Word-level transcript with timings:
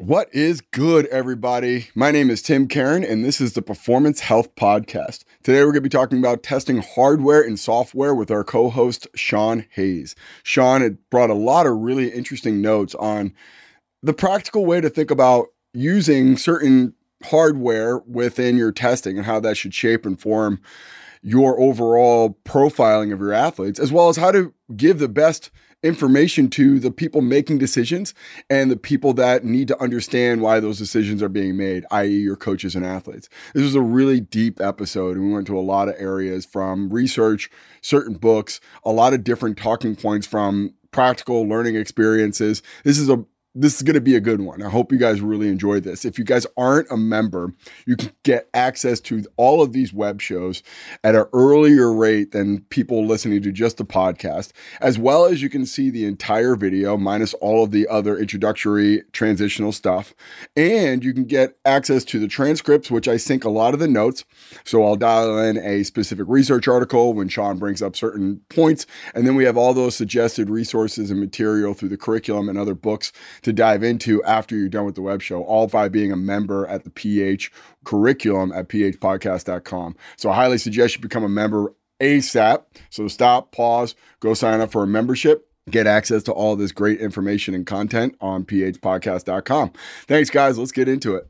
What 0.00 0.34
is 0.34 0.62
good, 0.62 1.04
everybody? 1.08 1.88
My 1.94 2.10
name 2.10 2.30
is 2.30 2.40
Tim 2.40 2.68
Caron, 2.68 3.04
and 3.04 3.22
this 3.22 3.38
is 3.38 3.52
the 3.52 3.60
Performance 3.60 4.20
Health 4.20 4.54
Podcast. 4.54 5.24
Today, 5.42 5.58
we're 5.58 5.72
going 5.72 5.74
to 5.74 5.80
be 5.82 5.90
talking 5.90 6.18
about 6.18 6.42
testing 6.42 6.78
hardware 6.78 7.42
and 7.42 7.60
software 7.60 8.14
with 8.14 8.30
our 8.30 8.42
co 8.42 8.70
host, 8.70 9.06
Sean 9.14 9.66
Hayes. 9.72 10.16
Sean 10.42 10.80
had 10.80 10.96
brought 11.10 11.28
a 11.28 11.34
lot 11.34 11.66
of 11.66 11.76
really 11.76 12.08
interesting 12.08 12.62
notes 12.62 12.94
on 12.94 13.34
the 14.02 14.14
practical 14.14 14.64
way 14.64 14.80
to 14.80 14.88
think 14.88 15.10
about 15.10 15.48
using 15.74 16.38
certain 16.38 16.94
hardware 17.24 17.98
within 17.98 18.56
your 18.56 18.72
testing 18.72 19.18
and 19.18 19.26
how 19.26 19.38
that 19.40 19.58
should 19.58 19.74
shape 19.74 20.06
and 20.06 20.18
form 20.18 20.62
your 21.22 21.60
overall 21.60 22.38
profiling 22.46 23.12
of 23.12 23.20
your 23.20 23.34
athletes, 23.34 23.78
as 23.78 23.92
well 23.92 24.08
as 24.08 24.16
how 24.16 24.30
to 24.32 24.54
give 24.74 24.98
the 24.98 25.08
best 25.08 25.50
information 25.82 26.50
to 26.50 26.78
the 26.78 26.90
people 26.90 27.22
making 27.22 27.58
decisions 27.58 28.14
and 28.48 28.70
the 28.70 28.76
people 28.76 29.14
that 29.14 29.44
need 29.44 29.68
to 29.68 29.82
understand 29.82 30.42
why 30.42 30.60
those 30.60 30.78
decisions 30.78 31.22
are 31.22 31.28
being 31.28 31.56
made, 31.56 31.86
i.e., 31.90 32.08
your 32.08 32.36
coaches 32.36 32.74
and 32.74 32.84
athletes. 32.84 33.28
This 33.54 33.64
was 33.64 33.74
a 33.74 33.80
really 33.80 34.20
deep 34.20 34.60
episode, 34.60 35.16
and 35.16 35.26
we 35.26 35.32
went 35.32 35.46
to 35.46 35.58
a 35.58 35.60
lot 35.60 35.88
of 35.88 35.94
areas 35.98 36.44
from 36.44 36.90
research, 36.90 37.50
certain 37.80 38.14
books, 38.14 38.60
a 38.84 38.92
lot 38.92 39.14
of 39.14 39.24
different 39.24 39.56
talking 39.56 39.96
points 39.96 40.26
from 40.26 40.74
practical 40.90 41.48
learning 41.48 41.76
experiences. 41.76 42.62
This 42.84 42.98
is 42.98 43.08
a 43.08 43.24
this 43.54 43.74
is 43.74 43.82
going 43.82 43.94
to 43.94 44.00
be 44.00 44.14
a 44.14 44.20
good 44.20 44.40
one. 44.40 44.62
I 44.62 44.68
hope 44.68 44.92
you 44.92 44.98
guys 44.98 45.20
really 45.20 45.48
enjoy 45.48 45.80
this. 45.80 46.04
If 46.04 46.18
you 46.18 46.24
guys 46.24 46.46
aren't 46.56 46.90
a 46.90 46.96
member, 46.96 47.52
you 47.84 47.96
can 47.96 48.12
get 48.22 48.48
access 48.54 49.00
to 49.00 49.24
all 49.36 49.60
of 49.60 49.72
these 49.72 49.92
web 49.92 50.20
shows 50.20 50.62
at 51.02 51.16
an 51.16 51.26
earlier 51.32 51.92
rate 51.92 52.30
than 52.30 52.60
people 52.70 53.04
listening 53.04 53.42
to 53.42 53.50
just 53.50 53.76
the 53.76 53.84
podcast, 53.84 54.52
as 54.80 54.98
well 54.98 55.24
as 55.24 55.42
you 55.42 55.48
can 55.48 55.66
see 55.66 55.90
the 55.90 56.04
entire 56.04 56.54
video 56.54 56.96
minus 56.96 57.34
all 57.34 57.64
of 57.64 57.72
the 57.72 57.88
other 57.88 58.16
introductory 58.16 59.02
transitional 59.12 59.72
stuff. 59.72 60.14
And 60.56 61.02
you 61.02 61.12
can 61.12 61.24
get 61.24 61.56
access 61.64 62.04
to 62.04 62.20
the 62.20 62.28
transcripts, 62.28 62.88
which 62.88 63.08
I 63.08 63.16
sync 63.16 63.44
a 63.44 63.50
lot 63.50 63.74
of 63.74 63.80
the 63.80 63.88
notes. 63.88 64.24
So 64.64 64.84
I'll 64.84 64.96
dial 64.96 65.38
in 65.38 65.58
a 65.58 65.82
specific 65.82 66.26
research 66.28 66.68
article 66.68 67.14
when 67.14 67.28
Sean 67.28 67.58
brings 67.58 67.82
up 67.82 67.96
certain 67.96 68.42
points. 68.48 68.86
And 69.12 69.26
then 69.26 69.34
we 69.34 69.44
have 69.44 69.56
all 69.56 69.74
those 69.74 69.96
suggested 69.96 70.50
resources 70.50 71.10
and 71.10 71.18
material 71.18 71.74
through 71.74 71.88
the 71.88 71.96
curriculum 71.96 72.48
and 72.48 72.56
other 72.56 72.74
books 72.74 73.12
to 73.42 73.52
dive 73.52 73.82
into 73.82 74.22
after 74.24 74.56
you're 74.56 74.68
done 74.68 74.84
with 74.84 74.94
the 74.94 75.02
web 75.02 75.22
show, 75.22 75.42
all 75.42 75.66
by 75.66 75.88
being 75.88 76.12
a 76.12 76.16
member 76.16 76.66
at 76.66 76.84
the 76.84 76.90
PH 76.90 77.50
curriculum 77.84 78.52
at 78.52 78.68
phpodcast.com. 78.68 79.96
So 80.16 80.30
I 80.30 80.34
highly 80.34 80.58
suggest 80.58 80.96
you 80.96 81.00
become 81.00 81.24
a 81.24 81.28
member 81.28 81.74
ASAP. 82.00 82.62
So 82.90 83.08
stop, 83.08 83.52
pause, 83.52 83.94
go 84.20 84.34
sign 84.34 84.60
up 84.60 84.72
for 84.72 84.82
a 84.82 84.86
membership. 84.86 85.46
Get 85.70 85.86
access 85.86 86.22
to 86.24 86.32
all 86.32 86.56
this 86.56 86.72
great 86.72 87.00
information 87.00 87.54
and 87.54 87.66
content 87.66 88.16
on 88.20 88.44
phpodcast.com. 88.44 89.72
Thanks, 90.06 90.30
guys. 90.30 90.58
Let's 90.58 90.72
get 90.72 90.88
into 90.88 91.14
it. 91.14 91.28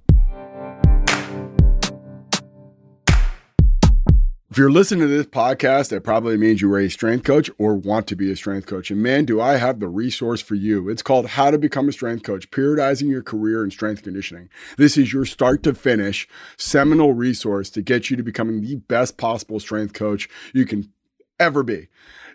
If 4.51 4.59
you're 4.59 4.69
listening 4.69 5.03
to 5.03 5.07
this 5.07 5.27
podcast, 5.27 5.91
that 5.91 6.03
probably 6.03 6.37
means 6.37 6.61
you 6.61 6.75
are 6.75 6.81
a 6.81 6.89
strength 6.89 7.23
coach 7.23 7.49
or 7.57 7.77
want 7.77 8.09
to 8.09 8.17
be 8.17 8.33
a 8.33 8.37
strength 8.37 8.67
coach. 8.67 8.91
And 8.91 9.01
man, 9.01 9.25
do 9.25 9.41
I 9.41 9.59
have 9.59 9.79
the 9.79 9.87
resource 9.87 10.41
for 10.41 10.57
you. 10.57 10.89
It's 10.89 11.03
called 11.03 11.27
How 11.27 11.53
to 11.53 11.59
Become 11.59 11.89
a 11.89 11.93
Strength 11.93 12.25
Coach, 12.25 12.51
periodizing 12.51 13.09
your 13.09 13.23
career 13.23 13.63
in 13.63 13.71
strength 13.71 14.03
conditioning. 14.03 14.49
This 14.77 14.97
is 14.97 15.13
your 15.13 15.25
start 15.25 15.63
to 15.63 15.73
finish 15.73 16.27
seminal 16.57 17.13
resource 17.13 17.71
to 17.71 17.81
get 17.81 18.11
you 18.11 18.17
to 18.17 18.25
becoming 18.25 18.61
the 18.61 18.75
best 18.75 19.17
possible 19.19 19.61
strength 19.61 19.93
coach 19.93 20.29
you 20.53 20.67
can 20.67 20.93
ever 21.39 21.63
be 21.63 21.87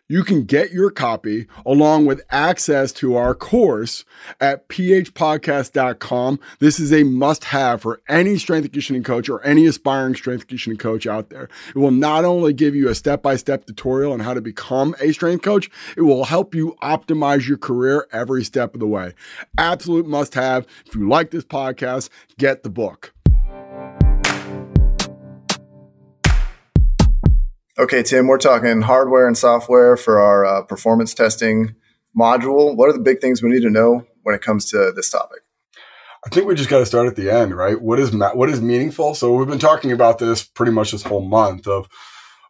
you 0.08 0.23
can 0.23 0.43
get 0.43 0.71
your 0.71 0.92
copy 0.92 1.48
along 1.66 2.05
with 2.05 2.21
access 2.30 2.92
to 2.93 3.16
our 3.16 3.33
course 3.33 4.05
at 4.39 4.67
phpodcast.com. 4.70 6.39
This 6.60 6.80
is 6.80 6.93
a 6.93 7.04
must 7.04 7.45
have 7.45 7.82
for 7.82 8.02
any 8.08 8.38
strength 8.38 8.65
conditioning 8.65 9.04
coach 9.04 9.30
or 9.30 9.44
any 9.44 9.65
aspiring 9.65 10.15
strength 10.15 10.48
conditioning 10.48 10.77
coach 10.77 11.08
out 11.08 11.30
there. 11.30 11.49
It 11.70 11.80
will 11.80 11.92
not 11.92 12.23
only 12.26 12.54
give 12.54 12.76
you 12.76 12.89
a 12.89 12.95
step 12.95 13.23
by 13.23 13.36
step 13.36 13.65
tutorial 13.65 14.14
on 14.14 14.20
how 14.20 14.33
to 14.33 14.42
become 14.42 14.95
a 14.99 15.11
strength 15.11 15.44
coach, 15.44 15.70
it 15.98 16.02
will 16.02 16.26
help 16.26 16.54
you 16.54 16.76
optimize 16.83 17.48
your 17.48 17.58
career 17.58 18.08
every 18.11 18.44
step 18.44 18.73
of 18.76 18.80
the 18.80 18.88
way. 18.88 19.14
Absolute 19.58 20.08
must 20.08 20.36
have. 20.36 20.67
If 20.86 20.95
you 20.95 21.10
like 21.10 21.32
this 21.32 21.45
podcast, 21.45 22.10
get 22.38 22.64
the 22.64 22.70
book. 22.70 23.14
Okay, 27.77 28.03
Tim, 28.03 28.27
we're 28.27 28.37
talking 28.37 28.83
hardware 28.83 29.27
and 29.27 29.37
software 29.37 29.97
for 29.97 30.17
our 30.17 30.45
uh, 30.45 30.61
performance 30.61 31.13
testing 31.13 31.75
module. 32.17 32.73
What 32.73 32.87
are 32.87 32.93
the 32.93 32.99
big 32.99 33.19
things 33.19 33.43
we 33.43 33.49
need 33.49 33.63
to 33.63 33.69
know 33.69 34.05
when 34.23 34.33
it 34.33 34.41
comes 34.41 34.71
to 34.71 34.93
this 34.95 35.09
topic? 35.09 35.39
I 36.25 36.30
think 36.30 36.47
we 36.47 36.55
just 36.55 36.69
got 36.69 36.80
to 36.80 36.85
start 36.85 37.08
at 37.08 37.17
the 37.17 37.30
end, 37.30 37.53
right? 37.53 37.81
What 37.81 37.99
is 37.99 38.14
ma- 38.14 38.33
what 38.33 38.49
is 38.49 38.61
meaningful? 38.61 39.14
So 39.14 39.35
we've 39.35 39.49
been 39.49 39.59
talking 39.59 39.91
about 39.91 40.19
this 40.19 40.41
pretty 40.41 40.71
much 40.71 40.93
this 40.93 41.03
whole 41.03 41.25
month 41.25 41.67
of 41.67 41.89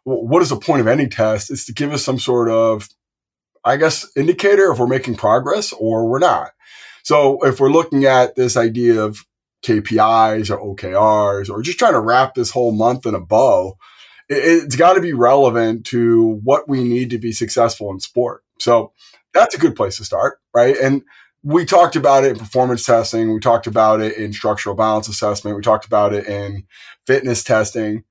what 0.04 0.42
is 0.42 0.50
the 0.50 0.60
point 0.60 0.80
of 0.80 0.86
any 0.86 1.08
test? 1.08 1.50
It's 1.50 1.66
to 1.66 1.74
give 1.74 1.92
us 1.92 2.04
some 2.04 2.20
sort 2.20 2.48
of, 2.48 2.88
I 3.64 3.78
guess, 3.78 4.06
indicator 4.16 4.70
if 4.70 4.78
we're 4.78 4.86
making 4.86 5.16
progress 5.16 5.72
or 5.72 6.08
we're 6.08 6.20
not. 6.20 6.52
So 7.02 7.44
if 7.44 7.58
we're 7.58 7.72
looking 7.72 8.04
at 8.04 8.36
this 8.36 8.56
idea 8.56 9.02
of 9.02 9.26
KPIs 9.64 10.50
or 10.50 10.76
OKRs 10.76 11.50
or 11.50 11.62
just 11.62 11.80
trying 11.80 11.94
to 11.94 12.00
wrap 12.00 12.36
this 12.36 12.52
whole 12.52 12.70
month 12.70 13.06
in 13.06 13.16
a 13.16 13.20
bow, 13.20 13.76
it's 14.28 14.76
got 14.76 14.94
to 14.94 15.00
be 15.00 15.12
relevant 15.12 15.86
to 15.86 16.40
what 16.42 16.68
we 16.68 16.82
need 16.82 17.10
to 17.10 17.18
be 17.18 17.32
successful 17.32 17.90
in 17.90 18.00
sport. 18.00 18.42
So 18.58 18.92
that's 19.32 19.54
a 19.54 19.58
good 19.58 19.76
place 19.76 19.98
to 19.98 20.04
start, 20.04 20.40
right? 20.54 20.76
And 20.76 21.02
we 21.42 21.64
talked 21.64 21.94
about 21.94 22.24
it 22.24 22.32
in 22.32 22.38
performance 22.38 22.84
testing. 22.84 23.32
We 23.32 23.38
talked 23.38 23.66
about 23.66 24.00
it 24.00 24.16
in 24.16 24.32
structural 24.32 24.74
balance 24.74 25.08
assessment. 25.08 25.56
We 25.56 25.62
talked 25.62 25.86
about 25.86 26.12
it 26.12 26.26
in 26.26 26.64
fitness 27.06 27.44
testing. 27.44 28.04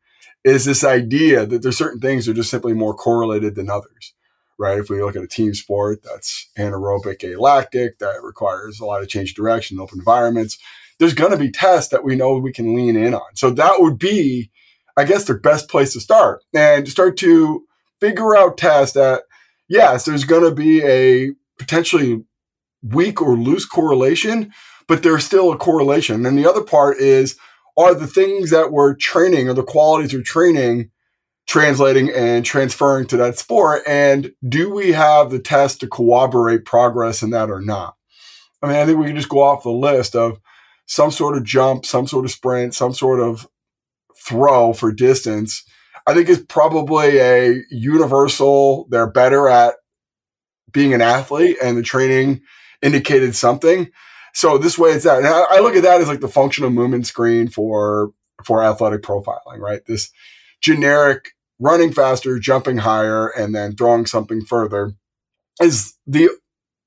Is 0.45 0.63
this 0.63 0.83
idea 0.83 1.45
that 1.45 1.61
there's 1.61 1.77
certain 1.77 1.99
things 1.99 2.25
that 2.25 2.31
are 2.31 2.35
just 2.35 2.51
simply 2.51 2.73
more 2.73 2.93
correlated 2.93 3.55
than 3.55 3.69
others, 3.69 4.13
right? 4.57 4.77
If 4.77 4.89
we 4.89 5.01
look 5.01 5.15
at 5.15 5.23
a 5.23 5.27
team 5.27 5.53
sport 5.53 6.01
that's 6.03 6.49
anaerobic 6.57 7.23
alactic, 7.23 7.97
that 7.99 8.23
requires 8.23 8.79
a 8.79 8.85
lot 8.85 9.01
of 9.01 9.09
change 9.09 9.31
of 9.31 9.35
direction, 9.35 9.79
open 9.79 9.99
environments, 9.99 10.57
there's 10.99 11.15
going 11.15 11.31
to 11.31 11.37
be 11.37 11.51
tests 11.51 11.89
that 11.89 12.03
we 12.03 12.15
know 12.15 12.37
we 12.37 12.53
can 12.53 12.75
lean 12.75 12.95
in 12.95 13.13
on. 13.13 13.35
So 13.35 13.49
that 13.49 13.77
would 13.79 13.99
be 13.99 14.51
I 14.97 15.03
guess, 15.03 15.25
the 15.25 15.35
best 15.35 15.69
place 15.69 15.94
to 15.94 16.00
start 16.00 16.44
and 16.53 16.88
start 16.88 17.17
to 17.17 17.63
figure 18.00 18.35
out 18.35 18.57
tests 18.57 18.94
that, 18.94 19.23
yes, 19.67 20.06
there's 20.06 20.23
going 20.23 20.44
to 20.44 20.51
be 20.51 20.83
a 20.83 21.31
potentially 21.59 22.23
weak 22.81 23.22
or 23.22 23.35
loose 23.35 23.66
correlation, 23.66 24.53
but 24.88 25.03
there's 25.03 25.25
still 25.25 25.51
a 25.51 25.57
correlation. 25.57 26.25
And 26.25 26.38
the 26.38 26.50
other 26.50 26.63
part 26.63 26.97
is, 26.97 27.38
are 27.78 27.94
the 27.94 28.07
things 28.07 28.51
that 28.51 28.72
we're 28.72 28.95
training 28.95 29.50
or 29.50 29.53
the 29.53 29.63
qualities 29.63 30.13
we're 30.13 30.22
training 30.22 30.91
translating 31.47 32.09
and 32.09 32.45
transferring 32.45 33.05
to 33.07 33.17
that 33.17 33.38
sport? 33.38 33.84
And 33.85 34.31
do 34.47 34.73
we 34.73 34.94
have 34.94 35.29
the 35.29 35.39
test 35.39 35.81
to 35.81 35.88
corroborate 35.88 36.66
progress 36.66 37.22
in 37.22 37.31
that 37.31 37.50
or 37.50 37.61
not? 37.61 37.95
I 38.61 38.67
mean, 38.67 38.78
I 38.78 38.85
think 38.85 38.97
we 38.97 39.07
can 39.07 39.16
just 39.16 39.29
go 39.29 39.44
off 39.44 39.63
the 39.63 39.69
list 39.69 40.16
of 40.16 40.39
some 40.88 41.11
sort 41.11 41.38
of 41.38 41.44
jump, 41.44 41.85
some 41.85 42.07
sort 42.07 42.25
of 42.25 42.31
sprint, 42.31 42.73
some 42.73 42.94
sort 42.94 43.19
of 43.19 43.47
throw 44.25 44.73
for 44.73 44.91
distance, 44.91 45.63
I 46.07 46.13
think 46.13 46.29
is 46.29 46.43
probably 46.47 47.19
a 47.19 47.61
universal. 47.69 48.87
They're 48.89 49.09
better 49.09 49.47
at 49.47 49.75
being 50.71 50.93
an 50.93 51.01
athlete, 51.01 51.57
and 51.63 51.77
the 51.77 51.83
training 51.83 52.41
indicated 52.81 53.35
something. 53.35 53.89
So 54.33 54.57
this 54.57 54.77
way, 54.77 54.91
it's 54.91 55.05
that. 55.05 55.19
And 55.19 55.27
I, 55.27 55.45
I 55.49 55.59
look 55.59 55.75
at 55.75 55.83
that 55.83 56.01
as 56.01 56.07
like 56.07 56.19
the 56.19 56.27
functional 56.27 56.69
movement 56.69 57.07
screen 57.07 57.47
for 57.47 58.11
for 58.43 58.63
athletic 58.63 59.01
profiling, 59.01 59.59
right? 59.59 59.81
This 59.85 60.11
generic 60.61 61.31
running 61.59 61.93
faster, 61.93 62.37
jumping 62.39 62.78
higher, 62.78 63.29
and 63.29 63.55
then 63.55 63.75
throwing 63.75 64.05
something 64.05 64.43
further 64.43 64.91
is 65.61 65.93
the, 66.05 66.29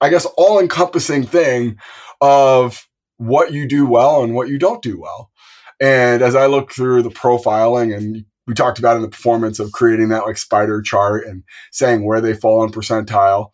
I 0.00 0.10
guess, 0.10 0.26
all 0.36 0.60
encompassing 0.60 1.24
thing 1.24 1.78
of 2.20 2.86
what 3.16 3.52
you 3.52 3.66
do 3.66 3.86
well 3.86 4.22
and 4.22 4.34
what 4.34 4.48
you 4.48 4.58
don't 4.58 4.82
do 4.82 5.00
well. 5.00 5.30
And 5.80 6.22
as 6.22 6.34
I 6.34 6.46
look 6.46 6.72
through 6.72 7.02
the 7.02 7.10
profiling 7.10 7.96
and 7.96 8.24
we 8.46 8.54
talked 8.54 8.78
about 8.78 8.96
in 8.96 9.02
the 9.02 9.08
performance 9.08 9.60
of 9.60 9.72
creating 9.72 10.08
that 10.08 10.24
like 10.24 10.38
spider 10.38 10.80
chart 10.80 11.26
and 11.26 11.44
saying 11.70 12.04
where 12.04 12.20
they 12.20 12.34
fall 12.34 12.64
in 12.64 12.72
percentile. 12.72 13.50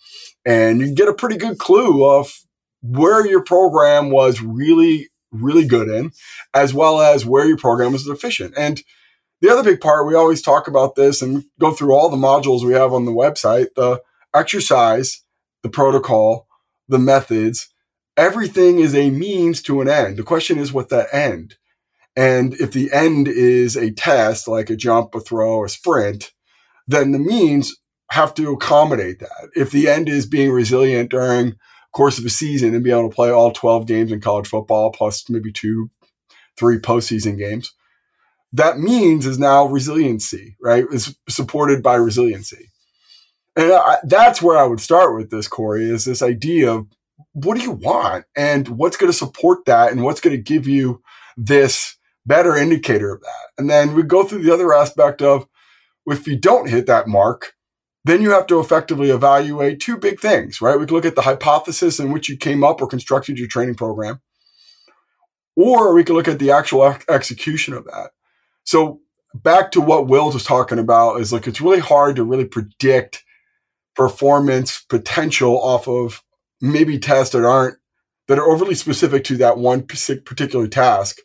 And 0.47 0.81
you 0.81 0.95
get 0.95 1.09
a 1.09 1.15
pretty 1.15 1.37
good 1.37 1.59
clue 1.59 2.05
of 2.05 2.33
where 2.81 3.27
your 3.27 3.43
program 3.43 4.11
was 4.11 4.41
really, 4.41 5.09
really 5.33 5.67
good 5.67 5.89
in, 5.89 6.13
as 6.55 6.73
well 6.73 7.01
as 7.01 7.27
where 7.27 7.47
your 7.47 7.57
program 7.57 7.93
was 7.93 8.05
deficient. 8.05 8.55
And 8.57 8.83
the 9.41 9.51
other 9.51 9.65
big 9.65 9.81
part, 9.81 10.07
we 10.07 10.15
always 10.15 10.41
talk 10.41 10.69
about 10.69 10.95
this 10.95 11.21
and 11.21 11.45
go 11.59 11.73
through 11.73 11.93
all 11.93 12.09
the 12.09 12.17
modules 12.17 12.65
we 12.65 12.75
have 12.75 12.93
on 12.93 13.05
the 13.05 13.13
website 13.13 13.75
the 13.75 14.01
exercise, 14.35 15.23
the 15.63 15.69
protocol, 15.69 16.47
the 16.89 16.99
methods, 16.99 17.69
everything 18.17 18.79
is 18.79 18.95
a 18.95 19.11
means 19.11 19.63
to 19.63 19.81
an 19.81 19.89
end. 19.89 20.17
The 20.17 20.23
question 20.23 20.59
is 20.59 20.73
what 20.73 20.89
that 20.91 21.13
end. 21.13 21.57
And 22.17 22.55
if 22.55 22.73
the 22.73 22.93
end 22.93 23.27
is 23.29 23.77
a 23.77 23.91
test, 23.91 24.47
like 24.47 24.71
a 24.71 24.77
jump, 24.77 25.15
a 25.15 25.21
throw, 25.21 25.65
a 25.65 25.69
sprint, 25.69 26.33
then 26.87 27.13
the 27.13 27.19
means 27.19 27.77
have 28.11 28.35
to 28.35 28.53
accommodate 28.53 29.19
that. 29.21 29.51
If 29.57 29.71
the 29.71 29.89
end 29.89 30.09
is 30.09 30.27
being 30.27 30.53
resilient 30.53 31.11
during 31.11 31.57
course 31.95 32.19
of 32.19 32.27
a 32.27 32.31
season 32.31 32.75
and 32.75 32.85
be 32.85 32.91
able 32.91 33.09
to 33.09 33.15
play 33.15 33.31
all 33.31 33.53
12 33.53 33.87
games 33.87 34.13
in 34.13 34.21
college 34.21 34.49
football 34.49 34.91
plus 34.91 35.31
maybe 35.31 35.53
two, 35.53 35.91
three 36.59 36.79
postseason 36.79 37.39
games. 37.39 37.73
That 38.53 38.79
means 38.79 39.27
is 39.27 39.39
now 39.39 39.67
resiliency, 39.67 40.57
right? 40.61 40.85
Is 40.93 41.17
supported 41.29 41.83
by 41.83 41.95
resiliency. 41.95 42.71
And 43.57 43.73
I, 43.73 43.99
that's 44.05 44.43
where 44.43 44.59
I 44.59 44.65
would 44.65 44.81
start 44.81 45.17
with 45.17 45.31
this, 45.31 45.49
Corey, 45.49 45.89
is 45.89 46.05
this 46.05 46.23
idea 46.23 46.73
of 46.73 46.87
what 47.33 47.57
do 47.57 47.63
you 47.63 47.73
want 47.73 48.25
and 48.37 48.69
what's 48.69 48.97
going 48.97 49.11
to 49.11 49.17
support 49.17 49.65
that 49.67 49.93
and 49.93 50.03
what's 50.03 50.21
going 50.21 50.37
to 50.37 50.43
give 50.43 50.67
you 50.67 51.03
this 51.37 51.97
better 52.27 52.57
indicator 52.57 53.13
of 53.15 53.21
that. 53.21 53.49
And 53.59 53.69
then 53.69 53.95
we 53.95 54.03
go 54.03 54.25
through 54.25 54.43
the 54.43 54.53
other 54.53 54.73
aspect 54.73 55.23
of 55.23 55.47
if 56.07 56.27
you 56.27 56.37
don't 56.37 56.69
hit 56.69 56.87
that 56.87 57.09
mark, 57.09 57.55
then 58.05 58.21
you 58.21 58.31
have 58.31 58.47
to 58.49 58.61
effectively 58.61 59.11
evaluate 59.11 59.81
two 59.81 59.97
big 59.97 60.21
things, 60.21 60.61
right? 60.61 60.79
We 60.79 60.87
can 60.87 60.95
look 60.95 61.07
at 61.07 61.15
the 61.17 61.23
hypothesis 61.23 61.99
in 61.99 62.13
which 62.13 62.29
you 62.29 62.37
came 62.37 62.63
up 62.63 62.83
or 62.83 62.87
constructed 62.87 63.39
your 63.39 63.49
training 63.49 63.77
program, 63.77 64.21
or 65.57 65.95
we 65.95 66.05
can 66.05 66.15
look 66.15 66.29
at 66.29 66.39
the 66.39 66.51
actual 66.51 66.85
ex- 66.85 67.05
execution 67.09 67.73
of 67.73 67.85
that. 67.85 68.11
So 68.65 69.01
back 69.35 69.73
to 69.73 69.81
what 69.81 70.07
Will 70.07 70.31
was 70.31 70.45
talking 70.45 70.79
about 70.79 71.21
is 71.21 71.33
like 71.33 71.47
it's 71.47 71.61
really 71.61 71.81
hard 71.81 72.17
to 72.17 72.25
really 72.25 72.45
predict 72.45 73.25
performance 73.97 74.85
potential 74.89 75.61
off 75.63 75.89
of 75.89 76.23
maybe 76.61 76.99
tests 76.99 77.33
that 77.33 77.45
aren't 77.45 77.77
that 78.29 78.39
are 78.39 78.51
overly 78.51 78.75
specific 78.75 79.25
to 79.25 79.37
that 79.37 79.59
one 79.59 79.83
particular 79.83 80.67
task. 80.67 81.19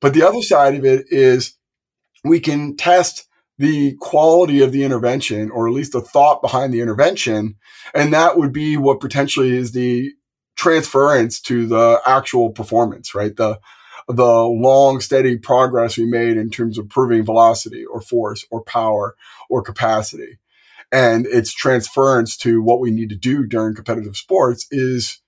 But 0.00 0.14
the 0.14 0.26
other 0.26 0.42
side 0.42 0.74
of 0.74 0.84
it 0.84 1.06
is 1.08 1.56
we 2.24 2.40
can 2.40 2.76
test 2.76 3.28
the 3.58 3.96
quality 4.00 4.62
of 4.62 4.70
the 4.72 4.84
intervention 4.84 5.50
or 5.50 5.66
at 5.66 5.74
least 5.74 5.92
the 5.92 6.00
thought 6.00 6.40
behind 6.40 6.72
the 6.72 6.80
intervention. 6.80 7.56
And 7.94 8.12
that 8.12 8.38
would 8.38 8.52
be 8.52 8.76
what 8.76 9.00
potentially 9.00 9.56
is 9.56 9.72
the 9.72 10.12
transference 10.56 11.40
to 11.42 11.66
the 11.66 12.00
actual 12.06 12.50
performance, 12.50 13.14
right? 13.14 13.34
The, 13.34 13.58
the 14.06 14.42
long, 14.42 15.00
steady 15.00 15.36
progress 15.36 15.98
we 15.98 16.06
made 16.06 16.36
in 16.36 16.50
terms 16.50 16.78
of 16.78 16.88
proving 16.88 17.24
velocity 17.24 17.84
or 17.84 18.00
force 18.00 18.46
or 18.50 18.62
power 18.62 19.16
or 19.50 19.62
capacity. 19.62 20.38
And 20.90 21.26
its 21.26 21.52
transference 21.52 22.36
to 22.38 22.62
what 22.62 22.80
we 22.80 22.90
need 22.90 23.10
to 23.10 23.16
do 23.16 23.44
during 23.46 23.74
competitive 23.74 24.16
sports 24.16 24.66
is 24.70 25.20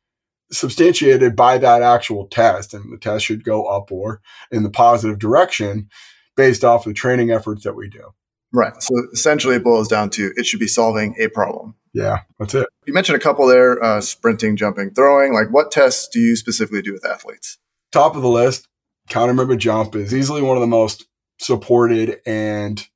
substantiated 0.52 1.36
by 1.36 1.58
that 1.58 1.82
actual 1.82 2.26
test. 2.26 2.74
And 2.74 2.92
the 2.92 2.98
test 2.98 3.24
should 3.24 3.44
go 3.44 3.64
up 3.64 3.90
or 3.92 4.20
in 4.50 4.62
the 4.62 4.70
positive 4.70 5.18
direction 5.18 5.88
based 6.36 6.64
off 6.64 6.84
the 6.84 6.92
training 6.92 7.30
efforts 7.30 7.64
that 7.64 7.76
we 7.76 7.88
do. 7.88 8.12
Right. 8.52 8.72
So 8.82 8.94
essentially, 9.12 9.56
it 9.56 9.64
boils 9.64 9.88
down 9.88 10.10
to 10.10 10.32
it 10.36 10.46
should 10.46 10.60
be 10.60 10.66
solving 10.66 11.14
a 11.18 11.28
problem. 11.28 11.76
Yeah, 11.92 12.20
that's 12.38 12.54
it. 12.54 12.68
You 12.86 12.92
mentioned 12.92 13.16
a 13.16 13.20
couple 13.20 13.46
there 13.46 13.82
uh, 13.82 14.00
sprinting, 14.00 14.56
jumping, 14.56 14.92
throwing. 14.92 15.32
Like, 15.32 15.50
what 15.50 15.70
tests 15.70 16.08
do 16.08 16.20
you 16.20 16.36
specifically 16.36 16.82
do 16.82 16.92
with 16.92 17.04
athletes? 17.04 17.58
Top 17.92 18.16
of 18.16 18.22
the 18.22 18.28
list, 18.28 18.68
counter 19.08 19.34
movement 19.34 19.60
jump 19.60 19.94
is 19.96 20.14
easily 20.14 20.42
one 20.42 20.56
of 20.56 20.60
the 20.60 20.66
most 20.66 21.06
supported 21.40 22.20
and 22.26 22.86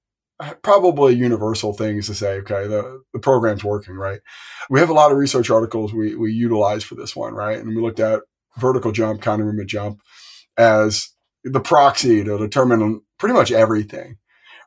probably 0.63 1.15
universal 1.15 1.73
things 1.73 2.07
to 2.07 2.15
say, 2.15 2.35
okay, 2.39 2.67
the, 2.67 3.03
the 3.13 3.19
program's 3.19 3.65
working, 3.65 3.95
right? 3.95 4.21
We 4.71 4.81
have 4.81 4.91
a 4.91 4.95
lot 4.95 5.13
of 5.13 5.19
research 5.19 5.51
articles 5.51 5.93
we, 5.93 6.15
we 6.15 6.33
utilize 6.33 6.85
for 6.85 6.95
this 6.95 7.15
one, 7.15 7.35
right? 7.35 7.59
And 7.59 7.69
we 7.69 7.83
looked 7.83 8.01
at 8.01 8.23
vertical 8.57 8.93
jump, 8.93 9.23
counter 9.23 9.65
jump 9.65 10.01
as 10.57 11.11
the 11.43 11.61
proxy 11.61 12.25
to 12.25 12.39
determine 12.39 13.03
pretty 13.19 13.35
much 13.35 13.53
everything 13.53 14.17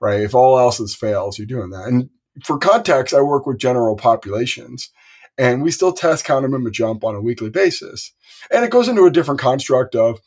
right? 0.02 0.22
If 0.22 0.36
all 0.36 0.58
else 0.58 0.80
is 0.80 0.96
fails, 0.96 1.38
you're 1.38 1.48
doing 1.48 1.70
that. 1.72 1.88
And 1.88 2.10
for 2.44 2.58
context, 2.58 3.14
I 3.14 3.22
work 3.22 3.46
with 3.46 3.58
general 3.58 3.96
populations 3.96 4.92
and 5.38 5.62
we 5.62 5.72
still 5.72 5.94
test 5.94 6.26
counter 6.26 6.50
jump 6.72 7.04
on 7.04 7.16
a 7.16 7.22
weekly 7.22 7.50
basis. 7.50 8.14
And 8.52 8.64
it 8.64 8.72
goes 8.72 8.88
into 8.88 9.06
a 9.06 9.12
different 9.12 9.40
construct 9.40 9.96
of 9.96 10.20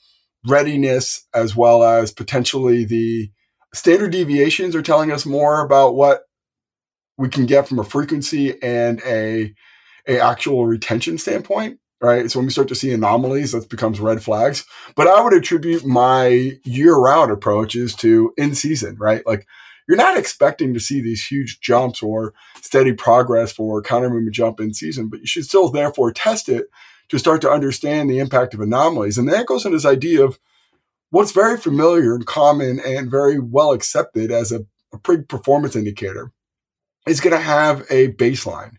readiness 0.47 1.27
as 1.35 1.55
well 1.55 1.83
as 1.83 2.13
potentially 2.13 2.85
the 2.85 3.31
standard 3.75 4.13
deviations 4.13 4.75
are 4.75 4.83
telling 4.83 5.13
us 5.13 5.27
more 5.27 5.65
about 5.65 5.95
what 5.95 6.23
we 7.17 7.29
can 7.29 7.47
get 7.47 7.69
from 7.69 7.79
a 7.79 7.85
frequency 7.85 8.61
and 8.63 9.01
a, 9.05 9.55
a 10.09 10.19
actual 10.19 10.67
retention 10.67 11.19
standpoint 11.19 11.79
right? 12.01 12.31
So 12.31 12.39
when 12.39 12.47
we 12.47 12.53
start 12.53 12.69
to 12.69 12.75
see 12.75 12.93
anomalies, 12.93 13.53
that 13.53 13.69
becomes 13.69 14.01
red 14.01 14.23
flags. 14.23 14.65
But 14.97 15.07
I 15.07 15.21
would 15.21 15.35
attribute 15.35 15.85
my 15.85 16.53
year 16.65 16.95
round 16.95 17.31
approaches 17.31 17.95
to 17.97 18.33
in 18.37 18.55
season, 18.55 18.97
right? 18.99 19.27
Like 19.27 19.47
you're 19.87 19.97
not 19.97 20.17
expecting 20.17 20.73
to 20.75 20.81
see 20.81 21.01
these 21.01 21.27
huge 21.27 21.61
jumps 21.61 22.03
or 22.03 22.33
steady 22.63 22.93
progress 22.93 23.53
for 23.53 23.83
counter 23.83 24.09
movement 24.09 24.35
jump 24.35 24.61
in 24.61 24.73
season, 24.73 25.09
but 25.09 25.21
you 25.21 25.27
should 25.27 25.45
still 25.45 25.69
therefore 25.69 26.13
test 26.13 26.49
it 26.49 26.67
to 27.09 27.19
start 27.19 27.41
to 27.43 27.51
understand 27.51 28.09
the 28.09 28.19
impact 28.19 28.55
of 28.55 28.61
anomalies. 28.61 29.19
And 29.19 29.29
that 29.29 29.47
goes 29.47 29.65
into 29.65 29.77
this 29.77 29.85
idea 29.85 30.25
of 30.25 30.39
what's 31.11 31.33
very 31.33 31.59
familiar 31.59 32.15
and 32.15 32.27
common 32.27 32.81
and 32.81 33.11
very 33.11 33.39
well 33.39 33.73
accepted 33.73 34.31
as 34.31 34.53
a, 34.53 34.61
a 34.93 34.99
pre 34.99 35.23
performance 35.23 35.77
indicator 35.77 36.33
is 37.07 37.21
going 37.21 37.35
to 37.35 37.43
have 37.43 37.85
a 37.91 38.13
baseline, 38.13 38.77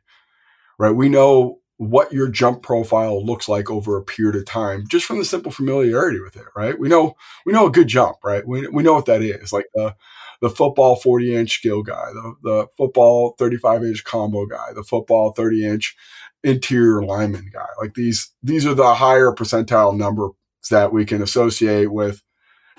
right? 0.79 0.91
We 0.91 1.09
know 1.09 1.59
what 1.77 2.13
your 2.13 2.29
jump 2.29 2.61
profile 2.61 3.25
looks 3.25 3.49
like 3.49 3.71
over 3.71 3.97
a 3.97 4.03
period 4.03 4.35
of 4.35 4.45
time, 4.45 4.85
just 4.87 5.05
from 5.05 5.17
the 5.17 5.25
simple 5.25 5.51
familiarity 5.51 6.19
with 6.19 6.35
it, 6.35 6.45
right? 6.55 6.79
We 6.79 6.87
know 6.87 7.15
we 7.45 7.53
know 7.53 7.65
a 7.65 7.71
good 7.71 7.87
jump, 7.87 8.17
right? 8.23 8.45
We, 8.47 8.67
we 8.67 8.83
know 8.83 8.93
what 8.93 9.07
that 9.07 9.21
is, 9.23 9.51
like 9.51 9.65
the 9.73 9.95
the 10.41 10.49
football 10.49 10.95
40 10.95 11.35
inch 11.35 11.51
skill 11.51 11.83
guy, 11.83 12.11
the, 12.13 12.35
the 12.43 12.67
football 12.75 13.35
35 13.37 13.83
inch 13.83 14.03
combo 14.03 14.45
guy, 14.45 14.73
the 14.73 14.83
football 14.83 15.33
30 15.33 15.65
inch 15.65 15.95
interior 16.43 17.03
lineman 17.03 17.49
guy. 17.51 17.67
Like 17.79 17.93
these 17.95 18.31
these 18.43 18.65
are 18.65 18.73
the 18.73 18.95
higher 18.95 19.31
percentile 19.31 19.97
numbers 19.97 20.31
that 20.69 20.93
we 20.93 21.05
can 21.05 21.21
associate 21.21 21.91
with 21.91 22.23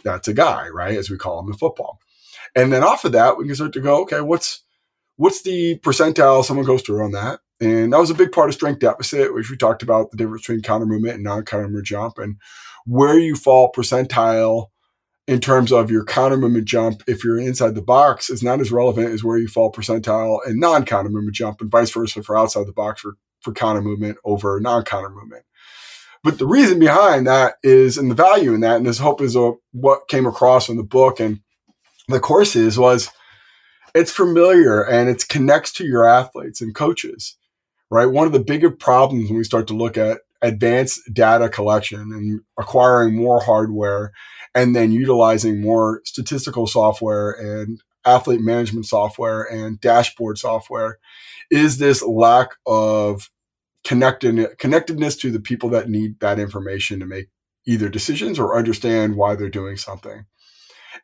that's 0.04 0.28
a 0.28 0.34
guy, 0.34 0.68
right? 0.68 0.96
As 0.96 1.10
we 1.10 1.16
call 1.16 1.40
him 1.40 1.48
in 1.48 1.58
football. 1.58 2.00
And 2.54 2.72
then 2.72 2.82
off 2.82 3.04
of 3.04 3.12
that, 3.12 3.36
we 3.38 3.46
can 3.46 3.54
start 3.54 3.72
to 3.74 3.80
go, 3.80 4.02
okay, 4.02 4.20
what's 4.20 4.62
what's 5.16 5.42
the 5.42 5.78
percentile 5.80 6.44
someone 6.44 6.66
goes 6.66 6.82
through 6.82 7.04
on 7.04 7.12
that? 7.12 7.40
And 7.60 7.92
that 7.92 8.00
was 8.00 8.10
a 8.10 8.14
big 8.14 8.32
part 8.32 8.48
of 8.48 8.54
strength 8.54 8.80
deficit, 8.80 9.32
which 9.34 9.50
we 9.50 9.56
talked 9.56 9.82
about 9.82 10.10
the 10.10 10.16
difference 10.16 10.42
between 10.42 10.62
counter 10.62 10.86
movement 10.86 11.14
and 11.14 11.24
non 11.24 11.44
counter 11.44 11.64
movement 11.64 11.86
jump 11.86 12.18
and 12.18 12.36
where 12.86 13.18
you 13.18 13.36
fall 13.36 13.70
percentile 13.72 14.66
in 15.28 15.40
terms 15.40 15.70
of 15.72 15.90
your 15.90 16.04
counter 16.04 16.36
movement 16.36 16.66
jump. 16.66 17.02
If 17.06 17.22
you're 17.22 17.38
inside 17.38 17.74
the 17.74 17.82
box 17.82 18.28
is 18.28 18.42
not 18.42 18.60
as 18.60 18.72
relevant 18.72 19.10
as 19.10 19.22
where 19.22 19.38
you 19.38 19.46
fall 19.46 19.72
percentile 19.72 20.40
and 20.44 20.58
non 20.58 20.84
counter 20.84 21.10
movement 21.10 21.36
jump 21.36 21.60
and 21.60 21.70
vice 21.70 21.92
versa 21.92 22.22
for 22.22 22.36
outside 22.36 22.66
the 22.66 22.72
box 22.72 23.00
for, 23.00 23.14
for 23.40 23.52
counter 23.52 23.82
movement 23.82 24.18
over 24.24 24.58
non 24.60 24.82
counter 24.82 25.10
movement. 25.10 25.44
But 26.24 26.38
the 26.38 26.46
reason 26.46 26.78
behind 26.78 27.26
that 27.26 27.54
is, 27.62 27.98
and 27.98 28.10
the 28.10 28.14
value 28.14 28.54
in 28.54 28.60
that, 28.60 28.76
and 28.76 28.86
this 28.86 28.98
hope 28.98 29.20
is 29.20 29.34
a, 29.34 29.52
what 29.72 30.08
came 30.08 30.26
across 30.26 30.68
in 30.68 30.76
the 30.76 30.84
book 30.84 31.18
and 31.20 31.40
the 32.08 32.20
courses 32.20 32.78
was 32.78 33.10
it's 33.94 34.12
familiar 34.12 34.82
and 34.82 35.08
it 35.08 35.28
connects 35.28 35.72
to 35.74 35.84
your 35.84 36.06
athletes 36.06 36.60
and 36.60 36.74
coaches 36.74 37.36
right? 37.92 38.06
One 38.06 38.26
of 38.26 38.32
the 38.32 38.40
bigger 38.40 38.70
problems 38.70 39.28
when 39.28 39.36
we 39.36 39.44
start 39.44 39.66
to 39.66 39.74
look 39.74 39.98
at 39.98 40.22
advanced 40.40 41.02
data 41.12 41.50
collection 41.50 42.00
and 42.00 42.40
acquiring 42.58 43.14
more 43.14 43.38
hardware 43.38 44.12
and 44.54 44.74
then 44.74 44.92
utilizing 44.92 45.60
more 45.60 46.00
statistical 46.06 46.66
software 46.66 47.32
and 47.32 47.82
athlete 48.06 48.40
management 48.40 48.86
software 48.86 49.42
and 49.42 49.78
dashboard 49.80 50.38
software 50.38 50.98
is 51.50 51.76
this 51.76 52.02
lack 52.02 52.52
of 52.66 53.30
connected, 53.84 54.58
connectedness 54.58 55.16
to 55.16 55.30
the 55.30 55.40
people 55.40 55.68
that 55.70 55.88
need 55.88 56.20
that 56.20 56.38
information 56.38 57.00
to 57.00 57.06
make 57.06 57.28
either 57.66 57.88
decisions 57.88 58.38
or 58.38 58.56
understand 58.56 59.16
why 59.16 59.34
they're 59.34 59.48
doing 59.48 59.76
something. 59.76 60.26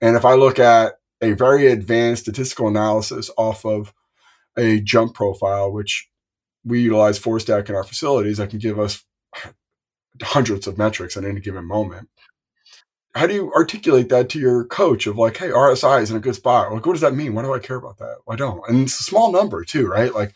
And 0.01 0.17
if 0.17 0.25
I 0.25 0.35
look 0.35 0.59
at 0.59 0.95
a 1.21 1.33
very 1.33 1.67
advanced 1.67 2.23
statistical 2.23 2.69
analysis 2.69 3.31
off 3.37 3.65
of 3.65 3.93
a 4.57 4.81
jump 4.81 5.15
profile, 5.15 5.73
which 5.73 6.09
we 6.65 6.81
utilize 6.81 7.19
ForceDecks 7.19 7.69
in 7.69 7.75
our 7.75 7.85
facilities 7.85 8.39
that 8.39 8.51
can 8.51 8.59
give 8.59 8.79
us 8.79 9.05
hundreds 10.23 10.67
of 10.67 10.79
metrics 10.79 11.17
at 11.17 11.25
any 11.25 11.41
given 11.41 11.65
moment. 11.65 12.09
How 13.15 13.27
do 13.27 13.35
you 13.35 13.53
articulate 13.53 14.11
that 14.11 14.29
to 14.31 14.39
your 14.39 14.65
coach 14.65 15.07
of 15.07 15.17
like, 15.17 15.37
hey, 15.37 15.49
RSI 15.49 16.03
is 16.03 16.11
in 16.11 16.17
a 16.17 16.21
good 16.21 16.35
spot? 16.35 16.73
Like, 16.73 16.87
what 16.87 16.93
does 16.93 17.01
that 17.01 17.15
mean? 17.15 17.35
Why 17.35 17.43
do 17.43 17.55
I 17.55 17.59
care 17.59 17.77
about 17.77 17.99
that? 17.99 18.19
I 18.29 18.37
don't? 18.37 18.61
And 18.69 18.83
it's 18.83 19.01
a 19.01 19.05
small 19.05 19.33
number 19.33 19.65
too, 19.65 19.87
right? 19.87 20.15
Like, 20.15 20.35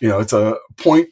you 0.00 0.08
know, 0.08 0.20
it's 0.20 0.32
a 0.32 0.56
point, 0.76 1.08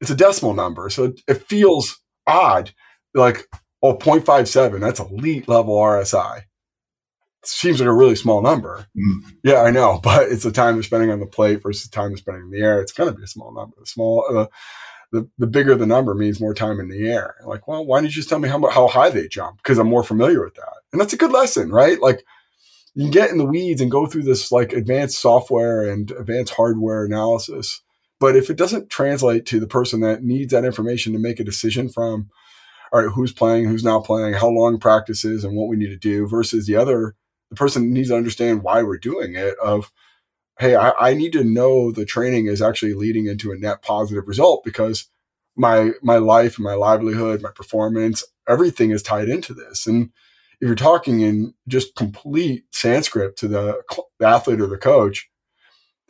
it's 0.00 0.10
a 0.10 0.16
decimal 0.16 0.54
number. 0.54 0.90
So 0.90 1.14
it 1.26 1.48
feels 1.48 2.00
odd. 2.26 2.72
Like, 3.14 3.46
oh, 3.82 3.96
0.57, 3.96 4.80
that's 4.80 5.00
elite 5.00 5.48
level 5.48 5.76
RSI 5.76 6.42
seems 7.44 7.80
like 7.80 7.88
a 7.88 7.92
really 7.92 8.16
small 8.16 8.42
number. 8.42 8.86
Mm. 8.96 9.32
Yeah, 9.42 9.62
I 9.62 9.70
know, 9.70 10.00
but 10.02 10.30
it's 10.30 10.44
the 10.44 10.52
time 10.52 10.74
they're 10.74 10.82
spending 10.82 11.10
on 11.10 11.20
the 11.20 11.26
plate 11.26 11.62
versus 11.62 11.88
the 11.88 11.94
time 11.94 12.10
they're 12.10 12.18
spending 12.18 12.44
in 12.44 12.50
the 12.50 12.60
air. 12.60 12.80
It's 12.80 12.92
going 12.92 13.10
to 13.10 13.16
be 13.16 13.24
a 13.24 13.28
small 13.28 13.52
number. 13.52 13.76
The 13.78 13.86
small, 13.86 14.24
uh, 14.30 14.46
the 15.10 15.28
the 15.38 15.46
bigger 15.46 15.74
the 15.74 15.86
number 15.86 16.14
means 16.14 16.40
more 16.40 16.54
time 16.54 16.80
in 16.80 16.88
the 16.88 17.08
air. 17.08 17.36
Like, 17.46 17.66
well, 17.66 17.84
why 17.84 17.98
don't 17.98 18.04
you 18.04 18.10
just 18.10 18.28
tell 18.28 18.38
me 18.38 18.48
how 18.48 18.66
how 18.68 18.88
high 18.88 19.10
they 19.10 19.28
jump? 19.28 19.58
Because 19.58 19.78
I'm 19.78 19.88
more 19.88 20.04
familiar 20.04 20.44
with 20.44 20.54
that, 20.54 20.74
and 20.92 21.00
that's 21.00 21.14
a 21.14 21.18
good 21.18 21.32
lesson, 21.32 21.70
right? 21.70 22.00
Like, 22.00 22.24
you 22.94 23.04
can 23.04 23.10
get 23.10 23.30
in 23.30 23.38
the 23.38 23.46
weeds 23.46 23.80
and 23.80 23.90
go 23.90 24.06
through 24.06 24.24
this 24.24 24.52
like 24.52 24.72
advanced 24.72 25.18
software 25.18 25.88
and 25.88 26.10
advanced 26.10 26.54
hardware 26.54 27.04
analysis 27.04 27.80
But 28.20 28.36
if 28.36 28.50
it 28.50 28.56
doesn't 28.56 28.90
translate 28.90 29.46
to 29.46 29.60
the 29.60 29.66
person 29.66 30.00
that 30.00 30.22
needs 30.22 30.52
that 30.52 30.64
information 30.64 31.12
to 31.12 31.18
make 31.18 31.38
a 31.38 31.44
decision 31.44 31.88
from, 31.88 32.30
all 32.92 33.02
right, 33.02 33.12
who's 33.12 33.32
playing, 33.32 33.66
who's 33.66 33.84
not 33.84 34.04
playing, 34.04 34.34
how 34.34 34.48
long 34.48 34.78
practice 34.78 35.24
is, 35.24 35.44
and 35.44 35.56
what 35.56 35.68
we 35.68 35.76
need 35.76 35.90
to 35.90 35.96
do, 35.96 36.26
versus 36.26 36.66
the 36.66 36.76
other, 36.76 37.14
the 37.50 37.56
person 37.56 37.92
needs 37.92 38.08
to 38.08 38.16
understand 38.16 38.62
why 38.62 38.82
we're 38.82 38.98
doing 38.98 39.34
it. 39.34 39.54
Of, 39.58 39.92
hey, 40.58 40.74
I, 40.74 40.92
I 40.98 41.14
need 41.14 41.32
to 41.34 41.44
know 41.44 41.92
the 41.92 42.04
training 42.04 42.46
is 42.46 42.60
actually 42.60 42.94
leading 42.94 43.26
into 43.26 43.52
a 43.52 43.56
net 43.56 43.82
positive 43.82 44.26
result 44.26 44.64
because 44.64 45.08
my 45.56 45.92
my 46.02 46.16
life, 46.18 46.56
and 46.56 46.64
my 46.64 46.74
livelihood, 46.74 47.42
my 47.42 47.50
performance, 47.50 48.24
everything 48.48 48.90
is 48.90 49.02
tied 49.02 49.28
into 49.28 49.54
this. 49.54 49.86
And 49.86 50.10
if 50.60 50.66
you're 50.66 50.74
talking 50.74 51.20
in 51.20 51.54
just 51.68 51.94
complete 51.94 52.64
Sanskrit 52.72 53.36
to 53.36 53.48
the, 53.48 53.82
the 54.18 54.26
athlete 54.26 54.60
or 54.60 54.66
the 54.66 54.78
coach, 54.78 55.28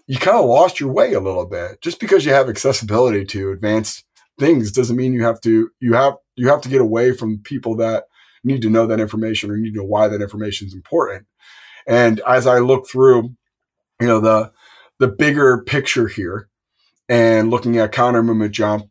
you 0.09 0.19
kind 0.19 0.38
of 0.38 0.47
lost 0.47 0.81
your 0.81 0.91
way 0.91 1.12
a 1.12 1.21
little 1.21 1.47
bit. 1.47 1.81
Just 1.83 2.00
because 2.00 2.25
you 2.25 2.33
have 2.33 2.49
accessibility 2.49 3.25
to 3.27 3.53
advanced 3.53 4.05
things 4.41 4.73
doesn't 4.73 4.97
mean 4.97 5.12
you 5.12 5.23
have 5.23 5.41
to 5.43 5.71
you 5.81 5.93
have 5.93 6.15
you 6.35 6.49
have 6.49 6.62
to 6.62 6.69
get 6.69 6.81
away 6.81 7.12
from 7.12 7.38
people 7.38 7.77
that 7.77 8.05
need 8.43 8.62
to 8.62 8.71
know 8.71 8.87
that 8.87 9.00
information 9.00 9.50
or 9.50 9.57
need 9.57 9.73
to 9.73 9.79
know 9.79 9.85
why 9.85 10.09
that 10.09 10.23
information 10.23 10.67
is 10.67 10.75
important. 10.75 11.27
And 11.87 12.21
as 12.27 12.47
I 12.47 12.59
look 12.59 12.88
through, 12.88 13.35
you 14.00 14.07
know, 14.07 14.19
the 14.19 14.50
the 14.99 15.09
bigger 15.09 15.62
picture 15.62 16.09
here 16.09 16.49
and 17.09 17.50
looking 17.50 17.77
at 17.77 17.93
counter 17.93 18.23
movement 18.23 18.53
jump, 18.53 18.88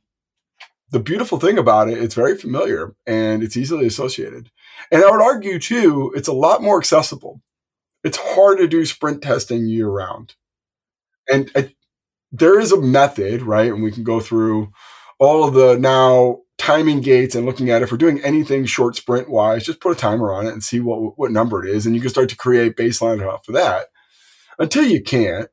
the 0.92 1.00
beautiful 1.00 1.40
thing 1.40 1.58
about 1.58 1.90
it, 1.90 1.98
it's 1.98 2.16
very 2.16 2.38
familiar 2.38 2.96
and 3.08 3.42
it's 3.42 3.58
easily 3.58 3.88
associated. 3.88 4.52
And 4.92 5.04
I 5.04 5.10
would 5.10 5.22
argue 5.22 5.58
too, 5.58 6.14
it's 6.16 6.28
a 6.28 6.34
lot 6.34 6.62
more 6.62 6.78
accessible. 6.78 7.42
It's 8.04 8.20
hard 8.22 8.60
to 8.60 8.68
do 8.68 8.86
sprint 8.86 9.24
testing 9.24 9.68
year 9.68 9.90
round. 9.90 10.36
And 11.30 11.52
I, 11.56 11.74
there 12.32 12.60
is 12.60 12.72
a 12.72 12.82
method, 12.82 13.42
right? 13.42 13.72
And 13.72 13.84
we 13.84 13.92
can 13.92 14.04
go 14.04 14.20
through 14.20 14.72
all 15.20 15.48
of 15.48 15.54
the 15.54 15.78
now 15.78 16.40
timing 16.58 17.02
gates 17.02 17.36
and 17.36 17.46
looking 17.46 17.70
at 17.70 17.82
if 17.82 17.92
we're 17.92 17.98
doing 17.98 18.22
anything 18.22 18.66
short 18.66 18.96
sprint 18.96 19.30
wise, 19.30 19.66
just 19.66 19.80
put 19.80 19.96
a 19.96 20.00
timer 20.00 20.32
on 20.32 20.48
it 20.48 20.54
and 20.54 20.64
see 20.64 20.80
what, 20.80 21.18
what 21.18 21.32
number 21.32 21.64
it 21.64 21.70
is. 21.70 21.86
And 21.86 21.96
you 21.96 22.02
can 22.02 22.10
start 22.10 22.30
to 22.30 22.36
create 22.36 22.76
baseline 22.76 23.26
off 23.26 23.48
of 23.48 23.54
that 23.56 23.88
until 24.60 24.86
you 24.86 25.02
can't. 25.02 25.50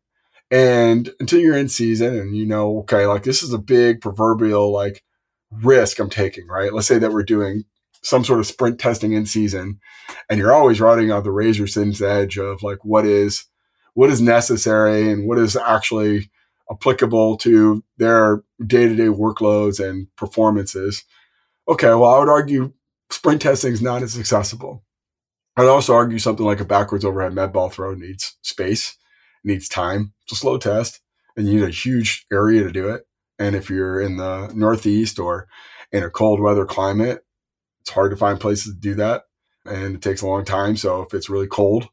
And 0.51 1.11
until 1.19 1.41
you're 1.41 1.57
in 1.57 1.69
season 1.69 2.17
and 2.17 2.37
you 2.37 2.47
know, 2.47 2.79
okay, 2.81 3.07
like 3.07 3.25
this 3.25 3.43
is 3.43 3.53
a 3.53 3.59
big 3.59 4.01
proverbial 4.01 4.71
like 4.71 5.03
risk 5.51 5.99
I'm 5.99 6.11
taking, 6.11 6.47
right? 6.47 6.73
Let's 6.73 6.87
say 6.87 6.99
that 6.99 7.13
we're 7.13 7.25
doing 7.25 7.65
some 8.03 8.25
sort 8.25 8.39
of 8.39 8.47
sprint 8.47 8.79
testing 8.79 9.15
in 9.15 9.27
season 9.27 9.81
and 10.29 10.39
you're 10.39 10.53
always 10.53 10.81
riding 10.81 11.11
on 11.11 11.25
the 11.25 11.33
razor 11.33 11.67
thin 11.67 11.93
edge 12.05 12.39
of 12.39 12.63
like 12.63 12.85
what 12.85 13.07
is 13.07 13.47
what 13.95 14.11
is 14.11 14.21
necessary 14.21 15.11
and 15.11 15.27
what 15.27 15.39
is 15.39 15.57
actually 15.57 16.31
applicable 16.71 17.37
to 17.39 17.83
their 17.99 18.43
day-to-day 18.65 19.07
workloads 19.07 19.85
and 19.85 20.09
performances. 20.17 21.05
Okay 21.69 21.89
well 21.89 22.15
i 22.15 22.19
would 22.19 22.29
argue 22.29 22.73
sprint 23.11 23.43
testing 23.43 23.73
is 23.73 23.83
not 23.83 24.03
as 24.03 24.19
accessible. 24.19 24.85
I'd 25.57 25.67
also 25.67 25.95
argue 25.95 26.19
something 26.19 26.45
like 26.45 26.61
a 26.61 26.65
backwards 26.65 27.05
overhead 27.05 27.33
med 27.33 27.53
ball 27.53 27.71
throw 27.71 27.95
needs 27.95 28.37
space 28.43 28.97
needs 29.45 29.69
time. 29.69 30.15
It's 30.25 30.33
a 30.33 30.37
slow 30.37 30.59
test 30.59 31.01
and 31.37 31.47
you 31.47 31.55
need 31.55 31.69
a 31.69 31.71
huge 31.71 32.27
area 32.33 32.63
to 32.65 32.73
do 32.73 32.89
it. 32.89 33.03
And 33.39 33.55
if 33.55 33.69
you're 33.69 34.01
in 34.01 34.17
the 34.17 34.51
northeast 34.55 35.19
or 35.19 35.49
in 35.93 36.03
a 36.03 36.11
cold 36.11 36.41
weather 36.41 36.65
climate 36.65 37.25
it's 37.83 37.91
hard 37.91 38.11
to 38.11 38.17
find 38.17 38.41
places 38.41 38.73
to 38.75 38.81
do 38.81 38.95
that 38.95 39.25
and 39.67 39.97
it 39.97 40.03
takes 40.03 40.23
a 40.23 40.27
long 40.27 40.45
time. 40.45 40.77
So 40.77 41.03
if 41.03 41.13
it's 41.13 41.29
really 41.29 41.47
cold 41.47 41.89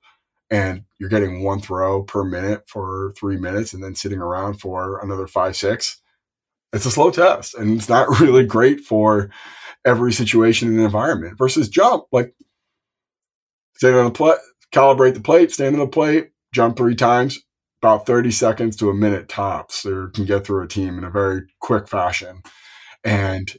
and 0.51 0.83
you're 0.99 1.09
getting 1.09 1.43
one 1.43 1.61
throw 1.61 2.03
per 2.03 2.23
minute 2.25 2.63
for 2.67 3.13
three 3.17 3.37
minutes 3.37 3.73
and 3.73 3.81
then 3.81 3.95
sitting 3.95 4.19
around 4.19 4.59
for 4.59 4.99
another 4.99 5.25
five, 5.25 5.55
six, 5.55 6.01
it's 6.73 6.85
a 6.85 6.91
slow 6.91 7.09
test 7.09 7.55
and 7.55 7.77
it's 7.77 7.89
not 7.89 8.07
really 8.19 8.45
great 8.45 8.81
for 8.81 9.29
every 9.85 10.11
situation 10.11 10.67
and 10.67 10.79
environment 10.79 11.37
versus 11.37 11.69
jump. 11.69 12.03
Like 12.11 12.35
stand 13.75 13.95
on 13.95 14.05
the 14.05 14.11
plate, 14.11 14.37
calibrate 14.73 15.13
the 15.13 15.21
plate, 15.21 15.51
stand 15.51 15.75
on 15.75 15.79
the 15.79 15.87
plate, 15.87 16.31
jump 16.53 16.75
three 16.75 16.95
times, 16.95 17.39
about 17.81 18.05
30 18.05 18.29
seconds 18.31 18.75
to 18.75 18.89
a 18.89 18.93
minute 18.93 19.29
tops. 19.29 19.85
Or 19.85 20.09
can 20.09 20.25
get 20.25 20.45
through 20.45 20.63
a 20.63 20.67
team 20.67 20.97
in 20.97 21.05
a 21.05 21.09
very 21.09 21.43
quick 21.61 21.87
fashion. 21.87 22.43
And 23.03 23.51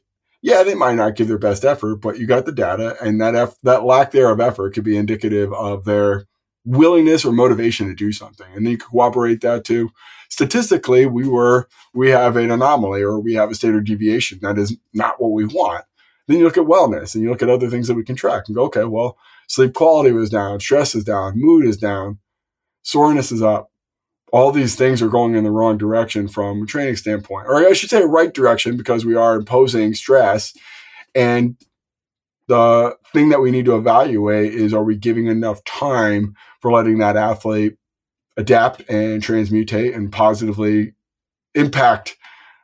yeah, 0.43 0.63
they 0.63 0.75
might 0.75 0.97
not 0.97 1.17
give 1.17 1.29
their 1.29 1.39
best 1.39 1.65
effort, 1.65 1.97
but 1.97 2.19
you 2.19 2.27
got 2.27 2.47
the 2.47 2.53
data, 2.53 2.97
and 3.01 3.21
that 3.21 3.37
eff- 3.37 3.61
that 3.63 3.85
lack 3.85 4.11
there 4.11 4.29
of 4.31 4.41
effort 4.41 4.75
could 4.75 4.83
be 4.85 4.97
indicative 4.97 5.53
of 5.53 5.85
their 5.85 6.27
willingness 6.65 7.25
or 7.25 7.33
motivation 7.33 7.89
to 7.89 7.95
do 7.95 8.13
something. 8.13 8.47
And 8.55 8.65
then 8.65 8.73
you 8.73 8.79
cooperate 8.79 9.41
that 9.41 9.65
too. 9.65 9.91
Statistically, 10.29 11.07
we 11.07 11.29
were 11.29 11.69
we 11.95 12.11
have 12.11 12.37
an 12.37 12.51
anomaly 12.51 13.03
or 13.03 13.21
we 13.21 13.35
have 13.35 13.51
a 13.51 13.55
standard 13.55 13.85
deviation 13.85 14.39
that 14.43 14.59
is 14.59 14.77
not 14.95 15.21
what 15.21 15.33
we 15.33 15.45
want. 15.45 15.85
Then 16.29 16.39
you 16.39 16.45
look 16.45 16.57
at 16.57 16.65
wellness 16.65 17.15
and 17.15 17.23
you 17.23 17.31
look 17.31 17.43
at 17.43 17.51
other 17.51 17.69
things 17.69 17.89
that 17.89 17.95
we 17.95 18.05
can 18.05 18.17
track 18.17 18.45
and 18.47 18.57
go, 18.57 18.65
okay, 18.65 18.85
well, 18.85 19.19
sleep 19.49 19.75
quality 19.75 20.13
was 20.13 20.31
down, 20.31 20.61
stress 20.61 20.95
is 20.95 21.05
down, 21.05 21.33
mood 21.37 21.67
is 21.67 21.77
down, 21.77 22.19
soreness 22.83 23.33
is 23.33 23.43
up 23.43 23.73
all 24.33 24.51
these 24.51 24.75
things 24.75 25.03
are 25.03 25.09
going 25.09 25.35
in 25.35 25.45
the 25.45 25.51
wrong 25.51 25.77
direction 25.77 26.27
from 26.27 26.63
a 26.63 26.67
training 26.67 26.97
standpoint, 26.97 27.47
or 27.47 27.57
I 27.69 27.75
should 27.75 27.91
say, 27.91 28.03
right 28.03 28.33
direction 28.33 28.79
because 28.79 29.05
we 29.05 29.15
are 29.15 29.37
imposing 29.37 29.95
stress. 29.95 30.55
And 31.15 31.57
the 32.49 32.97
thing 33.13 33.29
that 33.31 33.41
we 33.41 33.51
need 33.51 33.65
to 33.67 33.77
evaluate 33.77 34.55
is 34.55 34.75
are 34.75 34.85
we 34.85 34.97
giving 34.97 35.27
enough 35.27 35.63
time 35.65 36.35
for 36.61 36.73
letting 36.73 36.99
that 36.99 37.17
athlete 37.17 37.77
adapt 38.37 38.81
and 38.89 39.23
transmutate 39.23 39.95
and 39.95 40.13
positively 40.13 40.95
impact 41.55 42.17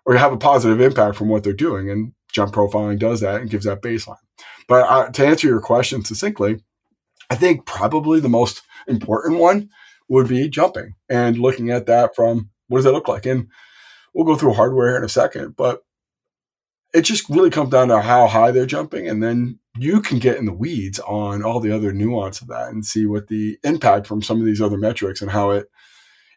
or 0.05 0.17
have 0.17 0.33
a 0.33 0.39
positive 0.39 0.81
impact 0.81 1.17
from 1.17 1.29
what 1.29 1.45
they're 1.45 1.53
doing? 1.53 1.91
And 1.91 2.13
jump 2.33 2.55
profiling 2.55 2.99
does 2.99 3.21
that 3.21 3.41
and 3.41 3.51
gives 3.51 3.65
that 3.65 3.83
baseline. 3.83 4.17
But 4.69 4.89
uh, 4.89 5.11
to 5.11 5.27
answer 5.27 5.49
your 5.49 5.61
question 5.61 6.05
succinctly, 6.05 6.61
I 7.31 7.35
think 7.35 7.67
probably 7.67 8.21
the 8.21 8.29
most 8.29 8.63
important 8.87 9.39
one 9.39 9.71
would 10.09 10.29
be 10.29 10.49
jumping 10.49 10.95
and 11.09 11.39
looking 11.39 11.71
at 11.71 11.87
that 11.87 12.15
from 12.15 12.51
what 12.69 12.79
does 12.79 12.85
that 12.85 12.93
look 12.93 13.09
like? 13.09 13.27
And 13.27 13.49
we'll 14.15 14.27
go 14.27 14.37
through 14.37 14.55
hardware 14.55 14.97
in 14.97 15.05
a 15.05 15.09
second, 15.09 15.57
but 15.57 15.83
it 16.95 17.03
just 17.03 17.29
really 17.29 17.51
comes 17.51 17.71
down 17.71 17.89
to 17.89 18.01
how 18.01 18.27
high 18.27 18.51
they're 18.51 18.67
jumping. 18.67 19.09
And 19.09 19.23
then 19.23 19.59
you 19.83 20.01
can 20.01 20.19
get 20.19 20.37
in 20.37 20.45
the 20.45 20.53
weeds 20.53 20.99
on 21.01 21.43
all 21.43 21.61
the 21.61 21.73
other 21.73 21.93
nuance 21.93 22.41
of 22.41 22.49
that 22.49 22.69
and 22.69 22.85
see 22.85 23.07
what 23.07 23.29
the 23.29 23.59
impact 23.65 24.07
from 24.07 24.23
some 24.23 24.41
of 24.41 24.47
these 24.47 24.61
other 24.61 24.79
metrics 24.79 25.21
and 25.21 25.31
how 25.31 25.51
it 25.51 25.69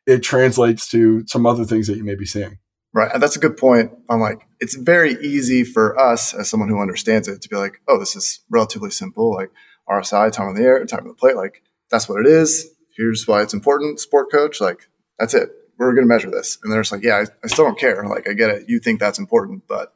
it 0.07 0.23
translates 0.23 0.89
to 0.89 1.25
some 1.27 1.45
other 1.45 1.63
things 1.63 1.87
that 1.87 1.97
you 1.97 2.03
may 2.03 2.15
be 2.15 2.25
seeing. 2.25 2.57
Right. 2.93 3.11
That's 3.19 3.35
a 3.35 3.39
good 3.39 3.55
point. 3.55 3.91
I'm 4.09 4.19
like, 4.19 4.41
it's 4.59 4.75
very 4.75 5.13
easy 5.23 5.63
for 5.63 5.97
us 5.97 6.33
as 6.33 6.49
someone 6.49 6.69
who 6.69 6.81
understands 6.81 7.27
it 7.27 7.41
to 7.41 7.49
be 7.49 7.55
like, 7.55 7.81
oh, 7.87 7.99
this 7.99 8.15
is 8.15 8.41
relatively 8.49 8.89
simple, 8.89 9.31
like 9.31 9.51
RSI, 9.87 10.31
time 10.31 10.47
on 10.47 10.55
the 10.55 10.63
air, 10.63 10.83
time 10.85 11.01
on 11.01 11.07
the 11.09 11.13
plate, 11.13 11.35
like 11.35 11.63
that's 11.89 12.09
what 12.09 12.19
it 12.19 12.27
is 12.27 12.71
here's 13.01 13.27
why 13.27 13.41
it's 13.41 13.53
important, 13.53 13.99
sport 13.99 14.31
coach. 14.31 14.61
Like, 14.61 14.89
that's 15.19 15.33
it. 15.33 15.49
We're 15.77 15.93
going 15.93 16.07
to 16.07 16.13
measure 16.13 16.29
this. 16.29 16.57
And 16.63 16.71
they're 16.71 16.81
just 16.81 16.91
like, 16.91 17.03
yeah, 17.03 17.15
I, 17.15 17.25
I 17.43 17.47
still 17.47 17.65
don't 17.65 17.79
care. 17.79 18.05
Like, 18.07 18.29
I 18.29 18.33
get 18.33 18.49
it. 18.49 18.65
You 18.67 18.79
think 18.79 18.99
that's 18.99 19.19
important, 19.19 19.63
but 19.67 19.93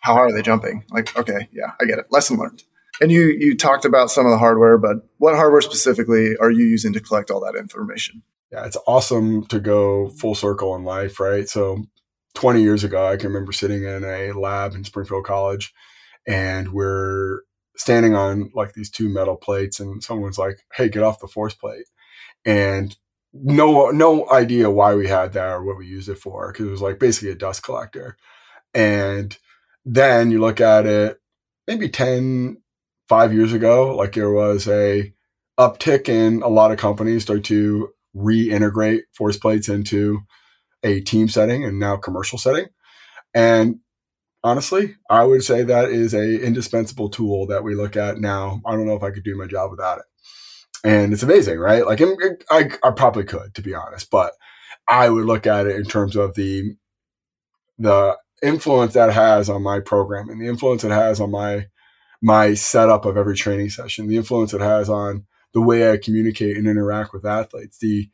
how 0.00 0.14
hard 0.14 0.30
are 0.30 0.34
they 0.34 0.42
jumping? 0.42 0.84
Like, 0.90 1.16
okay, 1.16 1.48
yeah, 1.52 1.72
I 1.80 1.84
get 1.84 1.98
it. 1.98 2.06
Lesson 2.10 2.38
learned. 2.38 2.62
And 3.00 3.10
you 3.10 3.34
you 3.38 3.56
talked 3.56 3.84
about 3.84 4.10
some 4.10 4.26
of 4.26 4.30
the 4.30 4.38
hardware, 4.38 4.78
but 4.78 4.98
what 5.18 5.34
hardware 5.34 5.62
specifically 5.62 6.36
are 6.38 6.50
you 6.50 6.66
using 6.66 6.92
to 6.92 7.00
collect 7.00 7.30
all 7.30 7.40
that 7.40 7.58
information? 7.58 8.22
Yeah, 8.52 8.66
it's 8.66 8.76
awesome 8.86 9.46
to 9.46 9.60
go 9.60 10.10
full 10.10 10.34
circle 10.34 10.74
in 10.74 10.84
life, 10.84 11.20
right? 11.20 11.48
So 11.48 11.84
20 12.34 12.62
years 12.62 12.84
ago, 12.84 13.06
I 13.06 13.16
can 13.16 13.28
remember 13.28 13.52
sitting 13.52 13.84
in 13.84 14.04
a 14.04 14.32
lab 14.32 14.74
in 14.74 14.84
Springfield 14.84 15.24
College 15.24 15.72
and 16.26 16.72
we're 16.72 17.40
standing 17.76 18.14
on 18.14 18.50
like 18.54 18.74
these 18.74 18.90
two 18.90 19.08
metal 19.08 19.36
plates 19.36 19.80
and 19.80 20.02
someone's 20.02 20.38
like, 20.38 20.58
Hey, 20.74 20.88
get 20.88 21.02
off 21.02 21.20
the 21.20 21.28
force 21.28 21.54
plate 21.54 21.86
and 22.44 22.96
no 23.32 23.90
no 23.90 24.28
idea 24.30 24.70
why 24.70 24.94
we 24.94 25.06
had 25.06 25.32
that 25.32 25.52
or 25.52 25.64
what 25.64 25.78
we 25.78 25.86
used 25.86 26.08
it 26.08 26.18
for 26.18 26.52
because 26.52 26.66
it 26.66 26.70
was 26.70 26.82
like 26.82 26.98
basically 26.98 27.30
a 27.30 27.34
dust 27.34 27.62
collector 27.62 28.16
and 28.74 29.38
then 29.84 30.30
you 30.30 30.40
look 30.40 30.60
at 30.60 30.86
it 30.86 31.20
maybe 31.68 31.88
10 31.88 32.60
5 33.10 33.34
years 33.34 33.52
ago 33.52 33.96
like 33.96 34.12
there 34.12 34.30
was 34.30 34.68
a 34.68 35.12
uptick 35.58 36.08
in 36.08 36.42
a 36.42 36.48
lot 36.48 36.70
of 36.70 36.78
companies 36.78 37.22
start 37.22 37.42
to 37.44 37.90
reintegrate 38.14 39.00
force 39.12 39.36
plates 39.36 39.68
into 39.68 40.20
a 40.84 41.00
team 41.00 41.28
setting 41.28 41.64
and 41.64 41.80
now 41.80 41.96
commercial 41.96 42.38
setting. 42.38 42.66
And 43.34 43.80
honestly 44.42 44.94
i 45.10 45.22
would 45.22 45.44
say 45.44 45.62
that 45.62 45.90
is 45.90 46.14
a 46.14 46.42
indispensable 46.42 47.10
tool 47.10 47.46
that 47.48 47.64
we 47.64 47.74
look 47.74 47.96
at 47.96 48.18
now. 48.18 48.62
I 48.64 48.72
don't 48.72 48.86
know 48.86 48.94
if 48.94 49.02
i 49.02 49.10
could 49.10 49.24
do 49.24 49.36
my 49.36 49.46
job 49.46 49.72
without 49.72 49.98
it. 49.98 50.04
And 50.84 51.12
it's 51.12 51.24
amazing, 51.24 51.58
right? 51.58 51.84
Like 51.84 52.00
I, 52.50 52.70
I 52.82 52.90
probably 52.92 53.24
could, 53.24 53.54
to 53.56 53.60
be 53.60 53.74
honest, 53.74 54.08
but 54.10 54.32
I 54.88 55.10
would 55.10 55.26
look 55.26 55.46
at 55.48 55.66
it 55.66 55.76
in 55.76 55.84
terms 55.84 56.14
of 56.14 56.34
the 56.34 56.76
the 57.76 58.16
influence 58.40 58.94
that 58.94 59.12
has 59.12 59.50
on 59.50 59.62
my 59.62 59.80
program 59.80 60.28
and 60.28 60.40
the 60.40 60.46
influence 60.46 60.84
it 60.84 60.90
has 60.90 61.20
on 61.20 61.32
my 61.32 61.66
my 62.22 62.54
setup 62.54 63.04
of 63.04 63.16
every 63.16 63.36
training 63.36 63.70
session, 63.70 64.06
the 64.06 64.16
influence 64.16 64.52
it 64.52 64.60
has 64.60 64.88
on 64.88 65.24
the 65.52 65.60
way 65.60 65.90
I 65.90 65.96
communicate 65.96 66.56
and 66.56 66.66
interact 66.66 67.12
with 67.12 67.24
athletes, 67.24 67.78
the 67.78 68.08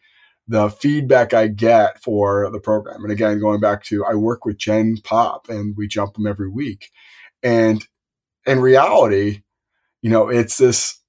the 0.49 0.71
feedback 0.71 1.35
I 1.35 1.49
get 1.49 2.01
for 2.01 2.49
the 2.51 2.61
program. 2.61 3.03
And 3.03 3.11
again, 3.11 3.41
going 3.41 3.59
back 3.59 3.83
to 3.85 4.05
I 4.05 4.15
work 4.15 4.45
with 4.45 4.59
Jen 4.59 4.99
Pop 5.03 5.49
and 5.49 5.77
we 5.77 5.89
jump 5.89 6.15
them 6.15 6.27
every 6.27 6.49
week. 6.49 6.91
And 7.43 7.85
in 8.47 8.61
reality, 8.61 9.43
you 10.03 10.11
know, 10.11 10.29
it's 10.29 10.57
this 10.57 11.01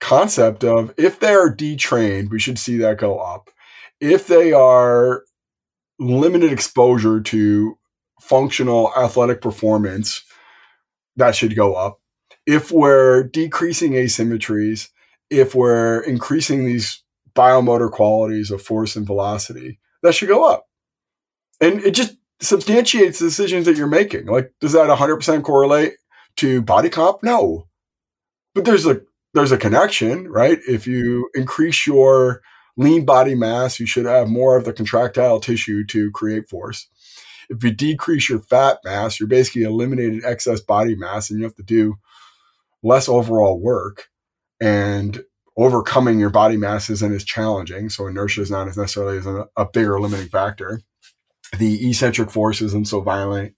concept 0.00 0.62
of 0.62 0.94
if 0.96 1.18
they're 1.18 1.52
detrained, 1.52 2.30
we 2.30 2.38
should 2.38 2.60
see 2.60 2.76
that 2.78 2.98
go 2.98 3.18
up. 3.18 3.50
If 4.00 4.28
they 4.28 4.52
are 4.52 5.24
limited 5.98 6.52
exposure 6.52 7.20
to 7.20 7.78
functional 8.20 8.92
athletic 8.96 9.40
performance, 9.40 10.22
that 11.16 11.34
should 11.34 11.56
go 11.56 11.74
up. 11.74 12.00
If 12.46 12.70
we're 12.70 13.24
decreasing 13.24 13.92
asymmetries, 13.92 14.88
if 15.30 15.54
we're 15.54 16.00
increasing 16.00 16.64
these 16.64 17.02
biomotor 17.34 17.90
qualities 17.90 18.50
of 18.50 18.62
force 18.62 18.96
and 18.96 19.06
velocity, 19.06 19.78
that 20.02 20.14
should 20.14 20.28
go 20.28 20.48
up. 20.48 20.66
And 21.60 21.80
it 21.80 21.92
just 21.92 22.16
substantiates 22.40 23.18
the 23.18 23.26
decisions 23.26 23.66
that 23.66 23.76
you're 23.76 23.86
making. 23.86 24.26
Like, 24.26 24.52
does 24.60 24.72
that 24.72 24.88
100% 24.88 25.42
correlate 25.42 25.94
to 26.36 26.62
body 26.62 26.88
comp? 26.88 27.22
No. 27.22 27.66
But 28.54 28.64
there's 28.64 28.86
a 28.86 29.00
there's 29.34 29.52
a 29.52 29.58
connection, 29.58 30.28
right? 30.28 30.58
If 30.66 30.86
you 30.86 31.28
increase 31.34 31.86
your 31.86 32.40
lean 32.78 33.04
body 33.04 33.34
mass, 33.34 33.78
you 33.78 33.86
should 33.86 34.06
have 34.06 34.28
more 34.28 34.56
of 34.56 34.64
the 34.64 34.72
contractile 34.72 35.40
tissue 35.40 35.84
to 35.86 36.10
create 36.12 36.48
force. 36.48 36.88
If 37.50 37.62
you 37.62 37.70
decrease 37.70 38.30
your 38.30 38.38
fat 38.38 38.78
mass, 38.84 39.20
you're 39.20 39.28
basically 39.28 39.64
eliminating 39.64 40.22
excess 40.24 40.60
body 40.60 40.94
mass 40.94 41.30
and 41.30 41.38
you 41.38 41.44
have 41.44 41.54
to 41.56 41.62
do 41.62 41.96
less 42.82 43.08
overall 43.08 43.60
work. 43.60 44.06
And 44.60 45.22
overcoming 45.56 46.18
your 46.18 46.30
body 46.30 46.56
mass 46.56 46.90
isn't 46.90 47.14
as 47.14 47.24
challenging. 47.24 47.88
So 47.88 48.06
inertia 48.06 48.42
is 48.42 48.50
not 48.50 48.68
as 48.68 48.76
necessarily 48.76 49.18
as 49.18 49.26
a, 49.26 49.46
a 49.56 49.66
bigger 49.66 50.00
limiting 50.00 50.28
factor. 50.28 50.82
The 51.58 51.88
eccentric 51.88 52.30
force 52.30 52.60
isn't 52.60 52.88
so 52.88 53.00
violent. 53.00 53.54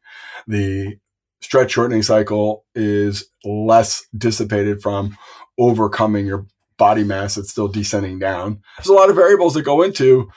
The 0.47 0.97
stretch 1.41 1.73
shortening 1.73 2.03
cycle 2.03 2.65
is 2.75 3.25
less 3.45 4.05
dissipated 4.17 4.83
from 4.83 5.17
overcoming 5.59 6.27
your 6.27 6.47
body 6.77 7.05
mass 7.05 7.35
that's 7.35 7.51
still 7.51 7.69
descending 7.69 8.19
down. 8.19 8.61
There's 8.77 8.89
a 8.89 8.93
lot 8.93 9.11
of 9.11 9.17
variables 9.17 9.55
that 9.55 9.63
go 9.63 9.83
into 9.83 10.31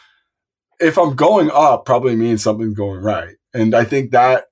if 0.80 0.98
I'm 0.98 1.16
going 1.16 1.52
up, 1.54 1.86
probably 1.86 2.16
means 2.16 2.42
something's 2.42 2.74
going 2.74 3.02
right. 3.02 3.36
And 3.54 3.76
I 3.76 3.84
think 3.84 4.12
that 4.12 4.46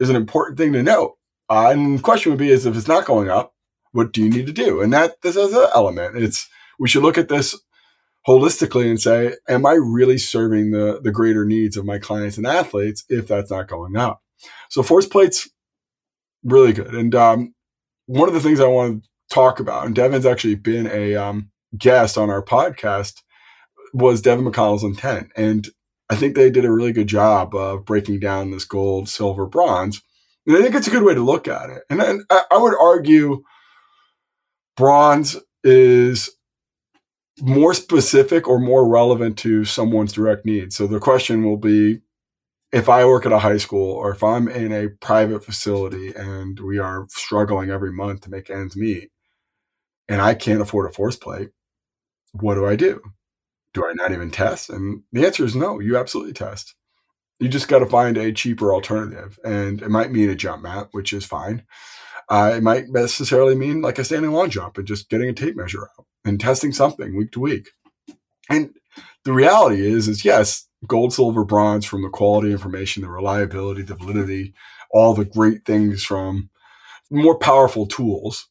is 0.00 0.10
an 0.10 0.16
important 0.16 0.58
thing 0.58 0.72
to 0.72 0.82
note. 0.82 1.16
Uh, 1.48 1.70
and 1.70 1.98
the 1.98 2.02
question 2.02 2.32
would 2.32 2.38
be 2.38 2.50
is 2.50 2.66
if 2.66 2.76
it's 2.76 2.88
not 2.88 3.06
going 3.06 3.30
up, 3.30 3.54
what 3.92 4.12
do 4.12 4.22
you 4.22 4.30
need 4.30 4.46
to 4.46 4.52
do? 4.52 4.80
And 4.80 4.92
that 4.92 5.20
this 5.22 5.36
is 5.36 5.52
an 5.52 5.68
element. 5.74 6.16
It's 6.16 6.48
we 6.78 6.88
should 6.88 7.02
look 7.02 7.18
at 7.18 7.28
this 7.28 7.58
holistically 8.26 8.88
and 8.88 9.00
say, 9.00 9.34
am 9.48 9.66
I 9.66 9.72
really 9.72 10.18
serving 10.18 10.70
the 10.70 11.00
the 11.02 11.12
greater 11.12 11.44
needs 11.44 11.76
of 11.76 11.84
my 11.84 11.98
clients 11.98 12.36
and 12.36 12.46
athletes 12.46 13.04
if 13.08 13.28
that's 13.28 13.50
not 13.50 13.68
going 13.68 13.96
up? 13.96 14.22
So 14.68 14.82
force 14.82 15.06
plates 15.06 15.48
really 16.44 16.72
good. 16.72 16.94
And 16.94 17.14
um, 17.14 17.54
one 18.06 18.28
of 18.28 18.34
the 18.34 18.40
things 18.40 18.60
I 18.60 18.66
want 18.66 19.02
to 19.02 19.08
talk 19.30 19.60
about, 19.60 19.86
and 19.86 19.94
Devin's 19.94 20.26
actually 20.26 20.56
been 20.56 20.86
a 20.86 21.14
um, 21.16 21.50
guest 21.76 22.16
on 22.16 22.30
our 22.30 22.42
podcast, 22.42 23.22
was 23.92 24.22
Devin 24.22 24.44
McConnell's 24.44 24.84
intent. 24.84 25.30
And 25.36 25.68
I 26.08 26.16
think 26.16 26.34
they 26.34 26.50
did 26.50 26.64
a 26.64 26.72
really 26.72 26.92
good 26.92 27.06
job 27.06 27.54
of 27.54 27.84
breaking 27.84 28.20
down 28.20 28.50
this 28.50 28.64
gold, 28.64 29.08
silver, 29.08 29.46
bronze. 29.46 30.02
And 30.46 30.56
I 30.56 30.62
think 30.62 30.74
it's 30.74 30.88
a 30.88 30.90
good 30.90 31.02
way 31.02 31.14
to 31.14 31.20
look 31.20 31.46
at 31.46 31.70
it. 31.70 31.82
And, 31.90 32.02
I, 32.02 32.42
I 32.50 32.58
would 32.58 32.74
argue 32.80 33.42
bronze 34.76 35.36
is 35.64 36.30
more 37.40 37.74
specific 37.74 38.48
or 38.48 38.58
more 38.58 38.88
relevant 38.88 39.38
to 39.38 39.64
someone's 39.64 40.12
direct 40.12 40.44
needs. 40.44 40.76
So 40.76 40.86
the 40.86 41.00
question 41.00 41.44
will 41.44 41.56
be 41.56 42.00
if 42.72 42.88
I 42.88 43.04
work 43.04 43.26
at 43.26 43.32
a 43.32 43.38
high 43.38 43.56
school 43.56 43.92
or 43.92 44.12
if 44.12 44.22
I'm 44.22 44.48
in 44.48 44.72
a 44.72 44.88
private 45.00 45.44
facility 45.44 46.14
and 46.14 46.58
we 46.60 46.78
are 46.78 47.06
struggling 47.08 47.70
every 47.70 47.92
month 47.92 48.22
to 48.22 48.30
make 48.30 48.50
ends 48.50 48.76
meet 48.76 49.10
and 50.08 50.20
I 50.20 50.34
can't 50.34 50.60
afford 50.60 50.88
a 50.88 50.92
force 50.92 51.16
plate, 51.16 51.50
what 52.32 52.54
do 52.54 52.66
I 52.66 52.76
do? 52.76 53.00
Do 53.74 53.86
I 53.86 53.92
not 53.94 54.12
even 54.12 54.30
test? 54.30 54.70
And 54.70 55.02
the 55.12 55.26
answer 55.26 55.44
is 55.44 55.56
no, 55.56 55.80
you 55.80 55.96
absolutely 55.96 56.32
test. 56.32 56.74
You 57.38 57.48
just 57.48 57.68
got 57.68 57.78
to 57.78 57.86
find 57.86 58.16
a 58.16 58.32
cheaper 58.32 58.74
alternative. 58.74 59.38
And 59.44 59.80
it 59.82 59.88
might 59.88 60.12
mean 60.12 60.28
a 60.28 60.34
jump 60.34 60.62
mat, 60.62 60.88
which 60.92 61.12
is 61.12 61.24
fine. 61.24 61.64
It 62.30 62.62
might 62.62 62.88
necessarily 62.88 63.54
mean 63.54 63.82
like 63.82 63.98
a 63.98 64.04
standing 64.04 64.30
long 64.30 64.50
jump 64.50 64.78
and 64.78 64.86
just 64.86 65.10
getting 65.10 65.28
a 65.28 65.32
tape 65.32 65.56
measure 65.56 65.84
out 65.84 66.06
and 66.24 66.40
testing 66.40 66.72
something 66.72 67.16
week 67.16 67.32
to 67.32 67.40
week. 67.40 67.70
And 68.48 68.74
the 69.24 69.32
reality 69.32 69.84
is, 69.84 70.08
is 70.08 70.24
yes, 70.24 70.66
gold, 70.86 71.12
silver, 71.12 71.44
bronze 71.44 71.86
from 71.86 72.02
the 72.02 72.08
quality 72.08 72.52
information, 72.52 73.02
the 73.02 73.10
reliability, 73.10 73.82
the 73.82 73.96
validity, 73.96 74.54
all 74.92 75.14
the 75.14 75.24
great 75.24 75.64
things 75.64 76.04
from 76.04 76.50
more 77.10 77.38
powerful 77.38 77.86
tools 77.86 78.48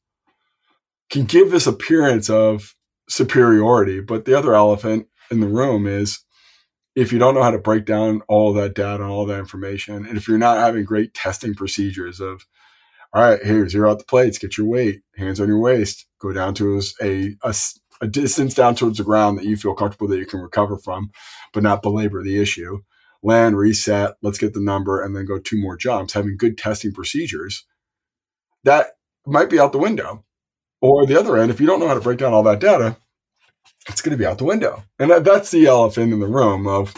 can 1.09 1.25
give 1.25 1.51
this 1.51 1.67
appearance 1.67 2.29
of 2.29 2.75
superiority. 3.09 4.01
But 4.01 4.25
the 4.25 4.37
other 4.37 4.53
elephant 4.53 5.07
in 5.31 5.39
the 5.39 5.47
room 5.47 5.87
is 5.87 6.19
if 6.95 7.13
you 7.13 7.19
don't 7.19 7.33
know 7.33 7.43
how 7.43 7.51
to 7.51 7.59
break 7.59 7.85
down 7.85 8.21
all 8.27 8.53
that 8.53 8.75
data, 8.75 9.03
and 9.03 9.11
all 9.11 9.25
that 9.25 9.39
information, 9.39 10.05
and 10.05 10.17
if 10.17 10.27
you're 10.27 10.37
not 10.37 10.57
having 10.57 10.83
great 10.83 11.13
testing 11.13 11.55
procedures 11.55 12.19
of 12.19 12.45
all 13.13 13.23
right, 13.23 13.43
here, 13.43 13.67
zero 13.67 13.91
out 13.91 13.99
the 13.99 14.05
plates, 14.05 14.37
get 14.37 14.57
your 14.57 14.67
weight, 14.67 15.01
hands 15.15 15.39
on 15.39 15.47
your 15.47 15.59
waist, 15.59 16.05
go 16.19 16.31
down 16.31 16.53
to 16.55 16.81
a, 17.01 17.35
a, 17.43 17.53
a 18.01 18.07
distance 18.07 18.53
down 18.53 18.75
towards 18.75 18.97
the 18.99 19.03
ground 19.03 19.37
that 19.37 19.45
you 19.45 19.57
feel 19.57 19.73
comfortable 19.73 20.07
that 20.09 20.19
you 20.19 20.25
can 20.25 20.41
recover 20.41 20.77
from, 20.77 21.09
but 21.53 21.63
not 21.63 21.81
belabor 21.81 22.23
the 22.23 22.39
issue. 22.39 22.79
Land, 23.23 23.57
reset, 23.57 24.15
let's 24.21 24.37
get 24.37 24.53
the 24.53 24.61
number, 24.61 25.01
and 25.01 25.15
then 25.15 25.25
go 25.25 25.39
two 25.39 25.59
more 25.59 25.75
jumps. 25.75 26.13
Having 26.13 26.37
good 26.37 26.57
testing 26.57 26.93
procedures, 26.93 27.65
that 28.63 28.91
might 29.25 29.49
be 29.49 29.59
out 29.59 29.71
the 29.71 29.77
window. 29.79 30.23
Or 30.81 31.05
the 31.05 31.19
other 31.19 31.35
end, 31.35 31.51
if 31.51 31.59
you 31.59 31.67
don't 31.67 31.81
know 31.81 31.87
how 31.89 31.95
to 31.95 31.99
break 31.99 32.19
down 32.19 32.33
all 32.33 32.43
that 32.43 32.61
data, 32.61 32.95
it's 33.89 34.01
going 34.01 34.11
to 34.11 34.17
be 34.17 34.25
out 34.25 34.37
the 34.37 34.45
window. 34.45 34.83
And 34.97 35.11
that, 35.11 35.25
that's 35.25 35.51
the 35.51 35.65
elephant 35.65 36.13
in 36.13 36.19
the 36.19 36.27
room 36.27 36.67
of 36.67 36.93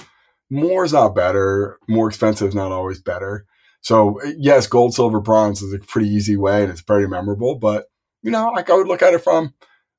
more 0.51 0.83
is 0.83 0.93
not 0.93 1.15
better, 1.15 1.79
more 1.87 2.07
expensive 2.07 2.49
is 2.49 2.55
not 2.55 2.71
always 2.71 3.01
better. 3.01 3.45
So 3.81 4.19
yes, 4.37 4.67
gold, 4.67 4.93
silver, 4.93 5.19
bronze 5.19 5.61
is 5.61 5.73
a 5.73 5.79
pretty 5.79 6.07
easy 6.07 6.37
way 6.37 6.63
and 6.63 6.71
it's 6.71 6.81
very 6.81 7.07
memorable. 7.07 7.55
But 7.55 7.85
you 8.23 8.31
know, 8.31 8.51
like 8.51 8.69
I 8.69 8.75
would 8.75 8.87
look 8.87 9.01
at 9.01 9.13
it 9.13 9.23
from 9.23 9.53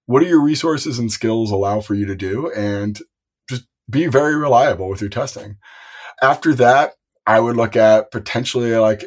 what 0.06 0.20
do 0.20 0.26
your 0.26 0.42
resources 0.42 0.98
and 0.98 1.10
skills 1.10 1.50
allow 1.50 1.80
for 1.80 1.94
you 1.94 2.06
to 2.06 2.16
do, 2.16 2.50
and 2.52 2.98
just 3.48 3.64
be 3.90 4.06
very 4.06 4.36
reliable 4.36 4.88
with 4.88 5.00
your 5.00 5.10
testing. 5.10 5.56
After 6.22 6.54
that, 6.54 6.94
I 7.26 7.40
would 7.40 7.56
look 7.56 7.76
at 7.76 8.10
potentially 8.10 8.74
like 8.76 9.04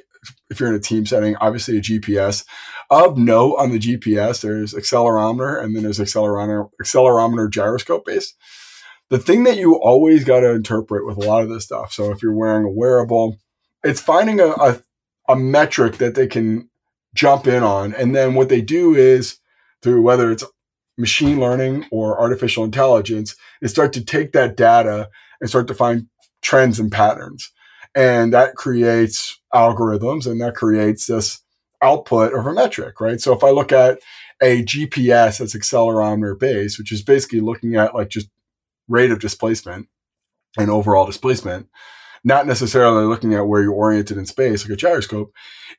if 0.49 0.59
you're 0.59 0.69
in 0.69 0.75
a 0.75 0.79
team 0.79 1.05
setting, 1.05 1.35
obviously 1.38 1.77
a 1.77 1.81
GPS. 1.81 2.45
Of 2.91 3.17
note 3.17 3.55
on 3.55 3.71
the 3.71 3.79
GPS, 3.79 4.41
there's 4.41 4.73
accelerometer 4.73 5.61
and 5.61 5.75
then 5.75 5.83
there's 5.83 5.99
accelerometer, 5.99 6.69
accelerometer 6.81 7.49
gyroscope 7.49 8.05
based. 8.05 8.35
The 9.09 9.17
thing 9.17 9.43
that 9.45 9.57
you 9.57 9.75
always 9.75 10.23
got 10.23 10.41
to 10.41 10.51
interpret 10.51 11.05
with 11.05 11.17
a 11.17 11.27
lot 11.27 11.41
of 11.41 11.49
this 11.49 11.63
stuff. 11.63 11.93
So 11.93 12.11
if 12.11 12.21
you're 12.21 12.35
wearing 12.35 12.65
a 12.65 12.71
wearable, 12.71 13.39
it's 13.86 14.02
finding 14.02 14.39
a, 14.39 14.48
a, 14.48 14.82
a 15.30 15.36
metric 15.36 15.98
that 15.98 16.15
they 16.15 16.28
can 16.28 16.69
jump 17.13 17.48
in 17.48 17.63
on. 17.63 17.93
And 17.93 18.15
then 18.15 18.34
what 18.34 18.50
they 18.50 18.62
do 18.62 18.93
is 18.95 19.38
through 19.82 20.02
whether 20.02 20.32
it's 20.32 20.43
machine 20.98 21.39
learning 21.39 21.86
or 21.91 22.19
artificial 22.19 22.63
intelligence, 22.63 23.36
is 23.62 23.71
start 23.71 23.93
to 23.93 24.04
take 24.04 24.32
that 24.32 24.58
data 24.58 25.10
and 25.39 25.50
start 25.50 25.67
to 25.67 25.74
find 25.74 26.08
trends 26.41 26.80
and 26.80 26.91
patterns. 26.91 27.52
And 27.93 28.34
that 28.34 28.56
creates 28.56 29.39
algorithms 29.54 30.26
and 30.26 30.41
that 30.41 30.56
creates 30.56 31.06
this 31.06 31.41
output 31.82 32.34
of 32.34 32.45
a 32.45 32.54
metric, 32.54 33.00
right? 33.00 33.21
So 33.21 33.34
if 33.34 33.43
I 33.43 33.52
look 33.52 33.71
at 33.71 34.00
a 34.41 34.63
GPS 34.63 35.38
that's 35.39 35.56
accelerometer 35.56 36.38
based, 36.38 36.78
which 36.78 36.91
is 36.91 37.02
basically 37.02 37.41
looking 37.41 37.76
at 37.76 37.95
like 37.95 38.10
just 38.10 38.30
rate 38.88 39.12
of 39.12 39.19
displacement 39.19 39.88
and 40.58 40.69
overall 40.69 41.06
displacement, 41.06 41.67
not 42.25 42.47
necessarily 42.47 43.05
looking 43.05 43.35
at 43.35 43.47
where 43.47 43.61
you're 43.61 43.71
oriented 43.71 44.17
in 44.17 44.25
space, 44.25 44.63
like 44.63 44.73
a 44.73 44.75
gyroscope. 44.75 45.31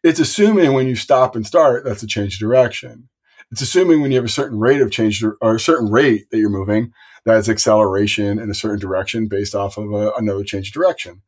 It's 0.04 0.20
assuming 0.20 0.72
when 0.72 0.86
you 0.86 0.94
stop 0.94 1.34
and 1.34 1.44
start, 1.44 1.84
that's 1.84 2.04
a 2.04 2.06
change 2.06 2.34
of 2.34 2.40
direction. 2.40 3.08
It's 3.50 3.62
assuming 3.62 4.00
when 4.00 4.12
you 4.12 4.16
have 4.16 4.24
a 4.24 4.28
certain 4.28 4.58
rate 4.58 4.80
of 4.80 4.90
change 4.90 5.22
or 5.22 5.56
a 5.56 5.60
certain 5.60 5.90
rate 5.90 6.30
that 6.30 6.38
you're 6.38 6.48
moving, 6.48 6.92
that's 7.24 7.48
acceleration 7.48 8.38
in 8.38 8.48
a 8.48 8.54
certain 8.54 8.78
direction 8.78 9.26
based 9.26 9.54
off 9.54 9.76
of 9.76 9.92
a, 9.92 10.12
another 10.12 10.44
change 10.44 10.68
of 10.68 10.74
direction. 10.74 11.22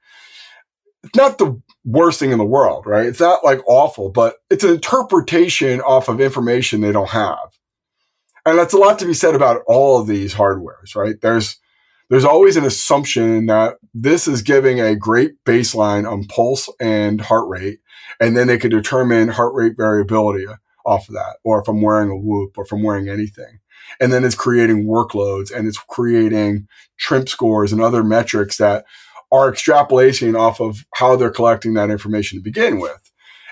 It's 1.02 1.16
not 1.16 1.38
the 1.38 1.60
worst 1.84 2.20
thing 2.20 2.30
in 2.30 2.38
the 2.38 2.44
world, 2.44 2.86
right? 2.86 3.06
It's 3.06 3.20
not 3.20 3.44
like 3.44 3.60
awful, 3.66 4.10
but 4.10 4.36
it's 4.50 4.64
an 4.64 4.70
interpretation 4.70 5.80
off 5.80 6.08
of 6.08 6.20
information 6.20 6.80
they 6.80 6.92
don't 6.92 7.10
have. 7.10 7.50
And 8.46 8.56
that's 8.56 8.72
a 8.72 8.78
lot 8.78 9.00
to 9.00 9.06
be 9.06 9.14
said 9.14 9.34
about 9.34 9.62
all 9.66 10.00
of 10.00 10.06
these 10.06 10.34
hardwares, 10.34 10.94
right? 10.94 11.20
There's 11.20 11.58
there's 12.10 12.24
always 12.24 12.56
an 12.56 12.64
assumption 12.64 13.46
that 13.46 13.76
this 13.92 14.26
is 14.26 14.42
giving 14.42 14.80
a 14.80 14.96
great 14.96 15.44
baseline 15.44 16.10
on 16.10 16.24
pulse 16.24 16.70
and 16.80 17.20
heart 17.20 17.48
rate, 17.48 17.80
and 18.20 18.36
then 18.36 18.46
they 18.46 18.58
could 18.58 18.70
determine 18.70 19.28
heart 19.28 19.54
rate 19.54 19.76
variability 19.76 20.46
off 20.86 21.08
of 21.08 21.14
that, 21.14 21.36
or 21.44 21.60
if 21.60 21.68
I'm 21.68 21.82
wearing 21.82 22.10
a 22.10 22.16
whoop 22.16 22.56
or 22.56 22.64
if 22.64 22.72
I'm 22.72 22.82
wearing 22.82 23.08
anything. 23.08 23.60
And 24.00 24.12
then 24.12 24.24
it's 24.24 24.34
creating 24.34 24.86
workloads 24.86 25.54
and 25.54 25.68
it's 25.68 25.78
creating 25.78 26.66
TRIMP 26.98 27.28
scores 27.28 27.72
and 27.72 27.80
other 27.80 28.02
metrics 28.02 28.56
that 28.56 28.84
are 29.30 29.50
extrapolation 29.50 30.34
off 30.34 30.60
of 30.60 30.86
how 30.94 31.16
they're 31.16 31.30
collecting 31.30 31.74
that 31.74 31.90
information 31.90 32.38
to 32.38 32.42
begin 32.42 32.80
with. 32.80 33.10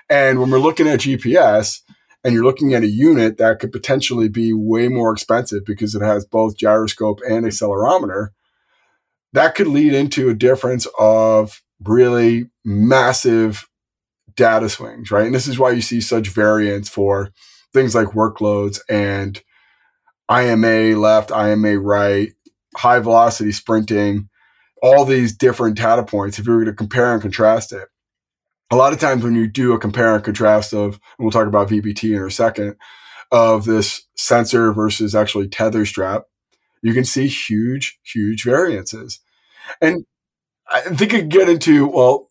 And 0.08 0.40
when 0.40 0.50
we're 0.50 0.58
looking 0.58 0.88
at 0.88 1.00
GPS 1.00 1.80
and 2.24 2.32
you're 2.32 2.44
looking 2.44 2.74
at 2.74 2.82
a 2.82 2.88
unit 2.88 3.36
that 3.38 3.58
could 3.58 3.72
potentially 3.72 4.28
be 4.28 4.52
way 4.52 4.88
more 4.88 5.12
expensive 5.12 5.64
because 5.66 5.94
it 5.94 6.02
has 6.02 6.24
both 6.24 6.56
gyroscope 6.56 7.20
and 7.28 7.44
accelerometer, 7.44 8.28
that 9.36 9.54
could 9.54 9.66
lead 9.66 9.92
into 9.92 10.30
a 10.30 10.34
difference 10.34 10.86
of 10.98 11.62
really 11.84 12.48
massive 12.64 13.68
data 14.34 14.66
swings, 14.66 15.10
right? 15.10 15.26
And 15.26 15.34
this 15.34 15.46
is 15.46 15.58
why 15.58 15.72
you 15.72 15.82
see 15.82 16.00
such 16.00 16.28
variance 16.28 16.88
for 16.88 17.32
things 17.74 17.94
like 17.94 18.08
workloads 18.08 18.80
and 18.88 19.42
IMA 20.30 20.98
left, 20.98 21.30
IMA 21.30 21.78
right, 21.78 22.32
high 22.78 22.98
velocity 22.98 23.52
sprinting, 23.52 24.30
all 24.82 25.04
these 25.04 25.36
different 25.36 25.76
data 25.76 26.02
points. 26.02 26.38
If 26.38 26.46
you 26.46 26.54
were 26.54 26.64
to 26.64 26.72
compare 26.72 27.12
and 27.12 27.20
contrast 27.20 27.74
it, 27.74 27.88
a 28.70 28.76
lot 28.76 28.94
of 28.94 29.00
times 29.00 29.22
when 29.22 29.34
you 29.34 29.46
do 29.46 29.74
a 29.74 29.78
compare 29.78 30.14
and 30.14 30.24
contrast 30.24 30.72
of, 30.72 30.94
and 30.94 31.00
we'll 31.18 31.30
talk 31.30 31.46
about 31.46 31.68
VBT 31.68 32.16
in 32.16 32.22
a 32.22 32.30
second, 32.30 32.76
of 33.30 33.66
this 33.66 34.06
sensor 34.16 34.72
versus 34.72 35.14
actually 35.14 35.46
tether 35.46 35.84
strap, 35.84 36.22
you 36.80 36.94
can 36.94 37.04
see 37.04 37.26
huge, 37.26 37.98
huge 38.02 38.42
variances. 38.42 39.20
And 39.80 40.04
I 40.70 40.80
think 40.82 41.12
you 41.12 41.22
get 41.22 41.48
into, 41.48 41.86
well, 41.88 42.30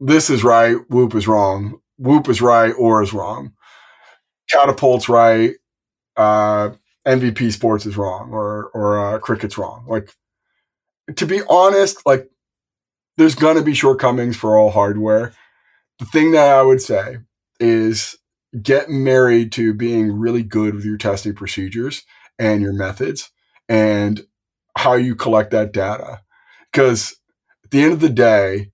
this 0.00 0.30
is 0.30 0.44
right, 0.44 0.76
Whoop 0.90 1.14
is 1.14 1.28
wrong. 1.28 1.80
Whoop 1.98 2.28
is 2.28 2.40
right, 2.40 2.72
or 2.78 3.02
is 3.02 3.12
wrong. 3.12 3.52
Catapult's 4.50 5.08
right, 5.08 5.54
uh, 6.16 6.70
MVP 7.06 7.52
Sports 7.52 7.86
is 7.86 7.96
wrong, 7.96 8.30
or 8.32 8.70
or 8.74 8.98
uh, 9.16 9.18
Cricut's 9.18 9.58
wrong. 9.58 9.84
Like 9.88 10.10
to 11.16 11.26
be 11.26 11.40
honest, 11.48 12.04
like 12.06 12.30
there's 13.16 13.34
gonna 13.34 13.62
be 13.62 13.74
shortcomings 13.74 14.36
for 14.36 14.56
all 14.56 14.70
hardware. 14.70 15.32
The 15.98 16.06
thing 16.06 16.32
that 16.32 16.48
I 16.54 16.62
would 16.62 16.82
say 16.82 17.18
is 17.60 18.16
get 18.62 18.88
married 18.88 19.52
to 19.52 19.74
being 19.74 20.12
really 20.12 20.42
good 20.42 20.74
with 20.74 20.84
your 20.84 20.98
testing 20.98 21.34
procedures 21.34 22.04
and 22.38 22.62
your 22.62 22.72
methods 22.72 23.30
and 23.68 24.26
how 24.76 24.94
you 24.94 25.14
collect 25.14 25.50
that 25.50 25.72
data. 25.72 26.20
Because 26.72 27.16
at 27.64 27.70
the 27.70 27.82
end 27.82 27.92
of 27.92 28.00
the 28.00 28.08
day, 28.08 28.72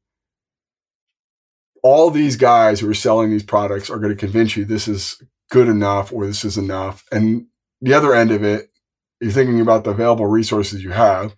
all 1.83 2.11
these 2.11 2.37
guys 2.37 2.81
who 2.81 2.89
are 2.91 2.95
selling 2.95 3.31
these 3.31 3.43
products 3.43 3.91
are 3.91 3.99
going 3.99 4.13
to 4.13 4.17
convince 4.19 4.57
you 4.57 4.65
this 4.65 4.89
is 4.89 5.23
good 5.51 5.69
enough 5.69 6.13
or 6.13 6.27
this 6.27 6.45
is 6.45 6.57
enough. 6.57 7.05
And 7.13 7.47
the 7.81 7.95
other 7.95 8.15
end 8.15 8.31
of 8.31 8.43
it, 8.43 8.71
you're 9.21 9.33
thinking 9.33 9.61
about 9.61 9.85
the 9.85 9.91
available 9.91 10.27
resources 10.27 10.83
you 10.83 10.91
have. 10.91 11.37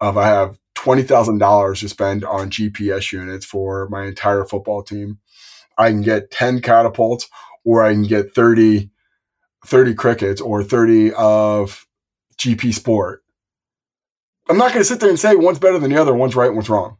Of 0.00 0.16
I 0.16 0.26
have 0.28 0.58
twenty 0.74 1.02
thousand 1.02 1.38
dollars 1.38 1.80
to 1.80 1.88
spend 1.88 2.24
on 2.24 2.50
GPS 2.50 3.12
units 3.12 3.44
for 3.44 3.88
my 3.90 4.06
entire 4.06 4.44
football 4.44 4.82
team. 4.82 5.18
I 5.76 5.90
can 5.90 6.02
get 6.02 6.30
ten 6.30 6.62
catapults, 6.62 7.28
or 7.64 7.82
I 7.84 7.92
can 7.92 8.04
get 8.04 8.34
30, 8.34 8.90
30 9.66 9.94
Cricuts, 9.94 10.40
or 10.40 10.64
thirty 10.64 11.12
of 11.12 11.86
GP 12.38 12.74
Sport. 12.74 13.22
I'm 14.50 14.58
not 14.58 14.72
going 14.72 14.80
to 14.80 14.84
sit 14.84 15.00
there 15.00 15.08
and 15.08 15.18
say 15.18 15.36
one's 15.36 15.58
better 15.58 15.78
than 15.78 15.90
the 15.90 16.00
other, 16.00 16.14
one's 16.14 16.36
right, 16.36 16.48
and 16.48 16.56
one's 16.56 16.68
wrong. 16.68 16.96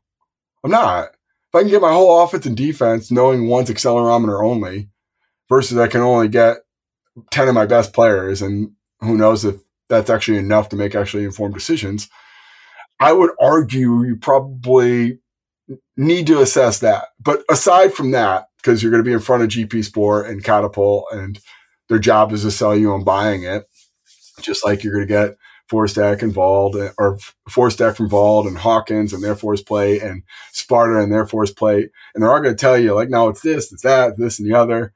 I'm 0.65 0.71
not 0.71 1.11
if 1.51 1.57
I 1.57 1.63
can 1.63 1.71
get 1.71 1.83
my 1.83 1.93
whole 1.93 2.23
offense 2.23 2.47
and 2.47 2.57
defense 2.57 3.11
knowing 3.11 3.49
one's 3.49 3.71
accelerometer 3.71 4.45
only 4.45 4.89
versus 5.49 5.77
I 5.79 5.89
can 5.89 6.01
only 6.01 6.29
get 6.29 6.59
10 7.33 7.49
of 7.49 7.55
my 7.55 7.67
best 7.67 7.93
players 7.93 8.41
and 8.41 8.71
who 9.01 9.17
knows 9.17 9.45
if 9.45 9.57
that's 9.89 10.11
actually 10.11 10.39
enough 10.39 10.69
to 10.69 10.77
make 10.77 10.95
actually 10.95 11.25
informed 11.25 11.55
decisions, 11.55 12.09
I 13.01 13.13
would 13.13 13.31
argue 13.41 14.05
you 14.05 14.15
probably 14.15 15.19
need 15.97 16.29
to 16.29 16.41
assess 16.41 16.79
that. 16.81 17.07
But 17.21 17.43
aside 17.51 17.95
from 17.95 18.13
that, 18.13 18.47
because 18.59 18.81
you're 18.81 18.93
going 18.93 19.03
to 19.03 19.09
be 19.09 19.13
in 19.13 19.19
front 19.19 19.43
of 19.43 19.49
GP 19.49 19.85
Sport 19.85 20.29
and 20.29 20.45
Catapult 20.45 21.07
and 21.11 21.41
their 21.89 21.99
job 21.99 22.31
is 22.31 22.43
to 22.43 22.53
sell 22.53 22.77
you 22.77 22.93
on 22.93 23.03
buying 23.03 23.43
it, 23.43 23.65
just 24.41 24.65
like 24.65 24.85
you're 24.85 24.95
going 24.95 25.09
to 25.09 25.13
get 25.13 25.37
ForceDecks 25.71 26.23
involved 26.23 26.77
or 26.99 27.19
ForceDecks 27.49 27.97
from 27.97 28.09
VALD 28.09 28.49
and 28.49 28.59
Hawkins 28.59 29.13
and 29.13 29.23
their 29.23 29.37
force 29.37 29.63
plate 29.63 30.03
and 30.03 30.23
Sparta 30.53 31.01
and 31.01 31.13
their 31.13 31.27
force 31.27 31.53
plate. 31.53 31.91
And 32.15 32.23
they're 32.23 32.33
all 32.33 32.41
going 32.41 32.57
to 32.57 32.61
tell 32.61 32.77
you 32.77 32.95
like, 32.95 33.09
no, 33.09 33.29
it's 33.29 33.43
this, 33.43 33.73
it's 33.73 33.83
that, 33.83 34.19
this 34.19 34.39
and 34.39 34.51
the 34.51 34.57
other. 34.59 34.93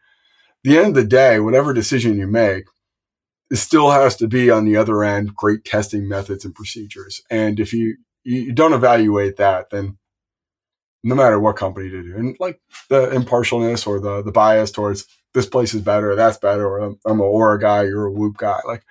the 0.64 0.78
end 0.78 0.88
of 0.88 0.94
the 0.94 1.04
day, 1.04 1.38
whatever 1.38 1.72
decision 1.72 2.18
you 2.18 2.26
make, 2.26 2.64
it 3.50 3.56
still 3.56 3.90
has 3.90 4.16
to 4.16 4.26
be 4.26 4.50
on 4.50 4.64
the 4.64 4.76
other 4.76 5.04
end, 5.04 5.36
great 5.36 5.64
testing 5.64 6.08
methods 6.08 6.44
and 6.44 6.54
procedures. 6.54 7.20
And 7.30 7.60
if 7.60 7.72
you, 7.72 7.96
you 8.24 8.52
don't 8.52 8.72
evaluate 8.72 9.36
that, 9.36 9.70
then 9.70 9.98
no 11.04 11.14
matter 11.14 11.38
what 11.38 11.56
company 11.56 11.90
to 11.90 12.02
do, 12.02 12.16
and 12.16 12.34
like 12.40 12.58
the 12.88 13.08
impartialness 13.08 13.86
or 13.86 14.00
the, 14.00 14.22
the 14.22 14.32
bias 14.32 14.70
towards 14.70 15.06
this 15.34 15.46
place 15.46 15.74
is 15.74 15.82
better, 15.82 16.16
that's 16.16 16.38
better, 16.38 16.66
or 16.66 16.78
I'm, 16.78 16.98
I'm 17.04 17.20
a 17.20 17.24
Oura 17.24 17.60
guy, 17.60 17.82
you're 17.82 18.06
a 18.06 18.12
Whoop 18.12 18.38
guy. 18.38 18.60
Like 18.66 18.82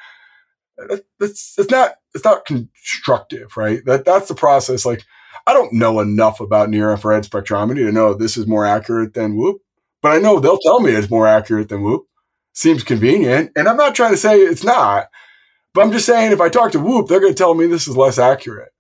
that's 1.19 1.55
it's 1.57 1.69
not 1.69 1.95
it's 2.13 2.25
not 2.25 2.45
constructive, 2.45 3.55
right? 3.57 3.83
That 3.85 4.05
that's 4.05 4.27
the 4.27 4.35
process. 4.35 4.85
Like 4.85 5.03
I 5.45 5.53
don't 5.53 5.73
know 5.73 5.99
enough 5.99 6.39
about 6.39 6.69
near 6.69 6.91
infrared 6.91 7.23
spectrometry 7.23 7.85
to 7.85 7.91
know 7.91 8.13
this 8.13 8.37
is 8.37 8.47
more 8.47 8.65
accurate 8.65 9.13
than 9.13 9.35
Whoop, 9.35 9.61
but 10.01 10.11
I 10.11 10.19
know 10.19 10.39
they'll 10.39 10.59
tell 10.59 10.79
me 10.79 10.91
it's 10.91 11.09
more 11.09 11.27
accurate 11.27 11.69
than 11.69 11.83
Whoop. 11.83 12.05
Seems 12.53 12.83
convenient, 12.83 13.51
and 13.55 13.67
I'm 13.67 13.77
not 13.77 13.95
trying 13.95 14.11
to 14.11 14.17
say 14.17 14.37
it's 14.37 14.63
not, 14.63 15.07
but 15.73 15.81
I'm 15.81 15.91
just 15.91 16.05
saying 16.05 16.31
if 16.31 16.41
I 16.41 16.49
talk 16.49 16.71
to 16.73 16.79
Whoop, 16.79 17.07
they're 17.07 17.19
going 17.19 17.33
to 17.33 17.37
tell 17.37 17.55
me 17.55 17.65
this 17.65 17.87
is 17.87 17.97
less 17.97 18.19
accurate, 18.19 18.71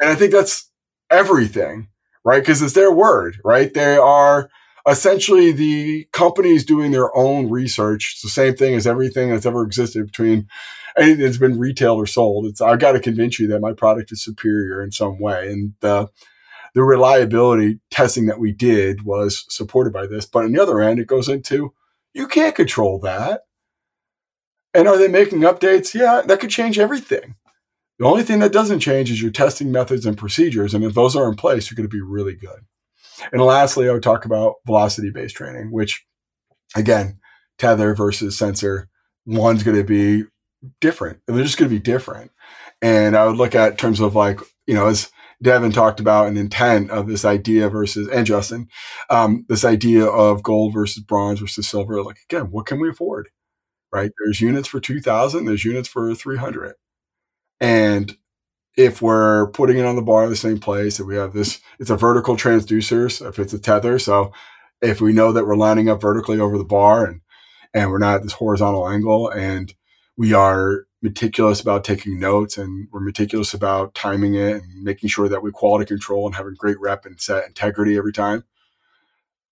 and 0.00 0.10
I 0.10 0.14
think 0.14 0.32
that's 0.32 0.70
everything, 1.10 1.88
right? 2.24 2.40
Because 2.40 2.62
it's 2.62 2.74
their 2.74 2.92
word, 2.92 3.38
right? 3.44 3.72
They 3.74 3.96
are 3.96 4.48
essentially 4.88 5.52
the 5.52 6.06
companies 6.12 6.64
doing 6.64 6.90
their 6.92 7.14
own 7.16 7.50
research. 7.50 8.12
It's 8.14 8.22
the 8.22 8.28
same 8.28 8.54
thing 8.54 8.74
as 8.74 8.86
everything 8.86 9.30
that's 9.30 9.46
ever 9.46 9.62
existed 9.62 10.06
between 10.06 10.46
anything 10.96 11.24
that's 11.24 11.38
been 11.38 11.58
retailed 11.58 12.00
or 12.00 12.06
sold. 12.06 12.46
It's 12.46 12.60
I've 12.60 12.78
got 12.78 12.92
to 12.92 13.00
convince 13.00 13.38
you 13.38 13.48
that 13.48 13.60
my 13.60 13.72
product 13.72 14.12
is 14.12 14.22
superior 14.22 14.82
in 14.82 14.90
some 14.92 15.20
way, 15.20 15.50
and 15.50 15.74
the 15.80 16.08
the 16.74 16.82
reliability 16.82 17.78
testing 17.90 18.26
that 18.26 18.40
we 18.40 18.52
did 18.52 19.04
was 19.04 19.44
supported 19.48 19.92
by 19.92 20.06
this. 20.06 20.26
But 20.26 20.44
on 20.44 20.52
the 20.52 20.62
other 20.62 20.80
end, 20.80 20.98
it 20.98 21.06
goes 21.06 21.28
into 21.28 21.72
you 22.12 22.26
can't 22.28 22.54
control 22.54 22.98
that. 23.00 23.42
And 24.72 24.88
are 24.88 24.98
they 24.98 25.08
making 25.08 25.40
updates? 25.40 25.94
Yeah, 25.94 26.22
that 26.26 26.40
could 26.40 26.50
change 26.50 26.78
everything. 26.78 27.36
The 27.98 28.06
only 28.06 28.24
thing 28.24 28.40
that 28.40 28.52
doesn't 28.52 28.80
change 28.80 29.10
is 29.10 29.22
your 29.22 29.30
testing 29.30 29.70
methods 29.70 30.04
and 30.04 30.18
procedures. 30.18 30.74
And 30.74 30.84
if 30.84 30.94
those 30.94 31.14
are 31.14 31.28
in 31.28 31.36
place, 31.36 31.70
you're 31.70 31.76
going 31.76 31.88
to 31.88 31.96
be 31.96 32.00
really 32.00 32.34
good. 32.34 32.64
And 33.32 33.40
lastly, 33.40 33.88
I 33.88 33.92
would 33.92 34.02
talk 34.02 34.24
about 34.24 34.54
velocity 34.66 35.10
based 35.10 35.36
training, 35.36 35.70
which 35.70 36.04
again, 36.74 37.20
tether 37.58 37.94
versus 37.94 38.36
sensor. 38.36 38.88
One's 39.26 39.62
going 39.62 39.76
to 39.76 39.84
be 39.84 40.24
different. 40.80 41.20
and 41.26 41.36
They're 41.36 41.44
just 41.44 41.58
going 41.58 41.70
to 41.70 41.74
be 41.74 41.82
different. 41.82 42.30
And 42.82 43.16
I 43.16 43.26
would 43.26 43.36
look 43.36 43.54
at 43.54 43.78
terms 43.78 44.00
of 44.00 44.14
like, 44.14 44.40
you 44.66 44.74
know, 44.74 44.86
as 44.86 45.10
Devin 45.42 45.72
talked 45.72 46.00
about 46.00 46.28
an 46.28 46.36
intent 46.36 46.90
of 46.90 47.06
this 47.06 47.24
idea 47.24 47.68
versus, 47.68 48.08
and 48.08 48.26
Justin, 48.26 48.68
um, 49.10 49.44
this 49.48 49.64
idea 49.64 50.04
of 50.06 50.42
gold 50.42 50.74
versus 50.74 51.02
bronze 51.02 51.40
versus 51.40 51.68
silver. 51.68 52.02
Like, 52.02 52.18
again, 52.28 52.50
what 52.50 52.66
can 52.66 52.80
we 52.80 52.88
afford? 52.88 53.28
Right? 53.92 54.10
There's 54.18 54.40
units 54.40 54.68
for 54.68 54.80
2000, 54.80 55.44
there's 55.44 55.64
units 55.64 55.88
for 55.88 56.14
300. 56.14 56.74
And 57.60 58.16
if 58.76 59.00
we're 59.00 59.50
putting 59.50 59.78
it 59.78 59.84
on 59.86 59.96
the 59.96 60.02
bar 60.02 60.24
in 60.24 60.30
the 60.30 60.36
same 60.36 60.58
place, 60.58 60.98
if 60.98 61.06
we 61.06 61.16
have 61.16 61.32
this, 61.32 61.60
it's 61.78 61.90
a 61.90 61.96
vertical 61.96 62.36
transducers, 62.36 63.26
if 63.26 63.38
it's 63.38 63.52
a 63.52 63.58
tether. 63.58 63.98
So 63.98 64.32
if 64.82 65.00
we 65.00 65.12
know 65.12 65.32
that 65.32 65.46
we're 65.46 65.56
lining 65.56 65.88
up 65.88 66.00
vertically 66.00 66.40
over 66.40 66.58
the 66.58 66.64
bar 66.64 67.06
and, 67.06 67.20
and 67.72 67.90
we're 67.90 67.98
not 67.98 68.16
at 68.16 68.22
this 68.22 68.32
horizontal 68.32 68.88
angle 68.88 69.30
and 69.30 69.74
we 70.16 70.32
are 70.32 70.86
meticulous 71.02 71.60
about 71.60 71.84
taking 71.84 72.18
notes 72.18 72.56
and 72.56 72.88
we're 72.90 73.00
meticulous 73.00 73.52
about 73.52 73.94
timing 73.94 74.34
it 74.34 74.62
and 74.62 74.82
making 74.82 75.08
sure 75.08 75.28
that 75.28 75.42
we 75.42 75.50
quality 75.50 75.84
control 75.84 76.26
and 76.26 76.34
having 76.34 76.54
great 76.54 76.80
rep 76.80 77.04
and 77.04 77.20
set 77.20 77.46
integrity 77.46 77.96
every 77.96 78.12
time. 78.12 78.44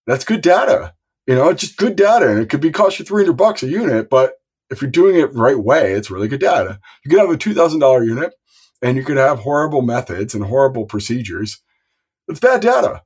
That's 0.07 0.25
good 0.25 0.40
data. 0.40 0.94
You 1.27 1.35
know, 1.35 1.51
it's 1.51 1.61
just 1.61 1.77
good 1.77 1.96
data. 1.96 2.29
And 2.29 2.40
it 2.40 2.48
could 2.48 2.61
be 2.61 2.70
cost 2.70 2.98
you 2.98 3.05
300 3.05 3.35
bucks 3.35 3.62
a 3.62 3.68
unit, 3.68 4.09
but 4.09 4.35
if 4.70 4.81
you're 4.81 4.90
doing 4.90 5.16
it 5.16 5.35
right 5.35 5.59
way, 5.59 5.92
it's 5.92 6.11
really 6.11 6.29
good 6.29 6.40
data. 6.40 6.81
You 7.05 7.11
could 7.11 7.20
have 7.20 7.31
a 7.31 7.37
$2,000 7.37 8.07
unit 8.07 8.33
and 8.81 8.96
you 8.96 9.05
could 9.05 9.18
have 9.18 9.40
horrible 9.40 9.83
methods 9.83 10.35
and 10.35 10.44
horrible 10.44 10.87
procedures. 10.87 11.61
It's 12.29 12.40
bad 12.40 12.62
data. 12.62 13.03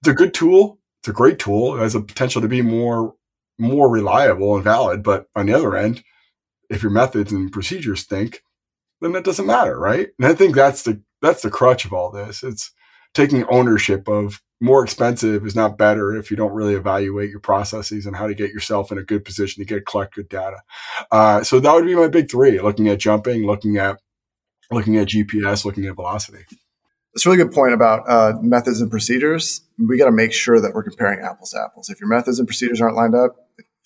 It's 0.00 0.08
a 0.08 0.14
good 0.14 0.34
tool. 0.34 0.78
It's 1.00 1.08
a 1.08 1.12
great 1.12 1.38
tool. 1.38 1.76
It 1.76 1.80
has 1.80 1.94
a 1.94 2.00
potential 2.00 2.40
to 2.42 2.48
be 2.48 2.62
more, 2.62 3.14
more 3.58 3.90
reliable 3.90 4.54
and 4.54 4.62
valid. 4.62 5.02
But 5.02 5.26
on 5.34 5.46
the 5.46 5.54
other 5.54 5.76
end, 5.76 6.04
if 6.72 6.82
your 6.82 6.92
methods 6.92 7.32
and 7.32 7.52
procedures 7.52 8.00
stink, 8.00 8.42
then 9.00 9.12
that 9.12 9.24
doesn't 9.24 9.46
matter, 9.46 9.78
right? 9.78 10.08
And 10.18 10.26
I 10.26 10.34
think 10.34 10.54
that's 10.54 10.82
the 10.82 11.02
that's 11.20 11.42
the 11.42 11.50
crutch 11.50 11.84
of 11.84 11.92
all 11.92 12.10
this. 12.10 12.42
It's 12.42 12.72
taking 13.14 13.44
ownership 13.44 14.08
of 14.08 14.40
more 14.60 14.84
expensive 14.84 15.44
is 15.44 15.56
not 15.56 15.76
better 15.76 16.14
if 16.16 16.30
you 16.30 16.36
don't 16.36 16.52
really 16.52 16.74
evaluate 16.74 17.30
your 17.30 17.40
processes 17.40 18.06
and 18.06 18.16
how 18.16 18.26
to 18.28 18.34
get 18.34 18.52
yourself 18.52 18.92
in 18.92 18.98
a 18.98 19.02
good 19.02 19.24
position 19.24 19.60
to 19.60 19.66
get 19.66 19.86
collect 19.86 20.14
good 20.14 20.28
data. 20.28 20.58
Uh, 21.10 21.42
so 21.42 21.58
that 21.60 21.74
would 21.74 21.84
be 21.84 21.96
my 21.96 22.08
big 22.08 22.30
three: 22.30 22.60
looking 22.60 22.88
at 22.88 22.98
jumping, 22.98 23.44
looking 23.44 23.76
at 23.76 23.98
looking 24.70 24.96
at 24.96 25.08
GPS, 25.08 25.64
looking 25.64 25.86
at 25.86 25.96
velocity. 25.96 26.44
That's 27.12 27.26
a 27.26 27.28
really 27.28 27.44
good 27.44 27.52
point 27.52 27.74
about 27.74 28.08
uh, 28.08 28.38
methods 28.40 28.80
and 28.80 28.90
procedures. 28.90 29.60
We 29.78 29.98
got 29.98 30.06
to 30.06 30.12
make 30.12 30.32
sure 30.32 30.60
that 30.60 30.72
we're 30.72 30.84
comparing 30.84 31.20
apples 31.22 31.50
to 31.50 31.60
apples. 31.60 31.90
If 31.90 32.00
your 32.00 32.08
methods 32.08 32.38
and 32.38 32.48
procedures 32.48 32.80
aren't 32.80 32.96
lined 32.96 33.14
up, 33.14 33.36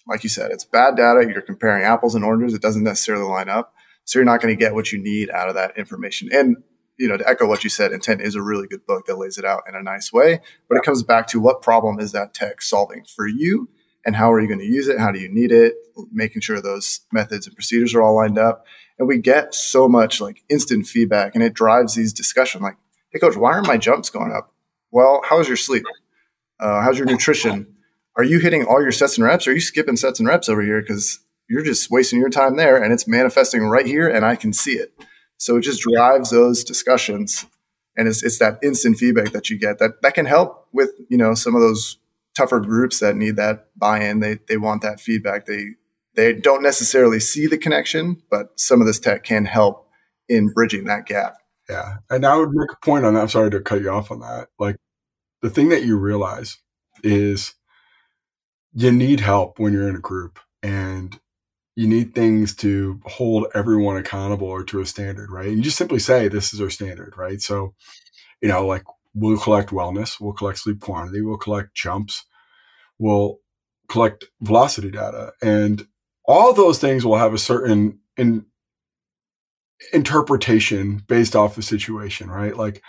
like 0.07 0.23
you 0.23 0.29
said, 0.29 0.51
it's 0.51 0.65
bad 0.65 0.97
data. 0.97 1.27
You're 1.29 1.43
comparing 1.43 1.85
apples 1.85 2.15
and 2.15 2.25
oranges. 2.25 2.55
It 2.55 2.63
doesn't 2.63 2.85
necessarily 2.85 3.25
line 3.25 3.49
up. 3.49 3.75
So 4.05 4.19
you're 4.19 4.27
not 4.27 4.41
going 4.41 4.57
to 4.57 4.59
get 4.59 4.75
what 4.75 4.93
you 4.93 5.03
need 5.03 5.31
out 5.31 5.49
of 5.49 5.57
that 5.57 5.77
information. 5.77 6.29
And, 6.33 6.57
you 6.97 7.09
know, 7.09 7.17
to 7.17 7.29
echo 7.29 7.47
what 7.47 7.65
you 7.65 7.71
said, 7.71 7.93
Intent 7.93 8.21
is 8.21 8.37
a 8.37 8.43
really 8.43 8.69
good 8.69 8.87
book 8.87 9.07
that 9.07 9.19
lays 9.19 9.37
it 9.37 9.45
out 9.45 9.63
in 9.69 9.75
a 9.75 9.83
nice 9.83 10.13
way. 10.13 10.41
But 10.69 10.77
it 10.77 10.85
comes 10.85 11.03
back 11.03 11.27
to 11.29 11.41
what 11.41 11.61
problem 11.61 11.99
is 11.99 12.13
that 12.13 12.33
tech 12.33 12.63
solving 12.63 13.05
for 13.05 13.27
you 13.27 13.69
and 14.05 14.15
how 14.15 14.33
are 14.33 14.41
you 14.41 14.47
going 14.47 14.61
to 14.61 14.65
use 14.65 14.87
it? 14.87 15.01
How 15.01 15.11
do 15.11 15.19
you 15.19 15.29
need 15.29 15.51
it? 15.51 15.75
Making 16.13 16.41
sure 16.41 16.63
those 16.63 17.01
methods 17.13 17.49
and 17.49 17.57
procedures 17.57 17.95
are 17.95 18.03
all 18.03 18.15
lined 18.15 18.39
up. 18.39 18.65
And 18.99 19.09
we 19.09 19.19
get 19.19 19.55
so 19.55 19.89
much 19.89 20.21
like 20.21 20.45
instant 20.49 20.87
feedback 20.87 21.35
and 21.35 21.43
it 21.43 21.53
drives 21.53 21.97
these 21.97 22.13
discussion 22.13 22.63
like, 22.63 22.77
hey, 23.11 23.19
coach, 23.19 23.37
why 23.37 23.53
aren't 23.53 23.67
my 23.67 23.77
jumps 23.77 24.09
going 24.09 24.33
up? 24.33 24.55
Well, 24.93 25.23
how's 25.29 25.49
your 25.49 25.57
sleep? 25.57 25.85
Uh, 26.61 26.81
how's 26.83 26.97
your 26.97 27.07
nutrition? 27.07 27.76
Are 28.17 28.25
you 28.25 28.39
hitting 28.39 28.65
all 28.65 28.83
your 28.83 28.93
sets 28.93 29.19
and 29.19 29.27
reps? 29.27 29.47
Or 29.47 29.51
are 29.51 29.55
you 29.55 29.61
skipping 29.61 29.97
sets 29.97 30.19
and 30.19 30.29
reps 30.29 30.49
over 30.49 30.63
here? 30.63 30.81
Because 30.81 31.21
you're 31.49 31.65
just 31.65 31.91
wasting 31.91 32.19
your 32.19 32.31
time 32.31 32.57
there 32.57 32.83
and 32.83 32.93
it's 32.93 33.07
manifesting 33.07 33.63
right 33.63 33.87
here 33.87 34.09
and 34.09 34.25
I 34.25 34.37
can 34.37 34.53
see 34.53 34.73
it. 34.73 34.93
So 35.39 35.57
it 35.57 35.63
just 35.63 35.83
drives 35.83 36.31
those 36.31 36.65
discussions 36.65 37.47
and 37.97 38.09
it's, 38.09 38.23
it's 38.23 38.39
that 38.39 38.59
instant 38.63 38.97
feedback 38.97 39.33
that 39.33 39.51
you 39.51 39.59
get 39.59 39.79
that, 39.79 40.03
that 40.03 40.15
can 40.15 40.27
help 40.27 40.67
with, 40.73 40.91
you 41.09 41.19
know, 41.19 41.35
some 41.35 41.55
of 41.55 41.61
those 41.61 41.99
tougher 42.37 42.61
groups 42.61 43.01
that 43.01 43.17
need 43.17 43.37
that 43.37 43.69
buy-in. 43.77 44.21
They, 44.21 44.39
they 44.49 44.57
want 44.57 44.83
that 44.83 45.01
feedback. 45.01 45.47
They, 45.47 45.71
they 46.15 46.33
don't 46.33 46.63
necessarily 46.63 47.21
see 47.21 47.47
the 47.47 47.59
connection, 47.59 48.23
but 48.31 48.59
some 48.59 48.81
of 48.81 48.87
this 48.87 48.99
tech 48.99 49.23
can 49.25 49.45
help 49.45 49.89
in 50.29 50.49
bridging 50.49 50.85
that 50.85 51.07
gap. 51.07 51.37
Yeah. 51.69 51.99
And 52.11 52.25
I 52.25 52.37
would 52.37 52.51
make 52.53 52.73
a 52.73 52.85
point 52.85 53.05
on 53.05 53.15
that. 53.15 53.21
I'm 53.21 53.29
sorry 53.29 53.51
to 53.51 53.61
cut 53.61 53.81
you 53.81 53.91
off 53.91 54.11
on 54.11 54.21
that. 54.21 54.49
Like 54.59 54.77
the 55.43 55.51
thing 55.51 55.69
that 55.69 55.85
you 55.85 55.99
realize 55.99 56.59
is 57.03 57.55
you 58.77 58.93
need 58.93 59.21
help 59.21 59.59
when 59.59 59.73
you're 59.73 59.89
in 59.89 59.97
a 59.97 60.01
group 60.01 60.39
and 60.63 61.19
you 61.77 61.87
need 61.87 62.15
things 62.15 62.55
to 62.57 63.01
hold 63.07 63.47
everyone 63.55 63.97
accountable 63.97 64.49
or 64.49 64.63
to 64.65 64.81
a 64.81 64.87
standard, 64.87 65.31
right? 65.31 65.49
And 65.49 65.57
you 65.57 65.63
just 65.63 65.79
simply 65.79 65.99
say, 65.99 66.29
this 66.29 66.53
is 66.53 66.61
our 66.61 66.69
standard, 66.69 67.15
right? 67.17 67.41
So, 67.41 67.75
you 68.43 68.49
know, 68.49 68.67
like 68.67 68.85
we'll 69.15 69.39
collect 69.39 69.71
wellness, 69.71 70.21
we'll 70.21 70.35
collect 70.35 70.59
sleep 70.59 70.81
quantity, 70.81 71.23
we'll 71.23 71.39
collect 71.39 71.75
jumps, 71.75 72.27
we'll 72.99 73.39
collect 73.89 74.27
velocity 74.43 74.91
data. 74.91 75.33
And 75.43 75.87
all 76.27 76.53
those 76.53 76.79
things 76.79 77.05
will 77.05 77.17
have 77.17 77.33
a 77.33 77.39
certain 77.39 78.01
in, 78.19 78.45
interpretation 79.95 81.03
based 81.09 81.35
off 81.35 81.57
the 81.57 81.63
situation, 81.63 82.31
right? 82.31 82.55
Like 82.57 82.83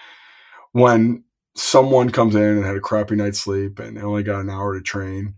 when 0.73 1.23
someone 1.56 2.10
comes 2.10 2.36
in 2.36 2.41
and 2.41 2.65
had 2.65 2.76
a 2.76 2.82
crappy 2.82 3.15
night's 3.15 3.39
sleep 3.39 3.80
and 3.80 3.97
only 3.97 4.23
got 4.23 4.41
an 4.41 4.50
hour 4.50 4.73
to 4.73 4.82
train, 4.82 5.36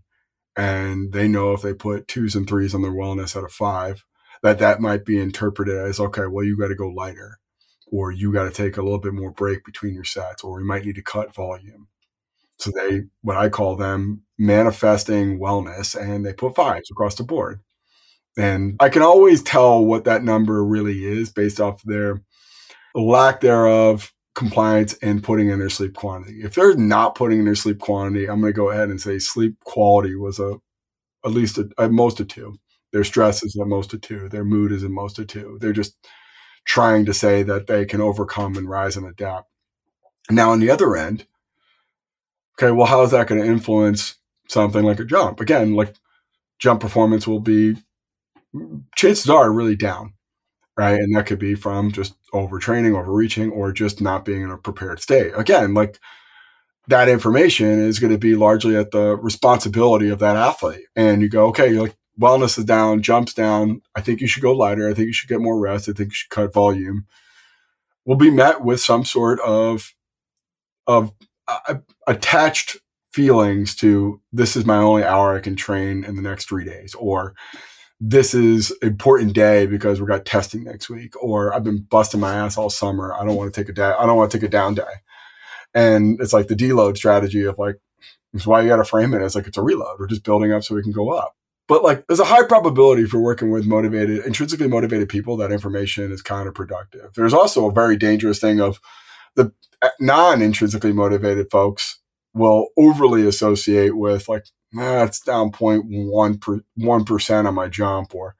and 0.60 1.14
they 1.14 1.26
know 1.26 1.54
if 1.54 1.62
they 1.62 1.72
put 1.72 2.06
twos 2.06 2.34
and 2.34 2.46
threes 2.46 2.74
on 2.74 2.82
their 2.82 2.92
wellness 2.92 3.34
out 3.34 3.44
of 3.44 3.50
five, 3.50 4.04
that 4.42 4.58
that 4.58 4.78
might 4.78 5.06
be 5.06 5.18
interpreted 5.18 5.74
as 5.74 5.98
okay, 5.98 6.26
well, 6.26 6.44
you 6.44 6.54
got 6.54 6.68
to 6.68 6.74
go 6.74 6.88
lighter, 6.88 7.38
or 7.86 8.12
you 8.12 8.30
got 8.30 8.44
to 8.44 8.50
take 8.50 8.76
a 8.76 8.82
little 8.82 8.98
bit 8.98 9.14
more 9.14 9.30
break 9.30 9.64
between 9.64 9.94
your 9.94 10.04
sets, 10.04 10.44
or 10.44 10.58
we 10.58 10.62
might 10.62 10.84
need 10.84 10.96
to 10.96 11.02
cut 11.02 11.34
volume. 11.34 11.88
So 12.58 12.70
they, 12.74 13.04
what 13.22 13.38
I 13.38 13.48
call 13.48 13.76
them, 13.76 14.24
manifesting 14.38 15.40
wellness, 15.40 15.98
and 15.98 16.26
they 16.26 16.34
put 16.34 16.56
fives 16.56 16.90
across 16.90 17.14
the 17.14 17.24
board. 17.24 17.60
And 18.36 18.76
I 18.80 18.90
can 18.90 19.00
always 19.00 19.42
tell 19.42 19.82
what 19.82 20.04
that 20.04 20.22
number 20.22 20.62
really 20.62 21.06
is 21.06 21.32
based 21.32 21.58
off 21.58 21.82
their 21.84 22.22
lack 22.94 23.40
thereof 23.40 24.12
compliance 24.34 24.94
and 25.02 25.22
putting 25.22 25.50
in 25.50 25.58
their 25.58 25.70
sleep 25.70 25.94
quantity. 25.94 26.42
If 26.42 26.54
they're 26.54 26.76
not 26.76 27.14
putting 27.14 27.40
in 27.40 27.44
their 27.44 27.54
sleep 27.54 27.78
quantity, 27.78 28.28
I'm 28.28 28.40
going 28.40 28.52
to 28.52 28.56
go 28.56 28.70
ahead 28.70 28.88
and 28.88 29.00
say 29.00 29.18
sleep 29.18 29.56
quality 29.64 30.14
was 30.14 30.38
a 30.38 30.60
at 31.24 31.32
least 31.32 31.58
a, 31.58 31.68
at 31.78 31.90
most 31.90 32.20
a 32.20 32.24
two. 32.24 32.56
Their 32.92 33.04
stress 33.04 33.42
is 33.42 33.56
at 33.60 33.66
most 33.66 33.92
a 33.92 33.98
two. 33.98 34.28
Their 34.28 34.44
mood 34.44 34.72
is 34.72 34.84
at 34.84 34.90
most 34.90 35.18
a 35.18 35.24
two. 35.24 35.58
They're 35.60 35.72
just 35.72 35.96
trying 36.64 37.04
to 37.06 37.14
say 37.14 37.42
that 37.42 37.66
they 37.66 37.84
can 37.84 38.00
overcome 38.00 38.56
and 38.56 38.68
rise 38.68 38.96
and 38.96 39.06
adapt. 39.06 39.48
Now, 40.30 40.50
on 40.50 40.60
the 40.60 40.70
other 40.70 40.96
end, 40.96 41.26
okay, 42.54 42.70
well, 42.70 42.86
how 42.86 43.02
is 43.02 43.10
that 43.10 43.26
going 43.26 43.40
to 43.40 43.46
influence 43.46 44.16
something 44.48 44.84
like 44.84 45.00
a 45.00 45.04
jump? 45.04 45.40
Again, 45.40 45.74
like 45.74 45.94
jump 46.58 46.80
performance 46.80 47.26
will 47.26 47.40
be 47.40 47.76
chances 48.96 49.30
are 49.30 49.52
really 49.52 49.76
down 49.76 50.12
right? 50.80 50.98
And 50.98 51.14
that 51.14 51.26
could 51.26 51.38
be 51.38 51.54
from 51.54 51.92
just 51.92 52.14
overtraining, 52.32 52.98
overreaching, 52.98 53.50
or 53.50 53.70
just 53.70 54.00
not 54.00 54.24
being 54.24 54.40
in 54.40 54.50
a 54.50 54.56
prepared 54.56 54.98
state. 54.98 55.32
Again, 55.36 55.74
like 55.74 55.98
that 56.88 57.06
information 57.06 57.78
is 57.78 57.98
going 57.98 58.12
to 58.12 58.18
be 58.18 58.34
largely 58.34 58.76
at 58.76 58.90
the 58.90 59.14
responsibility 59.16 60.08
of 60.08 60.20
that 60.20 60.36
athlete. 60.36 60.86
And 60.96 61.20
you 61.20 61.28
go, 61.28 61.48
okay, 61.48 61.68
like, 61.72 61.94
wellness 62.18 62.58
is 62.58 62.64
down, 62.64 63.02
jumps 63.02 63.34
down. 63.34 63.82
I 63.94 64.00
think 64.00 64.22
you 64.22 64.26
should 64.26 64.42
go 64.42 64.52
lighter. 64.52 64.88
I 64.88 64.94
think 64.94 65.08
you 65.08 65.12
should 65.12 65.28
get 65.28 65.42
more 65.42 65.60
rest. 65.60 65.86
I 65.86 65.92
think 65.92 66.08
you 66.08 66.14
should 66.14 66.30
cut 66.30 66.54
volume. 66.54 67.04
Will 68.06 68.16
be 68.16 68.30
met 68.30 68.64
with 68.64 68.80
some 68.80 69.04
sort 69.04 69.38
of 69.40 69.94
of 70.86 71.12
uh, 71.46 71.74
attached 72.06 72.78
feelings 73.12 73.76
to 73.76 74.20
this 74.32 74.56
is 74.56 74.64
my 74.64 74.78
only 74.78 75.04
hour 75.04 75.36
I 75.36 75.40
can 75.40 75.56
train 75.56 76.04
in 76.04 76.16
the 76.16 76.22
next 76.22 76.48
three 76.48 76.64
days, 76.64 76.94
or 76.94 77.34
this 78.00 78.32
is 78.32 78.72
important 78.82 79.34
day 79.34 79.66
because 79.66 80.00
we 80.00 80.06
got 80.06 80.24
testing 80.24 80.64
next 80.64 80.88
week, 80.88 81.22
or 81.22 81.54
I've 81.54 81.64
been 81.64 81.82
busting 81.82 82.18
my 82.20 82.34
ass 82.34 82.56
all 82.56 82.70
summer. 82.70 83.12
I 83.12 83.24
don't 83.24 83.36
want 83.36 83.52
to 83.52 83.60
take 83.60 83.68
a 83.68 83.74
day. 83.74 83.92
I 83.98 84.06
don't 84.06 84.16
want 84.16 84.30
to 84.30 84.38
take 84.38 84.46
a 84.46 84.50
down 84.50 84.74
day. 84.74 84.82
And 85.74 86.18
it's 86.20 86.32
like 86.32 86.48
the 86.48 86.56
deload 86.56 86.96
strategy 86.96 87.44
of 87.44 87.58
like, 87.58 87.76
it's 88.32 88.46
why 88.46 88.62
you 88.62 88.68
got 88.68 88.76
to 88.76 88.84
frame 88.84 89.12
it 89.12 89.22
as 89.22 89.34
like 89.34 89.46
it's 89.46 89.58
a 89.58 89.62
reload. 89.62 89.98
We're 89.98 90.06
just 90.06 90.24
building 90.24 90.52
up 90.52 90.64
so 90.64 90.74
we 90.74 90.82
can 90.82 90.92
go 90.92 91.10
up. 91.10 91.36
But 91.68 91.84
like, 91.84 92.06
there's 92.06 92.20
a 92.20 92.24
high 92.24 92.42
probability 92.42 93.04
for 93.04 93.20
working 93.20 93.50
with 93.50 93.66
motivated, 93.66 94.24
intrinsically 94.24 94.66
motivated 94.66 95.08
people 95.08 95.36
that 95.36 95.52
information 95.52 96.10
is 96.10 96.22
counterproductive. 96.22 97.12
There's 97.14 97.34
also 97.34 97.68
a 97.68 97.72
very 97.72 97.96
dangerous 97.96 98.40
thing 98.40 98.60
of 98.60 98.80
the 99.36 99.52
eh, 99.82 99.90
non 100.00 100.42
intrinsically 100.42 100.92
motivated 100.92 101.50
folks 101.50 101.99
will 102.34 102.68
overly 102.76 103.26
associate 103.26 103.96
with 103.96 104.28
like 104.28 104.46
nah, 104.72 105.04
it's 105.04 105.20
down 105.20 105.50
0.1 105.50 107.06
percent 107.06 107.48
on 107.48 107.54
my 107.54 107.68
jump, 107.68 108.14
or 108.14 108.36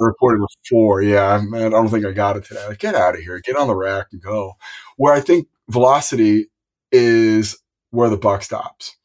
I 0.00 0.04
reported 0.04 0.42
a 0.42 0.46
four. 0.68 1.02
Yeah, 1.02 1.40
man, 1.42 1.66
I 1.66 1.70
don't 1.70 1.88
think 1.88 2.04
I 2.04 2.12
got 2.12 2.36
it 2.36 2.44
today. 2.44 2.66
Like, 2.66 2.78
get 2.78 2.94
out 2.94 3.14
of 3.14 3.20
here, 3.20 3.40
get 3.40 3.56
on 3.56 3.68
the 3.68 3.76
rack 3.76 4.08
and 4.12 4.22
go. 4.22 4.54
Where 4.96 5.14
I 5.14 5.20
think 5.20 5.48
velocity 5.68 6.46
is 6.92 7.58
where 7.90 8.10
the 8.10 8.16
buck 8.16 8.42
stops, 8.42 8.96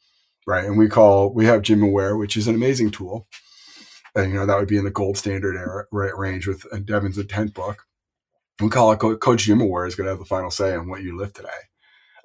right? 0.47 0.65
And 0.65 0.77
we 0.77 0.87
call 0.87 1.33
we 1.33 1.45
have 1.45 1.61
GymAware, 1.61 2.17
which 2.17 2.37
is 2.37 2.47
an 2.47 2.55
amazing 2.55 2.91
tool. 2.91 3.27
And, 4.15 4.31
you 4.31 4.37
know 4.39 4.45
that 4.45 4.57
would 4.57 4.69
be 4.69 4.77
in 4.77 4.85
the 4.85 4.91
gold 4.91 5.17
standard 5.17 5.57
era, 5.57 5.85
right, 5.91 6.17
range 6.17 6.47
with 6.47 6.65
uh, 6.71 6.77
Devin's 6.77 7.17
intent 7.17 7.53
book. 7.53 7.83
We 8.61 8.69
call 8.69 8.93
it 8.93 8.99
Coach 8.99 9.43
Jim 9.43 9.59
GymAware 9.59 9.87
is 9.87 9.95
going 9.95 10.05
to 10.05 10.11
have 10.11 10.19
the 10.19 10.25
final 10.25 10.49
say 10.49 10.73
on 10.73 10.87
what 10.87 11.03
you 11.03 11.17
lift 11.17 11.35
today. 11.35 11.49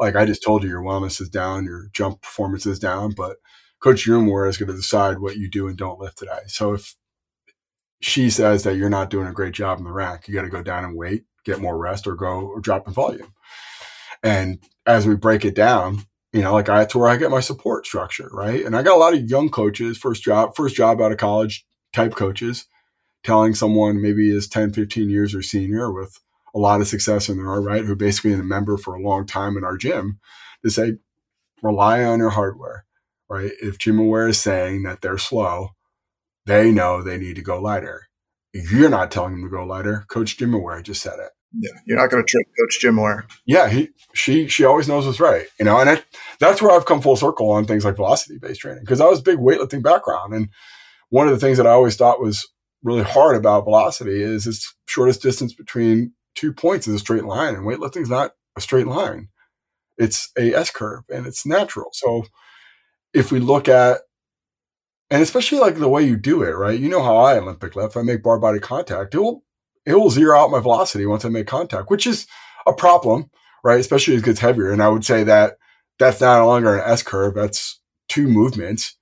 Like 0.00 0.16
I 0.16 0.24
just 0.24 0.42
told 0.42 0.64
you, 0.64 0.70
your 0.70 0.82
wellness 0.82 1.20
is 1.20 1.28
down, 1.28 1.66
your 1.66 1.88
jump 1.92 2.22
performance 2.22 2.66
is 2.66 2.78
down, 2.78 3.12
but 3.12 3.36
Coach 3.80 4.06
GymAware 4.06 4.48
is 4.48 4.56
going 4.56 4.70
to 4.70 4.74
decide 4.74 5.20
what 5.20 5.36
you 5.36 5.48
do 5.48 5.68
and 5.68 5.76
don't 5.76 6.00
lift 6.00 6.18
today. 6.18 6.40
So 6.46 6.72
if 6.72 6.96
she 8.00 8.30
says 8.30 8.62
that 8.64 8.76
you're 8.76 8.90
not 8.90 9.10
doing 9.10 9.26
a 9.26 9.32
great 9.32 9.54
job 9.54 9.78
in 9.78 9.84
the 9.84 9.92
rack, 9.92 10.26
you 10.26 10.34
got 10.34 10.42
to 10.42 10.48
go 10.48 10.62
down 10.62 10.84
and 10.84 10.96
wait, 10.96 11.24
get 11.44 11.60
more 11.60 11.76
rest, 11.76 12.06
or 12.06 12.14
go 12.14 12.40
or 12.46 12.60
drop 12.60 12.88
in 12.88 12.94
volume. 12.94 13.34
And 14.22 14.58
as 14.86 15.06
we 15.06 15.16
break 15.16 15.44
it 15.44 15.54
down, 15.54 16.04
you 16.32 16.42
know, 16.42 16.52
like 16.52 16.68
I, 16.68 16.78
that's 16.78 16.94
where 16.94 17.08
I 17.08 17.16
get 17.16 17.30
my 17.30 17.40
support 17.40 17.86
structure, 17.86 18.28
right? 18.32 18.64
And 18.64 18.76
I 18.76 18.82
got 18.82 18.96
a 18.96 18.98
lot 18.98 19.14
of 19.14 19.28
young 19.28 19.48
coaches, 19.50 19.98
first 19.98 20.22
job, 20.22 20.54
first 20.56 20.76
job 20.76 21.00
out 21.00 21.12
of 21.12 21.18
college 21.18 21.66
type 21.92 22.14
coaches, 22.14 22.66
telling 23.24 23.54
someone 23.54 24.00
maybe 24.00 24.34
is 24.34 24.48
10, 24.48 24.72
15 24.72 25.10
years 25.10 25.34
or 25.34 25.42
senior 25.42 25.90
with 25.92 26.20
a 26.54 26.58
lot 26.58 26.80
of 26.80 26.88
success 26.88 27.28
in 27.28 27.36
there, 27.36 27.46
right? 27.46 27.84
Who 27.84 27.96
basically 27.96 28.32
been 28.32 28.40
a 28.40 28.44
member 28.44 28.76
for 28.76 28.94
a 28.94 29.02
long 29.02 29.26
time 29.26 29.56
in 29.56 29.64
our 29.64 29.76
gym 29.76 30.18
to 30.64 30.70
say, 30.70 30.94
rely 31.62 32.02
on 32.02 32.18
your 32.18 32.30
hardware 32.30 32.84
right? 33.30 33.52
If 33.62 33.78
GymAware 33.78 34.28
is 34.28 34.40
saying 34.40 34.82
that 34.82 35.00
they're 35.00 35.16
slow, 35.16 35.70
they 36.44 36.72
know 36.72 37.00
they 37.00 37.16
need 37.16 37.36
to 37.36 37.42
go 37.42 37.62
lighter. 37.62 38.08
If 38.52 38.72
you're 38.72 38.90
not 38.90 39.12
telling 39.12 39.32
them 39.32 39.44
to 39.44 39.48
go 39.48 39.64
lighter, 39.64 40.04
Coach 40.08 40.36
GymAware 40.36 40.82
just 40.82 41.00
said 41.00 41.18
it. 41.20 41.30
Yeah, 41.52 41.70
you're 41.86 41.98
not 41.98 42.10
going 42.10 42.22
to 42.24 42.28
trick 42.28 42.46
Coach 42.58 42.78
GymAware. 42.82 43.24
Yeah, 43.46 43.68
he, 43.68 43.90
she, 44.14 44.48
she 44.48 44.64
always 44.64 44.88
knows 44.88 45.06
what's 45.06 45.20
right, 45.20 45.46
you 45.58 45.64
know. 45.64 45.78
And 45.78 46.02
that's 46.40 46.60
where 46.60 46.72
I've 46.72 46.86
come 46.86 47.00
full 47.00 47.16
circle 47.16 47.50
on 47.50 47.64
things 47.64 47.84
like 47.84 47.96
velocity 47.96 48.38
based 48.38 48.60
training 48.60 48.82
because 48.82 49.00
I 49.00 49.06
was 49.06 49.20
a 49.20 49.24
big 49.24 49.38
weightlifting 49.38 49.82
background, 49.82 50.34
and 50.34 50.48
one 51.08 51.26
of 51.26 51.32
the 51.32 51.44
things 51.44 51.56
that 51.58 51.66
I 51.66 51.70
always 51.70 51.96
thought 51.96 52.20
was 52.20 52.48
really 52.82 53.02
hard 53.02 53.36
about 53.36 53.64
velocity 53.64 54.22
is 54.22 54.46
its 54.46 54.74
shortest 54.86 55.22
distance 55.22 55.52
between 55.52 56.12
two 56.34 56.52
points 56.52 56.88
is 56.88 56.94
a 56.94 56.98
straight 56.98 57.24
line, 57.24 57.54
and 57.54 57.64
weightlifting 57.66 58.02
is 58.02 58.10
not 58.10 58.32
a 58.56 58.60
straight 58.60 58.86
line 58.86 59.28
it's 60.00 60.32
a 60.38 60.54
S 60.54 60.70
curve 60.70 61.04
and 61.10 61.26
it's 61.26 61.46
natural. 61.46 61.90
So 61.92 62.24
if 63.12 63.30
we 63.30 63.38
look 63.38 63.68
at 63.68 64.00
and 65.10 65.22
especially 65.22 65.58
like 65.58 65.76
the 65.76 65.88
way 65.88 66.02
you 66.02 66.16
do 66.16 66.42
it, 66.42 66.52
right? 66.52 66.78
You 66.78 66.88
know 66.88 67.02
how 67.02 67.16
I 67.16 67.38
Olympic 67.38 67.76
lift. 67.76 67.96
I 67.96 68.02
make 68.02 68.22
bar 68.22 68.38
body 68.38 68.58
contact. 68.58 69.14
It 69.14 69.18
will 69.18 69.44
it 69.84 69.94
will 69.94 70.10
zero 70.10 70.38
out 70.38 70.50
my 70.50 70.60
velocity 70.60 71.06
once 71.06 71.24
I 71.24 71.28
make 71.28 71.46
contact, 71.46 71.90
which 71.90 72.06
is 72.06 72.26
a 72.66 72.72
problem, 72.72 73.30
right? 73.62 73.80
Especially 73.80 74.14
as 74.14 74.22
it 74.22 74.24
gets 74.24 74.40
heavier. 74.40 74.72
And 74.72 74.82
I 74.82 74.88
would 74.88 75.04
say 75.04 75.22
that 75.24 75.56
that's 75.98 76.20
not 76.20 76.44
longer 76.46 76.78
an 76.78 76.90
S 76.90 77.02
curve. 77.02 77.34
That's 77.34 77.78
two 78.08 78.26
movements. 78.26 78.96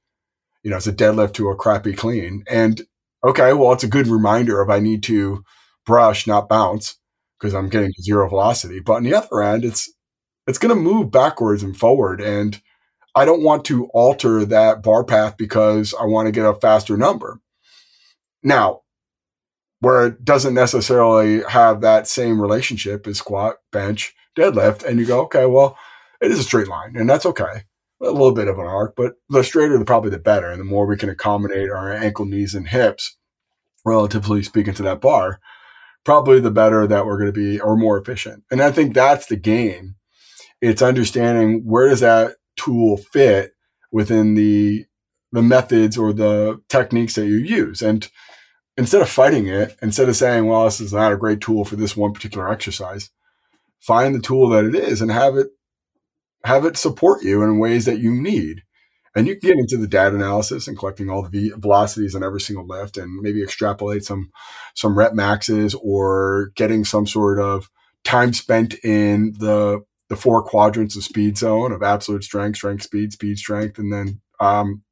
You 0.64 0.70
know, 0.70 0.78
it's 0.78 0.86
a 0.88 0.92
deadlift 0.92 1.34
to 1.34 1.50
a 1.50 1.56
crappy 1.56 1.92
clean. 1.92 2.42
And 2.50 2.82
okay, 3.24 3.52
well, 3.52 3.72
it's 3.72 3.84
a 3.84 3.88
good 3.88 4.08
reminder 4.08 4.60
of 4.60 4.70
I 4.70 4.80
need 4.80 5.04
to 5.04 5.44
brush, 5.86 6.26
not 6.26 6.48
bounce, 6.48 6.97
because 7.38 7.54
I'm 7.54 7.68
getting 7.68 7.92
zero 8.00 8.28
velocity. 8.28 8.80
But 8.80 8.94
on 8.94 9.02
the 9.04 9.14
other 9.14 9.42
end, 9.42 9.64
it's 9.64 9.92
it's 10.46 10.58
going 10.58 10.74
to 10.74 10.80
move 10.80 11.10
backwards 11.10 11.62
and 11.62 11.76
forward. 11.76 12.20
And 12.20 12.60
I 13.14 13.24
don't 13.24 13.42
want 13.42 13.64
to 13.66 13.86
alter 13.86 14.44
that 14.44 14.82
bar 14.82 15.04
path 15.04 15.36
because 15.36 15.94
I 15.98 16.04
want 16.04 16.26
to 16.26 16.32
get 16.32 16.46
a 16.46 16.54
faster 16.54 16.96
number. 16.96 17.40
Now, 18.42 18.82
where 19.80 20.06
it 20.06 20.24
doesn't 20.24 20.54
necessarily 20.54 21.42
have 21.48 21.80
that 21.80 22.08
same 22.08 22.40
relationship 22.40 23.06
as 23.06 23.18
squat, 23.18 23.56
bench, 23.70 24.14
deadlift, 24.36 24.84
and 24.84 24.98
you 24.98 25.06
go, 25.06 25.20
okay, 25.22 25.46
well, 25.46 25.76
it 26.20 26.30
is 26.30 26.38
a 26.38 26.44
straight 26.44 26.68
line, 26.68 26.96
and 26.96 27.08
that's 27.08 27.26
okay. 27.26 27.64
A 28.00 28.10
little 28.10 28.32
bit 28.32 28.48
of 28.48 28.58
an 28.58 28.66
arc, 28.66 28.94
but 28.96 29.14
the 29.28 29.42
straighter, 29.42 29.76
the 29.78 29.84
probably 29.84 30.10
the 30.10 30.18
better. 30.18 30.50
And 30.50 30.60
the 30.60 30.64
more 30.64 30.86
we 30.86 30.96
can 30.96 31.08
accommodate 31.08 31.70
our 31.70 31.92
ankle, 31.92 32.24
knees, 32.24 32.54
and 32.54 32.68
hips, 32.68 33.16
relatively 33.84 34.42
speaking, 34.42 34.74
to 34.74 34.82
that 34.84 35.00
bar, 35.00 35.40
probably 36.08 36.40
the 36.40 36.50
better 36.50 36.86
that 36.86 37.04
we're 37.04 37.18
going 37.18 37.30
to 37.30 37.38
be 37.38 37.60
or 37.60 37.76
more 37.76 37.98
efficient. 37.98 38.42
And 38.50 38.62
I 38.62 38.70
think 38.72 38.94
that's 38.94 39.26
the 39.26 39.36
game. 39.36 39.96
It's 40.62 40.80
understanding 40.80 41.66
where 41.66 41.90
does 41.90 42.00
that 42.00 42.36
tool 42.56 42.96
fit 42.96 43.52
within 43.92 44.34
the 44.34 44.86
the 45.32 45.42
methods 45.42 45.98
or 45.98 46.14
the 46.14 46.62
techniques 46.70 47.14
that 47.16 47.26
you 47.26 47.36
use. 47.36 47.82
And 47.82 48.08
instead 48.78 49.02
of 49.02 49.10
fighting 49.10 49.48
it, 49.48 49.76
instead 49.82 50.08
of 50.08 50.16
saying, 50.16 50.46
well, 50.46 50.64
this 50.64 50.80
is 50.80 50.94
not 50.94 51.12
a 51.12 51.18
great 51.18 51.42
tool 51.42 51.66
for 51.66 51.76
this 51.76 51.94
one 51.94 52.14
particular 52.14 52.50
exercise, 52.50 53.10
find 53.78 54.14
the 54.14 54.18
tool 54.18 54.48
that 54.48 54.64
it 54.64 54.74
is 54.74 55.02
and 55.02 55.10
have 55.10 55.36
it 55.36 55.48
have 56.44 56.64
it 56.64 56.78
support 56.78 57.22
you 57.22 57.42
in 57.42 57.58
ways 57.58 57.84
that 57.84 57.98
you 57.98 58.14
need. 58.14 58.62
And 59.18 59.26
you 59.26 59.36
can 59.36 59.48
get 59.48 59.58
into 59.58 59.76
the 59.76 59.88
data 59.88 60.14
analysis 60.14 60.68
and 60.68 60.78
collecting 60.78 61.10
all 61.10 61.28
the 61.28 61.52
velocities 61.56 62.14
on 62.14 62.22
every 62.22 62.40
single 62.40 62.64
lift 62.64 62.96
and 62.96 63.20
maybe 63.20 63.42
extrapolate 63.42 64.04
some 64.04 64.30
some 64.74 64.96
rep 64.96 65.12
maxes 65.12 65.74
or 65.82 66.52
getting 66.54 66.84
some 66.84 67.04
sort 67.04 67.40
of 67.40 67.68
time 68.04 68.32
spent 68.32 68.74
in 68.84 69.34
the 69.40 69.80
the 70.08 70.14
four 70.14 70.40
quadrants 70.42 70.96
of 70.96 71.02
speed 71.02 71.36
zone 71.36 71.72
of 71.72 71.82
absolute 71.82 72.22
strength, 72.22 72.56
strength, 72.56 72.84
speed, 72.84 73.12
speed, 73.12 73.38
strength, 73.38 73.76
and 73.78 73.92
then 73.92 74.20
um, 74.38 74.82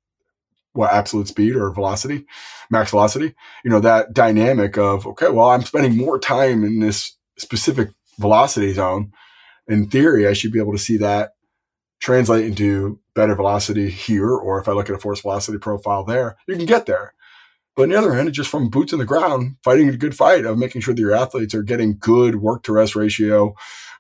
what 0.73 0.93
absolute 0.93 1.29
speed 1.29 1.55
or 1.55 1.73
velocity, 1.73 2.27
max 2.69 2.91
velocity. 2.91 3.33
You 3.65 3.71
know 3.71 3.81
that 3.81 4.13
dynamic 4.13 4.77
of 4.77 5.07
okay, 5.07 5.29
well, 5.29 5.51
I'm 5.51 5.63
spending 5.63 5.97
more 5.97 6.19
time 6.19 6.65
in 6.65 6.81
this 6.81 7.17
specific 7.39 7.91
velocity 8.19 8.73
zone. 8.73 9.13
In 9.69 9.89
theory, 9.89 10.27
I 10.27 10.33
should 10.33 10.51
be 10.51 10.61
able 10.61 10.73
to 10.73 10.79
see 10.79 10.97
that 10.97 11.31
translate 12.01 12.45
into 12.45 13.01
better 13.15 13.35
velocity 13.35 13.91
here, 13.91 14.31
or 14.31 14.61
if 14.61 14.69
I 14.69 14.73
look 14.73 14.89
at 14.89 14.97
a 14.97 14.99
force 14.99 15.21
velocity 15.21 15.59
profile 15.59 16.05
there, 16.05 16.37
you 16.47 16.57
can 16.57 16.67
get 16.67 16.87
there. 16.87 17.15
But 17.75 17.85
on 17.85 17.89
the 17.91 17.97
other 17.97 18.15
hand, 18.15 18.33
just 18.33 18.51
from 18.51 18.71
boots 18.71 18.93
in 18.93 18.99
the 18.99 19.05
ground, 19.05 19.57
fighting 19.63 19.89
a 19.89 19.97
good 19.97 20.17
fight 20.17 20.47
of 20.47 20.59
making 20.59 20.81
sure 20.81 20.95
that 20.95 21.01
your 21.01 21.15
athletes 21.15 21.55
are 21.55 21.63
getting 21.63 21.99
good 21.99 22.37
work 22.37 22.63
to 22.65 22.73
rest 22.73 22.97
ratio, 22.97 23.55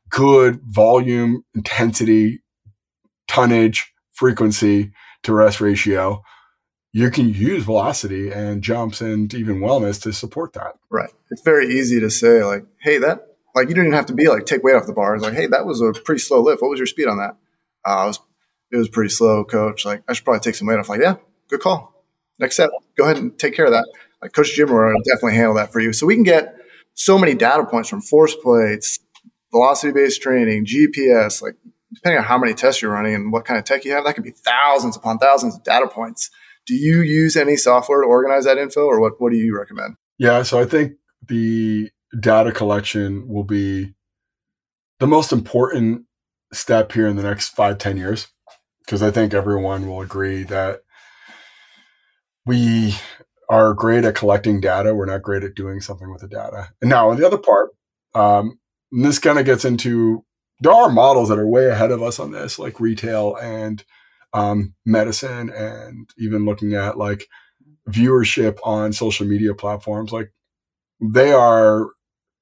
good 0.08 0.60
volume, 0.62 1.44
intensity, 1.54 2.42
tonnage, 3.28 3.92
frequency 4.12 4.92
to 5.22 5.34
rest 5.34 5.60
ratio. 5.60 6.22
You 6.92 7.10
can 7.10 7.28
use 7.28 7.64
velocity 7.64 8.30
and 8.30 8.62
jumps 8.62 9.02
and 9.02 9.32
even 9.34 9.60
wellness 9.60 10.00
to 10.02 10.12
support 10.14 10.54
that. 10.54 10.76
Right. 10.90 11.10
It's 11.30 11.42
very 11.42 11.66
easy 11.68 12.00
to 12.00 12.08
say, 12.08 12.42
like, 12.42 12.64
hey, 12.80 12.96
that, 12.98 13.26
like, 13.54 13.68
you 13.68 13.74
don't 13.74 13.84
even 13.86 13.96
have 13.96 14.06
to 14.06 14.14
be 14.14 14.28
like, 14.28 14.46
take 14.46 14.62
weight 14.62 14.76
off 14.76 14.86
the 14.86 14.94
bar. 14.94 15.18
Like, 15.18 15.34
hey, 15.34 15.46
that 15.48 15.66
was 15.66 15.82
a 15.82 15.92
pretty 15.92 16.20
slow 16.20 16.40
lift. 16.40 16.62
What 16.62 16.70
was 16.70 16.78
your 16.78 16.86
speed 16.86 17.08
on 17.08 17.18
that? 17.18 17.36
Uh, 17.86 18.04
it 18.04 18.06
was 18.08 18.20
it 18.72 18.76
was 18.76 18.88
pretty 18.88 19.10
slow, 19.10 19.44
coach. 19.44 19.84
Like 19.84 20.02
I 20.08 20.12
should 20.12 20.24
probably 20.24 20.40
take 20.40 20.54
some 20.54 20.66
weight 20.66 20.78
off. 20.78 20.88
Like 20.88 21.00
yeah, 21.00 21.16
good 21.48 21.60
call. 21.60 22.04
Next 22.38 22.56
step, 22.56 22.70
go 22.96 23.04
ahead 23.04 23.16
and 23.16 23.38
take 23.38 23.54
care 23.54 23.66
of 23.66 23.72
that. 23.72 23.86
Like 24.20 24.32
Coach 24.32 24.54
Jim 24.54 24.70
will 24.70 24.92
definitely 25.04 25.36
handle 25.36 25.54
that 25.54 25.72
for 25.72 25.80
you. 25.80 25.92
So 25.92 26.06
we 26.06 26.14
can 26.14 26.24
get 26.24 26.56
so 26.94 27.18
many 27.18 27.34
data 27.34 27.64
points 27.64 27.88
from 27.88 28.00
force 28.00 28.34
plates, 28.34 28.98
velocity 29.50 29.92
based 29.92 30.20
training, 30.20 30.66
GPS. 30.66 31.40
Like 31.40 31.54
depending 31.94 32.18
on 32.18 32.24
how 32.24 32.38
many 32.38 32.54
tests 32.54 32.82
you're 32.82 32.92
running 32.92 33.14
and 33.14 33.32
what 33.32 33.44
kind 33.44 33.58
of 33.58 33.64
tech 33.64 33.84
you 33.84 33.92
have, 33.92 34.04
that 34.04 34.14
could 34.14 34.24
be 34.24 34.32
thousands 34.32 34.96
upon 34.96 35.18
thousands 35.18 35.54
of 35.54 35.64
data 35.64 35.88
points. 35.88 36.30
Do 36.66 36.74
you 36.74 37.00
use 37.00 37.36
any 37.36 37.56
software 37.56 38.02
to 38.02 38.08
organize 38.08 38.44
that 38.44 38.58
info, 38.58 38.86
or 38.86 39.00
what? 39.00 39.20
What 39.20 39.30
do 39.30 39.38
you 39.38 39.56
recommend? 39.56 39.96
Yeah, 40.18 40.42
so 40.42 40.58
I 40.58 40.64
think 40.64 40.94
the 41.26 41.90
data 42.18 42.50
collection 42.52 43.28
will 43.28 43.44
be 43.44 43.94
the 44.98 45.06
most 45.06 45.32
important 45.32 46.06
step 46.52 46.92
here 46.92 47.06
in 47.06 47.16
the 47.16 47.22
next 47.22 47.50
five, 47.50 47.78
ten 47.78 47.96
years, 47.96 48.28
because 48.84 49.02
I 49.02 49.10
think 49.10 49.34
everyone 49.34 49.86
will 49.86 50.00
agree 50.00 50.42
that 50.44 50.80
we 52.44 52.94
are 53.48 53.74
great 53.74 54.04
at 54.04 54.14
collecting 54.14 54.60
data. 54.60 54.94
We're 54.94 55.06
not 55.06 55.22
great 55.22 55.44
at 55.44 55.54
doing 55.54 55.80
something 55.80 56.10
with 56.10 56.20
the 56.20 56.28
data. 56.28 56.68
And 56.80 56.90
now 56.90 57.12
the 57.14 57.26
other 57.26 57.38
part, 57.38 57.70
um, 58.14 58.58
this 58.92 59.18
kind 59.18 59.38
of 59.38 59.44
gets 59.44 59.64
into 59.64 60.24
there 60.60 60.72
are 60.72 60.90
models 60.90 61.28
that 61.28 61.38
are 61.38 61.46
way 61.46 61.66
ahead 61.66 61.90
of 61.90 62.02
us 62.02 62.18
on 62.18 62.30
this, 62.30 62.58
like 62.58 62.80
retail 62.80 63.36
and 63.36 63.84
um, 64.32 64.74
medicine, 64.84 65.50
and 65.50 66.08
even 66.18 66.44
looking 66.44 66.74
at 66.74 66.96
like 66.96 67.26
viewership 67.88 68.58
on 68.64 68.92
social 68.92 69.26
media 69.26 69.54
platforms. 69.54 70.12
Like 70.12 70.32
they 71.00 71.32
are 71.32 71.88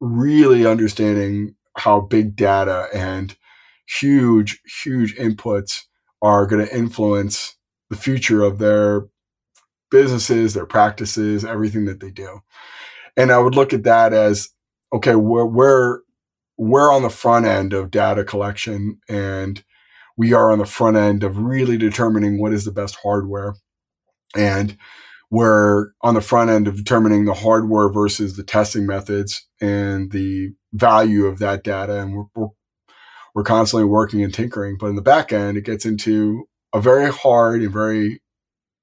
really 0.01 0.67
understanding 0.67 1.57
how 1.77 2.01
big 2.01 2.37
data 2.37 2.89
and 2.95 3.37
huge, 3.87 4.61
huge 4.83 5.17
inputs 5.17 5.83
are 6.23 6.47
going 6.47 6.67
to 6.67 6.77
influence 6.77 7.57
the 7.91 7.97
future 7.97 8.43
of 8.43 8.59
their 8.59 9.07
businesses, 9.91 10.55
their 10.55 10.67
practices, 10.67 11.45
everything 11.45 11.85
that 11.85 12.01
they 12.01 12.11
do. 12.11 12.41
And 13.17 13.31
I 13.31 13.39
would 13.39 13.55
look 13.55 13.73
at 13.73 13.85
that 13.85 14.13
as 14.13 14.51
okay, 14.93 15.15
we're 15.15 15.45
we're 15.45 16.01
we're 16.57 16.93
on 16.93 17.03
the 17.03 17.11
front 17.11 17.47
end 17.47 17.73
of 17.73 17.91
data 17.91 18.25
collection 18.25 18.99
and 19.09 19.63
we 20.17 20.33
are 20.33 20.53
on 20.53 20.59
the 20.59 20.67
front 20.67 20.97
end 20.97 21.25
of 21.25 21.39
really 21.39 21.77
determining 21.77 22.41
what 22.41 22.53
is 22.53 22.65
the 22.65 22.73
best 22.73 22.97
hardware. 23.03 23.55
And 24.37 24.77
we're 25.31 25.89
on 26.03 26.15
the 26.15 26.21
front 26.21 26.51
end 26.51 26.69
of 26.69 26.77
determining 26.77 27.25
the 27.25 27.35
hardware 27.35 27.89
versus 27.89 28.37
the 28.37 28.45
testing 28.45 28.87
methods 28.87 29.49
and 29.61 30.13
the 30.13 30.51
value 30.73 31.27
of 31.27 31.41
that 31.41 31.65
data. 31.65 32.01
And 32.01 32.15
we're, 32.15 32.25
we're 32.35 32.49
we're 33.35 33.43
constantly 33.43 33.85
working 33.85 34.23
and 34.23 34.33
tinkering. 34.33 34.77
But 34.79 34.87
in 34.87 34.97
the 34.97 35.03
back 35.03 35.33
end, 35.33 35.57
it 35.57 35.65
gets 35.65 35.85
into 35.85 36.49
a 36.73 36.81
very 36.81 37.11
hard 37.11 37.63
and 37.63 37.73
very, 37.73 38.23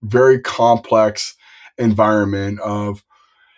very 0.04 0.40
complex 0.40 1.36
environment 1.78 2.60
of 2.60 3.04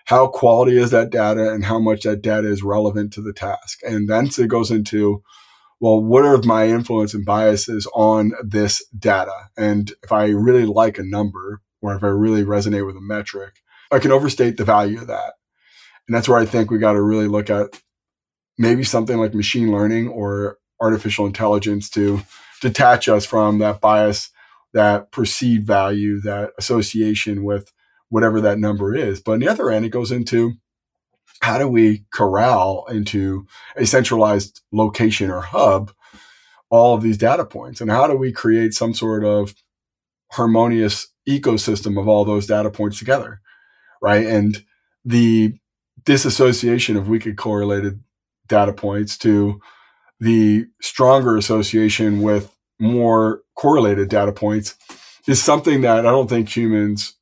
how 0.06 0.28
quality 0.28 0.78
is 0.78 0.92
that 0.92 1.10
data 1.10 1.52
and 1.52 1.66
how 1.66 1.80
much 1.80 2.04
that 2.04 2.22
data 2.22 2.48
is 2.48 2.62
relevant 2.62 3.14
to 3.14 3.22
the 3.22 3.34
task. 3.34 3.80
And 3.84 4.10
then 4.10 4.28
it 4.38 4.48
goes 4.48 4.70
into, 4.70 5.24
well, 5.80 6.02
what 6.02 6.26
are 6.26 6.38
my 6.44 6.68
influence 6.68 7.14
and 7.14 7.26
biases 7.26 7.88
on 7.94 8.34
this 8.44 8.86
data? 8.98 9.50
And 9.58 9.92
if 10.04 10.12
I 10.12 10.28
really 10.28 10.66
like 10.66 10.98
a 10.98 11.04
number 11.04 11.62
or 11.82 11.96
if 11.96 12.04
I 12.04 12.08
really 12.08 12.44
resonate 12.44 12.86
with 12.86 12.96
a 12.96 13.02
metric, 13.02 13.56
I 13.92 14.00
can 14.00 14.12
overstate 14.12 14.58
the 14.58 14.66
value 14.66 15.00
of 15.00 15.08
that. 15.08 15.34
And 16.08 16.16
that's 16.16 16.28
where 16.28 16.40
I 16.40 16.46
think 16.46 16.70
we 16.70 16.80
got 16.80 16.94
to 16.94 17.02
really 17.02 17.28
look 17.28 17.50
at 17.50 17.82
maybe 18.58 18.84
something 18.84 19.18
like 19.18 19.34
machine 19.34 19.72
learning 19.72 20.10
or 20.10 20.58
artificial 20.84 21.26
intelligence 21.26 21.90
to 21.92 22.22
detach 22.62 23.08
us 23.08 23.26
from 23.26 23.60
that 23.60 23.80
bias, 23.80 24.30
that 24.74 25.12
perceived 25.12 25.66
value, 25.66 26.20
that 26.22 26.52
association 26.60 27.44
with 27.44 27.72
whatever 28.10 28.42
that 28.42 28.60
number 28.60 28.94
is. 28.94 29.22
But 29.22 29.34
on 29.34 29.40
the 29.40 29.48
other 29.48 29.72
end, 29.72 29.86
it 29.86 29.90
goes 29.90 30.12
into 30.12 30.54
how 31.42 31.58
do 31.58 31.68
we 31.68 32.06
corral 32.14 32.86
into 32.90 33.48
a 33.76 33.86
centralized 33.86 34.62
location 34.72 35.32
or 35.32 35.42
hub 35.42 35.92
all 36.70 36.96
of 36.96 37.02
these 37.02 37.18
data 37.18 37.46
points? 37.46 37.82
And 37.82 37.90
how 37.90 38.08
do 38.08 38.16
we 38.16 38.32
create 38.32 38.74
some 38.74 38.94
sort 38.94 39.24
of 39.24 39.56
harmonious 40.32 41.08
ecosystem 41.28 42.00
of 42.00 42.08
all 42.08 42.26
those 42.26 42.48
data 42.48 42.70
points 42.70 43.00
together? 43.00 43.40
Right. 44.02 44.26
And 44.26 44.64
the 45.06 45.54
disassociation 46.06 46.98
of 46.98 47.08
weakly 47.08 47.34
correlated 47.34 48.04
data 48.48 48.74
points 48.74 49.18
to 49.20 49.60
the 50.24 50.66
stronger 50.82 51.36
association 51.36 52.22
with 52.22 52.56
more 52.80 53.42
correlated 53.56 54.08
data 54.08 54.32
points 54.32 54.76
is 55.28 55.44
something 55.44 55.82
that 55.82 56.06
I 56.06 56.12
don't 56.12 56.30
think 56.30 56.48
humans, 56.48 57.16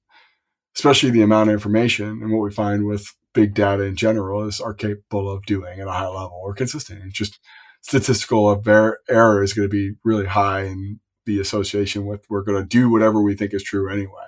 especially 0.75 1.09
the 1.09 1.23
amount 1.23 1.49
of 1.49 1.53
information 1.53 2.21
and 2.21 2.31
what 2.31 2.43
we 2.43 2.51
find 2.51 2.85
with 2.85 3.07
big 3.33 3.55
data 3.55 3.83
in 3.83 3.95
general, 3.95 4.43
is 4.43 4.61
are 4.61 4.75
capable 4.75 5.31
of 5.31 5.43
doing 5.45 5.79
at 5.79 5.87
a 5.87 5.91
high 5.91 6.07
level 6.07 6.39
or 6.43 6.53
consistent. 6.53 7.01
It's 7.03 7.17
just 7.17 7.39
statistical 7.81 8.61
error 9.09 9.41
is 9.41 9.53
going 9.53 9.67
to 9.67 9.71
be 9.71 9.95
really 10.03 10.27
high 10.27 10.61
and 10.61 10.99
the 11.25 11.39
association 11.39 12.05
with 12.05 12.23
we're 12.29 12.43
going 12.43 12.61
to 12.61 12.67
do 12.67 12.91
whatever 12.91 13.19
we 13.19 13.35
think 13.35 13.51
is 13.55 13.63
true 13.63 13.91
anyway 13.91 14.27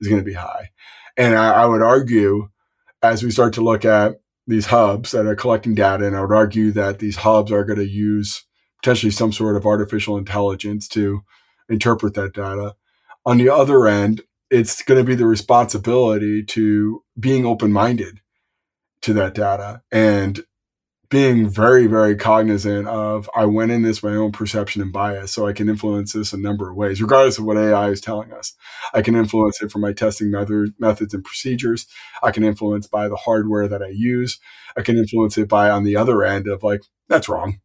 is 0.00 0.08
going 0.08 0.20
to 0.20 0.24
be 0.24 0.34
high. 0.34 0.70
And 1.16 1.36
I, 1.36 1.62
I 1.62 1.66
would 1.66 1.82
argue 1.82 2.48
as 3.00 3.22
we 3.22 3.30
start 3.30 3.54
to 3.54 3.60
look 3.60 3.84
at 3.84 4.21
these 4.46 4.66
hubs 4.66 5.12
that 5.12 5.26
are 5.26 5.36
collecting 5.36 5.74
data, 5.74 6.06
and 6.06 6.16
I 6.16 6.20
would 6.20 6.32
argue 6.32 6.72
that 6.72 6.98
these 6.98 7.16
hubs 7.16 7.52
are 7.52 7.64
going 7.64 7.78
to 7.78 7.88
use 7.88 8.44
potentially 8.82 9.12
some 9.12 9.32
sort 9.32 9.56
of 9.56 9.66
artificial 9.66 10.16
intelligence 10.16 10.88
to 10.88 11.22
interpret 11.68 12.14
that 12.14 12.34
data. 12.34 12.74
On 13.24 13.38
the 13.38 13.48
other 13.48 13.86
end, 13.86 14.22
it's 14.50 14.82
going 14.82 14.98
to 14.98 15.04
be 15.04 15.14
the 15.14 15.26
responsibility 15.26 16.44
to 16.44 17.02
being 17.18 17.46
open 17.46 17.72
minded 17.72 18.20
to 19.02 19.12
that 19.14 19.34
data 19.34 19.82
and 19.90 20.40
being 21.12 21.46
very, 21.46 21.86
very 21.86 22.16
cognizant 22.16 22.88
of 22.88 23.28
I 23.34 23.44
went 23.44 23.70
in 23.70 23.82
this 23.82 24.02
my 24.02 24.14
own 24.14 24.32
perception 24.32 24.80
and 24.80 24.90
bias, 24.90 25.30
so 25.30 25.46
I 25.46 25.52
can 25.52 25.68
influence 25.68 26.14
this 26.14 26.32
a 26.32 26.38
number 26.38 26.70
of 26.70 26.74
ways, 26.74 27.02
regardless 27.02 27.36
of 27.36 27.44
what 27.44 27.58
AI 27.58 27.90
is 27.90 28.00
telling 28.00 28.32
us. 28.32 28.54
I 28.94 29.02
can 29.02 29.14
influence 29.14 29.60
it 29.60 29.70
from 29.70 29.82
my 29.82 29.92
testing 29.92 30.30
method, 30.30 30.72
methods 30.78 31.12
and 31.12 31.22
procedures. 31.22 31.86
I 32.22 32.30
can 32.30 32.44
influence 32.44 32.86
by 32.86 33.08
the 33.08 33.16
hardware 33.16 33.68
that 33.68 33.82
I 33.82 33.88
use. 33.88 34.40
I 34.74 34.80
can 34.80 34.96
influence 34.96 35.36
it 35.36 35.50
by 35.50 35.68
on 35.68 35.84
the 35.84 35.96
other 35.96 36.24
end 36.24 36.48
of 36.48 36.62
like, 36.62 36.80
that's 37.10 37.28
wrong. 37.28 37.60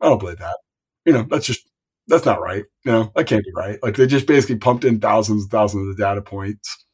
I 0.00 0.08
don't 0.08 0.18
believe 0.18 0.38
that. 0.38 0.56
You 1.04 1.12
know, 1.12 1.26
that's 1.30 1.46
just 1.46 1.70
that's 2.08 2.26
not 2.26 2.42
right. 2.42 2.64
You 2.84 2.90
know, 2.90 3.12
that 3.14 3.28
can't 3.28 3.44
be 3.44 3.52
right. 3.54 3.78
Like 3.84 3.94
they 3.94 4.08
just 4.08 4.26
basically 4.26 4.56
pumped 4.56 4.84
in 4.84 4.98
thousands 4.98 5.42
and 5.42 5.50
thousands 5.52 5.88
of 5.88 5.96
data 5.96 6.22
points. 6.22 6.84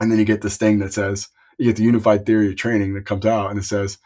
And 0.00 0.10
then 0.10 0.18
you 0.18 0.24
get 0.24 0.40
this 0.40 0.56
thing 0.56 0.78
that 0.78 0.94
says, 0.94 1.28
you 1.58 1.66
get 1.66 1.76
the 1.76 1.82
unified 1.82 2.24
theory 2.24 2.48
of 2.48 2.56
training 2.56 2.94
that 2.94 3.04
comes 3.04 3.26
out 3.26 3.50
and 3.50 3.58
it 3.58 3.64
says, 3.64 3.98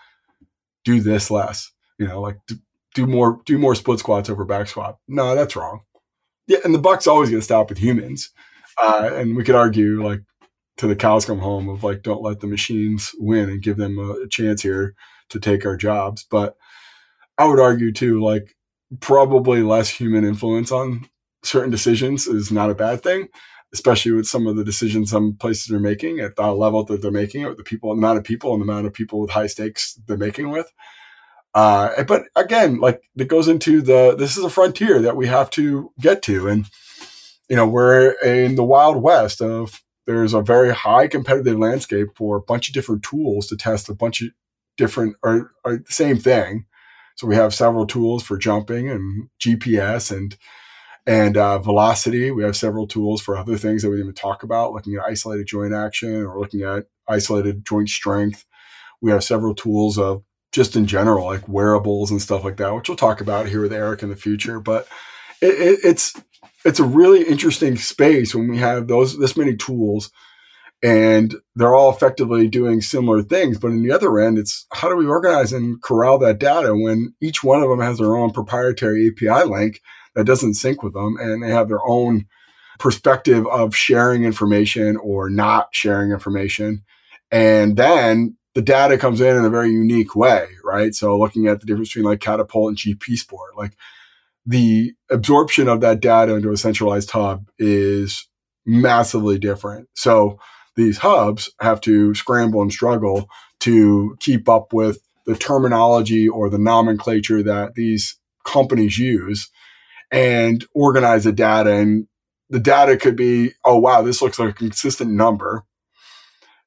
do 0.84 1.00
this 1.00 1.30
less. 1.30 1.70
You 1.98 2.08
know, 2.08 2.20
like 2.20 2.38
do, 2.46 2.56
do 2.94 3.06
more 3.06 3.40
do 3.46 3.58
more 3.58 3.74
split 3.74 3.98
squats 3.98 4.30
over 4.30 4.44
back 4.44 4.68
squat. 4.68 4.98
No, 5.08 5.34
that's 5.34 5.56
wrong. 5.56 5.80
Yeah, 6.46 6.58
and 6.64 6.74
the 6.74 6.78
buck's 6.78 7.06
always 7.06 7.30
going 7.30 7.40
to 7.40 7.44
stop 7.44 7.68
with 7.68 7.78
humans. 7.78 8.30
Uh, 8.82 9.10
and 9.14 9.36
we 9.36 9.44
could 9.44 9.54
argue 9.54 10.04
like 10.04 10.22
to 10.78 10.86
the 10.86 10.96
cows 10.96 11.24
come 11.24 11.38
home 11.38 11.68
of 11.68 11.84
like 11.84 12.02
don't 12.02 12.22
let 12.22 12.40
the 12.40 12.46
machines 12.46 13.12
win 13.18 13.48
and 13.48 13.62
give 13.62 13.76
them 13.76 13.98
a, 13.98 14.22
a 14.22 14.28
chance 14.28 14.62
here 14.62 14.94
to 15.28 15.38
take 15.38 15.64
our 15.64 15.76
jobs. 15.76 16.26
But 16.28 16.56
I 17.38 17.44
would 17.44 17.60
argue 17.60 17.92
too, 17.92 18.20
like 18.20 18.56
probably 19.00 19.62
less 19.62 19.88
human 19.88 20.24
influence 20.24 20.72
on 20.72 21.08
certain 21.44 21.70
decisions 21.70 22.26
is 22.26 22.50
not 22.50 22.70
a 22.70 22.74
bad 22.74 23.02
thing 23.02 23.28
especially 23.72 24.12
with 24.12 24.26
some 24.26 24.46
of 24.46 24.56
the 24.56 24.64
decisions 24.64 25.10
some 25.10 25.34
places 25.34 25.72
are 25.72 25.80
making 25.80 26.20
at 26.20 26.36
the 26.36 26.52
level 26.52 26.84
that 26.84 27.00
they're 27.00 27.10
making 27.10 27.42
it 27.42 27.48
with 27.48 27.56
the 27.56 27.64
people, 27.64 27.90
the 27.90 27.98
amount 27.98 28.18
of 28.18 28.24
people 28.24 28.52
and 28.52 28.60
the 28.60 28.70
amount 28.70 28.86
of 28.86 28.92
people 28.92 29.20
with 29.20 29.30
high 29.30 29.46
stakes 29.46 29.98
they're 30.06 30.16
making 30.16 30.50
with. 30.50 30.70
Uh, 31.54 32.02
but 32.04 32.24
again, 32.36 32.80
like 32.80 33.02
it 33.16 33.28
goes 33.28 33.48
into 33.48 33.80
the, 33.80 34.14
this 34.16 34.36
is 34.36 34.44
a 34.44 34.50
frontier 34.50 35.00
that 35.00 35.16
we 35.16 35.26
have 35.26 35.50
to 35.50 35.90
get 36.00 36.22
to. 36.22 36.48
And, 36.48 36.66
you 37.48 37.56
know, 37.56 37.66
we're 37.66 38.12
in 38.22 38.56
the 38.56 38.64
wild 38.64 39.02
west 39.02 39.40
of, 39.40 39.82
there's 40.06 40.34
a 40.34 40.42
very 40.42 40.74
high 40.74 41.06
competitive 41.06 41.58
landscape 41.58 42.08
for 42.16 42.36
a 42.36 42.42
bunch 42.42 42.68
of 42.68 42.74
different 42.74 43.02
tools 43.04 43.46
to 43.46 43.56
test 43.56 43.88
a 43.88 43.94
bunch 43.94 44.20
of 44.20 44.28
different 44.76 45.16
or, 45.22 45.52
or 45.64 45.76
the 45.76 45.92
same 45.92 46.18
thing. 46.18 46.66
So 47.16 47.26
we 47.26 47.36
have 47.36 47.54
several 47.54 47.86
tools 47.86 48.22
for 48.22 48.36
jumping 48.36 48.90
and 48.90 49.28
GPS 49.38 50.14
and 50.14 50.36
and 51.06 51.36
uh, 51.36 51.58
velocity. 51.58 52.30
We 52.30 52.44
have 52.44 52.56
several 52.56 52.86
tools 52.86 53.20
for 53.20 53.36
other 53.36 53.56
things 53.56 53.82
that 53.82 53.90
we 53.90 53.96
didn't 53.96 54.14
talk 54.14 54.42
about, 54.42 54.72
looking 54.72 54.94
at 54.94 55.04
isolated 55.04 55.46
joint 55.46 55.74
action 55.74 56.24
or 56.24 56.38
looking 56.38 56.62
at 56.62 56.86
isolated 57.08 57.64
joint 57.66 57.88
strength. 57.88 58.44
We 59.00 59.10
have 59.10 59.24
several 59.24 59.54
tools 59.54 59.98
of 59.98 60.22
just 60.52 60.76
in 60.76 60.86
general, 60.86 61.26
like 61.26 61.48
wearables 61.48 62.10
and 62.10 62.20
stuff 62.22 62.44
like 62.44 62.58
that, 62.58 62.74
which 62.74 62.88
we'll 62.88 62.96
talk 62.96 63.20
about 63.20 63.48
here 63.48 63.62
with 63.62 63.72
Eric 63.72 64.02
in 64.02 64.10
the 64.10 64.16
future. 64.16 64.60
But 64.60 64.86
it, 65.40 65.54
it, 65.54 65.80
it's 65.82 66.12
it's 66.64 66.78
a 66.78 66.84
really 66.84 67.22
interesting 67.22 67.76
space 67.76 68.34
when 68.34 68.48
we 68.48 68.58
have 68.58 68.86
those 68.86 69.18
this 69.18 69.36
many 69.36 69.56
tools 69.56 70.10
and 70.84 71.36
they're 71.54 71.74
all 71.74 71.90
effectively 71.90 72.48
doing 72.48 72.80
similar 72.80 73.22
things. 73.22 73.58
But 73.58 73.68
in 73.68 73.82
the 73.82 73.92
other 73.92 74.18
end, 74.18 74.38
it's 74.38 74.66
how 74.72 74.88
do 74.88 74.96
we 74.96 75.06
organize 75.06 75.52
and 75.52 75.80
corral 75.80 76.18
that 76.18 76.38
data 76.38 76.74
when 76.74 77.14
each 77.20 77.44
one 77.44 77.62
of 77.62 77.68
them 77.68 77.80
has 77.80 77.98
their 77.98 78.16
own 78.16 78.32
proprietary 78.32 79.08
API 79.08 79.48
link 79.48 79.80
that 80.14 80.24
doesn't 80.24 80.54
sync 80.54 80.82
with 80.82 80.94
them 80.94 81.16
and 81.18 81.42
they 81.42 81.50
have 81.50 81.68
their 81.68 81.84
own 81.86 82.26
perspective 82.78 83.46
of 83.46 83.76
sharing 83.76 84.24
information 84.24 84.96
or 84.96 85.30
not 85.30 85.68
sharing 85.72 86.10
information. 86.10 86.82
And 87.30 87.76
then 87.76 88.36
the 88.54 88.62
data 88.62 88.98
comes 88.98 89.20
in 89.20 89.36
in 89.36 89.44
a 89.44 89.50
very 89.50 89.70
unique 89.70 90.14
way, 90.14 90.48
right? 90.64 90.94
So 90.94 91.18
looking 91.18 91.46
at 91.46 91.60
the 91.60 91.66
difference 91.66 91.90
between 91.90 92.04
like 92.04 92.20
catapult 92.20 92.68
and 92.68 92.76
GP 92.76 93.16
sport, 93.16 93.56
like 93.56 93.76
the 94.44 94.92
absorption 95.10 95.68
of 95.68 95.80
that 95.80 96.00
data 96.00 96.34
into 96.34 96.50
a 96.50 96.56
centralized 96.56 97.10
hub 97.10 97.46
is 97.58 98.28
massively 98.66 99.38
different. 99.38 99.88
So 99.94 100.38
these 100.76 100.98
hubs 100.98 101.50
have 101.60 101.80
to 101.82 102.14
scramble 102.14 102.62
and 102.62 102.72
struggle 102.72 103.28
to 103.60 104.16
keep 104.20 104.48
up 104.48 104.72
with 104.72 104.98
the 105.26 105.36
terminology 105.36 106.28
or 106.28 106.50
the 106.50 106.58
nomenclature 106.58 107.42
that 107.42 107.74
these 107.74 108.16
companies 108.44 108.98
use 108.98 109.50
and 110.12 110.64
organize 110.74 111.24
the 111.24 111.32
data. 111.32 111.72
And 111.72 112.06
the 112.50 112.60
data 112.60 112.96
could 112.96 113.16
be, 113.16 113.52
oh, 113.64 113.78
wow, 113.78 114.02
this 114.02 114.22
looks 114.22 114.38
like 114.38 114.50
a 114.50 114.52
consistent 114.52 115.10
number 115.10 115.64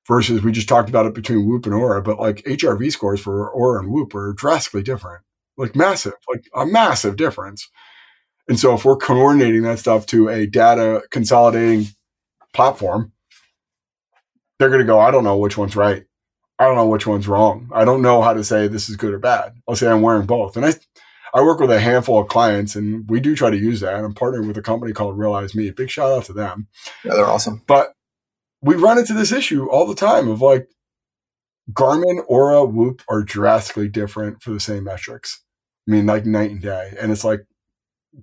versus 0.08 0.44
we 0.44 0.52
just 0.52 0.68
talked 0.68 0.90
about 0.90 1.06
it 1.06 1.14
between 1.14 1.48
Whoop 1.48 1.66
and 1.66 1.74
Oura, 1.74 2.04
but 2.04 2.20
like 2.20 2.38
HRV 2.44 2.92
scores 2.92 3.20
for 3.20 3.54
Oura 3.56 3.80
and 3.80 3.92
Whoop 3.92 4.14
are 4.16 4.34
drastically 4.34 4.84
different, 4.84 5.24
like 5.58 5.76
massive, 5.76 6.14
like 6.30 6.46
a 6.56 6.66
massive 6.66 7.16
difference. 7.16 7.70
And 8.48 8.60
so 8.60 8.74
if 8.74 8.86
we're 8.86 8.98
coordinating 8.98 9.64
that 9.64 9.80
stuff 9.80 10.06
to 10.08 10.30
a 10.30 10.46
data 10.46 11.04
consolidating 11.10 11.88
platform, 12.54 13.14
they're 14.60 14.70
going 14.70 14.82
to 14.82 14.86
go, 14.86 15.00
I 15.00 15.12
don't 15.12 15.24
know 15.24 15.38
which 15.38 15.58
one's 15.58 15.76
right. 15.76 16.06
I 16.58 16.66
don't 16.66 16.76
know 16.76 16.88
which 16.88 17.08
one's 17.08 17.28
wrong. 17.28 17.70
I 17.74 17.84
don't 17.84 18.02
know 18.02 18.22
how 18.22 18.34
to 18.34 18.44
say 18.44 18.68
this 18.68 18.90
is 18.90 18.96
good 18.96 19.14
or 19.14 19.20
bad. 19.20 19.54
I'll 19.68 19.76
say 19.76 19.88
I'm 19.88 20.02
wearing 20.02 20.26
both. 20.26 20.56
And 20.56 20.66
I, 20.66 20.74
I 21.36 21.42
work 21.42 21.60
with 21.60 21.70
a 21.70 21.82
handful 21.82 22.20
of 22.20 22.30
clients 22.30 22.78
and 22.78 23.08
we 23.10 23.20
do 23.20 23.36
try 23.36 23.50
to 23.50 23.58
use 23.58 23.82
that. 23.82 23.94
I'm 23.94 24.14
partnering 24.14 24.48
with 24.48 24.58
a 24.58 24.62
company 24.62 24.94
called 24.94 25.18
Realize 25.18 25.54
Me. 25.54 25.70
Big 25.70 25.90
shout 25.90 26.12
out 26.12 26.24
to 26.26 26.34
them. 26.34 26.68
Yeah, 27.04 27.14
they're 27.14 27.26
awesome. 27.26 27.62
But 27.68 27.94
we 28.62 28.76
run 28.76 28.98
into 28.98 29.14
this 29.14 29.34
issue 29.34 29.70
all 29.70 29.86
the 29.86 29.96
time 29.96 30.30
of 30.30 30.42
like 30.42 30.70
Garmin, 31.72 32.26
Oura, 32.30 32.72
Whoop 32.72 33.02
are 33.10 33.22
drastically 33.22 33.90
different 33.90 34.42
for 34.42 34.52
the 34.52 34.62
same 34.62 34.86
metrics. 34.86 35.42
I 35.88 35.92
mean, 35.92 36.06
like 36.06 36.26
night 36.26 36.52
and 36.52 36.62
day. 36.62 36.94
And 37.00 37.12
it's 37.12 37.26
like 37.26 37.46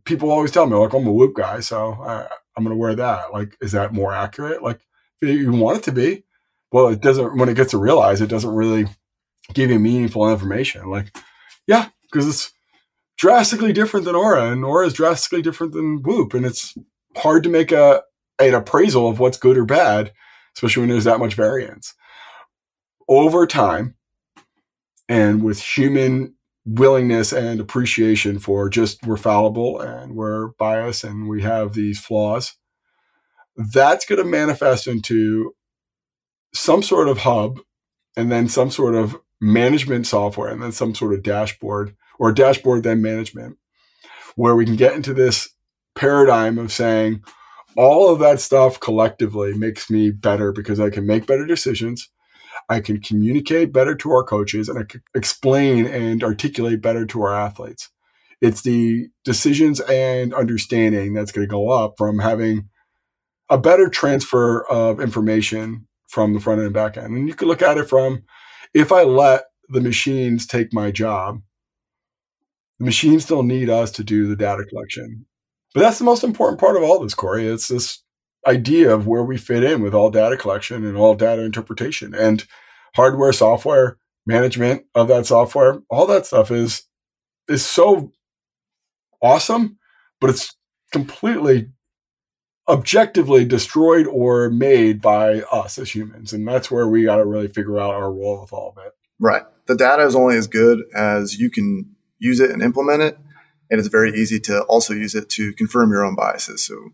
people 0.04 0.30
always 0.30 0.50
tell 0.50 0.66
me, 0.66 0.74
like, 0.76 0.94
I'm 0.94 1.06
a 1.06 1.12
Whoop 1.12 1.34
guy, 1.34 1.60
so 1.60 1.92
I, 1.92 2.28
I'm 2.56 2.64
going 2.64 2.74
to 2.74 2.80
wear 2.80 2.94
that. 2.94 3.32
Like, 3.32 3.56
is 3.60 3.72
that 3.72 3.92
more 3.92 4.14
accurate? 4.14 4.62
Like, 4.62 4.80
you 5.20 5.52
want 5.52 5.78
it 5.78 5.84
to 5.84 5.92
be. 5.92 6.24
Well, 6.72 6.88
it 6.88 7.02
doesn't, 7.02 7.36
when 7.36 7.50
it 7.50 7.56
gets 7.56 7.72
to 7.72 7.78
realize, 7.78 8.22
it 8.22 8.30
doesn't 8.30 8.54
really 8.54 8.86
give 9.52 9.70
you 9.70 9.78
meaningful 9.78 10.30
information. 10.30 10.88
Like, 10.88 11.14
yeah, 11.66 11.88
because 12.10 12.26
it's, 12.26 12.52
drastically 13.16 13.72
different 13.72 14.06
than 14.06 14.14
Oura, 14.14 14.52
and 14.52 14.62
Oura 14.62 14.86
is 14.86 14.94
drastically 14.94 15.42
different 15.42 15.72
than 15.72 16.02
Whoop, 16.02 16.34
and 16.34 16.44
it's 16.44 16.76
hard 17.16 17.42
to 17.44 17.50
make 17.50 17.72
a 17.72 18.02
an 18.38 18.54
appraisal 18.54 19.08
of 19.08 19.18
what's 19.18 19.38
good 19.38 19.56
or 19.56 19.64
bad, 19.64 20.12
especially 20.56 20.80
when 20.80 20.90
there's 20.90 21.04
that 21.04 21.20
much 21.20 21.34
variance. 21.34 21.94
Over 23.08 23.46
time, 23.46 23.94
and 25.08 25.42
with 25.42 25.60
human 25.60 26.34
willingness 26.64 27.32
and 27.32 27.60
appreciation 27.60 28.38
for 28.38 28.68
just 28.68 29.04
we're 29.04 29.16
fallible 29.16 29.80
and 29.80 30.14
we're 30.14 30.48
biased 30.58 31.04
and 31.04 31.28
we 31.28 31.42
have 31.42 31.74
these 31.74 32.00
flaws, 32.00 32.56
that's 33.56 34.06
going 34.06 34.22
to 34.22 34.28
manifest 34.28 34.86
into 34.86 35.54
some 36.54 36.82
sort 36.82 37.08
of 37.08 37.18
hub 37.18 37.58
and 38.16 38.30
then 38.30 38.48
some 38.48 38.70
sort 38.70 38.94
of 38.94 39.20
management 39.40 40.06
software 40.06 40.48
and 40.50 40.62
then 40.62 40.72
some 40.72 40.94
sort 40.94 41.12
of 41.12 41.22
dashboard 41.22 41.94
or 42.22 42.30
dashboard 42.30 42.84
then 42.84 43.02
management, 43.02 43.58
where 44.36 44.54
we 44.54 44.64
can 44.64 44.76
get 44.76 44.94
into 44.94 45.12
this 45.12 45.48
paradigm 45.96 46.56
of 46.56 46.70
saying 46.70 47.20
all 47.76 48.12
of 48.12 48.20
that 48.20 48.38
stuff 48.38 48.78
collectively 48.78 49.54
makes 49.54 49.90
me 49.90 50.12
better 50.12 50.52
because 50.52 50.78
I 50.78 50.88
can 50.88 51.04
make 51.04 51.26
better 51.26 51.44
decisions. 51.44 52.08
I 52.68 52.78
can 52.78 53.00
communicate 53.00 53.72
better 53.72 53.96
to 53.96 54.12
our 54.12 54.22
coaches 54.22 54.68
and 54.68 54.78
I 54.78 54.84
can 54.84 55.02
explain 55.16 55.84
and 55.84 56.22
articulate 56.22 56.80
better 56.80 57.04
to 57.06 57.22
our 57.22 57.34
athletes. 57.34 57.90
It's 58.40 58.62
the 58.62 59.08
decisions 59.24 59.80
and 59.80 60.32
understanding 60.32 61.14
that's 61.14 61.32
going 61.32 61.44
to 61.44 61.50
go 61.50 61.70
up 61.70 61.94
from 61.98 62.20
having 62.20 62.68
a 63.50 63.58
better 63.58 63.88
transfer 63.88 64.64
of 64.70 65.00
information 65.00 65.88
from 66.08 66.34
the 66.34 66.40
front 66.40 66.60
end 66.60 66.66
and 66.66 66.74
back 66.74 66.96
end. 66.96 67.16
And 67.16 67.26
you 67.26 67.34
can 67.34 67.48
look 67.48 67.62
at 67.62 67.78
it 67.78 67.88
from 67.88 68.22
if 68.74 68.92
I 68.92 69.02
let 69.02 69.46
the 69.68 69.80
machines 69.80 70.46
take 70.46 70.72
my 70.72 70.92
job, 70.92 71.40
the 72.82 72.86
machines 72.86 73.22
still 73.22 73.44
need 73.44 73.70
us 73.70 73.92
to 73.92 74.02
do 74.02 74.26
the 74.26 74.34
data 74.34 74.64
collection. 74.64 75.24
But 75.72 75.82
that's 75.82 76.00
the 76.00 76.04
most 76.04 76.24
important 76.24 76.58
part 76.58 76.76
of 76.76 76.82
all 76.82 76.98
this, 76.98 77.14
Corey. 77.14 77.46
It's 77.46 77.68
this 77.68 78.02
idea 78.44 78.92
of 78.92 79.06
where 79.06 79.22
we 79.22 79.38
fit 79.38 79.62
in 79.62 79.82
with 79.82 79.94
all 79.94 80.10
data 80.10 80.36
collection 80.36 80.84
and 80.84 80.96
all 80.96 81.14
data 81.14 81.44
interpretation 81.44 82.12
and 82.12 82.44
hardware, 82.96 83.32
software, 83.32 83.98
management 84.26 84.84
of 84.96 85.06
that 85.06 85.26
software. 85.26 85.80
All 85.90 86.08
that 86.08 86.26
stuff 86.26 86.50
is 86.50 86.82
is 87.48 87.64
so 87.64 88.10
awesome, 89.22 89.78
but 90.20 90.30
it's 90.30 90.56
completely 90.90 91.70
objectively 92.68 93.44
destroyed 93.44 94.08
or 94.08 94.50
made 94.50 95.00
by 95.00 95.42
us 95.52 95.78
as 95.78 95.94
humans. 95.94 96.32
And 96.32 96.48
that's 96.48 96.68
where 96.68 96.88
we 96.88 97.04
got 97.04 97.18
to 97.18 97.24
really 97.24 97.48
figure 97.48 97.78
out 97.78 97.94
our 97.94 98.12
role 98.12 98.40
with 98.40 98.52
all 98.52 98.74
of 98.76 98.84
it. 98.84 98.92
Right. 99.20 99.44
The 99.66 99.76
data 99.76 100.04
is 100.04 100.16
only 100.16 100.36
as 100.36 100.48
good 100.48 100.80
as 100.96 101.38
you 101.38 101.48
can 101.48 101.91
use 102.22 102.40
it 102.40 102.50
and 102.50 102.62
implement 102.62 103.02
it. 103.02 103.18
And 103.70 103.78
it's 103.78 103.88
very 103.88 104.12
easy 104.12 104.38
to 104.40 104.62
also 104.62 104.94
use 104.94 105.14
it 105.14 105.28
to 105.30 105.52
confirm 105.54 105.90
your 105.90 106.04
own 106.04 106.14
biases. 106.14 106.64
So 106.64 106.90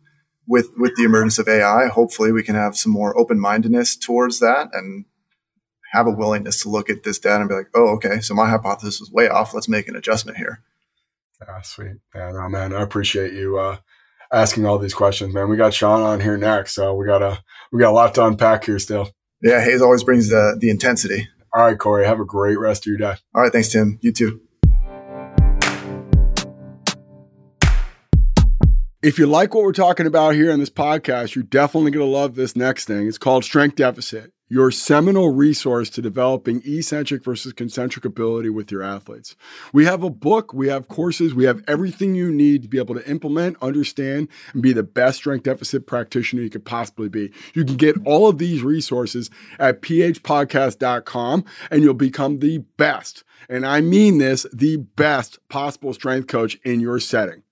with, 0.47 0.71
with 0.77 0.95
the 0.97 1.05
emergence 1.05 1.39
of 1.39 1.49
AI, 1.49 1.89
hopefully 1.89 2.33
we 2.33 2.43
can 2.43 2.55
have 2.55 2.77
some 2.77 2.93
more 2.93 3.19
open 3.19 3.39
mindedness 3.39 3.97
towards 3.97 4.41
that 4.41 4.69
and 4.73 5.05
have 5.93 6.07
a 6.07 6.11
willingness 6.13 6.63
to 6.63 6.69
look 6.69 6.89
at 6.89 7.03
this 7.03 7.19
data 7.19 7.41
and 7.41 7.49
be 7.49 7.55
like, 7.55 7.69
oh, 7.75 7.95
okay, 7.97 8.21
so 8.21 8.35
my 8.35 8.49
hypothesis 8.49 9.01
was 9.01 9.11
way 9.11 9.29
off. 9.29 9.55
Let's 9.55 9.69
make 9.69 9.89
an 9.89 9.97
adjustment 9.97 10.39
here. 10.39 10.63
Yeah, 11.41 11.61
sweet. 11.63 11.97
Yeah, 12.15 12.33
no, 12.33 12.49
man, 12.49 12.73
I 12.73 12.83
appreciate 12.83 13.33
you 13.33 13.59
uh, 13.59 13.79
asking 14.33 14.67
all 14.67 14.79
these 14.79 14.95
questions, 14.95 15.35
man. 15.35 15.49
We 15.49 15.57
got 15.57 15.75
Sean 15.75 16.03
on 16.03 16.21
here 16.21 16.37
next, 16.37 16.75
so 16.75 16.95
we 16.95 17.07
got 17.07 17.23
a 17.23 17.43
we 17.73 17.81
got 17.81 17.91
a 17.91 17.93
lot 17.93 18.15
to 18.17 18.27
unpack 18.27 18.65
here 18.65 18.79
still. 18.79 19.11
Yeah, 19.43 19.63
Hayes 19.63 19.83
always 19.83 20.03
brings 20.03 20.29
the 20.29 20.57
the 20.59 20.71
intensity. 20.71 21.29
All 21.55 21.65
right, 21.65 21.79
Corey, 21.79 22.07
have 22.07 22.21
a 22.21 22.25
great 22.25 22.59
rest 22.59 22.83
of 22.83 22.91
your 22.91 22.99
day. 22.99 23.15
All 23.35 23.43
right, 23.43 23.53
thanks, 23.53 23.69
Tim. 23.69 23.99
You 24.03 24.13
too. 24.13 24.41
If 29.01 29.17
you 29.17 29.27
like 29.27 29.55
what 29.55 29.63
we're 29.63 29.73
talking 29.73 30.07
about 30.07 30.35
here 30.35 30.51
in 30.51 30.59
this 30.59 30.71
podcast, 30.71 31.37
you're 31.37 31.45
definitely 31.45 31.93
going 31.93 32.05
to 32.05 32.11
love 32.11 32.35
this 32.35 32.57
next 32.57 32.87
thing. 32.87 33.07
It's 33.07 33.17
called 33.17 33.45
Strength 33.45 33.77
Deficit 33.77 34.33
your 34.49 34.71
seminal 34.71 35.31
resource 35.31 35.91
to 35.91 36.03
developing 36.03 36.63
eccentric 36.65 37.23
versus 37.23 37.53
concentric 37.53 38.05
ability 38.05 38.49
with 38.49 38.73
your 38.73 38.83
athletes. 38.83 39.37
We 39.73 39.85
have 39.85 40.03
a 40.03 40.11
book, 40.11 40.55
we 40.55 40.69
have 40.69 40.89
courses, 40.89 41.35
we 41.35 41.45
have 41.45 41.63
everything 41.69 42.15
you 42.15 42.33
need 42.33 42.63
to 42.63 42.69
be 42.69 42.79
able 42.79 42.95
to 42.95 43.09
implement, 43.09 43.59
understand, 43.61 44.29
and 44.53 44.63
be 44.63 44.73
the 44.73 44.83
best 44.83 45.19
strength 45.19 45.45
deficit 45.45 45.87
practitioner 45.87 46.43
you 46.43 46.51
could 46.51 46.65
possibly 46.65 47.09
be. 47.09 47.31
You 47.55 47.65
can 47.65 47.77
get 47.77 47.97
all 48.07 48.29
of 48.29 48.39
these 48.39 48.63
resources 48.63 49.31
at 49.59 49.83
phpodcast.com 49.83 51.45
and 51.71 51.83
you'll 51.83 51.95
become 51.95 52.39
the 52.39 52.59
best, 52.77 53.25
and 53.49 53.67
I 53.67 53.81
mean 53.81 54.19
this, 54.19 54.47
the 54.53 54.79
best 54.79 55.39
possible 55.49 55.93
strength 55.93 56.27
coach 56.27 56.59
in 56.65 56.81
your 56.81 57.01
setting. 57.01 57.43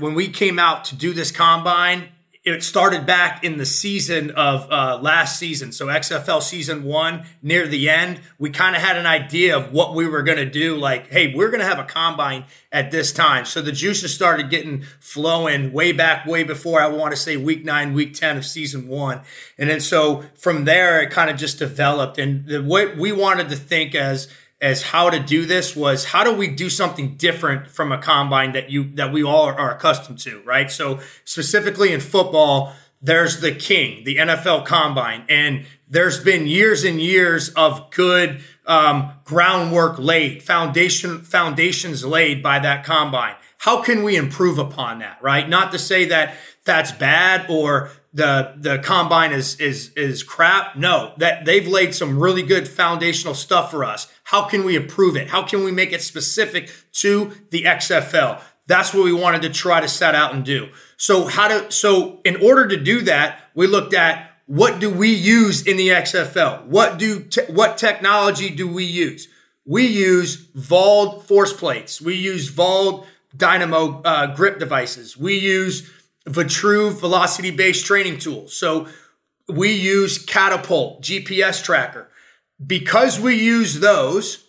When 0.00 0.14
we 0.14 0.28
came 0.28 0.58
out 0.58 0.84
to 0.86 0.96
do 0.96 1.12
this 1.12 1.30
combine, 1.30 2.08
it 2.42 2.64
started 2.64 3.04
back 3.04 3.44
in 3.44 3.58
the 3.58 3.66
season 3.66 4.30
of 4.30 4.66
uh, 4.72 4.98
last 5.02 5.38
season. 5.38 5.72
So 5.72 5.88
XFL 5.88 6.40
season 6.40 6.84
one, 6.84 7.24
near 7.42 7.66
the 7.66 7.90
end, 7.90 8.20
we 8.38 8.48
kind 8.48 8.74
of 8.74 8.80
had 8.80 8.96
an 8.96 9.04
idea 9.04 9.58
of 9.58 9.72
what 9.72 9.94
we 9.94 10.08
were 10.08 10.22
going 10.22 10.38
to 10.38 10.48
do. 10.48 10.76
Like, 10.76 11.08
hey, 11.08 11.34
we're 11.34 11.50
going 11.50 11.60
to 11.60 11.66
have 11.66 11.78
a 11.78 11.84
combine 11.84 12.46
at 12.72 12.90
this 12.90 13.12
time. 13.12 13.44
So 13.44 13.60
the 13.60 13.72
juices 13.72 14.14
started 14.14 14.48
getting 14.48 14.84
flowing 15.00 15.70
way 15.70 15.92
back, 15.92 16.24
way 16.24 16.42
before 16.42 16.80
I 16.80 16.86
want 16.88 17.10
to 17.10 17.16
say 17.16 17.36
week 17.36 17.66
nine, 17.66 17.92
week 17.92 18.14
10 18.14 18.38
of 18.38 18.46
season 18.46 18.88
one. 18.88 19.20
And 19.58 19.68
then 19.68 19.80
so 19.80 20.24
from 20.34 20.64
there, 20.64 21.02
it 21.02 21.10
kind 21.10 21.28
of 21.28 21.36
just 21.36 21.58
developed. 21.58 22.18
And 22.18 22.46
the, 22.46 22.62
what 22.62 22.96
we 22.96 23.12
wanted 23.12 23.50
to 23.50 23.56
think 23.56 23.94
as, 23.94 24.28
as 24.60 24.82
how 24.82 25.08
to 25.08 25.18
do 25.18 25.46
this 25.46 25.74
was 25.74 26.06
how 26.06 26.22
do 26.22 26.32
we 26.32 26.46
do 26.48 26.68
something 26.68 27.16
different 27.16 27.68
from 27.68 27.92
a 27.92 27.98
combine 27.98 28.52
that 28.52 28.70
you 28.70 28.84
that 28.94 29.12
we 29.12 29.22
all 29.22 29.46
are 29.46 29.74
accustomed 29.74 30.18
to, 30.20 30.42
right? 30.42 30.70
So 30.70 31.00
specifically 31.24 31.92
in 31.92 32.00
football, 32.00 32.74
there's 33.00 33.40
the 33.40 33.52
king, 33.52 34.04
the 34.04 34.16
NFL 34.16 34.66
combine, 34.66 35.24
and 35.28 35.64
there's 35.88 36.22
been 36.22 36.46
years 36.46 36.84
and 36.84 37.00
years 37.00 37.48
of 37.50 37.90
good 37.90 38.42
um, 38.66 39.12
groundwork 39.24 39.98
laid, 39.98 40.42
foundation 40.42 41.22
foundations 41.22 42.04
laid 42.04 42.42
by 42.42 42.58
that 42.58 42.84
combine. 42.84 43.34
How 43.58 43.82
can 43.82 44.04
we 44.04 44.16
improve 44.16 44.58
upon 44.58 45.00
that, 45.00 45.18
right? 45.22 45.48
Not 45.48 45.72
to 45.72 45.78
say 45.78 46.04
that 46.06 46.34
that's 46.64 46.92
bad 46.92 47.46
or 47.48 47.90
the 48.12 48.54
the 48.56 48.78
combine 48.78 49.32
is 49.32 49.58
is 49.60 49.92
is 49.94 50.22
crap. 50.22 50.76
No, 50.76 51.12
that 51.18 51.44
they've 51.44 51.66
laid 51.66 51.94
some 51.94 52.18
really 52.18 52.42
good 52.42 52.68
foundational 52.68 53.34
stuff 53.34 53.70
for 53.70 53.84
us. 53.84 54.12
How 54.30 54.44
can 54.44 54.64
we 54.64 54.76
improve 54.76 55.16
it? 55.16 55.26
How 55.26 55.42
can 55.42 55.64
we 55.64 55.72
make 55.72 55.92
it 55.92 56.02
specific 56.02 56.70
to 56.92 57.32
the 57.50 57.64
XFL? 57.64 58.40
That's 58.68 58.94
what 58.94 59.02
we 59.02 59.12
wanted 59.12 59.42
to 59.42 59.50
try 59.50 59.80
to 59.80 59.88
set 59.88 60.14
out 60.14 60.32
and 60.32 60.44
do. 60.44 60.68
So 60.96 61.26
how 61.26 61.48
to 61.48 61.72
so 61.72 62.20
in 62.24 62.36
order 62.36 62.68
to 62.68 62.76
do 62.76 63.00
that, 63.00 63.40
we 63.56 63.66
looked 63.66 63.92
at 63.92 64.30
what 64.46 64.78
do 64.78 64.88
we 64.88 65.12
use 65.12 65.66
in 65.66 65.76
the 65.76 65.88
XFL? 65.88 66.64
What 66.66 66.96
do 66.96 67.24
te- 67.24 67.52
what 67.52 67.76
technology 67.76 68.50
do 68.50 68.68
we 68.68 68.84
use? 68.84 69.26
We 69.66 69.88
use 69.88 70.46
Vald 70.56 71.24
force 71.24 71.52
plates. 71.52 72.00
We 72.00 72.14
use 72.14 72.52
Vald 72.52 73.06
Dynamo 73.36 74.00
uh, 74.02 74.32
grip 74.36 74.60
devices. 74.60 75.16
We 75.16 75.36
use 75.40 75.90
Vitruve 76.24 77.00
velocity 77.00 77.50
based 77.50 77.84
training 77.84 78.20
tool. 78.20 78.46
So 78.46 78.86
we 79.48 79.72
use 79.72 80.24
Catapult 80.24 81.02
GPS 81.02 81.60
tracker. 81.64 82.09
Because 82.64 83.18
we 83.18 83.36
use 83.36 83.80
those 83.80 84.46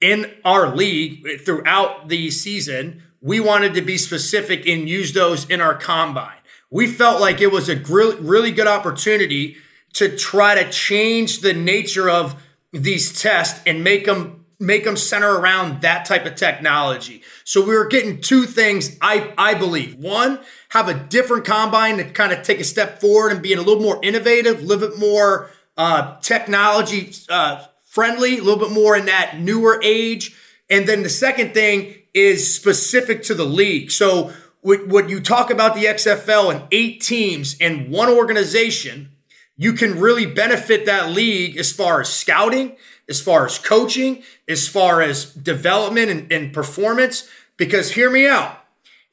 in 0.00 0.32
our 0.44 0.74
league 0.74 1.40
throughout 1.44 2.08
the 2.08 2.30
season, 2.30 3.02
we 3.20 3.38
wanted 3.38 3.74
to 3.74 3.82
be 3.82 3.98
specific 3.98 4.66
and 4.66 4.88
use 4.88 5.12
those 5.12 5.48
in 5.48 5.60
our 5.60 5.74
combine. 5.74 6.38
We 6.70 6.86
felt 6.86 7.20
like 7.20 7.40
it 7.40 7.52
was 7.52 7.68
a 7.68 7.76
really, 7.76 8.52
good 8.52 8.66
opportunity 8.66 9.56
to 9.94 10.16
try 10.16 10.54
to 10.62 10.70
change 10.70 11.40
the 11.40 11.52
nature 11.52 12.08
of 12.08 12.42
these 12.72 13.20
tests 13.20 13.60
and 13.66 13.82
make 13.82 14.06
them 14.06 14.36
make 14.62 14.84
them 14.84 14.96
center 14.96 15.38
around 15.38 15.80
that 15.80 16.04
type 16.04 16.26
of 16.26 16.34
technology. 16.34 17.22
So 17.44 17.64
we 17.64 17.74
were 17.74 17.86
getting 17.86 18.20
two 18.20 18.44
things, 18.44 18.94
I, 19.00 19.32
I 19.38 19.54
believe. 19.54 19.94
One, 19.94 20.38
have 20.68 20.86
a 20.86 20.92
different 20.92 21.46
combine 21.46 21.96
to 21.96 22.04
kind 22.04 22.30
of 22.30 22.42
take 22.42 22.60
a 22.60 22.64
step 22.64 23.00
forward 23.00 23.32
and 23.32 23.42
being 23.42 23.56
a 23.56 23.62
little 23.62 23.82
more 23.82 23.98
innovative, 24.02 24.58
a 24.58 24.62
little 24.62 24.86
bit 24.86 24.98
more 24.98 25.50
uh, 25.80 26.20
technology 26.20 27.10
uh, 27.30 27.64
friendly, 27.86 28.36
a 28.36 28.42
little 28.42 28.58
bit 28.58 28.70
more 28.70 28.98
in 28.98 29.06
that 29.06 29.40
newer 29.40 29.80
age. 29.82 30.36
And 30.68 30.86
then 30.86 31.02
the 31.02 31.08
second 31.08 31.54
thing 31.54 31.94
is 32.12 32.54
specific 32.54 33.22
to 33.24 33.34
the 33.34 33.46
league. 33.46 33.90
So 33.90 34.30
when 34.62 35.08
you 35.08 35.20
talk 35.20 35.48
about 35.48 35.74
the 35.74 35.86
XFL 35.86 36.54
and 36.54 36.64
eight 36.70 37.00
teams 37.00 37.56
and 37.62 37.90
one 37.90 38.10
organization, 38.10 39.08
you 39.56 39.72
can 39.72 39.98
really 39.98 40.26
benefit 40.26 40.84
that 40.84 41.12
league 41.12 41.56
as 41.56 41.72
far 41.72 42.02
as 42.02 42.12
scouting, 42.12 42.76
as 43.08 43.22
far 43.22 43.46
as 43.46 43.58
coaching, 43.58 44.22
as 44.46 44.68
far 44.68 45.00
as 45.00 45.32
development 45.32 46.10
and, 46.10 46.30
and 46.30 46.52
performance. 46.52 47.26
Because 47.56 47.92
hear 47.92 48.10
me 48.10 48.28
out. 48.28 48.62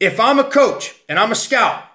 If 0.02 0.20
I'm 0.20 0.38
a 0.38 0.44
coach 0.44 0.96
and 1.08 1.18
I'm 1.18 1.32
a 1.32 1.36
scout, 1.36 1.86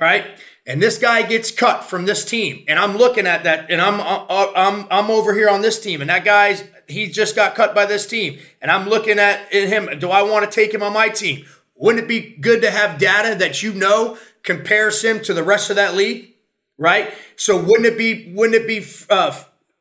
right? 0.00 0.24
And 0.66 0.82
this 0.82 0.96
guy 0.96 1.22
gets 1.22 1.50
cut 1.50 1.84
from 1.84 2.06
this 2.06 2.24
team, 2.24 2.64
and 2.66 2.78
I'm 2.78 2.96
looking 2.96 3.26
at 3.26 3.44
that, 3.44 3.70
and 3.70 3.82
I'm 3.82 4.00
uh, 4.00 4.52
I'm 4.56 4.86
I'm 4.90 5.10
over 5.10 5.34
here 5.34 5.50
on 5.50 5.60
this 5.60 5.78
team, 5.78 6.00
and 6.00 6.08
that 6.08 6.24
guy's 6.24 6.64
he 6.88 7.06
just 7.08 7.36
got 7.36 7.54
cut 7.54 7.74
by 7.74 7.84
this 7.84 8.06
team, 8.06 8.38
and 8.62 8.70
I'm 8.70 8.88
looking 8.88 9.18
at 9.18 9.52
him. 9.52 9.98
Do 9.98 10.10
I 10.10 10.22
want 10.22 10.50
to 10.50 10.50
take 10.50 10.72
him 10.72 10.82
on 10.82 10.94
my 10.94 11.10
team? 11.10 11.44
Wouldn't 11.76 12.04
it 12.04 12.08
be 12.08 12.36
good 12.40 12.62
to 12.62 12.70
have 12.70 12.98
data 12.98 13.34
that 13.34 13.62
you 13.62 13.74
know 13.74 14.16
compares 14.42 15.04
him 15.04 15.20
to 15.22 15.34
the 15.34 15.42
rest 15.42 15.68
of 15.68 15.76
that 15.76 15.94
league, 15.94 16.34
right? 16.78 17.12
So 17.36 17.62
wouldn't 17.62 17.86
it 17.86 17.98
be 17.98 18.32
wouldn't 18.34 18.62
it 18.62 18.66
be 18.66 18.86
uh, 19.10 19.38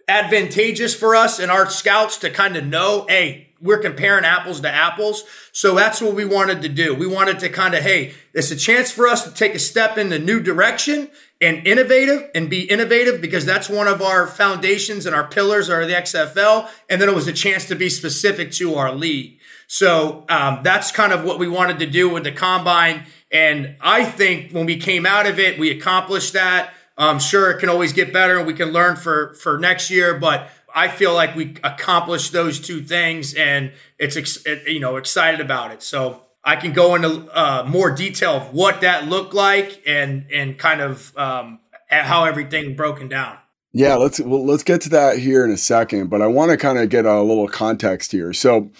advantageous 0.07 0.95
for 0.95 1.15
us 1.15 1.39
and 1.39 1.51
our 1.51 1.69
scouts 1.69 2.17
to 2.19 2.29
kind 2.29 2.55
of 2.55 2.65
know, 2.65 3.05
hey, 3.07 3.52
we're 3.63 3.79
comparing 3.79 4.25
apples 4.25 4.59
to 4.61 4.69
apples. 4.69 5.23
So 5.53 5.73
that's 5.73 6.01
what 6.01 6.13
we 6.13 6.25
wanted 6.25 6.61
to 6.61 6.69
do. 6.69 6.93
We 6.93 7.07
wanted 7.07 7.39
to 7.39 7.49
kind 7.49 7.73
of, 7.73 7.81
hey, 7.81 8.13
it's 8.33 8.51
a 8.51 8.55
chance 8.55 8.91
for 8.91 9.07
us 9.07 9.23
to 9.23 9.33
take 9.33 9.55
a 9.55 9.59
step 9.59 9.97
in 9.97 10.09
the 10.09 10.19
new 10.19 10.41
direction 10.41 11.09
and 11.39 11.65
innovative 11.65 12.29
and 12.35 12.49
be 12.49 12.63
innovative 12.63 13.21
because 13.21 13.45
that's 13.45 13.69
one 13.69 13.87
of 13.87 14.01
our 14.01 14.27
foundations 14.27 15.05
and 15.05 15.15
our 15.15 15.27
pillars 15.27 15.69
are 15.69 15.85
the 15.85 15.93
XFL. 15.93 16.69
And 16.89 17.01
then 17.01 17.07
it 17.07 17.15
was 17.15 17.27
a 17.27 17.33
chance 17.33 17.65
to 17.69 17.75
be 17.75 17.89
specific 17.89 18.51
to 18.53 18.75
our 18.75 18.93
league. 18.93 19.39
So 19.67 20.25
um, 20.29 20.59
that's 20.63 20.91
kind 20.91 21.13
of 21.13 21.23
what 21.23 21.39
we 21.39 21.47
wanted 21.47 21.79
to 21.79 21.85
do 21.85 22.09
with 22.09 22.25
the 22.25 22.31
combine. 22.31 23.05
And 23.31 23.77
I 23.81 24.03
think 24.03 24.51
when 24.51 24.65
we 24.65 24.77
came 24.77 25.05
out 25.05 25.25
of 25.25 25.39
it, 25.39 25.57
we 25.57 25.71
accomplished 25.71 26.33
that. 26.33 26.73
I'm 26.97 27.19
sure 27.19 27.49
it 27.49 27.59
can 27.59 27.69
always 27.69 27.91
get 27.91 28.13
better 28.13 28.37
and 28.37 28.45
we 28.45 28.53
can 28.53 28.71
learn 28.71 28.97
for, 28.97 29.33
for 29.35 29.57
next 29.57 29.89
year, 29.89 30.19
but 30.19 30.49
I 30.73 30.87
feel 30.87 31.13
like 31.13 31.35
we 31.35 31.55
accomplished 31.63 32.31
those 32.31 32.59
two 32.59 32.81
things 32.81 33.33
and 33.33 33.71
it's, 33.99 34.15
it, 34.45 34.67
you 34.67 34.79
know, 34.79 34.95
excited 34.97 35.39
about 35.39 35.71
it. 35.71 35.83
So 35.83 36.21
I 36.43 36.55
can 36.55 36.73
go 36.73 36.95
into 36.95 37.29
uh, 37.31 37.63
more 37.67 37.91
detail 37.91 38.31
of 38.33 38.53
what 38.53 38.81
that 38.81 39.07
looked 39.07 39.33
like 39.33 39.81
and, 39.85 40.25
and 40.31 40.57
kind 40.57 40.81
of 40.81 41.15
um, 41.17 41.59
how 41.89 42.25
everything 42.25 42.75
broken 42.75 43.07
down. 43.07 43.37
Yeah, 43.75 43.95
let's 43.95 44.19
well, 44.19 44.45
let's 44.45 44.61
get 44.61 44.81
to 44.81 44.89
that 44.89 45.17
here 45.17 45.43
in 45.43 45.49
a 45.49 45.57
second, 45.57 46.11
but 46.11 46.21
I 46.21 46.27
want 46.27 46.51
to 46.51 46.57
kind 46.57 46.77
of 46.77 46.89
get 46.89 47.05
a 47.05 47.21
little 47.23 47.47
context 47.47 48.11
here. 48.11 48.31
So, 48.31 48.71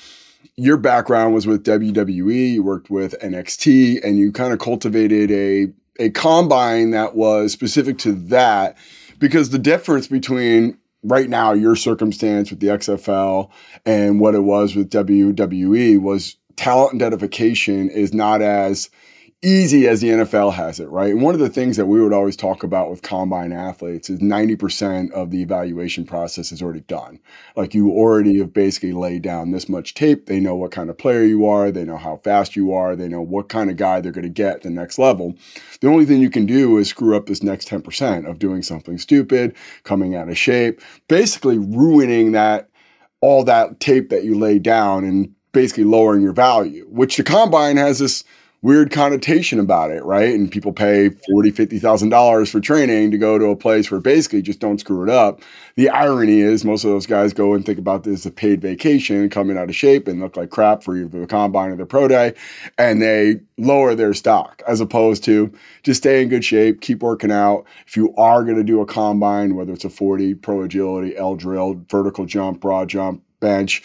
your 0.55 0.77
background 0.77 1.33
was 1.33 1.47
with 1.47 1.65
WWE, 1.65 2.53
you 2.53 2.61
worked 2.61 2.91
with 2.91 3.15
NXT, 3.19 4.05
and 4.05 4.19
you 4.19 4.31
kind 4.31 4.53
of 4.53 4.59
cultivated 4.59 5.31
a 5.31 5.73
a 5.99 6.11
combine 6.11 6.91
that 6.91 7.15
was 7.15 7.51
specific 7.51 7.97
to 7.99 8.11
that 8.11 8.77
because 9.17 9.49
the 9.49 9.57
difference 9.57 10.07
between 10.07 10.77
right 11.03 11.29
now 11.29 11.53
your 11.53 11.75
circumstance 11.75 12.49
with 12.49 12.59
the 12.59 12.67
XFL 12.67 13.49
and 13.85 14.19
what 14.19 14.35
it 14.35 14.43
was 14.43 14.75
with 14.75 14.89
WWE 14.89 16.01
was 16.01 16.37
talent 16.55 16.95
identification 16.95 17.89
is 17.89 18.13
not 18.13 18.41
as 18.41 18.89
easy 19.43 19.87
as 19.87 19.99
the 19.99 20.09
NFL 20.09 20.53
has 20.53 20.79
it, 20.79 20.89
right? 20.89 21.11
And 21.11 21.21
one 21.21 21.33
of 21.33 21.41
the 21.41 21.49
things 21.49 21.75
that 21.77 21.85
we 21.85 22.01
would 22.01 22.13
always 22.13 22.37
talk 22.37 22.63
about 22.63 22.89
with 22.89 23.01
combine 23.01 23.51
athletes 23.51 24.09
is 24.09 24.19
90% 24.19 25.11
of 25.11 25.31
the 25.31 25.41
evaluation 25.41 26.05
process 26.05 26.51
is 26.51 26.61
already 26.61 26.81
done. 26.81 27.19
Like 27.55 27.73
you 27.73 27.91
already 27.91 28.39
have 28.39 28.53
basically 28.53 28.93
laid 28.93 29.21
down 29.21 29.51
this 29.51 29.67
much 29.67 29.93
tape. 29.93 30.25
They 30.25 30.39
know 30.39 30.55
what 30.55 30.71
kind 30.71 30.89
of 30.89 30.97
player 30.97 31.23
you 31.23 31.45
are. 31.45 31.71
They 31.71 31.83
know 31.83 31.97
how 31.97 32.17
fast 32.23 32.55
you 32.55 32.73
are. 32.73 32.95
They 32.95 33.09
know 33.09 33.21
what 33.21 33.49
kind 33.49 33.69
of 33.69 33.75
guy 33.75 33.99
they're 33.99 34.13
going 34.13 34.23
to 34.23 34.29
get 34.29 34.61
the 34.61 34.69
next 34.69 34.97
level. 34.97 35.35
The 35.81 35.89
only 35.89 36.05
thing 36.05 36.21
you 36.21 36.29
can 36.29 36.45
do 36.45 36.77
is 36.77 36.87
screw 36.87 37.15
up 37.15 37.25
this 37.25 37.43
next 37.43 37.67
10% 37.67 38.29
of 38.29 38.39
doing 38.39 38.63
something 38.63 38.97
stupid, 38.97 39.55
coming 39.83 40.15
out 40.15 40.29
of 40.29 40.37
shape, 40.37 40.81
basically 41.09 41.57
ruining 41.57 42.31
that 42.31 42.69
all 43.19 43.43
that 43.43 43.79
tape 43.81 44.09
that 44.09 44.23
you 44.23 44.37
lay 44.37 44.59
down 44.59 45.03
and 45.03 45.33
basically 45.51 45.83
lowering 45.83 46.21
your 46.21 46.33
value, 46.33 46.85
which 46.89 47.17
the 47.17 47.23
combine 47.23 47.77
has 47.77 47.99
this 47.99 48.23
weird 48.63 48.91
connotation 48.91 49.59
about 49.59 49.91
it, 49.91 50.03
right? 50.03 50.33
And 50.33 50.51
people 50.51 50.73
pay 50.73 51.09
forty, 51.09 51.51
fifty 51.51 51.77
thousand 51.77 52.09
dollars 52.09 52.49
for 52.49 52.59
training 52.59 53.11
to 53.11 53.17
go 53.19 53.37
to 53.37 53.47
a 53.47 53.55
place 53.55 53.91
where 53.91 53.99
basically 53.99 54.41
just 54.41 54.59
don't 54.59 54.79
screw 54.79 55.03
it 55.03 55.09
up. 55.09 55.41
The 55.75 55.89
irony 55.89 56.39
is 56.39 56.65
most 56.65 56.83
of 56.83 56.89
those 56.89 57.05
guys 57.05 57.33
go 57.33 57.53
and 57.53 57.65
think 57.65 57.77
about 57.77 58.03
this 58.03 58.21
as 58.21 58.25
a 58.25 58.31
paid 58.31 58.61
vacation, 58.61 59.29
coming 59.29 59.57
out 59.57 59.69
of 59.69 59.75
shape 59.75 60.07
and 60.07 60.19
look 60.19 60.35
like 60.35 60.49
crap 60.49 60.81
for 60.81 60.97
either 60.97 61.19
the 61.19 61.27
combine 61.27 61.71
or 61.71 61.75
the 61.75 61.85
pro 61.85 62.07
day, 62.07 62.33
and 62.79 63.01
they 63.01 63.41
lower 63.57 63.93
their 63.93 64.13
stock 64.13 64.63
as 64.67 64.81
opposed 64.81 65.23
to 65.25 65.53
just 65.83 66.01
stay 66.01 66.23
in 66.23 66.29
good 66.29 66.45
shape, 66.45 66.81
keep 66.81 67.03
working 67.03 67.31
out. 67.31 67.65
If 67.85 67.97
you 67.97 68.15
are 68.15 68.43
going 68.43 68.57
to 68.57 68.63
do 68.63 68.81
a 68.81 68.85
combine, 68.85 69.55
whether 69.55 69.73
it's 69.73 69.85
a 69.85 69.89
40, 69.89 70.35
pro 70.35 70.63
agility, 70.63 71.15
L 71.17 71.35
drill, 71.35 71.81
vertical 71.89 72.25
jump, 72.25 72.61
broad 72.61 72.87
jump, 72.87 73.21
bench, 73.39 73.83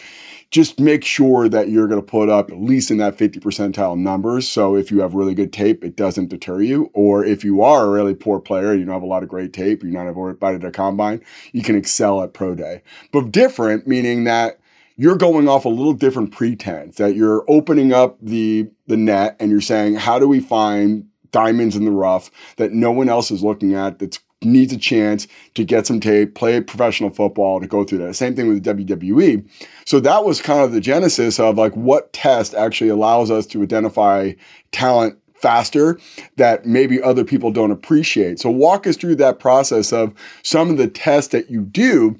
just 0.51 0.79
make 0.79 1.03
sure 1.03 1.47
that 1.47 1.69
you're 1.69 1.87
going 1.87 2.01
to 2.01 2.05
put 2.05 2.27
up 2.27 2.49
at 2.49 2.59
least 2.59 2.89
in 2.89 2.97
that 2.97 3.17
50 3.17 3.39
percentile 3.39 3.97
numbers. 3.97 4.49
So 4.49 4.75
if 4.75 4.89
you 4.89 5.01
have 5.01 5.13
really 5.13 5.35
good 5.35 5.53
tape, 5.53 5.83
it 5.83 5.95
doesn't 5.95 6.29
deter 6.29 6.61
you. 6.61 6.89
Or 6.93 7.23
if 7.23 7.43
you 7.43 7.61
are 7.61 7.85
a 7.85 7.89
really 7.89 8.15
poor 8.15 8.39
player, 8.39 8.73
you 8.73 8.83
don't 8.85 8.93
have 8.93 9.03
a 9.03 9.07
lot 9.07 9.21
of 9.21 9.29
great 9.29 9.53
tape, 9.53 9.83
you're 9.83 9.91
not 9.91 10.07
invited 10.07 10.61
to 10.61 10.71
combine, 10.71 11.21
you 11.51 11.61
can 11.61 11.75
excel 11.75 12.23
at 12.23 12.33
pro 12.33 12.55
day. 12.55 12.81
But 13.11 13.31
different, 13.31 13.87
meaning 13.87 14.23
that 14.23 14.59
you're 14.97 15.15
going 15.15 15.47
off 15.47 15.65
a 15.65 15.69
little 15.69 15.93
different 15.93 16.31
pretense 16.31 16.97
that 16.97 17.15
you're 17.15 17.45
opening 17.47 17.93
up 17.93 18.17
the 18.21 18.69
the 18.87 18.97
net 18.97 19.37
and 19.39 19.51
you're 19.51 19.61
saying, 19.61 19.95
how 19.95 20.19
do 20.19 20.27
we 20.27 20.39
find 20.39 21.07
diamonds 21.31 21.75
in 21.75 21.85
the 21.85 21.91
rough 21.91 22.31
that 22.57 22.73
no 22.73 22.91
one 22.91 23.07
else 23.07 23.31
is 23.31 23.43
looking 23.43 23.75
at 23.75 23.99
that's 23.99 24.19
needs 24.41 24.71
a 24.71 24.77
chance 24.77 25.27
to 25.55 25.63
get 25.63 25.85
some 25.85 25.99
tape, 25.99 26.35
play 26.35 26.61
professional 26.61 27.09
football, 27.09 27.59
to 27.59 27.67
go 27.67 27.83
through 27.83 27.97
that. 27.99 28.15
Same 28.15 28.35
thing 28.35 28.47
with 28.47 28.63
WWE. 28.63 29.47
So 29.85 29.99
that 29.99 30.23
was 30.23 30.41
kind 30.41 30.61
of 30.61 30.71
the 30.71 30.79
genesis 30.79 31.39
of 31.39 31.57
like 31.57 31.73
what 31.73 32.13
test 32.13 32.53
actually 32.53 32.89
allows 32.89 33.29
us 33.29 33.45
to 33.47 33.61
identify 33.61 34.33
talent 34.71 35.17
faster 35.35 35.99
that 36.37 36.65
maybe 36.65 37.01
other 37.01 37.23
people 37.23 37.51
don't 37.51 37.71
appreciate. 37.71 38.39
So 38.39 38.49
walk 38.49 38.85
us 38.87 38.97
through 38.97 39.15
that 39.15 39.39
process 39.39 39.91
of 39.93 40.13
some 40.43 40.69
of 40.69 40.77
the 40.77 40.87
tests 40.87 41.31
that 41.31 41.49
you 41.49 41.61
do 41.61 42.17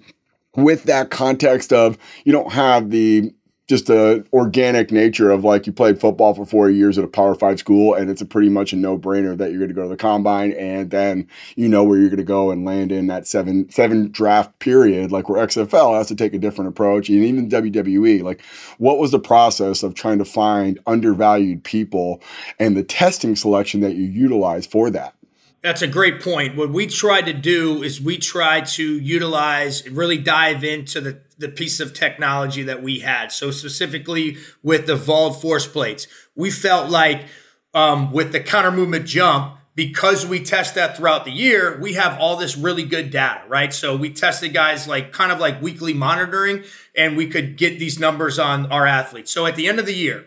with 0.56 0.84
that 0.84 1.10
context 1.10 1.72
of 1.72 1.98
you 2.26 2.32
don't 2.32 2.52
have 2.52 2.90
the 2.90 3.34
just 3.70 3.86
the 3.86 4.26
organic 4.34 4.92
nature 4.92 5.30
of 5.30 5.44
like 5.44 5.68
you 5.68 5.72
played 5.72 6.02
football 6.02 6.34
for 6.34 6.44
four 6.44 6.72
years 6.72 6.98
at 6.98 7.04
a 7.04 7.08
power 7.08 7.36
five 7.36 7.60
school 7.60 7.94
and 7.94 8.10
it's 8.10 8.20
a 8.20 8.26
pretty 8.26 8.50
much 8.50 8.74
a 8.74 8.76
no-brainer 8.76 9.38
that 9.38 9.52
you're 9.52 9.60
going 9.60 9.70
to 9.70 9.76
go 9.76 9.84
to 9.84 9.90
the 9.90 9.96
combine 9.96 10.52
and 10.54 10.90
then 10.90 11.28
you 11.56 11.70
know 11.70 11.84
where 11.84 12.00
you're 12.00 12.10
going 12.10 12.18
to 12.18 12.24
go 12.24 12.50
and 12.50 12.66
land 12.66 12.92
in 12.92 13.06
that 13.06 13.28
seven 13.28 13.70
seven 13.70 14.10
draft 14.12 14.58
period 14.58 15.12
like 15.12 15.30
where 15.30 15.46
xfl 15.46 15.96
has 15.96 16.08
to 16.08 16.16
take 16.16 16.34
a 16.34 16.40
different 16.40 16.68
approach 16.68 17.10
and 17.10 17.24
even 17.24 17.48
wwe 17.48 18.24
like 18.24 18.42
what 18.80 18.98
was 18.98 19.12
the 19.12 19.20
process 19.20 19.84
of 19.84 19.94
trying 19.94 20.18
to 20.18 20.26
find 20.26 20.80
undervalued 20.88 21.64
people 21.64 22.20
and 22.58 22.76
the 22.76 22.84
testing 22.84 23.36
selection 23.36 23.82
that 23.82 23.94
you 23.94 24.06
utilize 24.06 24.66
for 24.66 24.90
that 24.90 25.14
that's 25.62 25.82
a 25.82 25.88
great 25.88 26.22
point. 26.22 26.56
What 26.56 26.70
we 26.70 26.88
try 26.88 27.22
to 27.22 27.34
do 27.34 27.84
is 27.84 28.00
we 28.00 28.18
try 28.18 28.62
to 28.62 28.98
utilize, 28.98 29.86
really 29.90 30.18
dive 30.18 30.64
into 30.64 31.02
the 31.02 31.20
the 31.40 31.50
piece 31.50 31.80
of 31.80 31.94
technology 31.94 32.64
that 32.64 32.84
we 32.84 33.00
had. 33.00 33.32
So 33.32 33.50
specifically 33.50 34.38
with 34.62 34.86
the 34.86 34.96
VALD 34.96 35.42
force 35.42 35.68
plates, 35.68 36.08
we 36.36 36.52
felt 36.52 36.92
like 36.92 37.26
um, 37.74 38.12
with 38.12 38.32
the 38.32 38.40
counter 38.40 38.72
movement 38.72 39.06
jump, 39.08 39.56
because 39.76 40.26
we 40.26 40.44
test 40.44 40.76
that 40.76 40.98
throughout 40.98 41.24
the 41.24 41.32
year, 41.32 41.80
we 41.80 41.94
have 41.94 42.20
all 42.20 42.36
this 42.36 42.58
really 42.58 42.84
good 42.84 43.12
data, 43.12 43.42
right? 43.48 43.74
So 43.74 43.96
we 43.96 44.10
tested 44.10 44.54
guys 44.54 44.88
like 44.88 45.14
kind 45.14 45.32
of 45.32 45.40
like 45.40 45.62
weekly 45.62 45.94
monitoring, 45.94 46.64
and 46.98 47.16
we 47.16 47.28
could 47.28 47.56
get 47.56 47.80
these 47.80 47.98
numbers 47.98 48.38
on 48.38 48.70
our 48.74 48.86
athletes. 48.86 49.32
So 49.32 49.46
at 49.46 49.56
the 49.56 49.70
end 49.70 49.80
of 49.80 49.86
the 49.86 49.94
year, 49.94 50.26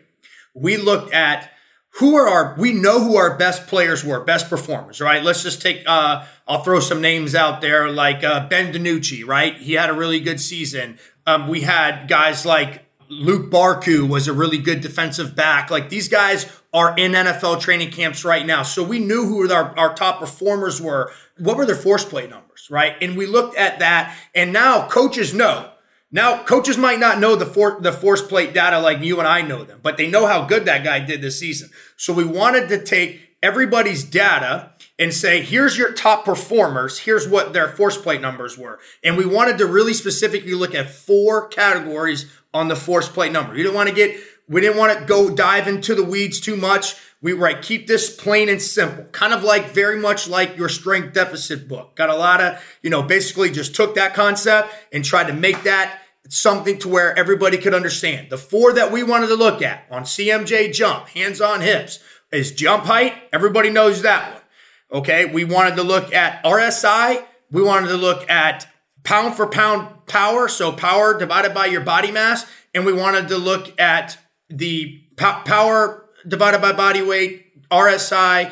we 0.54 0.78
looked 0.78 1.12
at 1.12 1.51
who 1.96 2.16
are 2.16 2.28
our 2.28 2.54
we 2.58 2.72
know 2.72 3.02
who 3.02 3.16
our 3.16 3.36
best 3.36 3.66
players 3.66 4.04
were 4.04 4.20
best 4.24 4.48
performers 4.48 5.00
right? 5.00 5.22
Let's 5.22 5.42
just 5.42 5.62
take 5.62 5.82
uh 5.86 6.24
i'll 6.46 6.62
throw 6.62 6.80
some 6.80 7.00
names 7.00 7.34
out 7.34 7.60
there 7.60 7.90
like 7.90 8.24
uh, 8.24 8.48
ben 8.48 8.72
DiNucci 8.72 9.26
right? 9.26 9.56
He 9.56 9.74
had 9.74 9.90
a 9.90 9.94
really 9.94 10.20
good 10.20 10.40
season. 10.40 10.98
Um, 11.26 11.48
we 11.48 11.62
had 11.62 12.06
guys 12.08 12.44
like 12.44 12.86
Luq 13.10 13.50
Barcoo 13.50 14.08
was 14.08 14.26
a 14.26 14.32
really 14.32 14.56
good 14.56 14.80
defensive 14.80 15.36
back. 15.36 15.70
Like 15.70 15.90
these 15.90 16.08
guys 16.08 16.50
are 16.72 16.96
in 16.96 17.12
nfl 17.12 17.60
training 17.60 17.90
camps 17.90 18.24
right 18.24 18.46
now. 18.46 18.62
So 18.62 18.82
we 18.82 18.98
knew 18.98 19.26
who 19.26 19.52
our, 19.52 19.78
our 19.78 19.94
top 19.94 20.20
performers 20.20 20.80
were. 20.80 21.12
What 21.38 21.56
were 21.56 21.66
their 21.66 21.76
force 21.76 22.04
plate 22.04 22.30
numbers 22.30 22.68
right? 22.70 22.96
And 23.00 23.16
we 23.16 23.26
looked 23.26 23.56
at 23.56 23.80
that 23.80 24.16
and 24.34 24.52
now 24.52 24.88
coaches 24.88 25.34
know 25.34 25.71
now, 26.14 26.44
coaches 26.44 26.76
might 26.76 27.00
not 27.00 27.18
know 27.18 27.36
the 27.36 27.46
for, 27.46 27.78
the 27.80 27.90
force 27.90 28.20
plate 28.20 28.52
data 28.52 28.78
like 28.78 29.00
you 29.00 29.18
and 29.18 29.26
I 29.26 29.40
know 29.40 29.64
them, 29.64 29.80
but 29.82 29.96
they 29.96 30.10
know 30.10 30.26
how 30.26 30.44
good 30.44 30.66
that 30.66 30.84
guy 30.84 31.00
did 31.00 31.22
this 31.22 31.40
season. 31.40 31.70
So 31.96 32.12
we 32.12 32.24
wanted 32.24 32.68
to 32.68 32.84
take 32.84 33.36
everybody's 33.42 34.04
data 34.04 34.72
and 34.98 35.14
say, 35.14 35.40
here's 35.40 35.78
your 35.78 35.92
top 35.92 36.26
performers. 36.26 36.98
Here's 36.98 37.26
what 37.26 37.54
their 37.54 37.68
force 37.68 37.96
plate 37.96 38.20
numbers 38.20 38.58
were. 38.58 38.78
And 39.02 39.16
we 39.16 39.24
wanted 39.24 39.56
to 39.58 39.66
really 39.66 39.94
specifically 39.94 40.52
look 40.52 40.74
at 40.74 40.90
four 40.90 41.48
categories 41.48 42.30
on 42.52 42.68
the 42.68 42.76
force 42.76 43.08
plate 43.08 43.32
number. 43.32 43.56
You 43.56 43.62
didn't 43.62 43.74
want 43.74 43.88
to 43.88 43.94
get, 43.94 44.20
we 44.48 44.60
didn't 44.60 44.76
want 44.76 44.98
to 44.98 45.04
go 45.06 45.34
dive 45.34 45.66
into 45.66 45.94
the 45.94 46.04
weeds 46.04 46.40
too 46.40 46.56
much. 46.56 46.94
We 47.22 47.32
right, 47.32 47.62
keep 47.62 47.86
this 47.86 48.14
plain 48.14 48.48
and 48.48 48.60
simple, 48.60 49.04
kind 49.04 49.32
of 49.32 49.44
like 49.44 49.70
very 49.70 49.96
much 49.96 50.28
like 50.28 50.56
your 50.56 50.68
strength 50.68 51.14
deficit 51.14 51.68
book. 51.68 51.94
Got 51.94 52.10
a 52.10 52.16
lot 52.16 52.40
of, 52.40 52.62
you 52.82 52.90
know, 52.90 53.02
basically 53.02 53.50
just 53.50 53.74
took 53.74 53.94
that 53.94 54.12
concept 54.12 54.68
and 54.92 55.04
tried 55.04 55.28
to 55.28 55.32
make 55.32 55.62
that 55.62 56.01
something 56.32 56.78
to 56.78 56.88
where 56.88 57.16
everybody 57.18 57.58
could 57.58 57.74
understand. 57.74 58.30
The 58.30 58.38
four 58.38 58.72
that 58.72 58.90
we 58.90 59.02
wanted 59.02 59.26
to 59.26 59.34
look 59.34 59.60
at 59.60 59.86
on 59.90 60.04
CMJ 60.04 60.72
jump, 60.72 61.08
hands 61.08 61.42
on 61.42 61.60
hips, 61.60 61.98
is 62.32 62.52
jump 62.52 62.84
height. 62.84 63.12
Everybody 63.34 63.68
knows 63.68 64.00
that 64.00 64.32
one. 64.32 65.00
Okay. 65.00 65.26
We 65.26 65.44
wanted 65.44 65.76
to 65.76 65.82
look 65.82 66.14
at 66.14 66.42
RSI. 66.42 67.22
We 67.50 67.62
wanted 67.62 67.88
to 67.88 67.98
look 67.98 68.28
at 68.30 68.66
pound 69.04 69.34
for 69.34 69.46
pound 69.46 70.06
power. 70.06 70.48
So 70.48 70.72
power 70.72 71.18
divided 71.18 71.52
by 71.52 71.66
your 71.66 71.82
body 71.82 72.10
mass. 72.10 72.46
And 72.72 72.86
we 72.86 72.94
wanted 72.94 73.28
to 73.28 73.36
look 73.36 73.78
at 73.78 74.16
the 74.48 75.04
power 75.18 76.06
divided 76.26 76.62
by 76.62 76.72
body 76.72 77.02
weight, 77.02 77.68
RSI, 77.70 78.50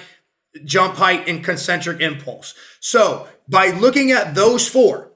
jump 0.67 0.97
height, 0.97 1.27
and 1.29 1.43
concentric 1.43 2.03
impulse. 2.03 2.55
So 2.81 3.27
by 3.49 3.69
looking 3.69 4.13
at 4.13 4.35
those 4.35 4.69
four, 4.69 5.10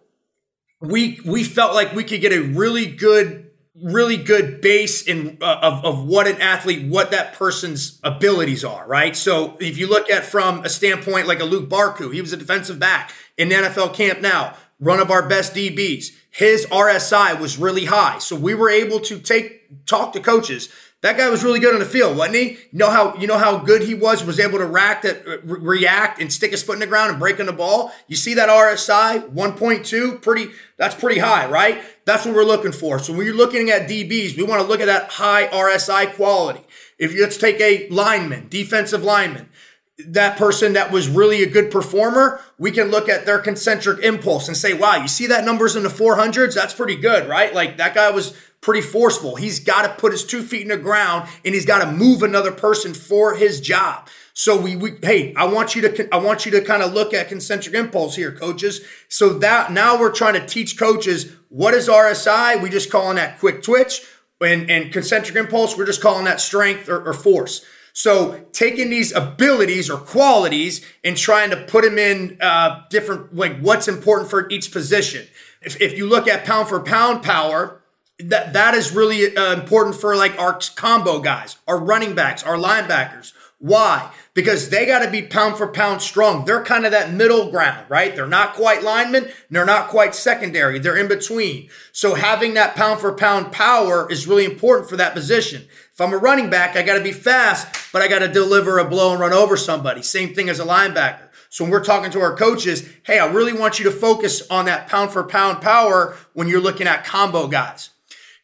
we 0.80 1.20
we 1.24 1.44
felt 1.44 1.74
like 1.74 1.92
we 1.92 2.04
could 2.04 2.20
get 2.20 2.32
a 2.32 2.40
really 2.40 2.86
good 2.86 3.50
really 3.82 4.16
good 4.16 4.60
base 4.60 5.02
in 5.02 5.36
uh, 5.42 5.58
of, 5.60 5.84
of 5.84 6.04
what 6.06 6.28
an 6.28 6.40
athlete 6.40 6.86
what 6.88 7.10
that 7.10 7.34
person's 7.34 8.00
abilities 8.04 8.64
are 8.64 8.86
right? 8.86 9.16
So 9.16 9.56
if 9.60 9.78
you 9.78 9.88
look 9.88 10.10
at 10.10 10.24
from 10.24 10.64
a 10.64 10.68
standpoint 10.68 11.26
like 11.26 11.40
a 11.40 11.44
Luq 11.44 11.68
Barcoo 11.68 12.12
he 12.12 12.20
was 12.20 12.32
a 12.32 12.36
defensive 12.36 12.78
back 12.78 13.12
in 13.36 13.48
nfl 13.48 13.92
camp 13.92 14.20
now 14.20 14.56
one 14.78 15.00
of 15.00 15.10
our 15.10 15.26
best 15.28 15.54
dbs 15.54 16.10
his 16.30 16.66
rsi 16.66 17.40
was 17.40 17.58
really 17.58 17.84
high. 17.84 18.18
So 18.18 18.34
we 18.34 18.54
were 18.54 18.70
able 18.70 19.00
to 19.00 19.18
take 19.18 19.86
talk 19.86 20.12
to 20.14 20.20
coaches 20.20 20.68
that 21.04 21.18
guy 21.18 21.28
was 21.28 21.44
really 21.44 21.60
good 21.60 21.74
on 21.74 21.80
the 21.80 21.86
field, 21.86 22.16
wasn't 22.16 22.36
he? 22.36 22.48
You 22.52 22.78
know 22.78 22.88
how 22.88 23.14
you 23.16 23.26
know 23.26 23.36
how 23.36 23.58
good 23.58 23.82
he 23.82 23.94
was, 23.94 24.24
was 24.24 24.40
able 24.40 24.56
to 24.56 24.64
react, 24.64 25.04
uh, 25.04 25.12
re- 25.44 25.60
react 25.60 26.18
and 26.18 26.32
stick 26.32 26.52
his 26.52 26.62
foot 26.62 26.72
in 26.72 26.80
the 26.80 26.86
ground 26.86 27.10
and 27.10 27.18
break 27.18 27.38
on 27.38 27.44
the 27.44 27.52
ball. 27.52 27.92
You 28.08 28.16
see 28.16 28.32
that 28.32 28.48
RSI 28.48 29.30
1.2, 29.30 30.22
pretty 30.22 30.52
that's 30.78 30.94
pretty 30.94 31.20
high, 31.20 31.46
right? 31.46 31.82
That's 32.06 32.24
what 32.24 32.34
we're 32.34 32.44
looking 32.44 32.72
for. 32.72 32.98
So 32.98 33.12
when 33.12 33.26
you're 33.26 33.36
looking 33.36 33.68
at 33.68 33.86
DBs, 33.86 34.34
we 34.34 34.44
want 34.44 34.62
to 34.62 34.66
look 34.66 34.80
at 34.80 34.86
that 34.86 35.10
high 35.10 35.46
RSI 35.48 36.14
quality. 36.14 36.62
If 36.98 37.12
you 37.12 37.20
let's 37.20 37.36
take 37.36 37.60
a 37.60 37.86
lineman, 37.90 38.48
defensive 38.48 39.02
lineman, 39.02 39.50
that 39.98 40.38
person 40.38 40.72
that 40.72 40.90
was 40.90 41.06
really 41.06 41.42
a 41.42 41.50
good 41.50 41.70
performer, 41.70 42.40
we 42.58 42.70
can 42.70 42.90
look 42.90 43.10
at 43.10 43.26
their 43.26 43.40
concentric 43.40 44.02
impulse 44.02 44.48
and 44.48 44.56
say, 44.56 44.72
wow, 44.72 44.96
you 44.96 45.08
see 45.08 45.26
that 45.26 45.44
numbers 45.44 45.76
in 45.76 45.82
the 45.82 45.90
400s? 45.90 46.54
That's 46.54 46.72
pretty 46.72 46.96
good, 46.96 47.28
right? 47.28 47.52
Like 47.52 47.76
that 47.76 47.94
guy 47.94 48.10
was 48.10 48.34
pretty 48.64 48.80
forceful. 48.80 49.36
He's 49.36 49.60
got 49.60 49.82
to 49.82 50.00
put 50.00 50.10
his 50.10 50.24
two 50.24 50.42
feet 50.42 50.62
in 50.62 50.68
the 50.68 50.78
ground 50.78 51.28
and 51.44 51.54
he's 51.54 51.66
got 51.66 51.84
to 51.84 51.92
move 51.92 52.22
another 52.22 52.50
person 52.50 52.94
for 52.94 53.34
his 53.34 53.60
job. 53.60 54.08
So 54.32 54.58
we, 54.58 54.74
we 54.74 54.92
hey, 55.02 55.34
I 55.34 55.44
want 55.44 55.76
you 55.76 55.82
to 55.82 56.14
I 56.14 56.16
want 56.16 56.46
you 56.46 56.50
to 56.52 56.62
kind 56.62 56.82
of 56.82 56.94
look 56.94 57.12
at 57.12 57.28
concentric 57.28 57.74
impulse 57.74 58.16
here, 58.16 58.32
coaches. 58.32 58.80
So 59.08 59.34
that 59.40 59.70
now 59.70 60.00
we're 60.00 60.10
trying 60.10 60.34
to 60.34 60.44
teach 60.44 60.78
coaches 60.78 61.30
what 61.50 61.74
is 61.74 61.88
RSI. 61.88 62.60
We 62.60 62.70
just 62.70 62.90
calling 62.90 63.16
that 63.16 63.38
quick 63.38 63.62
twitch, 63.62 64.00
and 64.40 64.68
and 64.70 64.90
concentric 64.90 65.36
impulse. 65.36 65.76
We're 65.76 65.86
just 65.86 66.00
calling 66.00 66.24
that 66.24 66.40
strength 66.40 66.88
or, 66.88 67.06
or 67.06 67.12
force. 67.12 67.64
So 67.92 68.44
taking 68.50 68.90
these 68.90 69.12
abilities 69.12 69.88
or 69.88 69.98
qualities 69.98 70.84
and 71.04 71.16
trying 71.16 71.50
to 71.50 71.56
put 71.56 71.84
them 71.84 71.98
in 71.98 72.38
uh, 72.40 72.82
different 72.90 73.36
like 73.36 73.60
what's 73.60 73.86
important 73.86 74.30
for 74.30 74.48
each 74.50 74.72
position. 74.72 75.28
If, 75.62 75.80
if 75.80 75.96
you 75.96 76.08
look 76.08 76.26
at 76.26 76.44
pound 76.44 76.68
for 76.68 76.80
pound 76.80 77.22
power, 77.22 77.82
that 78.18 78.52
that 78.52 78.74
is 78.74 78.92
really 78.92 79.36
uh, 79.36 79.54
important 79.54 79.96
for 79.96 80.16
like 80.16 80.38
our 80.38 80.58
combo 80.76 81.20
guys, 81.20 81.56
our 81.66 81.78
running 81.78 82.14
backs, 82.14 82.42
our 82.42 82.56
linebackers. 82.56 83.32
Why? 83.58 84.10
Because 84.34 84.68
they 84.68 84.84
got 84.84 85.04
to 85.04 85.10
be 85.10 85.22
pound 85.22 85.56
for 85.56 85.66
pound 85.66 86.02
strong. 86.02 86.44
They're 86.44 86.62
kind 86.62 86.84
of 86.84 86.92
that 86.92 87.12
middle 87.12 87.50
ground, 87.50 87.86
right? 87.88 88.14
They're 88.14 88.26
not 88.26 88.54
quite 88.54 88.82
linemen. 88.82 89.30
They're 89.48 89.64
not 89.64 89.88
quite 89.88 90.14
secondary. 90.14 90.78
They're 90.78 90.96
in 90.96 91.08
between. 91.08 91.70
So 91.92 92.14
having 92.14 92.54
that 92.54 92.76
pound 92.76 93.00
for 93.00 93.12
pound 93.14 93.52
power 93.52 94.10
is 94.10 94.26
really 94.26 94.44
important 94.44 94.90
for 94.90 94.96
that 94.96 95.14
position. 95.14 95.62
If 95.92 96.00
I'm 96.00 96.12
a 96.12 96.18
running 96.18 96.50
back, 96.50 96.76
I 96.76 96.82
got 96.82 96.98
to 96.98 97.02
be 97.02 97.12
fast, 97.12 97.90
but 97.92 98.02
I 98.02 98.08
got 98.08 98.18
to 98.18 98.28
deliver 98.28 98.78
a 98.78 98.84
blow 98.84 99.12
and 99.12 99.20
run 99.20 99.32
over 99.32 99.56
somebody. 99.56 100.02
Same 100.02 100.34
thing 100.34 100.48
as 100.48 100.60
a 100.60 100.66
linebacker. 100.66 101.28
So 101.48 101.64
when 101.64 101.70
we're 101.70 101.84
talking 101.84 102.10
to 102.10 102.20
our 102.20 102.36
coaches, 102.36 102.86
hey, 103.04 103.18
I 103.18 103.26
really 103.26 103.52
want 103.52 103.78
you 103.78 103.84
to 103.84 103.92
focus 103.92 104.42
on 104.50 104.64
that 104.64 104.88
pound 104.88 105.12
for 105.12 105.22
pound 105.22 105.62
power 105.62 106.16
when 106.32 106.48
you're 106.48 106.60
looking 106.60 106.88
at 106.88 107.04
combo 107.04 107.46
guys. 107.46 107.90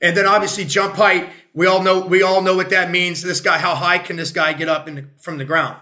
And 0.00 0.16
then 0.16 0.26
obviously 0.26 0.64
jump 0.64 0.94
height, 0.94 1.30
we 1.54 1.66
all 1.66 1.82
know 1.82 2.00
we 2.06 2.22
all 2.22 2.42
know 2.42 2.56
what 2.56 2.70
that 2.70 2.90
means. 2.90 3.22
This 3.22 3.40
guy, 3.40 3.58
how 3.58 3.74
high 3.74 3.98
can 3.98 4.16
this 4.16 4.30
guy 4.30 4.52
get 4.52 4.68
up 4.68 4.86
the, 4.86 5.06
from 5.18 5.38
the 5.38 5.44
ground? 5.44 5.80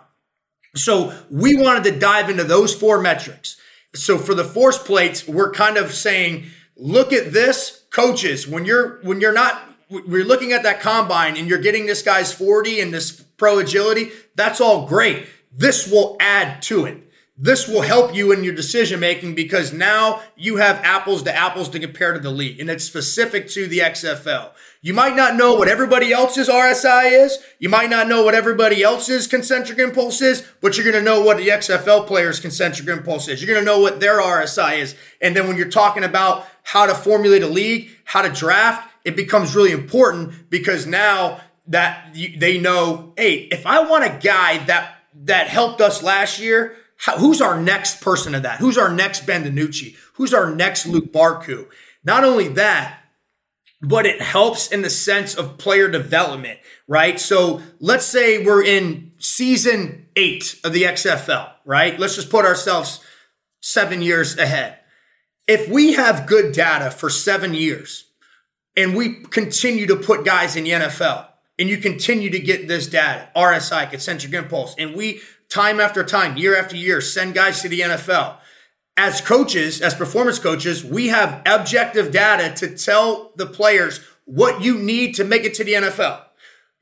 So 0.75 1.17
we 1.31 1.55
wanted 1.55 1.85
to 1.85 1.99
dive 1.99 2.31
into 2.31 2.45
those 2.45 2.75
four 2.75 3.01
metrics. 3.01 3.57
So 3.95 4.19
for 4.19 4.35
the 4.35 4.45
force 4.45 4.79
plates, 4.79 5.27
we're 5.27 5.51
kind 5.51 5.77
of 5.77 5.93
saying, 5.93 6.47
look 6.77 7.13
at 7.13 7.33
this, 7.33 7.85
coaches. 7.91 8.47
When 8.47 8.65
you're 8.65 9.01
when 9.03 9.21
you're 9.21 9.33
not 9.33 9.63
we're 9.91 10.25
looking 10.25 10.53
at 10.53 10.63
that 10.65 10.81
combine 10.81 11.37
and 11.37 11.49
you're 11.49 11.59
getting 11.59 11.87
this 11.87 12.03
guy's 12.03 12.33
40 12.33 12.81
and 12.81 12.93
this 12.93 13.11
pro 13.39 13.59
agility, 13.59 14.11
that's 14.35 14.61
all 14.61 14.87
great. 14.87 15.27
This 15.53 15.91
will 15.91 16.17
add 16.21 16.61
to 16.63 16.85
it. 16.85 17.08
This 17.41 17.69
will 17.69 17.83
help 17.83 18.17
you 18.17 18.33
in 18.33 18.43
your 18.43 18.55
decision 18.55 18.99
making 18.99 19.37
because 19.37 19.73
now 19.73 20.23
you 20.37 20.57
have 20.57 20.81
apples 20.83 21.23
to 21.23 21.33
apples 21.35 21.69
to 21.69 21.79
compare 21.79 22.13
to 22.13 22.19
the 22.19 22.33
league, 22.33 22.59
and 22.59 22.69
it's 22.69 22.83
specific 22.83 23.49
to 23.51 23.69
the 23.69 23.79
XFL. 23.79 24.51
You 24.83 24.93
might 24.93 25.15
not 25.15 25.37
know 25.37 25.55
what 25.55 25.69
everybody 25.69 26.13
else's 26.13 26.49
RSI 26.49 27.25
is. 27.25 27.39
You 27.61 27.69
might 27.69 27.91
not 27.91 28.09
know 28.09 28.25
what 28.25 28.35
everybody 28.35 28.83
else's 28.83 29.29
concentric 29.29 29.79
impulse 29.79 30.21
is, 30.21 30.45
but 30.61 30.77
you're 30.77 30.91
going 30.91 31.05
to 31.05 31.11
know 31.11 31.23
what 31.23 31.37
the 31.37 31.49
XFL 31.49 32.09
player's 32.09 32.41
concentric 32.41 32.89
impulse 32.89 33.29
is. 33.29 33.41
You're 33.41 33.55
going 33.55 33.65
to 33.65 33.73
know 33.73 33.81
what 33.81 34.01
their 34.01 34.21
RSI 34.21 34.79
is. 34.79 34.97
And 35.21 35.37
then 35.37 35.47
when 35.47 35.57
you're 35.57 35.69
talking 35.69 36.03
about 36.03 36.45
how 36.65 36.87
to 36.87 36.95
formulate 36.95 37.45
a 37.45 37.49
league, 37.49 37.91
how 38.03 38.23
to 38.23 38.31
draft, 38.31 38.93
it 39.05 39.15
becomes 39.15 39.55
really 39.55 39.73
important 39.73 40.51
because 40.51 40.87
now 40.87 41.41
that 41.69 42.13
they 42.15 42.59
know, 42.59 43.13
hey, 43.17 43.49
if 43.53 43.65
I 43.65 43.89
want 43.89 44.05
a 44.05 44.19
guy 44.21 44.59
that 44.65 44.97
that 45.25 45.49
helped 45.49 45.81
us 45.81 46.03
last 46.03 46.41
year, 46.41 46.77
how, 46.99 47.17
who's 47.17 47.41
our 47.41 47.61
next 47.61 48.01
person 48.01 48.35
of 48.35 48.43
that? 48.43 48.59
Who's 48.59 48.77
our 48.77 48.93
next 48.93 49.25
Ben 49.25 49.45
DiNucci? 49.45 49.97
Who's 50.15 50.35
our 50.35 50.55
next 50.55 50.87
Luq 50.87 51.13
Barcoo? 51.13 51.69
Not 52.05 52.25
only 52.25 52.49
that, 52.49 53.01
but 53.81 54.05
it 54.05 54.21
helps 54.21 54.73
in 54.73 54.83
the 54.83 54.91
sense 54.91 55.37
of 55.37 55.59
player 55.59 55.89
development, 55.89 56.59
right? 56.89 57.21
So 57.21 57.63
let's 57.79 58.05
say 58.05 58.45
we're 58.45 58.65
in 58.65 59.13
season 59.19 60.09
eight 60.17 60.59
of 60.65 60.73
the 60.73 60.83
XFL, 60.83 61.53
right? 61.65 61.99
Let's 61.99 62.17
just 62.17 62.31
put 62.31 62.45
ourselves 62.45 63.01
seven 63.61 64.03
years 64.03 64.37
ahead. 64.37 64.79
If 65.47 65.69
we 65.69 65.93
have 65.95 66.27
good 66.27 66.53
data 66.53 66.91
for 66.91 67.09
seven 67.09 67.55
years 67.55 68.07
and 68.77 68.97
we 68.97 69.23
continue 69.23 69.87
to 69.87 69.97
put 69.97 70.25
guys 70.25 70.57
in 70.57 70.65
the 70.65 70.71
NFL 70.71 71.29
and 71.59 71.69
you 71.69 71.79
continue 71.79 72.31
to 72.31 72.41
get 72.41 72.67
this 72.67 72.89
data, 72.89 73.29
RSI, 73.37 73.89
concentric 73.89 74.33
impulse, 74.33 74.75
and 74.77 74.95
we 74.95 75.21
time 75.49 75.81
after 75.81 76.05
time, 76.05 76.37
year 76.37 76.57
after 76.57 76.77
year, 76.77 77.01
send 77.01 77.35
guys 77.35 77.63
to 77.63 77.69
the 77.69 77.81
NFL. 77.81 78.37
As 78.97 79.21
coaches, 79.21 79.81
as 79.81 79.95
performance 79.95 80.39
coaches, 80.39 80.85
we 80.85 81.09
have 81.09 81.43
objective 81.47 82.11
data 82.11 82.55
to 82.57 82.77
tell 82.77 83.33
the 83.37 83.47
players 83.47 84.01
what 84.25 84.63
you 84.63 84.77
need 84.79 85.15
to 85.15 85.25
make 85.25 85.45
it 85.45 85.55
to 85.55 85.65
the 85.65 85.75
NFL. 85.75 86.23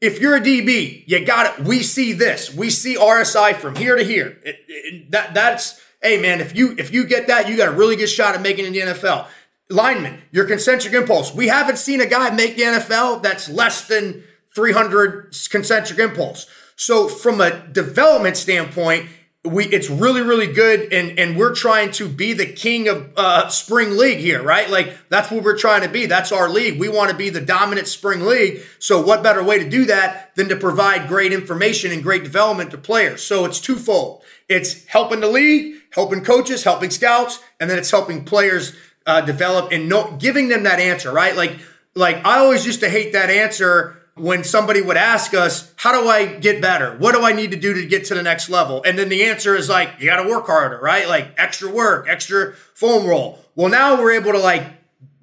If 0.00 0.20
you're 0.20 0.36
a 0.36 0.40
DB, 0.40 1.04
you 1.06 1.24
got 1.24 1.58
it. 1.58 1.64
We 1.64 1.82
see 1.82 2.12
this. 2.12 2.52
We 2.52 2.70
see 2.70 2.96
RSI 2.96 3.56
from 3.56 3.76
here 3.76 3.96
to 3.96 4.04
here. 4.04 4.38
It, 4.42 4.56
it, 4.68 5.10
that 5.10 5.32
that's 5.32 5.80
hey 6.02 6.20
man. 6.20 6.40
If 6.40 6.54
you 6.54 6.74
if 6.76 6.92
you 6.92 7.06
get 7.06 7.28
that, 7.28 7.48
you 7.48 7.56
got 7.56 7.68
a 7.68 7.72
really 7.72 7.96
good 7.96 8.08
shot 8.08 8.34
at 8.34 8.42
making 8.42 8.66
it 8.66 8.68
in 8.68 8.72
the 8.74 8.92
NFL. 8.92 9.26
Lineman, 9.70 10.22
your 10.32 10.44
concentric 10.44 10.92
impulse. 10.92 11.34
We 11.34 11.48
haven't 11.48 11.78
seen 11.78 12.00
a 12.00 12.06
guy 12.06 12.30
make 12.30 12.56
the 12.56 12.62
NFL 12.62 13.22
that's 13.22 13.48
less 13.48 13.88
than 13.88 14.22
300 14.54 15.34
concentric 15.50 15.98
impulse. 15.98 16.46
So 16.76 17.08
from 17.08 17.40
a 17.40 17.66
development 17.68 18.36
standpoint, 18.36 19.08
we 19.44 19.64
it's 19.66 19.88
really 19.88 20.22
really 20.22 20.52
good 20.52 20.92
and 20.92 21.18
and 21.18 21.36
we're 21.36 21.54
trying 21.54 21.92
to 21.92 22.08
be 22.08 22.32
the 22.32 22.46
king 22.46 22.88
of 22.88 23.12
uh, 23.16 23.48
spring 23.48 23.96
league 23.96 24.18
here 24.18 24.42
right? 24.42 24.68
Like 24.68 24.96
that's 25.08 25.30
what 25.30 25.44
we're 25.44 25.56
trying 25.56 25.82
to 25.82 25.88
be. 25.88 26.06
That's 26.06 26.32
our 26.32 26.48
league. 26.48 26.78
We 26.78 26.88
want 26.88 27.10
to 27.10 27.16
be 27.16 27.30
the 27.30 27.40
dominant 27.40 27.86
spring 27.88 28.26
league. 28.26 28.62
So 28.78 29.00
what 29.00 29.22
better 29.22 29.42
way 29.42 29.58
to 29.58 29.68
do 29.68 29.84
that 29.86 30.34
than 30.34 30.48
to 30.48 30.56
provide 30.56 31.08
great 31.08 31.32
information 31.32 31.92
and 31.92 32.02
great 32.02 32.24
development 32.24 32.72
to 32.72 32.78
players? 32.78 33.22
So 33.22 33.44
it's 33.44 33.60
twofold. 33.60 34.22
It's 34.48 34.84
helping 34.86 35.20
the 35.20 35.28
league 35.28 35.76
helping 35.90 36.24
coaches 36.24 36.64
helping 36.64 36.90
scouts 36.90 37.40
and 37.58 37.70
then 37.70 37.78
it's 37.78 37.90
helping 37.90 38.24
players 38.24 38.74
uh, 39.06 39.20
develop 39.20 39.70
and 39.72 39.88
no, 39.88 40.16
giving 40.18 40.48
them 40.48 40.64
that 40.64 40.80
answer 40.80 41.12
right? 41.12 41.36
Like 41.36 41.58
like 41.96 42.24
i 42.26 42.38
always 42.38 42.64
used 42.64 42.80
to 42.80 42.90
hate 42.90 43.14
that 43.14 43.30
answer 43.30 44.02
when 44.16 44.44
somebody 44.44 44.80
would 44.80 44.96
ask 44.96 45.34
us, 45.34 45.72
How 45.76 45.92
do 45.92 46.08
I 46.08 46.26
get 46.26 46.60
better? 46.60 46.96
What 46.96 47.14
do 47.14 47.22
I 47.22 47.32
need 47.32 47.50
to 47.52 47.56
do 47.56 47.74
to 47.74 47.86
get 47.86 48.06
to 48.06 48.14
the 48.14 48.22
next 48.22 48.48
level? 48.48 48.82
And 48.84 48.98
then 48.98 49.08
the 49.08 49.24
answer 49.24 49.54
is 49.54 49.68
like, 49.68 49.90
You 49.98 50.06
got 50.06 50.22
to 50.22 50.28
work 50.28 50.46
harder, 50.46 50.78
right? 50.78 51.08
Like 51.08 51.34
extra 51.36 51.70
work, 51.70 52.08
extra 52.08 52.54
foam 52.74 53.06
roll. 53.06 53.38
Well, 53.54 53.68
now 53.68 54.00
we're 54.00 54.12
able 54.12 54.32
to 54.32 54.38
like 54.38 54.64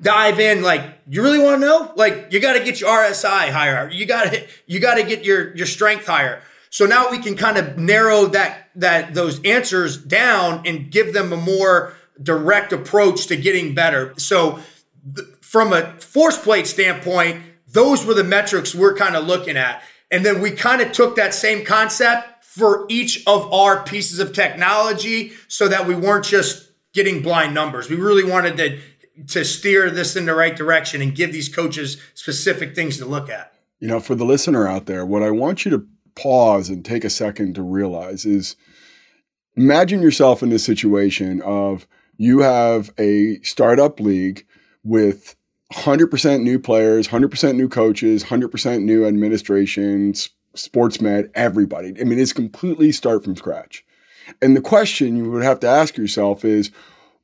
dive 0.02 0.40
in 0.40 0.62
like 0.62 0.84
you 1.08 1.24
really 1.24 1.40
want 1.40 1.62
to 1.62 1.66
know 1.66 1.92
like 1.96 2.28
you 2.30 2.42
got 2.42 2.54
to 2.54 2.64
get 2.64 2.82
your 2.82 2.90
rsi 2.90 3.50
higher 3.50 3.90
you 3.90 4.06
got 4.06 4.34
to 4.34 4.46
you 4.68 4.82
got 4.82 4.96
to 4.96 5.04
get 5.04 5.24
your 5.24 5.56
your 5.56 5.66
strength 5.66 6.06
higher 6.06 6.42
so 6.70 6.86
now 6.86 7.10
we 7.10 7.20
can 7.20 7.38
kind 7.38 7.58
of 7.58 7.78
narrow 7.78 8.26
that 8.26 8.70
that 8.76 9.14
those 9.14 9.42
answers 9.46 9.98
down 9.98 10.62
and 10.66 10.92
give 10.92 11.14
them 11.14 11.32
a 11.32 11.38
more 11.38 11.94
direct 12.22 12.74
approach 12.74 13.28
to 13.28 13.38
getting 13.38 13.74
better 13.74 14.14
so 14.18 14.60
th- 15.16 15.26
from 15.40 15.72
a 15.72 15.94
force 16.02 16.38
plate 16.38 16.68
standpoint 16.68 17.42
those 17.74 18.06
were 18.06 18.14
the 18.14 18.24
metrics 18.24 18.74
we're 18.74 18.96
kind 18.96 19.16
of 19.16 19.26
looking 19.26 19.58
at. 19.58 19.84
And 20.10 20.26
then 20.26 20.42
we 20.42 20.52
kind 20.52 20.82
of 20.82 20.92
took 20.92 21.16
that 21.16 21.34
same 21.34 21.66
concept 21.66 22.46
for 22.46 22.86
each 22.88 23.24
of 23.26 23.52
our 23.52 23.84
pieces 23.84 24.20
of 24.20 24.32
technology 24.32 25.34
so 25.48 25.68
that 25.68 25.88
we 25.88 25.96
weren't 25.96 26.26
just 26.26 26.72
getting 26.94 27.22
blind 27.22 27.54
numbers. 27.54 27.90
We 27.90 27.96
really 27.96 28.24
wanted 28.24 28.58
to 28.58 28.80
to 29.28 29.46
steer 29.46 29.92
this 29.92 30.16
in 30.16 30.26
the 30.26 30.34
right 30.34 30.56
direction 30.56 31.00
and 31.02 31.14
give 31.14 31.32
these 31.32 31.48
coaches 31.48 32.02
specific 32.16 32.74
things 32.74 32.98
to 32.98 33.06
look 33.06 33.30
at. 33.30 33.54
You 33.80 33.88
know, 33.88 34.00
for 34.00 34.16
the 34.16 34.26
listener 34.26 34.68
out 34.68 34.88
there, 34.88 35.06
what 35.06 35.22
I 35.22 35.30
want 35.30 35.66
you 35.66 35.72
to 35.72 35.86
pause 36.16 36.70
and 36.70 36.84
take 36.84 37.04
a 37.04 37.10
second 37.10 37.54
to 37.56 37.62
realize 37.62 38.26
is 38.26 38.56
imagine 39.56 40.02
yourself 40.02 40.42
in 40.42 40.50
this 40.50 40.64
situation 40.64 41.42
of 41.44 41.88
you 42.18 42.40
have 42.40 42.92
a 42.98 43.40
startup 43.42 44.00
league 44.00 44.46
with 44.84 45.36
100% 45.74 46.42
new 46.42 46.60
players, 46.60 47.08
100% 47.08 47.56
new 47.56 47.68
coaches, 47.68 48.24
100% 48.24 48.84
new 48.84 49.06
administrations, 49.06 50.30
sports 50.56 51.02
med, 51.02 51.32
everybody. 51.36 51.94
I 52.00 52.04
mean, 52.04 52.20
it's 52.20 52.34
completely 52.34 52.92
start 52.92 53.24
from 53.24 53.36
scratch. 53.36 53.84
And 54.42 54.56
the 54.56 54.62
question 54.62 55.16
you 55.16 55.30
would 55.32 55.44
have 55.44 55.60
to 55.62 55.68
ask 55.68 55.98
yourself 55.98 56.46
is, 56.46 56.72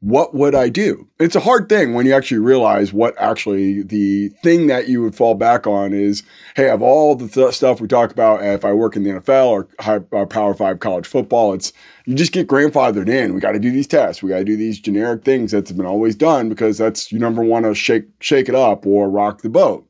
what 0.02 0.34
would 0.34 0.56
I 0.56 0.70
do? 0.70 1.10
It's 1.20 1.36
a 1.36 1.42
hard 1.42 1.68
thing 1.68 1.94
when 1.94 2.06
you 2.06 2.14
actually 2.14 2.40
realize 2.40 2.94
what 2.94 3.20
actually 3.20 3.84
the 3.84 4.30
thing 4.44 4.68
that 4.68 4.88
you 4.88 5.02
would 5.02 5.14
fall 5.14 5.36
back 5.36 5.68
on 5.68 5.92
is, 5.92 6.24
hey, 6.56 6.70
of 6.70 6.82
all 6.82 7.16
the 7.16 7.28
th- 7.28 7.54
stuff 7.54 7.82
we 7.82 7.88
talk 7.88 8.10
about, 8.12 8.42
if 8.42 8.64
I 8.64 8.72
work 8.72 8.96
in 8.96 9.04
the 9.04 9.10
NFL 9.10 9.48
or, 9.48 9.68
high, 9.82 10.00
or 10.12 10.26
Power 10.26 10.54
Five 10.54 10.80
college 10.80 11.06
football, 11.06 11.54
it's 11.54 11.74
you 12.06 12.16
just 12.16 12.32
get 12.32 12.48
grandfathered 12.48 13.10
in. 13.10 13.34
We 13.34 13.42
got 13.42 13.52
to 13.52 13.60
do 13.60 13.72
these 13.72 13.88
tests. 13.88 14.24
We 14.24 14.30
got 14.30 14.38
to 14.38 14.46
do 14.46 14.56
these 14.56 14.80
generic 14.80 15.26
things 15.26 15.52
that's 15.52 15.74
been 15.74 15.86
always 15.86 16.16
done 16.16 16.48
because 16.48 16.78
that's 16.78 17.12
you 17.12 17.20
number 17.20 17.44
one 17.44 17.64
to 17.64 17.76
shake 17.76 18.06
shake 18.22 18.48
it 18.48 18.56
up 18.56 18.86
or 18.86 19.10
rock 19.10 19.42
the 19.42 19.50
boat. 19.50 19.86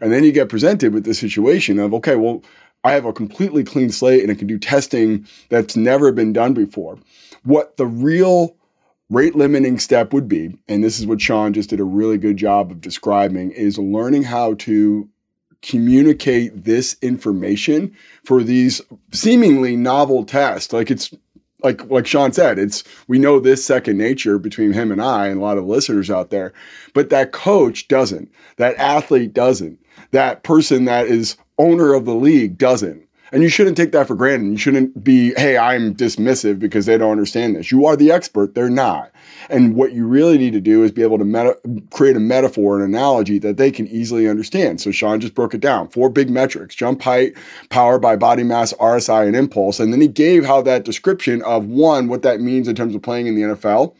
And 0.00 0.12
then 0.12 0.24
you 0.24 0.32
get 0.32 0.48
presented 0.48 0.92
with 0.92 1.04
the 1.04 1.14
situation 1.14 1.78
of, 1.78 1.94
okay, 1.94 2.16
well, 2.16 2.42
I 2.82 2.92
have 2.92 3.04
a 3.04 3.12
completely 3.12 3.62
clean 3.62 3.90
slate 3.90 4.22
and 4.22 4.32
I 4.32 4.34
can 4.34 4.48
do 4.48 4.58
testing 4.58 5.26
that's 5.48 5.76
never 5.76 6.10
been 6.10 6.32
done 6.32 6.54
before. 6.54 6.98
What 7.44 7.76
the 7.76 7.86
real 7.86 8.56
rate 9.14 9.34
limiting 9.34 9.78
step 9.78 10.12
would 10.12 10.28
be, 10.28 10.56
and 10.68 10.82
this 10.82 10.98
is 10.98 11.06
what 11.06 11.20
Sean 11.20 11.52
just 11.52 11.70
did 11.70 11.80
a 11.80 11.84
really 11.84 12.18
good 12.18 12.36
job 12.36 12.70
of 12.70 12.80
describing, 12.80 13.50
is 13.52 13.78
learning 13.78 14.24
how 14.24 14.54
to 14.54 15.08
communicate 15.62 16.64
this 16.64 16.96
information 17.00 17.96
for 18.24 18.42
these 18.42 18.82
seemingly 19.12 19.76
novel 19.76 20.24
tests. 20.24 20.72
Like 20.72 20.90
it's 20.90 21.14
like 21.62 21.90
like 21.90 22.06
Sean 22.06 22.32
said, 22.32 22.58
it's 22.58 22.84
we 23.08 23.18
know 23.18 23.40
this 23.40 23.64
second 23.64 23.96
nature 23.96 24.38
between 24.38 24.72
him 24.72 24.92
and 24.92 25.00
I 25.00 25.28
and 25.28 25.40
a 25.40 25.42
lot 25.42 25.56
of 25.56 25.64
listeners 25.64 26.10
out 26.10 26.30
there, 26.30 26.52
but 26.92 27.08
that 27.08 27.32
coach 27.32 27.88
doesn't, 27.88 28.30
that 28.56 28.76
athlete 28.76 29.32
doesn't, 29.32 29.78
that 30.10 30.42
person 30.42 30.84
that 30.84 31.06
is 31.06 31.36
owner 31.58 31.94
of 31.94 32.04
the 32.04 32.14
league 32.14 32.58
doesn't. 32.58 33.08
And 33.32 33.42
you 33.42 33.48
shouldn't 33.48 33.76
take 33.76 33.92
that 33.92 34.06
for 34.06 34.14
granted. 34.14 34.50
You 34.50 34.56
shouldn't 34.56 35.02
be, 35.02 35.32
hey, 35.36 35.56
I'm 35.56 35.94
dismissive 35.94 36.58
because 36.58 36.86
they 36.86 36.98
don't 36.98 37.10
understand 37.10 37.56
this. 37.56 37.72
You 37.72 37.86
are 37.86 37.96
the 37.96 38.12
expert, 38.12 38.54
they're 38.54 38.70
not. 38.70 39.10
And 39.50 39.74
what 39.74 39.92
you 39.92 40.06
really 40.06 40.38
need 40.38 40.52
to 40.52 40.60
do 40.60 40.82
is 40.82 40.92
be 40.92 41.02
able 41.02 41.18
to 41.18 41.24
meta- 41.24 41.58
create 41.90 42.16
a 42.16 42.20
metaphor, 42.20 42.78
an 42.78 42.84
analogy 42.84 43.38
that 43.40 43.56
they 43.56 43.70
can 43.70 43.88
easily 43.88 44.28
understand. 44.28 44.80
So 44.80 44.90
Sean 44.90 45.20
just 45.20 45.34
broke 45.34 45.54
it 45.54 45.60
down 45.60 45.88
four 45.88 46.10
big 46.10 46.30
metrics 46.30 46.74
jump 46.74 47.02
height, 47.02 47.34
power 47.70 47.98
by 47.98 48.16
body 48.16 48.44
mass, 48.44 48.72
RSI, 48.74 49.26
and 49.26 49.36
impulse. 49.36 49.80
And 49.80 49.92
then 49.92 50.00
he 50.00 50.08
gave 50.08 50.44
how 50.44 50.62
that 50.62 50.84
description 50.84 51.42
of 51.42 51.66
one, 51.66 52.08
what 52.08 52.22
that 52.22 52.40
means 52.40 52.68
in 52.68 52.76
terms 52.76 52.94
of 52.94 53.02
playing 53.02 53.26
in 53.26 53.34
the 53.34 53.42
NFL 53.42 53.94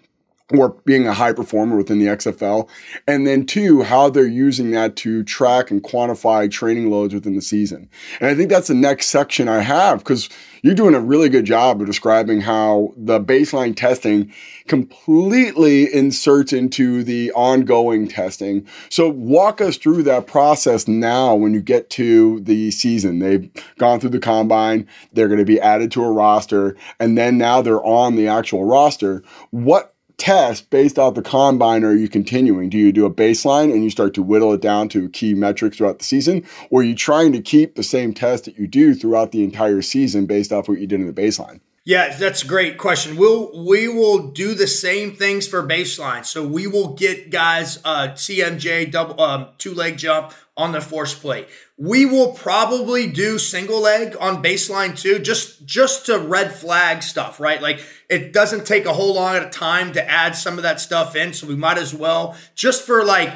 or 0.52 0.70
being 0.84 1.06
a 1.06 1.14
high 1.14 1.32
performer 1.32 1.76
within 1.76 1.98
the 1.98 2.06
XFL. 2.06 2.68
And 3.06 3.26
then 3.26 3.46
two, 3.46 3.82
how 3.82 4.10
they're 4.10 4.26
using 4.26 4.72
that 4.72 4.94
to 4.96 5.24
track 5.24 5.70
and 5.70 5.82
quantify 5.82 6.50
training 6.50 6.90
loads 6.90 7.14
within 7.14 7.34
the 7.34 7.40
season. 7.40 7.88
And 8.20 8.28
I 8.28 8.34
think 8.34 8.50
that's 8.50 8.68
the 8.68 8.74
next 8.74 9.06
section 9.06 9.48
I 9.48 9.60
have 9.60 10.00
because 10.00 10.28
you're 10.62 10.74
doing 10.74 10.94
a 10.94 11.00
really 11.00 11.30
good 11.30 11.46
job 11.46 11.80
of 11.80 11.86
describing 11.86 12.42
how 12.42 12.92
the 12.96 13.20
baseline 13.20 13.74
testing 13.74 14.32
completely 14.68 15.92
inserts 15.92 16.52
into 16.52 17.02
the 17.02 17.32
ongoing 17.32 18.06
testing. 18.06 18.66
So 18.90 19.08
walk 19.08 19.62
us 19.62 19.78
through 19.78 20.02
that 20.04 20.26
process 20.26 20.86
now 20.86 21.34
when 21.34 21.54
you 21.54 21.62
get 21.62 21.88
to 21.90 22.40
the 22.40 22.70
season. 22.70 23.18
They've 23.18 23.50
gone 23.78 23.98
through 23.98 24.10
the 24.10 24.18
combine, 24.18 24.86
they're 25.12 25.28
going 25.28 25.38
to 25.38 25.44
be 25.46 25.60
added 25.60 25.90
to 25.92 26.04
a 26.04 26.12
roster, 26.12 26.76
and 27.00 27.16
then 27.16 27.38
now 27.38 27.62
they're 27.62 27.84
on 27.84 28.16
the 28.16 28.28
actual 28.28 28.64
roster. 28.64 29.22
What 29.50 29.93
test 30.16 30.70
based 30.70 30.98
off 30.98 31.14
the 31.14 31.22
combine 31.22 31.84
are 31.84 31.94
you 31.94 32.08
continuing? 32.08 32.70
Do 32.70 32.78
you 32.78 32.92
do 32.92 33.06
a 33.06 33.10
baseline 33.10 33.72
and 33.72 33.84
you 33.84 33.90
start 33.90 34.14
to 34.14 34.22
whittle 34.22 34.52
it 34.52 34.60
down 34.60 34.88
to 34.90 35.08
key 35.08 35.34
metrics 35.34 35.76
throughout 35.76 35.98
the 35.98 36.04
season? 36.04 36.44
Or 36.70 36.80
are 36.80 36.84
you 36.84 36.94
trying 36.94 37.32
to 37.32 37.40
keep 37.40 37.74
the 37.74 37.82
same 37.82 38.14
test 38.14 38.44
that 38.44 38.58
you 38.58 38.66
do 38.66 38.94
throughout 38.94 39.32
the 39.32 39.44
entire 39.44 39.82
season 39.82 40.26
based 40.26 40.52
off 40.52 40.68
what 40.68 40.80
you 40.80 40.86
did 40.86 41.00
in 41.00 41.06
the 41.06 41.12
baseline? 41.12 41.60
Yeah, 41.86 42.16
that's 42.16 42.42
a 42.42 42.46
great 42.46 42.78
question. 42.78 43.16
We'll 43.16 43.62
we 43.62 43.88
will 43.88 44.28
do 44.28 44.54
the 44.54 44.66
same 44.66 45.14
things 45.14 45.46
for 45.46 45.62
baseline. 45.62 46.24
So 46.24 46.46
we 46.46 46.66
will 46.66 46.94
get 46.94 47.28
guys 47.28 47.78
uh, 47.84 48.08
CMJ 48.14 48.90
double 48.90 49.20
um, 49.20 49.48
two 49.58 49.74
leg 49.74 49.98
jump 49.98 50.32
on 50.56 50.72
the 50.72 50.80
force 50.80 51.14
plate. 51.14 51.48
We 51.76 52.06
will 52.06 52.32
probably 52.32 53.08
do 53.08 53.38
single 53.38 53.80
leg 53.80 54.16
on 54.20 54.42
baseline 54.42 54.98
too, 54.98 55.18
just 55.18 55.64
just 55.66 56.06
to 56.06 56.18
red 56.18 56.54
flag 56.54 57.02
stuff, 57.02 57.40
right? 57.40 57.60
Like 57.60 57.84
it 58.08 58.32
doesn't 58.32 58.66
take 58.66 58.86
a 58.86 58.92
whole 58.92 59.14
long 59.14 59.36
of 59.36 59.50
time 59.50 59.92
to 59.94 60.08
add 60.08 60.36
some 60.36 60.56
of 60.56 60.62
that 60.62 60.80
stuff 60.80 61.16
in, 61.16 61.32
so 61.32 61.46
we 61.46 61.56
might 61.56 61.78
as 61.78 61.94
well 61.94 62.36
just 62.54 62.86
for 62.86 63.04
like 63.04 63.32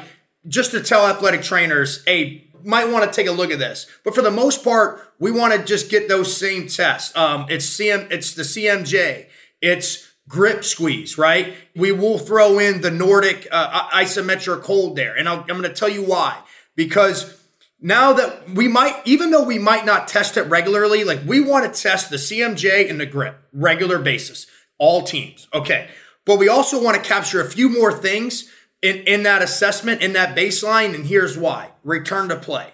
just 0.47 0.71
to 0.71 0.81
tell 0.81 1.05
athletic 1.07 1.41
trainers, 1.41 2.03
hey, 2.05 2.49
might 2.63 2.89
want 2.89 3.05
to 3.05 3.15
take 3.15 3.27
a 3.27 3.31
look 3.31 3.51
at 3.51 3.59
this. 3.59 3.87
But 4.03 4.15
for 4.15 4.21
the 4.21 4.31
most 4.31 4.63
part, 4.63 5.13
we 5.19 5.31
want 5.31 5.53
to 5.53 5.63
just 5.63 5.89
get 5.89 6.07
those 6.07 6.35
same 6.35 6.67
tests. 6.67 7.15
Um, 7.15 7.45
it's 7.49 7.65
CM, 7.65 8.09
it's 8.11 8.33
the 8.33 8.43
CMJ, 8.43 9.27
it's 9.61 10.09
grip 10.27 10.63
squeeze, 10.63 11.17
right? 11.17 11.53
We 11.75 11.91
will 11.91 12.17
throw 12.17 12.59
in 12.59 12.81
the 12.81 12.91
Nordic 12.91 13.47
uh, 13.51 13.89
isometric 13.89 14.63
hold 14.63 14.95
there, 14.95 15.15
and 15.15 15.27
i 15.27 15.35
I'm 15.35 15.47
going 15.47 15.63
to 15.63 15.73
tell 15.73 15.89
you 15.89 16.03
why. 16.03 16.37
Because 16.79 17.37
now 17.81 18.13
that 18.13 18.51
we 18.51 18.69
might, 18.69 19.01
even 19.03 19.31
though 19.31 19.43
we 19.43 19.59
might 19.59 19.85
not 19.85 20.07
test 20.07 20.37
it 20.37 20.43
regularly, 20.43 21.03
like 21.03 21.19
we 21.25 21.41
want 21.41 21.65
to 21.65 21.81
test 21.81 22.09
the 22.09 22.15
CMJ 22.15 22.89
and 22.89 22.97
the 22.97 23.05
grip 23.05 23.35
regular 23.51 23.99
basis, 23.99 24.47
all 24.77 25.01
teams. 25.01 25.49
Okay. 25.53 25.89
But 26.23 26.39
we 26.39 26.47
also 26.47 26.81
want 26.81 26.95
to 26.95 27.03
capture 27.03 27.41
a 27.41 27.49
few 27.49 27.67
more 27.67 27.91
things 27.91 28.49
in, 28.81 28.99
in 28.99 29.23
that 29.23 29.41
assessment, 29.41 30.01
in 30.01 30.13
that 30.13 30.37
baseline. 30.37 30.95
And 30.95 31.05
here's 31.05 31.37
why 31.37 31.71
return 31.83 32.29
to 32.29 32.37
play. 32.37 32.71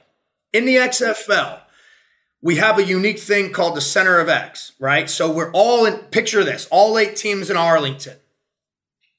In 0.54 0.66
the 0.66 0.76
XFL, 0.76 1.62
we 2.44 2.58
have 2.58 2.78
a 2.78 2.84
unique 2.84 3.18
thing 3.18 3.52
called 3.52 3.76
the 3.76 3.82
center 3.82 4.20
of 4.20 4.30
X, 4.30 4.74
right? 4.78 5.10
So 5.10 5.32
we're 5.32 5.52
all 5.52 5.88
in, 5.88 5.98
picture 6.12 6.44
this, 6.44 6.68
all 6.70 7.00
eight 7.00 7.16
teams 7.16 7.50
in 7.50 7.58
Arlington. 7.58 8.18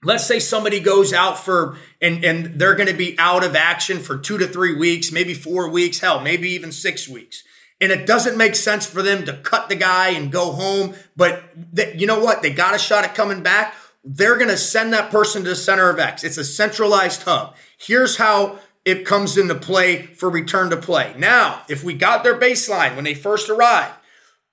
Let's 0.07 0.25
say 0.25 0.39
somebody 0.39 0.79
goes 0.79 1.13
out 1.13 1.37
for, 1.37 1.77
and, 2.01 2.25
and 2.25 2.61
they're 2.61 2.77
going 2.77 2.89
to 2.89 2.95
be 2.95 3.19
out 3.19 3.43
of 3.43 3.57
action 3.57 3.99
for 3.99 4.17
two 4.17 4.39
to 4.39 4.47
three 4.47 4.73
weeks, 4.73 5.11
maybe 5.11 5.35
four 5.35 5.69
weeks, 5.69 5.99
hell, 5.99 6.21
maybe 6.21 6.51
even 6.51 6.71
six 6.71 7.09
weeks. 7.09 7.43
And 7.81 7.91
it 7.91 8.07
doesn't 8.07 8.37
make 8.37 8.55
sense 8.55 8.87
for 8.87 9.03
them 9.03 9.25
to 9.25 9.33
cut 9.39 9.69
the 9.69 9.75
guy 9.75 10.11
and 10.11 10.31
go 10.31 10.53
home. 10.53 10.95
But 11.17 11.43
they, 11.57 11.97
you 11.97 12.07
know 12.07 12.21
what? 12.21 12.41
They 12.41 12.51
got 12.51 12.77
a 12.77 12.79
shot 12.79 13.03
at 13.03 13.17
coming 13.17 13.43
back. 13.43 13.75
They're 14.05 14.37
going 14.37 14.49
to 14.49 14.57
send 14.57 14.93
that 14.93 15.11
person 15.11 15.43
to 15.43 15.49
the 15.51 15.57
center 15.57 15.91
of 15.91 15.99
X. 15.99 16.23
It's 16.23 16.39
a 16.39 16.45
centralized 16.45 17.25
hub. 17.25 17.57
Here's 17.77 18.17
how 18.17 18.61
it 18.85 19.05
comes 19.05 19.37
into 19.37 19.57
play 19.57 20.03
for 20.03 20.31
return 20.31 20.71
to 20.71 20.77
play. 20.77 21.15
Now, 21.19 21.63
if 21.69 21.83
we 21.83 21.95
got 21.95 22.23
their 22.23 22.39
baseline 22.39 22.95
when 22.95 23.03
they 23.03 23.15
first 23.15 23.51
arrived, 23.51 23.97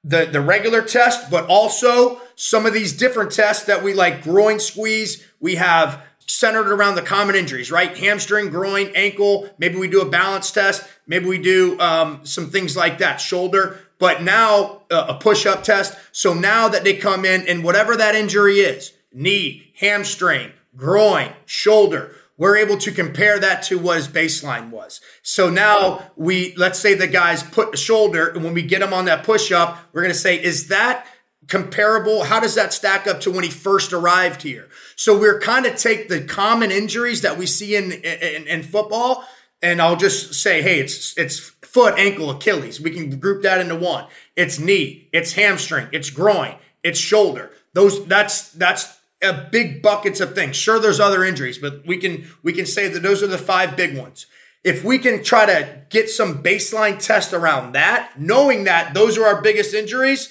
the, 0.03 0.25
the 0.25 0.41
regular 0.41 0.81
test, 0.81 1.31
but 1.31 1.45
also 1.47 2.19
some 2.35 2.65
of 2.65 2.73
these 2.73 2.91
different 2.91 3.31
tests 3.31 3.65
that 3.65 3.83
we 3.83 3.93
like 3.93 4.23
groin 4.23 4.59
squeeze, 4.59 5.25
we 5.43 5.55
have 5.55 6.01
centered 6.25 6.71
around 6.71 6.95
the 6.95 7.01
common 7.01 7.35
injuries, 7.35 7.69
right? 7.69 7.95
Hamstring, 7.97 8.49
groin, 8.49 8.93
ankle. 8.95 9.49
Maybe 9.57 9.75
we 9.75 9.89
do 9.89 10.01
a 10.01 10.09
balance 10.09 10.49
test. 10.51 10.87
Maybe 11.05 11.25
we 11.25 11.37
do 11.37 11.77
um, 11.81 12.25
some 12.25 12.49
things 12.49 12.77
like 12.77 12.99
that, 12.99 13.17
shoulder. 13.17 13.77
But 13.99 14.23
now 14.23 14.83
uh, 14.89 15.07
a 15.09 15.13
push 15.15 15.45
up 15.45 15.63
test. 15.63 15.97
So 16.13 16.33
now 16.33 16.69
that 16.69 16.85
they 16.85 16.95
come 16.95 17.25
in 17.25 17.45
and 17.45 17.61
whatever 17.61 17.97
that 17.97 18.15
injury 18.15 18.59
is 18.59 18.93
knee, 19.11 19.73
hamstring, 19.75 20.53
groin, 20.75 21.33
shoulder 21.45 22.15
we're 22.37 22.57
able 22.57 22.77
to 22.77 22.91
compare 22.91 23.39
that 23.39 23.61
to 23.63 23.77
what 23.77 23.97
his 23.97 24.07
baseline 24.07 24.69
was. 24.69 25.01
So 25.21 25.49
now 25.49 26.11
we, 26.15 26.55
let's 26.55 26.79
say 26.79 26.95
the 26.95 27.07
guys 27.07 27.43
put 27.43 27.73
a 27.73 27.77
shoulder, 27.77 28.27
and 28.27 28.43
when 28.43 28.53
we 28.53 28.63
get 28.63 28.81
him 28.81 28.91
on 28.93 29.05
that 29.05 29.23
push 29.23 29.51
up, 29.51 29.77
we're 29.93 30.01
going 30.01 30.13
to 30.13 30.19
say, 30.19 30.41
is 30.41 30.67
that 30.69 31.05
comparable? 31.47 32.23
How 32.23 32.39
does 32.39 32.55
that 32.55 32.73
stack 32.73 33.07
up 33.07 33.19
to 33.21 33.31
when 33.31 33.43
he 33.43 33.49
first 33.49 33.93
arrived 33.93 34.41
here? 34.41 34.69
So 34.95 35.17
we're 35.17 35.39
kind 35.39 35.65
of 35.65 35.75
take 35.75 36.09
the 36.09 36.21
common 36.21 36.71
injuries 36.71 37.21
that 37.21 37.37
we 37.37 37.45
see 37.45 37.75
in, 37.75 37.91
in, 37.91 38.47
in 38.47 38.63
football, 38.63 39.25
and 39.61 39.81
I'll 39.81 39.95
just 39.95 40.33
say, 40.35 40.61
hey, 40.61 40.79
it's 40.79 41.17
it's 41.17 41.39
foot, 41.61 41.95
ankle, 41.97 42.29
Achilles. 42.29 42.79
We 42.79 42.91
can 42.91 43.19
group 43.19 43.43
that 43.43 43.59
into 43.59 43.75
one. 43.75 44.05
It's 44.35 44.59
knee, 44.59 45.09
it's 45.11 45.33
hamstring, 45.33 45.87
it's 45.91 46.09
groin, 46.09 46.55
it's 46.83 46.99
shoulder. 46.99 47.51
Those 47.73 48.05
that's 48.05 48.51
that's 48.51 48.99
a 49.23 49.33
big 49.51 49.81
buckets 49.81 50.19
of 50.19 50.35
things. 50.35 50.55
Sure, 50.55 50.79
there's 50.79 50.99
other 50.99 51.23
injuries, 51.23 51.57
but 51.57 51.85
we 51.85 51.97
can 51.97 52.27
we 52.43 52.53
can 52.53 52.65
say 52.65 52.87
that 52.87 53.01
those 53.01 53.23
are 53.23 53.27
the 53.27 53.37
five 53.37 53.75
big 53.75 53.97
ones. 53.97 54.25
If 54.63 54.83
we 54.83 54.97
can 54.97 55.23
try 55.23 55.45
to 55.45 55.81
get 55.89 56.09
some 56.09 56.41
baseline 56.41 57.03
test 57.03 57.33
around 57.33 57.73
that, 57.73 58.11
knowing 58.17 58.63
that 58.63 58.93
those 58.93 59.17
are 59.17 59.25
our 59.25 59.41
biggest 59.41 59.73
injuries, 59.73 60.29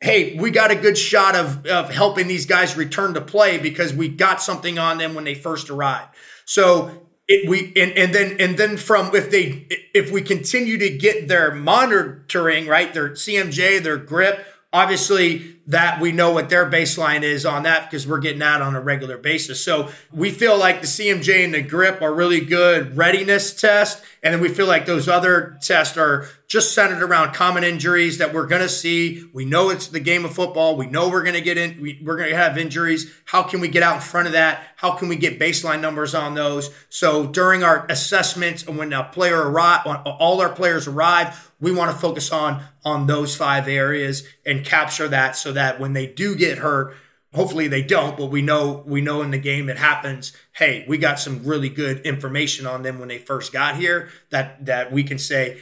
hey, 0.00 0.34
we 0.36 0.50
got 0.50 0.70
a 0.70 0.76
good 0.76 0.96
shot 0.96 1.36
of, 1.36 1.66
of 1.66 1.90
helping 1.90 2.26
these 2.26 2.46
guys 2.46 2.76
return 2.76 3.14
to 3.14 3.20
play 3.20 3.58
because 3.58 3.92
we 3.92 4.08
got 4.08 4.40
something 4.40 4.78
on 4.78 4.98
them 4.98 5.14
when 5.14 5.24
they 5.24 5.34
first 5.34 5.68
arrived. 5.68 6.14
So 6.46 7.06
it, 7.28 7.48
we 7.48 7.72
and, 7.76 7.92
and 7.92 8.14
then 8.14 8.36
and 8.40 8.56
then 8.56 8.76
from 8.76 9.14
if 9.14 9.30
they 9.30 9.66
if 9.94 10.10
we 10.10 10.22
continue 10.22 10.78
to 10.78 10.90
get 10.90 11.28
their 11.28 11.54
monitoring 11.54 12.66
right, 12.66 12.92
their 12.92 13.10
CMJ, 13.10 13.82
their 13.82 13.98
grip, 13.98 14.44
obviously 14.72 15.56
that 15.66 16.00
we 16.00 16.10
know 16.10 16.32
what 16.32 16.48
their 16.48 16.68
baseline 16.68 17.22
is 17.22 17.46
on 17.46 17.62
that 17.62 17.88
because 17.88 18.06
we're 18.06 18.18
getting 18.18 18.40
that 18.40 18.60
on 18.60 18.74
a 18.74 18.80
regular 18.80 19.16
basis. 19.16 19.64
So 19.64 19.88
we 20.12 20.30
feel 20.30 20.58
like 20.58 20.80
the 20.80 20.86
CMJ 20.86 21.44
and 21.44 21.54
the 21.54 21.62
grip 21.62 22.02
are 22.02 22.12
really 22.12 22.40
good 22.40 22.96
readiness 22.96 23.54
test. 23.54 24.02
And 24.22 24.34
then 24.34 24.40
we 24.40 24.48
feel 24.48 24.66
like 24.66 24.86
those 24.86 25.08
other 25.08 25.58
tests 25.62 25.96
are 25.96 26.26
just 26.48 26.74
centered 26.74 27.02
around 27.02 27.34
common 27.34 27.62
injuries 27.62 28.18
that 28.18 28.34
we're 28.34 28.46
going 28.46 28.62
to 28.62 28.68
see. 28.68 29.24
We 29.32 29.44
know 29.44 29.70
it's 29.70 29.86
the 29.86 30.00
game 30.00 30.24
of 30.24 30.34
football. 30.34 30.76
We 30.76 30.86
know 30.86 31.08
we're 31.08 31.22
going 31.22 31.36
to 31.36 31.40
get 31.40 31.56
in, 31.56 31.80
we, 31.80 32.00
we're 32.02 32.16
going 32.16 32.30
to 32.30 32.36
have 32.36 32.58
injuries. 32.58 33.12
How 33.26 33.44
can 33.44 33.60
we 33.60 33.68
get 33.68 33.84
out 33.84 33.94
in 33.96 34.00
front 34.00 34.26
of 34.26 34.32
that? 34.32 34.64
How 34.76 34.92
can 34.92 35.08
we 35.08 35.16
get 35.16 35.38
baseline 35.38 35.80
numbers 35.80 36.14
on 36.14 36.34
those? 36.34 36.70
So 36.88 37.26
during 37.26 37.62
our 37.62 37.86
assessments 37.88 38.64
and 38.66 38.76
when 38.76 38.92
a 38.92 39.04
player 39.04 39.40
arrive, 39.40 39.82
all 39.86 40.40
our 40.40 40.52
players 40.52 40.88
arrive, 40.88 41.49
we 41.60 41.72
want 41.72 41.90
to 41.90 41.96
focus 41.96 42.32
on 42.32 42.62
on 42.84 43.06
those 43.06 43.36
five 43.36 43.68
areas 43.68 44.24
and 44.44 44.64
capture 44.64 45.08
that 45.08 45.36
so 45.36 45.52
that 45.52 45.78
when 45.78 45.92
they 45.92 46.06
do 46.06 46.34
get 46.34 46.58
hurt 46.58 46.96
hopefully 47.32 47.68
they 47.68 47.82
don't 47.82 48.16
but 48.16 48.26
we 48.26 48.42
know 48.42 48.82
we 48.86 49.00
know 49.00 49.22
in 49.22 49.30
the 49.30 49.38
game 49.38 49.68
it 49.68 49.78
happens. 49.78 50.32
Hey 50.52 50.84
we 50.88 50.98
got 50.98 51.20
some 51.20 51.44
really 51.44 51.68
good 51.68 52.00
information 52.00 52.66
on 52.66 52.82
them 52.82 52.98
when 52.98 53.08
they 53.08 53.18
first 53.18 53.52
got 53.52 53.76
here 53.76 54.08
that 54.30 54.64
that 54.66 54.92
we 54.92 55.04
can 55.04 55.18
say 55.18 55.58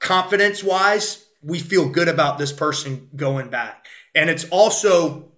confidence 0.00 0.62
wise 0.62 1.24
we 1.42 1.58
feel 1.58 1.88
good 1.88 2.08
about 2.08 2.38
this 2.38 2.52
person 2.52 3.08
going 3.14 3.50
back. 3.50 3.86
And 4.14 4.30
it's 4.30 4.44
also 4.48 5.30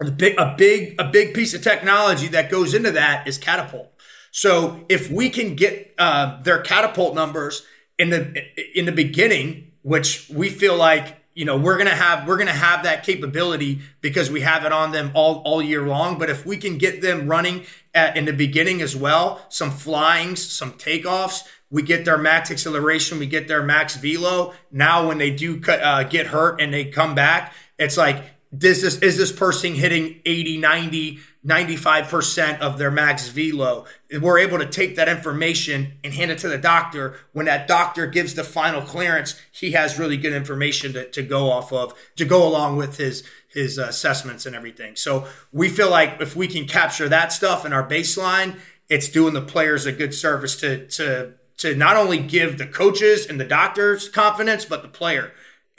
a 0.00 0.10
big 0.10 0.38
a 0.38 0.54
big 0.56 0.94
a 0.98 1.04
big 1.04 1.34
piece 1.34 1.54
of 1.54 1.62
technology 1.62 2.28
that 2.28 2.50
goes 2.50 2.74
into 2.74 2.92
that 2.92 3.26
is 3.26 3.38
catapult. 3.38 3.92
So 4.30 4.84
if 4.88 5.10
we 5.10 5.28
can 5.28 5.56
get 5.56 5.94
uh, 5.98 6.40
their 6.42 6.60
catapult 6.60 7.14
numbers 7.14 7.62
in 7.98 8.10
the 8.10 8.78
in 8.78 8.86
the 8.86 8.92
beginning, 8.92 9.72
which 9.82 10.28
we 10.32 10.48
feel 10.48 10.76
like 10.76 11.18
you 11.34 11.44
know 11.44 11.56
we're 11.56 11.78
gonna 11.78 11.90
have 11.90 12.26
we're 12.26 12.38
gonna 12.38 12.52
have 12.52 12.84
that 12.84 13.04
capability 13.04 13.80
because 14.00 14.30
we 14.30 14.40
have 14.40 14.64
it 14.64 14.72
on 14.72 14.92
them 14.92 15.10
all 15.14 15.42
all 15.44 15.62
year 15.62 15.86
long. 15.86 16.18
But 16.18 16.30
if 16.30 16.44
we 16.46 16.56
can 16.56 16.78
get 16.78 17.02
them 17.02 17.26
running 17.26 17.64
at, 17.94 18.16
in 18.16 18.24
the 18.24 18.32
beginning 18.32 18.82
as 18.82 18.96
well, 18.96 19.44
some 19.48 19.70
flyings, 19.70 20.38
some 20.38 20.72
takeoffs, 20.72 21.42
we 21.72 21.82
get 21.82 22.04
their 22.04 22.18
max 22.18 22.50
acceleration, 22.50 23.18
we 23.18 23.26
get 23.26 23.48
their 23.48 23.62
max 23.62 23.96
velo. 23.96 24.52
Now, 24.70 25.08
when 25.08 25.16
they 25.16 25.30
do 25.30 25.60
uh, 25.66 26.04
get 26.04 26.26
hurt 26.26 26.60
and 26.60 26.72
they 26.72 26.84
come 26.84 27.14
back, 27.14 27.54
it's 27.78 27.96
like, 27.96 28.22
this 28.52 28.82
is, 28.82 28.98
is 28.98 29.16
this 29.16 29.32
person 29.32 29.74
hitting 29.74 30.20
80, 30.26 30.58
90, 30.58 31.18
95% 31.44 32.58
of 32.60 32.76
their 32.76 32.90
max 32.90 33.28
velo? 33.28 33.86
We're 34.20 34.38
able 34.38 34.58
to 34.58 34.66
take 34.66 34.96
that 34.96 35.08
information 35.08 35.94
and 36.04 36.12
hand 36.12 36.30
it 36.30 36.38
to 36.40 36.48
the 36.48 36.58
doctor. 36.58 37.16
When 37.32 37.46
that 37.46 37.66
doctor 37.66 38.06
gives 38.06 38.34
the 38.34 38.44
final 38.44 38.82
clearance, 38.82 39.40
he 39.52 39.72
has 39.72 39.98
really 39.98 40.18
good 40.18 40.34
information 40.34 40.92
to, 40.92 41.10
to 41.12 41.22
go 41.22 41.50
off 41.50 41.72
of, 41.72 41.94
to 42.16 42.26
go 42.26 42.46
along 42.46 42.76
with 42.76 42.98
his, 42.98 43.24
his 43.48 43.78
assessments 43.78 44.44
and 44.44 44.54
everything. 44.54 44.96
So 44.96 45.26
we 45.50 45.70
feel 45.70 45.90
like 45.90 46.20
if 46.20 46.36
we 46.36 46.46
can 46.46 46.66
capture 46.66 47.08
that 47.08 47.32
stuff 47.32 47.64
in 47.64 47.72
our 47.72 47.88
baseline, 47.88 48.58
it's 48.90 49.08
doing 49.08 49.32
the 49.32 49.40
players 49.40 49.86
a 49.86 49.92
good 49.92 50.12
service 50.12 50.56
to, 50.56 50.86
to 50.88 51.34
to 51.58 51.76
not 51.76 51.96
only 51.96 52.18
give 52.18 52.58
the 52.58 52.66
coaches 52.66 53.24
and 53.24 53.38
the 53.38 53.44
doctors 53.44 54.08
confidence, 54.08 54.64
but 54.64 54.82
the 54.82 54.88
player. 54.88 55.32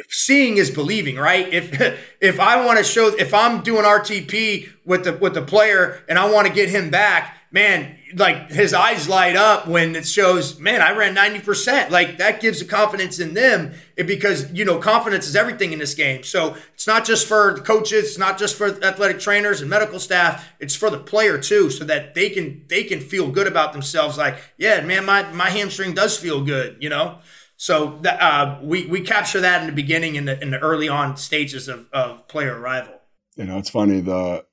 Seeing 0.10 0.58
is 0.58 0.72
believing, 0.72 1.18
right? 1.18 1.52
If 1.52 1.82
if 2.22 2.40
I 2.40 2.66
want 2.66 2.78
to 2.78 2.84
show, 2.84 3.08
if 3.08 3.34
I'm 3.34 3.62
doing 3.62 3.84
RTP 3.84 4.70
with 4.86 5.04
the 5.04 5.14
with 5.14 5.34
the 5.34 5.42
player 5.42 6.04
and 6.08 6.18
I 6.18 6.30
want 6.32 6.48
to 6.48 6.54
get 6.54 6.70
him 6.70 6.90
back, 6.90 7.38
man, 7.54 7.96
like 8.16 8.50
his 8.50 8.74
eyes 8.74 9.08
light 9.08 9.36
up 9.36 9.68
when 9.68 9.96
it 9.96 10.08
shows, 10.08 10.60
man, 10.60 10.82
I 10.82 10.92
ran 10.96 11.16
90%. 11.16 11.92
Like 11.92 12.18
that 12.18 12.42
gives 12.42 12.62
a 12.62 12.66
confidence 12.66 13.20
in 13.20 13.36
them 13.36 13.74
because, 13.96 14.52
you 14.52 14.66
know, 14.66 14.80
confidence 14.80 15.28
is 15.28 15.36
everything 15.36 15.72
in 15.72 15.80
this 15.80 15.94
game. 15.94 16.24
So 16.24 16.58
it's 16.74 16.88
not 16.88 17.06
just 17.06 17.28
for 17.28 17.54
the 17.54 17.62
coaches, 17.62 18.06
it's 18.06 18.18
not 18.18 18.40
just 18.40 18.58
for 18.58 18.68
athletic 18.84 19.20
trainers 19.20 19.62
and 19.62 19.70
medical 19.70 20.00
staff, 20.00 20.52
it's 20.60 20.76
for 20.76 20.90
the 20.90 20.98
player 20.98 21.38
too, 21.38 21.70
so 21.70 21.86
that 21.86 22.16
they 22.16 22.30
can 22.30 22.66
they 22.68 22.84
can 22.84 23.00
feel 23.00 23.30
good 23.30 23.48
about 23.48 23.72
themselves. 23.72 24.18
Like, 24.18 24.38
yeah, 24.58 24.82
man, 24.82 25.06
my, 25.06 25.32
my 25.32 25.50
hamstring 25.50 25.94
does 25.94 26.18
feel 26.18 26.44
good, 26.44 26.78
you 26.80 26.90
know? 26.90 27.20
So 27.64 28.02
uh, 28.06 28.60
we, 28.62 28.88
we 28.88 29.00
capture 29.00 29.40
that 29.40 29.62
in 29.62 29.68
the 29.68 29.74
beginning 29.74 30.16
in 30.16 30.26
the, 30.26 30.38
in 30.42 30.52
the 30.52 30.60
early 30.60 30.90
on 30.90 31.16
stages 31.16 31.70
of, 31.70 31.88
of 31.94 32.28
player 32.28 32.60
arrival. 32.60 33.00
You 33.38 33.46
know, 33.46 33.58
it's 33.58 33.70
funny, 33.70 34.02
the, 34.02 34.44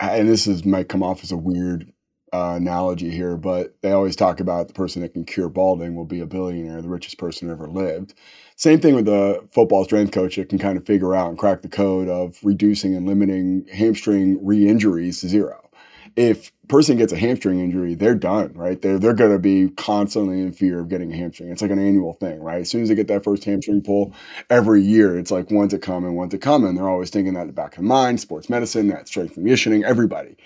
and 0.00 0.28
this 0.28 0.48
is 0.48 0.64
might 0.64 0.88
come 0.88 1.00
off 1.00 1.22
as 1.22 1.30
a 1.30 1.36
weird 1.36 1.92
uh, 2.32 2.54
analogy 2.56 3.10
here, 3.10 3.36
but 3.36 3.76
they 3.82 3.92
always 3.92 4.16
talk 4.16 4.40
about 4.40 4.66
the 4.66 4.74
person 4.74 5.02
that 5.02 5.12
can 5.12 5.24
cure 5.24 5.48
balding 5.48 5.94
will 5.94 6.04
be 6.04 6.18
a 6.18 6.26
billionaire, 6.26 6.82
the 6.82 6.88
richest 6.88 7.16
person 7.16 7.48
ever 7.48 7.68
lived. 7.68 8.14
Same 8.56 8.80
thing 8.80 8.96
with 8.96 9.04
the 9.04 9.40
football 9.52 9.84
strength 9.84 10.10
coach 10.10 10.34
that 10.34 10.48
can 10.48 10.58
kind 10.58 10.76
of 10.76 10.84
figure 10.84 11.14
out 11.14 11.28
and 11.28 11.38
crack 11.38 11.62
the 11.62 11.68
code 11.68 12.08
of 12.08 12.40
reducing 12.42 12.96
and 12.96 13.06
limiting 13.06 13.68
hamstring 13.72 14.44
re-injuries 14.44 15.20
to 15.20 15.28
zero. 15.28 15.70
If 16.16 16.50
person 16.68 16.96
gets 16.96 17.12
a 17.12 17.16
hamstring 17.16 17.60
injury, 17.60 17.94
they're 17.94 18.14
done, 18.14 18.52
right? 18.54 18.80
They're 18.80 18.98
they're 18.98 19.14
going 19.14 19.32
to 19.32 19.38
be 19.38 19.70
constantly 19.70 20.40
in 20.40 20.52
fear 20.52 20.80
of 20.80 20.88
getting 20.88 21.12
a 21.12 21.16
hamstring. 21.16 21.50
It's 21.50 21.62
like 21.62 21.70
an 21.70 21.78
annual 21.78 22.14
thing, 22.14 22.40
right? 22.40 22.60
As 22.60 22.70
soon 22.70 22.82
as 22.82 22.88
they 22.88 22.94
get 22.94 23.08
that 23.08 23.24
first 23.24 23.44
hamstring 23.44 23.82
pull, 23.82 24.14
every 24.50 24.82
year 24.82 25.18
it's 25.18 25.30
like 25.30 25.50
when's 25.50 25.74
it 25.74 25.82
coming, 25.82 26.14
when's 26.14 26.34
it 26.34 26.42
coming? 26.42 26.74
They're 26.74 26.88
always 26.88 27.10
thinking 27.10 27.34
that 27.34 27.42
in 27.42 27.46
the 27.48 27.52
back 27.52 27.72
of 27.72 27.82
the 27.82 27.88
mind. 27.88 28.20
Sports 28.20 28.48
medicine, 28.50 28.88
that 28.88 29.08
strength 29.08 29.34
conditioning, 29.34 29.84
everybody, 29.84 30.36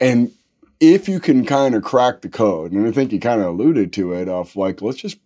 and 0.00 0.32
if 0.82 1.08
you 1.08 1.20
can 1.20 1.46
kind 1.46 1.76
of 1.76 1.84
crack 1.84 2.22
the 2.22 2.28
code, 2.28 2.72
and 2.72 2.88
I 2.88 2.90
think 2.90 3.12
you 3.12 3.20
kind 3.20 3.40
of 3.40 3.46
alluded 3.46 3.92
to 3.92 4.14
it, 4.14 4.28
of 4.28 4.56
like, 4.56 4.82
let's 4.82 4.98
just 4.98 5.16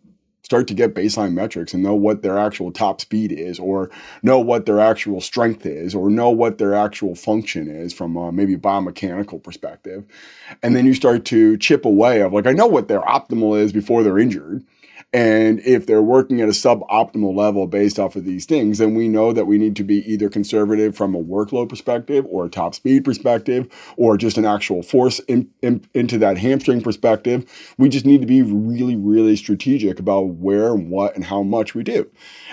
start 0.47 0.69
to 0.69 0.75
get 0.75 0.95
baseline 0.95 1.33
metrics 1.33 1.75
and 1.75 1.83
know 1.83 1.97
what 1.97 2.23
their 2.23 2.39
actual 2.39 2.71
top 2.71 3.01
speed 3.01 3.33
is, 3.33 3.59
or 3.59 3.91
know 4.23 4.39
what 4.39 4.65
their 4.65 4.79
actual 4.79 5.21
strength 5.21 5.67
is, 5.67 5.93
or 5.93 6.09
know 6.09 6.31
what 6.31 6.59
their 6.59 6.73
actual 6.73 7.17
function 7.17 7.67
is 7.69 7.93
from 7.93 8.17
uh, 8.17 8.29
a 8.29 8.33
maybe 8.33 8.55
biomechanical 8.55 9.43
perspective. 9.43 10.05
And 10.63 10.77
then 10.77 10.87
you 10.87 10.95
start 10.95 11.25
to 11.25 11.57
chip 11.59 11.85
away 11.85 12.21
of 12.21 12.33
like, 12.33 12.47
I 12.47 12.53
know 12.53 12.69
what 12.69 12.87
their 12.87 13.01
optimal 13.01 13.61
is 13.61 13.73
before 13.73 14.05
they're 14.05 14.21
injured. 14.21 14.65
And 15.17 15.61
if 15.61 15.87
they're 15.87 16.03
working 16.03 16.43
at 16.43 16.49
a 16.51 16.53
suboptimal 16.53 17.35
level 17.35 17.67
based 17.67 17.99
off 17.99 18.17
of 18.17 18.27
these 18.27 18.45
things, 18.45 18.77
then 18.77 18.95
we 18.95 19.09
know 19.09 19.33
that 19.33 19.47
we 19.47 19.57
need 19.57 19.75
to 19.77 19.83
be 19.83 20.05
either 20.13 20.29
conservative 20.29 20.95
from 20.95 21.15
a 21.15 21.25
workload 21.25 21.71
perspective 21.71 22.27
or 22.29 22.45
a 22.45 22.51
top 22.51 22.75
speed 22.75 23.03
perspective 23.03 23.67
or 23.97 24.19
just 24.19 24.37
an 24.37 24.45
actual 24.45 24.83
force 24.83 25.19
in, 25.21 25.49
in, 25.63 25.83
into 25.95 26.19
that 26.19 26.37
hamstring 26.37 26.83
perspective. 26.83 27.51
We 27.79 27.89
just 27.89 28.05
need 28.05 28.21
to 28.21 28.27
be 28.27 28.43
really, 28.43 28.95
really 28.95 29.37
strategic 29.37 29.99
about 29.99 30.35
where 30.35 30.75
and 30.75 30.91
what 30.91 31.15
and 31.15 31.25
how 31.25 31.43
much 31.43 31.75
we 31.75 31.83
do. 31.83 32.07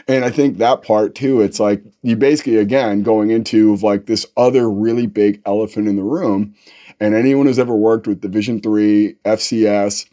And 0.08 0.24
I 0.24 0.30
think 0.30 0.58
that 0.58 0.84
part 0.84 1.16
too, 1.16 1.42
it's 1.42 1.60
like 1.60 1.84
you 2.02 2.16
basically, 2.16 2.56
again, 2.56 3.04
going 3.04 3.30
into 3.30 3.76
like 3.76 4.06
this 4.06 4.26
other 4.38 4.72
really 4.72 5.06
big 5.06 5.42
elephant 5.46 5.90
in 5.90 5.98
the 5.98 6.04
room. 6.04 6.56
And 7.02 7.14
anyone 7.14 7.46
who's 7.46 7.60
ever 7.60 7.76
worked 7.76 8.08
with 8.08 8.22
Division 8.22 8.62
three, 8.62 9.18
FCS, 9.26 10.08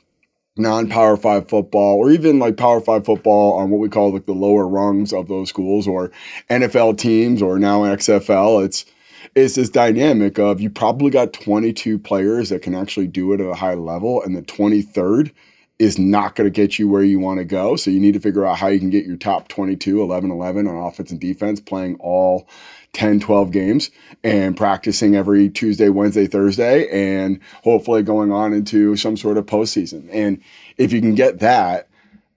non-power 0.57 1.16
five 1.16 1.48
football 1.48 1.96
or 1.96 2.11
even 2.11 2.38
like 2.38 2.57
power 2.57 2.80
five 2.80 3.05
football 3.05 3.55
on 3.55 3.70
what 3.70 3.78
we 3.78 3.88
call 3.88 4.12
like 4.12 4.26
the 4.26 4.32
lower 4.32 4.66
rungs 4.66 5.12
of 5.12 5.28
those 5.28 5.48
schools 5.48 5.86
or 5.86 6.11
NFL 6.51 6.98
teams 6.98 7.40
or 7.40 7.59
now 7.59 7.82
XFL 7.82 8.64
it's 8.64 8.84
it's 9.36 9.55
this 9.55 9.70
dynamic 9.70 10.38
of 10.38 10.61
you 10.61 10.68
probably 10.68 11.11
got 11.11 11.32
22 11.32 11.98
players 11.98 12.48
that 12.48 12.62
can 12.62 12.74
actually 12.74 13.07
do 13.07 13.32
it 13.32 13.40
at 13.40 13.46
a 13.46 13.55
high 13.55 13.74
level 13.74 14.22
and 14.22 14.36
the 14.36 14.42
23rd 14.42 15.30
is 15.81 15.99
not 15.99 16.35
going 16.35 16.47
to 16.47 16.51
get 16.51 16.78
you 16.78 16.87
where 16.87 17.03
you 17.03 17.18
want 17.18 17.39
to 17.39 17.45
go 17.45 17.74
so 17.74 17.91
you 17.91 17.99
need 17.99 18.12
to 18.12 18.20
figure 18.20 18.45
out 18.45 18.59
how 18.59 18.68
you 18.68 18.78
can 18.78 18.91
get 18.91 19.07
your 19.07 19.16
top 19.16 19.49
22 19.49 20.03
11 20.03 20.31
11 20.31 20.68
on 20.68 20.76
offense 20.76 21.11
and 21.11 21.18
defense 21.18 21.59
playing 21.59 21.97
all 22.01 22.47
10, 22.93 23.20
12 23.20 23.51
games 23.51 23.91
and 24.22 24.57
practicing 24.57 25.14
every 25.14 25.49
Tuesday, 25.49 25.89
Wednesday, 25.89 26.26
Thursday, 26.26 26.89
and 26.89 27.41
hopefully 27.62 28.03
going 28.03 28.31
on 28.31 28.53
into 28.53 28.95
some 28.97 29.16
sort 29.16 29.39
of 29.39 29.47
postseason. 29.47 30.09
And 30.12 30.43
if 30.76 30.93
you 30.93 31.01
can 31.01 31.14
get 31.14 31.39
that, 31.39 31.89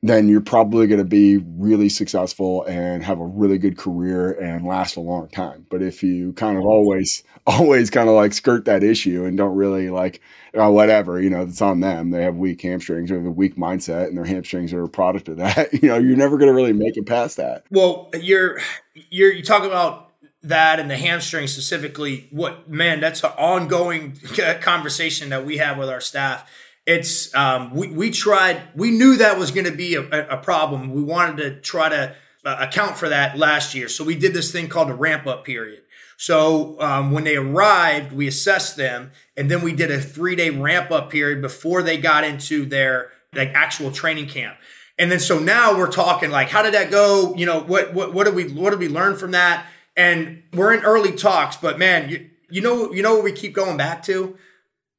then 0.03 0.27
you're 0.27 0.41
probably 0.41 0.85
going 0.85 0.99
to 0.99 1.05
be 1.05 1.37
really 1.37 1.87
successful 1.87 2.65
and 2.65 3.01
have 3.01 3.21
a 3.21 3.25
really 3.25 3.57
good 3.57 3.77
career 3.77 4.33
and 4.33 4.67
last 4.67 4.97
a 4.97 4.99
long 4.99 5.29
time. 5.29 5.65
But 5.69 5.81
if 5.81 6.03
you 6.03 6.33
kind 6.33 6.57
of 6.57 6.65
always, 6.65 7.23
always 7.47 7.89
kind 7.89 8.09
of 8.09 8.15
like 8.15 8.33
skirt 8.33 8.65
that 8.65 8.83
issue 8.83 9.23
and 9.23 9.37
don't 9.37 9.55
really 9.55 9.89
like, 9.89 10.19
oh, 10.55 10.71
whatever, 10.71 11.21
you 11.21 11.29
know, 11.29 11.43
it's 11.43 11.61
on 11.61 11.79
them. 11.79 12.11
They 12.11 12.21
have 12.21 12.35
weak 12.35 12.61
hamstrings 12.61 13.11
or 13.11 13.25
a 13.25 13.31
weak 13.31 13.55
mindset 13.55 14.07
and 14.07 14.17
their 14.17 14.25
hamstrings 14.25 14.73
are 14.73 14.83
a 14.83 14.89
product 14.89 15.29
of 15.29 15.37
that. 15.37 15.71
You 15.83 15.89
know, 15.89 15.97
you're 15.97 16.17
never 16.17 16.37
going 16.37 16.49
to 16.49 16.53
really 16.53 16.73
make 16.73 16.97
it 16.97 17.05
past 17.05 17.37
that. 17.37 17.63
Well, 17.71 18.09
you're, 18.13 18.59
you're, 19.09 19.31
you 19.31 19.43
talk 19.43 19.63
about 19.63 20.11
that 20.43 20.79
and 20.79 20.89
the 20.89 20.97
hamstring 20.97 21.47
specifically, 21.47 22.27
what 22.29 22.69
man, 22.69 22.99
that's 22.99 23.23
an 23.23 23.31
ongoing 23.37 24.19
conversation 24.61 25.29
that 25.29 25.45
we 25.45 25.57
have 25.57 25.77
with 25.77 25.89
our 25.89 26.01
staff. 26.01 26.49
It's 26.85 27.33
um, 27.33 27.73
we 27.73 27.87
we 27.87 28.11
tried, 28.11 28.61
we 28.75 28.91
knew 28.91 29.17
that 29.17 29.39
was 29.39 29.51
going 29.51 29.65
to 29.65 29.71
be 29.71 29.95
a, 29.95 30.35
a, 30.35 30.37
problem. 30.37 30.91
We 30.91 31.01
wanted 31.01 31.37
to 31.37 31.61
try 31.61 31.87
to 31.87 32.15
uh, 32.43 32.57
account 32.59 32.97
for 32.97 33.07
that 33.07 33.37
last 33.37 33.73
year, 33.73 33.87
so 33.87 34.03
we 34.03 34.15
did 34.15 34.33
this 34.33 34.51
thing 34.51 34.67
called 34.67 34.89
a 34.89 34.93
ramp 34.93 35.25
up 35.25 35.45
period. 35.45 35.83
So 36.17 36.79
um, 36.81 37.11
when 37.11 37.23
they 37.23 37.37
arrived, 37.37 38.11
we 38.11 38.27
assessed 38.27 38.75
them, 38.75 39.11
and 39.37 39.49
then 39.49 39.61
we 39.61 39.73
did 39.73 39.91
a 39.91 39.99
three 40.01 40.35
day 40.35 40.49
ramp 40.49 40.91
up 40.91 41.09
period 41.09 41.41
before 41.41 41.83
they 41.83 41.97
got 41.97 42.25
into 42.25 42.65
their 42.65 43.11
like 43.33 43.51
actual 43.53 43.91
training 43.91 44.27
camp. 44.27 44.57
And 44.99 45.11
then 45.11 45.19
so 45.19 45.39
now 45.39 45.77
we're 45.77 45.91
talking 45.91 46.31
like, 46.31 46.49
how 46.49 46.61
did 46.61 46.73
that 46.73 46.91
go? 46.91 47.33
You 47.35 47.45
know, 47.45 47.61
what 47.61 47.93
what 47.93 48.13
what 48.13 48.25
did 48.25 48.35
we 48.35 48.49
what 48.49 48.71
did 48.71 48.79
we 48.79 48.89
learn 48.89 49.15
from 49.15 49.31
that? 49.31 49.65
And 49.95 50.43
we're 50.53 50.73
in 50.73 50.83
early 50.83 51.11
talks, 51.11 51.55
but 51.55 51.79
man, 51.79 52.09
you, 52.09 52.29
you 52.49 52.61
know, 52.61 52.91
you 52.91 53.01
know 53.01 53.15
what 53.15 53.23
we 53.23 53.31
keep 53.31 53.53
going 53.53 53.77
back 53.77 54.03
to? 54.03 54.37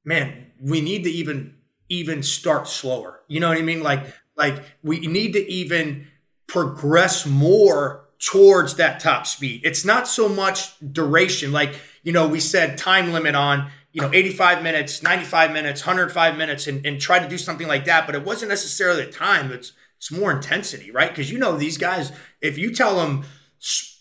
Man, 0.05 0.53
we 0.61 0.81
need 0.81 1.05
to 1.05 1.11
even 1.11 1.57
even 1.99 2.23
start 2.23 2.69
slower. 2.69 3.21
You 3.29 3.41
know 3.41 3.49
what 3.49 3.59
I 3.59 3.63
mean? 3.63 3.83
Like, 3.83 4.07
like 4.37 4.63
we 4.83 5.01
need 5.01 5.33
to 5.33 5.51
even 5.51 6.07
progress 6.47 7.27
more 7.27 8.05
towards 8.19 8.77
that 8.77 9.01
top 9.01 9.27
speed. 9.27 9.61
It's 9.65 9.85
not 9.85 10.09
so 10.09 10.29
much 10.29 10.79
duration. 10.81 11.53
Like, 11.53 11.75
you 12.03 12.13
know, 12.13 12.27
we 12.27 12.41
said 12.41 12.79
time 12.79 13.13
limit 13.13 13.35
on, 13.35 13.71
you 13.93 14.01
know, 14.01 14.11
85 14.13 14.63
minutes, 14.63 15.03
95 15.03 15.53
minutes, 15.53 15.87
105 15.87 16.37
minutes, 16.37 16.67
and, 16.67 16.85
and 16.85 17.01
try 17.01 17.19
to 17.19 17.29
do 17.29 17.39
something 17.39 17.69
like 17.69 17.85
that. 17.85 18.07
But 18.07 18.15
it 18.15 18.25
wasn't 18.25 18.51
necessarily 18.51 19.05
the 19.05 19.13
time. 19.13 19.53
It's 19.53 19.73
it's 19.97 20.11
more 20.11 20.31
intensity, 20.33 20.91
right? 20.91 21.09
Because 21.09 21.31
you 21.31 21.39
know 21.39 21.57
these 21.57 21.79
guys, 21.79 22.13
if 22.43 22.59
you 22.59 22.75
tell 22.75 22.97
them 22.97 23.25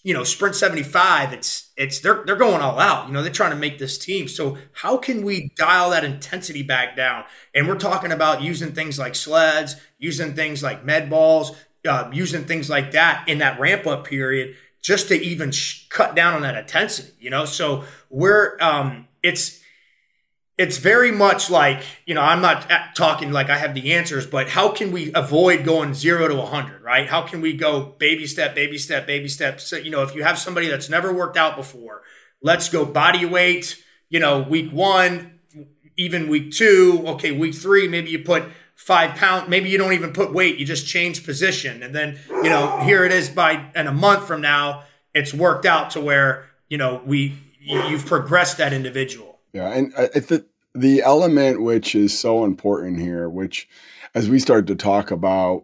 you 0.04 0.14
know, 0.14 0.26
sprint 0.26 0.56
75, 0.56 1.32
it's 1.32 1.72
it's 1.78 2.00
they're 2.00 2.24
they're 2.26 2.36
going 2.36 2.62
all 2.62 2.78
out. 2.78 3.08
You 3.08 3.14
know, 3.14 3.24
they're 3.24 3.32
trying 3.32 3.52
to 3.52 3.58
make 3.58 3.80
this 3.80 3.98
team. 3.98 4.28
So 4.28 4.58
how 4.74 4.98
can 4.98 5.24
we 5.24 5.52
dial 5.56 5.92
that 5.92 6.04
intensity 6.04 6.62
back 6.62 6.98
down? 6.98 7.24
And 7.56 7.68
we're 7.68 7.78
talking 7.78 8.12
about 8.12 8.42
using 8.42 8.74
things 8.74 9.00
like 9.00 9.16
sleds, 9.16 9.78
using 9.98 10.36
things 10.36 10.62
like 10.62 10.84
med 10.84 11.10
balls, 11.10 11.56
uh, 11.88 12.10
using 12.12 12.44
things 12.44 12.70
like 12.70 12.92
that 12.92 13.24
in 13.28 13.38
that 13.38 13.60
ramp 13.60 13.88
up 13.88 14.06
period, 14.06 14.56
just 14.82 15.08
to 15.08 15.16
even 15.16 15.52
sh- 15.52 15.88
cut 15.88 16.16
down 16.16 16.34
on 16.34 16.42
that 16.42 16.58
intensity. 16.58 17.14
You 17.20 17.30
know, 17.30 17.46
so 17.46 17.86
we're 18.10 18.58
um, 18.60 19.08
it's 19.24 19.63
it's 20.58 20.78
very 20.78 21.12
much 21.12 21.50
like 21.50 21.84
you 22.06 22.14
know 22.14 22.22
i'm 22.22 22.42
not 22.42 22.70
talking 22.96 23.32
like 23.32 23.50
i 23.50 23.58
have 23.58 23.74
the 23.74 23.94
answers 23.94 24.28
but 24.28 24.50
how 24.50 24.70
can 24.70 24.92
we 24.92 25.12
avoid 25.14 25.66
going 25.66 25.94
zero 25.94 26.28
to 26.28 26.36
100 26.36 26.84
right? 26.84 27.08
How 27.08 27.22
can 27.22 27.42
we 27.42 27.54
go 27.54 27.96
baby 27.98 28.28
step 28.28 28.54
baby 28.54 28.78
step 28.78 29.08
baby 29.08 29.30
step? 29.30 29.60
So 29.60 29.78
you 29.78 29.90
know 29.90 30.04
if 30.04 30.14
you 30.14 30.24
have 30.24 30.38
somebody 30.38 30.68
that's 30.68 30.90
never 30.90 31.14
worked 31.14 31.38
out 31.38 31.56
before 31.56 32.04
let's 32.42 32.70
go 32.70 32.86
body 32.86 33.26
weight 33.26 33.82
you 34.10 34.20
know 34.20 34.42
week 34.42 34.72
one 34.72 35.40
even 35.98 36.28
week 36.28 36.52
two 36.52 37.04
okay 37.08 37.32
week 37.32 37.56
three 37.56 37.88
maybe 37.88 38.10
you 38.10 38.20
put 38.20 38.44
five 38.76 39.16
pound 39.16 39.50
maybe 39.50 39.70
you 39.70 39.78
don't 39.78 39.94
even 39.94 40.12
put 40.14 40.34
weight 40.34 40.58
you 40.58 40.66
just 40.66 40.86
change 40.86 41.26
position. 41.26 41.82
And 41.82 41.96
then 41.96 42.20
you 42.30 42.50
know 42.50 42.80
here 42.82 43.06
it 43.06 43.12
is 43.12 43.30
by 43.30 43.72
and 43.74 43.88
a 43.88 43.94
month 43.94 44.28
from 44.28 44.42
now 44.42 44.84
it's 45.14 45.34
worked 45.34 45.66
out 45.66 45.92
to 45.92 46.02
where 46.02 46.50
you 46.68 46.78
know 46.78 47.02
we 47.06 47.38
you've 47.60 48.06
progressed 48.06 48.58
that 48.58 48.74
individual 48.74 49.33
yeah, 49.54 49.70
and 49.70 49.94
I, 49.98 50.10
the 50.76 51.02
element 51.04 51.62
which 51.62 51.96
is 51.96 52.18
so 52.18 52.44
important 52.44 53.00
here, 53.00 53.30
which 53.30 53.68
as 54.16 54.30
we 54.30 54.40
start 54.40 54.68
to 54.68 54.76
talk 54.76 55.12
about 55.12 55.64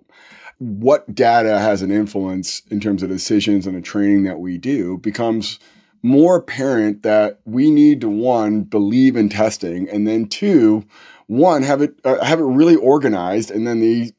what 0.60 1.14
data 1.16 1.60
has 1.60 1.82
an 1.82 1.92
influence 1.92 2.62
in 2.70 2.80
terms 2.80 3.02
of 3.02 3.10
decisions 3.10 3.66
and 3.66 3.76
the 3.76 3.82
training 3.82 4.24
that 4.24 4.40
we 4.40 4.58
do, 4.58 4.98
becomes 5.00 5.60
more 6.04 6.36
apparent 6.38 7.04
that 7.04 7.40
we 7.46 7.72
need 7.72 8.02
to 8.02 8.10
one 8.10 8.62
believe 8.62 9.16
in 9.16 9.30
testing, 9.30 9.90
and 9.90 10.08
then 10.08 10.28
two, 10.28 10.86
one 11.28 11.64
have 11.64 11.82
it 11.82 12.00
uh, 12.04 12.24
have 12.24 12.40
it 12.40 12.44
really 12.44 12.76
organized, 12.76 13.52
and 13.52 13.68
then 13.68 13.80
the 13.80 14.14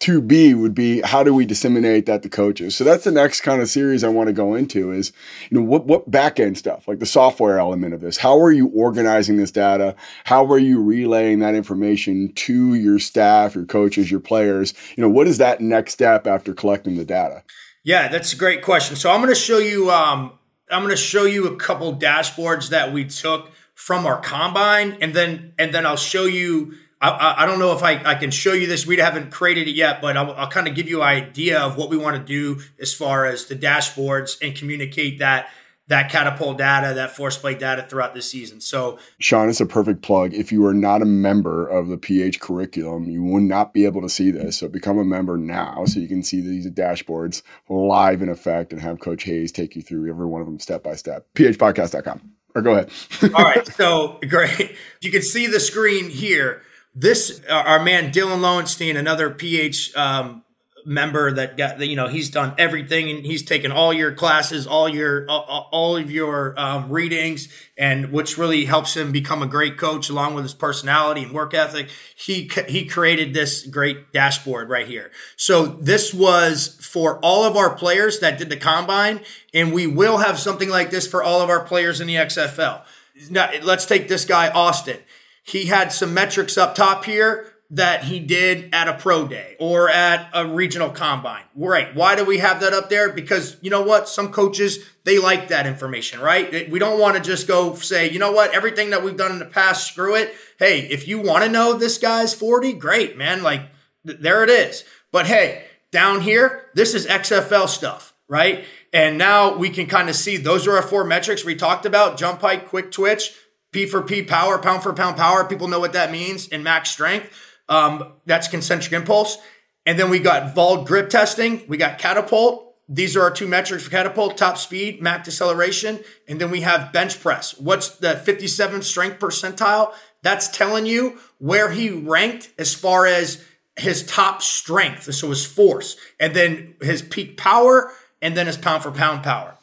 2b 0.00 0.60
would 0.60 0.74
be 0.74 1.00
how 1.00 1.22
do 1.22 1.32
we 1.32 1.46
disseminate 1.46 2.06
that 2.06 2.22
to 2.22 2.28
coaches? 2.28 2.76
So 2.76 2.84
that's 2.84 3.04
the 3.04 3.10
next 3.10 3.40
kind 3.40 3.62
of 3.62 3.68
series 3.68 4.02
i 4.04 4.08
want 4.08 4.26
to 4.26 4.32
go 4.32 4.54
into 4.54 4.92
is 4.92 5.12
you 5.50 5.58
know 5.58 5.64
what 5.64 5.86
what 5.86 6.10
back 6.10 6.40
end 6.40 6.58
stuff 6.58 6.86
like 6.88 6.98
the 6.98 7.06
software 7.06 7.58
element 7.58 7.94
of 7.94 8.00
this. 8.00 8.16
How 8.18 8.38
are 8.40 8.52
you 8.52 8.66
organizing 8.74 9.36
this 9.36 9.50
data? 9.50 9.94
How 10.24 10.50
are 10.50 10.58
you 10.58 10.82
relaying 10.82 11.38
that 11.38 11.54
information 11.54 12.32
to 12.34 12.74
your 12.74 12.98
staff 12.98 13.54
your 13.54 13.64
coaches 13.64 14.10
your 14.10 14.20
players? 14.20 14.74
You 14.96 15.02
know 15.02 15.10
what 15.10 15.28
is 15.28 15.38
that 15.38 15.60
next 15.60 15.92
step 15.92 16.26
after 16.26 16.52
collecting 16.54 16.96
the 16.96 17.04
data? 17.04 17.44
Yeah 17.82 18.08
that's 18.08 18.32
a 18.32 18.36
great 18.36 18.62
question. 18.62 18.96
So 18.96 19.10
i'm 19.10 19.20
going 19.20 19.34
to 19.34 19.40
show 19.40 19.58
you 19.58 19.90
um, 19.90 20.32
i'm 20.70 20.82
going 20.82 20.90
to 20.90 20.96
show 20.96 21.24
you 21.24 21.46
a 21.46 21.56
couple 21.56 21.94
dashboards 21.96 22.70
that 22.70 22.92
we 22.92 23.04
took 23.04 23.52
from 23.74 24.06
our 24.06 24.20
combine 24.20 24.98
and 25.00 25.14
then 25.14 25.52
and 25.58 25.74
then 25.74 25.84
i'll 25.84 25.96
show 25.96 26.24
you 26.24 26.74
I, 27.10 27.42
I, 27.42 27.46
don't 27.46 27.58
know 27.58 27.72
if 27.72 27.82
I, 27.82 28.02
I 28.04 28.14
can 28.14 28.30
show 28.30 28.52
you 28.52 28.66
this. 28.66 28.86
We 28.86 28.96
haven't 28.96 29.30
created 29.30 29.68
it 29.68 29.74
yet, 29.74 30.00
but 30.00 30.16
I'll, 30.16 30.32
I'll 30.32 30.50
kind 30.50 30.66
of 30.66 30.74
give 30.74 30.88
you 30.88 31.02
an 31.02 31.08
idea 31.08 31.60
of 31.60 31.76
what 31.76 31.90
we 31.90 31.96
want 31.96 32.16
to 32.16 32.22
do 32.22 32.62
as 32.80 32.94
far 32.94 33.26
as 33.26 33.46
the 33.46 33.56
dashboards 33.56 34.36
and 34.40 34.56
communicate 34.56 35.18
that 35.18 35.48
that 35.88 36.10
catapult 36.10 36.56
data, 36.56 36.94
that 36.94 37.14
force 37.14 37.36
plate 37.36 37.58
data 37.58 37.86
throughout 37.88 38.14
the 38.14 38.22
season. 38.22 38.60
So, 38.60 38.98
Sean, 39.18 39.50
it's 39.50 39.60
a 39.60 39.66
perfect 39.66 40.00
plug. 40.00 40.32
If 40.32 40.50
you 40.50 40.64
are 40.64 40.72
not 40.72 41.02
a 41.02 41.04
member 41.04 41.68
of 41.68 41.88
the 41.88 41.98
PH 41.98 42.40
curriculum, 42.40 43.04
you 43.04 43.22
will 43.22 43.42
not 43.42 43.74
be 43.74 43.84
able 43.84 44.00
to 44.00 44.08
see 44.08 44.30
this. 44.30 44.58
So, 44.58 44.68
become 44.68 44.98
a 44.98 45.04
member 45.04 45.36
now 45.36 45.84
so 45.84 46.00
you 46.00 46.08
can 46.08 46.22
see 46.22 46.40
these 46.40 46.66
dashboards 46.70 47.42
live 47.68 48.22
in 48.22 48.30
effect 48.30 48.72
and 48.72 48.80
have 48.80 48.98
Coach 48.98 49.24
Hayes 49.24 49.52
take 49.52 49.76
you 49.76 49.82
through 49.82 50.08
every 50.08 50.26
one 50.26 50.40
of 50.40 50.46
them 50.46 50.58
step 50.58 50.82
by 50.82 50.94
step. 50.94 51.26
phpodcast.com. 51.34 52.32
Or 52.54 52.62
go 52.62 52.72
ahead. 52.72 52.90
All 53.34 53.44
right. 53.44 53.66
So, 53.66 54.18
great. 54.26 54.76
You 55.02 55.10
can 55.10 55.22
see 55.22 55.46
the 55.48 55.60
screen 55.60 56.08
here 56.08 56.62
this 56.94 57.40
our 57.50 57.82
man 57.82 58.12
Dylan 58.12 58.40
Lowenstein, 58.40 58.96
another 58.96 59.30
PH 59.30 59.94
um, 59.96 60.44
member 60.86 61.32
that 61.32 61.56
got 61.56 61.80
you 61.80 61.96
know 61.96 62.08
he's 62.08 62.30
done 62.30 62.54
everything 62.58 63.10
and 63.10 63.24
he's 63.24 63.42
taken 63.42 63.72
all 63.72 63.92
your 63.92 64.12
classes, 64.12 64.66
all 64.66 64.88
your 64.88 65.28
all, 65.28 65.68
all 65.72 65.96
of 65.96 66.10
your 66.10 66.58
um, 66.58 66.90
readings, 66.90 67.48
and 67.76 68.12
which 68.12 68.38
really 68.38 68.66
helps 68.66 68.96
him 68.96 69.10
become 69.10 69.42
a 69.42 69.46
great 69.46 69.76
coach 69.76 70.08
along 70.08 70.34
with 70.34 70.44
his 70.44 70.54
personality 70.54 71.24
and 71.24 71.32
work 71.32 71.54
ethic. 71.54 71.88
He 72.14 72.50
he 72.68 72.86
created 72.86 73.34
this 73.34 73.66
great 73.66 74.12
dashboard 74.12 74.68
right 74.68 74.86
here. 74.86 75.10
So 75.36 75.66
this 75.66 76.14
was 76.14 76.78
for 76.80 77.18
all 77.20 77.44
of 77.44 77.56
our 77.56 77.74
players 77.74 78.20
that 78.20 78.38
did 78.38 78.50
the 78.50 78.56
combine, 78.56 79.20
and 79.52 79.72
we 79.72 79.86
will 79.86 80.18
have 80.18 80.38
something 80.38 80.68
like 80.68 80.90
this 80.90 81.06
for 81.06 81.22
all 81.22 81.40
of 81.40 81.50
our 81.50 81.64
players 81.64 82.00
in 82.00 82.06
the 82.06 82.14
XFL. 82.14 82.82
Now 83.30 83.50
let's 83.62 83.86
take 83.86 84.08
this 84.08 84.24
guy 84.24 84.50
Austin 84.50 84.98
he 85.44 85.66
had 85.66 85.92
some 85.92 86.14
metrics 86.14 86.56
up 86.58 86.74
top 86.74 87.04
here 87.04 87.46
that 87.70 88.04
he 88.04 88.20
did 88.20 88.72
at 88.72 88.88
a 88.88 88.94
pro 88.94 89.26
day 89.26 89.56
or 89.58 89.90
at 89.90 90.30
a 90.32 90.46
regional 90.46 90.90
combine. 90.90 91.42
Right. 91.54 91.94
Why 91.94 92.14
do 92.14 92.24
we 92.24 92.38
have 92.38 92.60
that 92.60 92.72
up 92.72 92.88
there? 92.88 93.12
Because 93.12 93.56
you 93.60 93.70
know 93.70 93.82
what? 93.82 94.08
Some 94.08 94.32
coaches, 94.32 94.78
they 95.04 95.18
like 95.18 95.48
that 95.48 95.66
information, 95.66 96.20
right? 96.20 96.70
We 96.70 96.78
don't 96.78 97.00
want 97.00 97.16
to 97.16 97.22
just 97.22 97.46
go 97.46 97.74
say, 97.74 98.10
you 98.10 98.18
know 98.18 98.32
what? 98.32 98.54
Everything 98.54 98.90
that 98.90 99.02
we've 99.02 99.16
done 99.16 99.32
in 99.32 99.38
the 99.38 99.44
past, 99.44 99.88
screw 99.88 100.14
it. 100.14 100.34
Hey, 100.58 100.80
if 100.80 101.06
you 101.08 101.20
want 101.20 101.44
to 101.44 101.50
know 101.50 101.74
this 101.74 101.98
guy's 101.98 102.34
40, 102.34 102.74
great, 102.74 103.16
man. 103.18 103.42
Like 103.42 103.62
th- 104.06 104.20
there 104.20 104.44
it 104.44 104.50
is. 104.50 104.84
But 105.10 105.26
hey, 105.26 105.64
down 105.90 106.22
here, 106.22 106.66
this 106.74 106.94
is 106.94 107.06
XFL 107.06 107.68
stuff, 107.68 108.14
right? 108.28 108.64
And 108.92 109.18
now 109.18 109.56
we 109.56 109.68
can 109.70 109.86
kind 109.86 110.08
of 110.08 110.16
see 110.16 110.36
those 110.36 110.66
are 110.66 110.76
our 110.76 110.82
four 110.82 111.04
metrics 111.04 111.44
we 111.44 111.54
talked 111.54 111.86
about 111.86 112.16
jump 112.16 112.40
height, 112.40 112.68
quick 112.68 112.92
twitch, 112.92 113.34
P 113.74 113.86
for 113.86 114.00
P 114.02 114.22
power, 114.22 114.56
pound 114.56 114.82
for 114.84 114.92
pound 114.92 115.16
power. 115.16 115.44
People 115.44 115.66
know 115.66 115.80
what 115.80 115.92
that 115.92 116.12
means 116.12 116.46
in 116.46 116.62
max 116.62 116.90
strength. 116.90 117.28
Um, 117.68 118.12
that's 118.24 118.46
concentric 118.46 118.92
impulse. 118.92 119.36
And 119.84 119.98
then 119.98 120.08
we 120.10 120.20
got 120.20 120.54
VALD 120.54 120.86
grip 120.86 121.10
testing. 121.10 121.64
We 121.66 121.76
got 121.76 121.98
catapult. 121.98 122.74
These 122.88 123.16
are 123.16 123.22
our 123.22 123.30
two 123.30 123.48
metrics 123.48 123.84
for 123.84 123.90
catapult, 123.90 124.36
top 124.36 124.58
speed, 124.58 125.02
max 125.02 125.24
deceleration. 125.24 126.04
And 126.28 126.40
then 126.40 126.50
we 126.50 126.60
have 126.60 126.92
bench 126.92 127.20
press. 127.20 127.58
What's 127.58 127.88
the 127.88 128.14
57th 128.14 128.84
strength 128.84 129.18
percentile? 129.18 129.92
That's 130.22 130.48
telling 130.48 130.86
you 130.86 131.18
where 131.38 131.70
he 131.70 131.90
ranked 131.90 132.50
as 132.58 132.74
far 132.74 133.06
as 133.06 133.44
his 133.76 134.06
top 134.06 134.40
strength. 134.40 135.12
So 135.12 135.30
his 135.30 135.44
force 135.44 135.96
and 136.20 136.34
then 136.34 136.76
his 136.80 137.02
peak 137.02 137.36
power 137.36 137.92
and 138.22 138.36
then 138.36 138.46
his 138.46 138.56
pound 138.56 138.84
for 138.84 138.92
pound 138.92 139.24
power. 139.24 139.56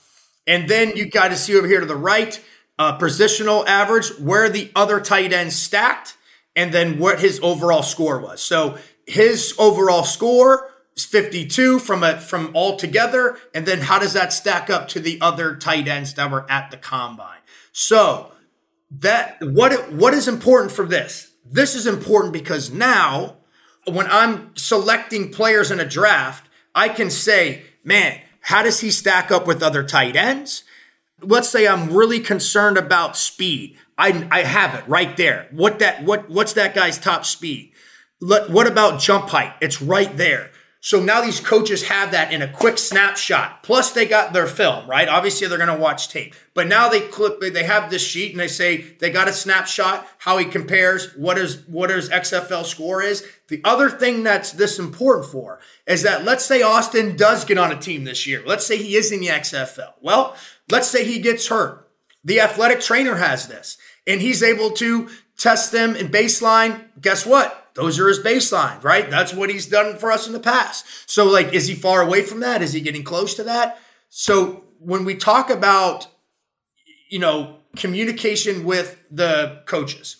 And 0.46 0.68
then 0.68 0.98
you 0.98 1.10
got 1.10 1.30
to 1.30 1.38
see 1.38 1.56
over 1.56 1.68
here 1.68 1.80
to 1.80 1.86
the 1.86 1.96
right, 1.96 2.44
uh, 2.82 2.98
positional 2.98 3.64
average, 3.68 4.10
where 4.18 4.50
the 4.50 4.72
other 4.76 5.00
tight 5.00 5.32
ends 5.32 5.56
stacked, 5.56 6.18
and 6.56 6.74
then 6.74 6.98
what 6.98 7.20
his 7.20 7.40
overall 7.44 7.84
score 7.84 8.20
was. 8.20 8.42
So 8.42 8.80
his 9.06 9.54
overall 9.60 10.04
score 10.04 10.68
is 10.98 11.06
52 11.06 11.78
from 11.78 12.02
a 12.02 12.20
from 12.20 12.50
all 12.56 12.78
together, 12.78 13.38
and 13.54 13.68
then 13.68 13.82
how 13.82 14.00
does 14.00 14.14
that 14.14 14.34
stack 14.34 14.72
up 14.72 14.88
to 14.90 15.00
the 15.00 15.22
other 15.22 15.56
tight 15.56 15.88
ends 15.88 16.16
that 16.16 16.32
were 16.32 16.50
at 16.50 16.72
the 16.72 16.78
combine? 16.78 17.42
So 17.72 18.32
that 18.90 19.38
what 19.42 19.92
what 19.92 20.16
is 20.16 20.28
important 20.28 20.72
for 20.72 20.88
this? 20.88 21.34
This 21.46 21.76
is 21.76 21.86
important 21.86 22.34
because 22.34 22.72
now 22.72 23.38
when 23.86 24.08
I'm 24.08 24.56
selecting 24.56 25.32
players 25.32 25.70
in 25.70 25.80
a 25.80 25.86
draft, 25.86 26.50
I 26.74 26.90
can 26.90 27.12
say, 27.12 27.62
man, 27.84 28.22
how 28.40 28.64
does 28.64 28.80
he 28.80 28.90
stack 28.90 29.30
up 29.30 29.46
with 29.46 29.62
other 29.62 29.84
tight 29.84 30.16
ends? 30.16 30.64
Let's 31.22 31.50
say 31.50 31.68
I'm 31.68 31.94
really 31.94 32.20
concerned 32.20 32.78
about 32.78 33.18
speed. 33.18 33.78
I, 33.98 34.28
I 34.32 34.44
have 34.44 34.76
it 34.76 34.88
right 34.88 35.16
there. 35.16 35.48
What 35.52 35.80
that 35.80 36.04
what 36.04 36.30
what's 36.30 36.54
that 36.54 36.74
guy's 36.74 36.98
top 36.98 37.26
speed? 37.26 37.74
Let, 38.20 38.50
what 38.50 38.68
about 38.68 39.00
jump 39.00 39.30
height? 39.30 39.54
It's 39.62 39.82
right 39.82 40.16
there. 40.16 40.52
So 40.84 41.00
now 41.00 41.22
these 41.22 41.40
coaches 41.40 41.88
have 41.90 42.12
that 42.12 42.34
in 42.34 42.42
a 42.42 42.52
quick 42.52 42.80
snapshot. 42.80 43.62
Plus 43.62 43.92
they 43.92 44.08
got 44.08 44.34
their 44.34 44.48
film, 44.48 44.90
right? 44.90 45.08
Obviously 45.08 45.48
they're 45.48 45.60
going 45.60 45.70
to 45.70 45.82
watch 45.82 46.10
tape. 46.10 46.34
But 46.56 46.68
now 46.68 46.90
they 46.90 47.02
clip 47.02 47.40
they 47.40 47.64
have 47.64 47.92
this 47.92 48.02
sheet 48.02 48.32
and 48.32 48.40
they 48.40 48.48
say 48.48 48.96
they 49.00 49.12
got 49.12 49.28
a 49.28 49.34
snapshot 49.34 50.08
how 50.18 50.40
he 50.40 50.46
compares 50.46 51.14
what 51.16 51.38
is 51.38 51.68
what 51.68 51.92
his 51.92 52.10
XFL 52.10 52.66
score 52.66 53.04
is. 53.04 53.24
The 53.48 53.62
other 53.64 53.92
thing 53.92 54.24
that's 54.24 54.54
this 54.54 54.80
important 54.80 55.32
for 55.32 55.60
is 55.86 56.02
that 56.02 56.26
let's 56.26 56.46
say 56.46 56.64
Austin 56.64 57.16
does 57.16 57.46
get 57.46 57.60
on 57.60 57.72
a 57.72 57.80
team 57.80 58.04
this 58.04 58.26
year. 58.26 58.42
Let's 58.44 58.66
say 58.66 58.78
he 58.78 58.96
is 58.96 59.12
in 59.12 59.20
the 59.20 59.28
XFL. 59.28 59.94
Well, 60.02 60.36
Let's 60.72 60.88
say 60.88 61.06
he 61.06 61.20
gets 61.20 61.48
hurt. 61.48 61.90
The 62.24 62.40
athletic 62.40 62.82
trainer 62.82 63.16
has 63.16 63.48
this 63.48 63.78
and 64.08 64.22
he's 64.22 64.44
able 64.44 64.72
to 64.72 65.10
test 65.38 65.72
them 65.72 65.96
in 65.96 66.08
baseline. 66.08 66.86
Guess 67.00 67.26
what? 67.26 67.70
Those 67.74 68.00
are 68.00 68.08
his 68.08 68.20
baseline, 68.20 68.84
right? 68.84 69.10
That's 69.10 69.34
what 69.34 69.50
he's 69.50 69.66
done 69.66 69.98
for 69.98 70.12
us 70.12 70.28
in 70.28 70.34
the 70.34 70.40
past. 70.40 71.10
So, 71.10 71.26
like, 71.26 71.54
is 71.54 71.68
he 71.68 71.76
far 71.76 72.02
away 72.02 72.22
from 72.22 72.42
that? 72.42 72.62
Is 72.62 72.74
he 72.74 72.82
getting 72.82 73.04
close 73.04 73.34
to 73.36 73.44
that? 73.44 73.80
So, 74.10 74.64
when 74.80 75.06
we 75.06 75.16
talk 75.16 75.50
about, 75.50 76.08
you 77.10 77.20
know, 77.20 77.58
communication 77.78 78.66
with 78.66 79.02
the 79.10 79.62
coaches, 79.66 80.18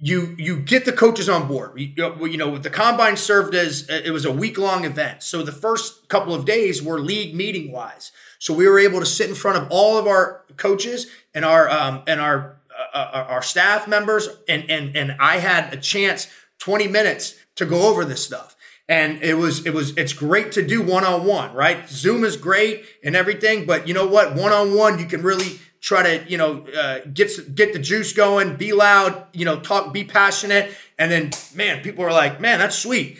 you 0.00 0.34
you 0.36 0.58
get 0.58 0.84
the 0.84 0.92
coaches 0.92 1.28
on 1.28 1.46
board. 1.46 1.78
You, 1.78 2.26
you 2.26 2.36
know, 2.36 2.58
the 2.58 2.70
combine 2.70 3.16
served 3.16 3.54
as 3.54 3.88
it 3.88 4.12
was 4.12 4.24
a 4.24 4.32
week 4.32 4.58
long 4.58 4.84
event. 4.84 5.22
So 5.22 5.44
the 5.44 5.52
first 5.52 6.08
couple 6.08 6.34
of 6.34 6.44
days 6.44 6.82
were 6.82 6.98
league 6.98 7.36
meeting 7.36 7.70
wise. 7.70 8.10
So 8.42 8.52
we 8.52 8.66
were 8.66 8.80
able 8.80 8.98
to 8.98 9.06
sit 9.06 9.28
in 9.28 9.36
front 9.36 9.56
of 9.56 9.68
all 9.70 9.96
of 9.96 10.08
our 10.08 10.42
coaches 10.56 11.06
and 11.32 11.44
our 11.44 11.70
um, 11.70 12.02
and 12.08 12.20
our 12.20 12.56
uh, 12.92 12.98
uh 12.98 13.26
our 13.28 13.40
staff 13.40 13.86
members, 13.86 14.28
and 14.48 14.68
and 14.68 14.96
and 14.96 15.14
I 15.20 15.36
had 15.38 15.72
a 15.72 15.76
chance, 15.76 16.26
twenty 16.58 16.88
minutes 16.88 17.36
to 17.54 17.64
go 17.64 17.88
over 17.88 18.04
this 18.04 18.24
stuff. 18.24 18.56
And 18.88 19.22
it 19.22 19.34
was 19.34 19.64
it 19.64 19.72
was 19.72 19.96
it's 19.96 20.12
great 20.12 20.50
to 20.52 20.66
do 20.66 20.82
one 20.82 21.04
on 21.04 21.24
one, 21.24 21.54
right? 21.54 21.88
Zoom 21.88 22.24
is 22.24 22.36
great 22.36 22.84
and 23.04 23.14
everything, 23.14 23.64
but 23.64 23.86
you 23.86 23.94
know 23.94 24.08
what? 24.08 24.34
One 24.34 24.50
on 24.50 24.74
one, 24.74 24.98
you 24.98 25.06
can 25.06 25.22
really 25.22 25.60
try 25.80 26.02
to, 26.02 26.28
you 26.28 26.36
know, 26.36 26.66
uh, 26.76 26.98
get 27.14 27.54
get 27.54 27.72
the 27.72 27.78
juice 27.78 28.12
going, 28.12 28.56
be 28.56 28.72
loud, 28.72 29.24
you 29.32 29.44
know, 29.44 29.60
talk, 29.60 29.92
be 29.92 30.02
passionate, 30.02 30.74
and 30.98 31.12
then 31.12 31.30
man, 31.54 31.80
people 31.80 32.04
are 32.04 32.12
like, 32.12 32.40
man, 32.40 32.58
that's 32.58 32.76
sweet. 32.76 33.18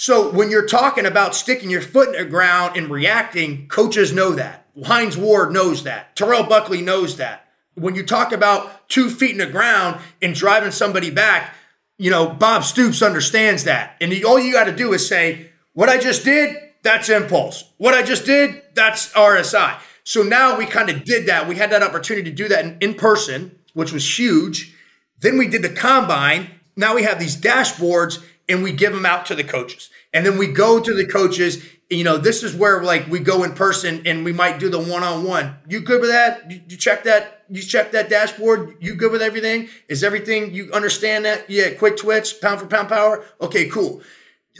So 0.00 0.30
when 0.30 0.48
you're 0.48 0.64
talking 0.64 1.06
about 1.06 1.34
sticking 1.34 1.70
your 1.70 1.80
foot 1.80 2.14
in 2.14 2.22
the 2.22 2.30
ground 2.30 2.76
and 2.76 2.88
reacting, 2.88 3.66
coaches 3.66 4.12
know 4.12 4.30
that. 4.30 4.64
Hines 4.84 5.18
Ward 5.18 5.52
knows 5.52 5.82
that. 5.82 6.14
Terrell 6.14 6.44
Buckley 6.44 6.80
knows 6.80 7.16
that. 7.16 7.48
When 7.74 7.96
you 7.96 8.04
talk 8.04 8.30
about 8.30 8.88
two 8.88 9.10
feet 9.10 9.32
in 9.32 9.38
the 9.38 9.46
ground 9.46 10.00
and 10.22 10.36
driving 10.36 10.70
somebody 10.70 11.10
back, 11.10 11.52
you 11.96 12.12
know, 12.12 12.28
Bob 12.28 12.62
Stoops 12.62 13.02
understands 13.02 13.64
that. 13.64 13.96
And 14.00 14.12
the, 14.12 14.24
all 14.24 14.38
you 14.38 14.52
got 14.52 14.66
to 14.66 14.76
do 14.76 14.92
is 14.92 15.08
say, 15.08 15.50
what 15.72 15.88
I 15.88 15.98
just 15.98 16.24
did, 16.24 16.56
that's 16.84 17.08
impulse. 17.08 17.64
What 17.78 17.94
I 17.94 18.04
just 18.04 18.24
did, 18.24 18.62
that's 18.74 19.12
RSI. 19.14 19.80
So 20.04 20.22
now 20.22 20.56
we 20.56 20.66
kind 20.66 20.90
of 20.90 21.02
did 21.02 21.26
that. 21.26 21.48
We 21.48 21.56
had 21.56 21.72
that 21.72 21.82
opportunity 21.82 22.30
to 22.30 22.36
do 22.36 22.46
that 22.46 22.64
in, 22.64 22.78
in 22.78 22.94
person, 22.94 23.58
which 23.74 23.92
was 23.92 24.16
huge. 24.16 24.76
Then 25.18 25.38
we 25.38 25.48
did 25.48 25.62
the 25.62 25.70
combine. 25.70 26.50
Now 26.76 26.94
we 26.94 27.02
have 27.02 27.18
these 27.18 27.36
dashboards 27.36 28.22
and 28.48 28.62
we 28.62 28.72
give 28.72 28.92
them 28.92 29.06
out 29.06 29.26
to 29.26 29.34
the 29.34 29.44
coaches. 29.44 29.90
And 30.12 30.24
then 30.24 30.38
we 30.38 30.46
go 30.46 30.80
to 30.80 30.94
the 30.94 31.06
coaches. 31.06 31.64
You 31.90 32.04
know, 32.04 32.16
this 32.16 32.42
is 32.42 32.54
where 32.54 32.82
like 32.82 33.06
we 33.08 33.18
go 33.18 33.44
in 33.44 33.52
person 33.52 34.02
and 34.06 34.24
we 34.24 34.32
might 34.32 34.58
do 34.58 34.68
the 34.68 34.78
one 34.78 35.02
on 35.02 35.24
one. 35.24 35.56
You 35.68 35.80
good 35.80 36.00
with 36.00 36.10
that? 36.10 36.50
You, 36.50 36.60
you 36.68 36.76
check 36.76 37.04
that? 37.04 37.44
You 37.50 37.62
check 37.62 37.92
that 37.92 38.08
dashboard? 38.10 38.76
You 38.80 38.94
good 38.94 39.12
with 39.12 39.22
everything? 39.22 39.68
Is 39.88 40.04
everything 40.04 40.54
you 40.54 40.70
understand 40.72 41.24
that? 41.24 41.48
Yeah, 41.48 41.70
quick 41.70 41.96
twitch, 41.96 42.40
pound 42.40 42.60
for 42.60 42.66
pound 42.66 42.88
power. 42.88 43.24
Okay, 43.40 43.68
cool. 43.68 44.02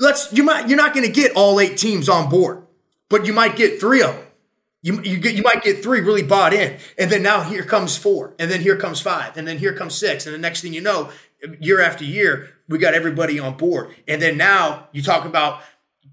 Let's 0.00 0.32
you 0.32 0.42
might 0.42 0.68
you're 0.68 0.76
not 0.76 0.94
going 0.94 1.06
to 1.06 1.12
get 1.12 1.32
all 1.34 1.60
eight 1.60 1.76
teams 1.76 2.08
on 2.08 2.30
board, 2.30 2.62
but 3.08 3.26
you 3.26 3.32
might 3.32 3.56
get 3.56 3.80
three 3.80 4.02
of 4.02 4.14
them. 4.14 4.24
You, 4.80 5.02
you 5.02 5.18
get 5.18 5.34
you 5.34 5.42
might 5.42 5.62
get 5.62 5.82
three 5.82 6.00
really 6.00 6.22
bought 6.22 6.54
in, 6.54 6.78
and 6.96 7.10
then 7.10 7.22
now 7.22 7.42
here 7.42 7.64
comes 7.64 7.96
four, 7.96 8.34
and 8.38 8.50
then 8.50 8.60
here 8.60 8.76
comes 8.76 9.00
five, 9.00 9.36
and 9.36 9.46
then 9.46 9.58
here 9.58 9.72
comes 9.72 9.96
six, 9.96 10.24
and 10.24 10.34
the 10.34 10.38
next 10.38 10.62
thing 10.62 10.72
you 10.72 10.80
know, 10.80 11.10
year 11.60 11.80
after 11.80 12.04
year, 12.04 12.54
we 12.68 12.78
got 12.78 12.94
everybody 12.94 13.38
on 13.38 13.56
board. 13.56 13.94
And 14.06 14.20
then 14.20 14.36
now 14.36 14.88
you 14.92 15.02
talk 15.02 15.24
about 15.24 15.62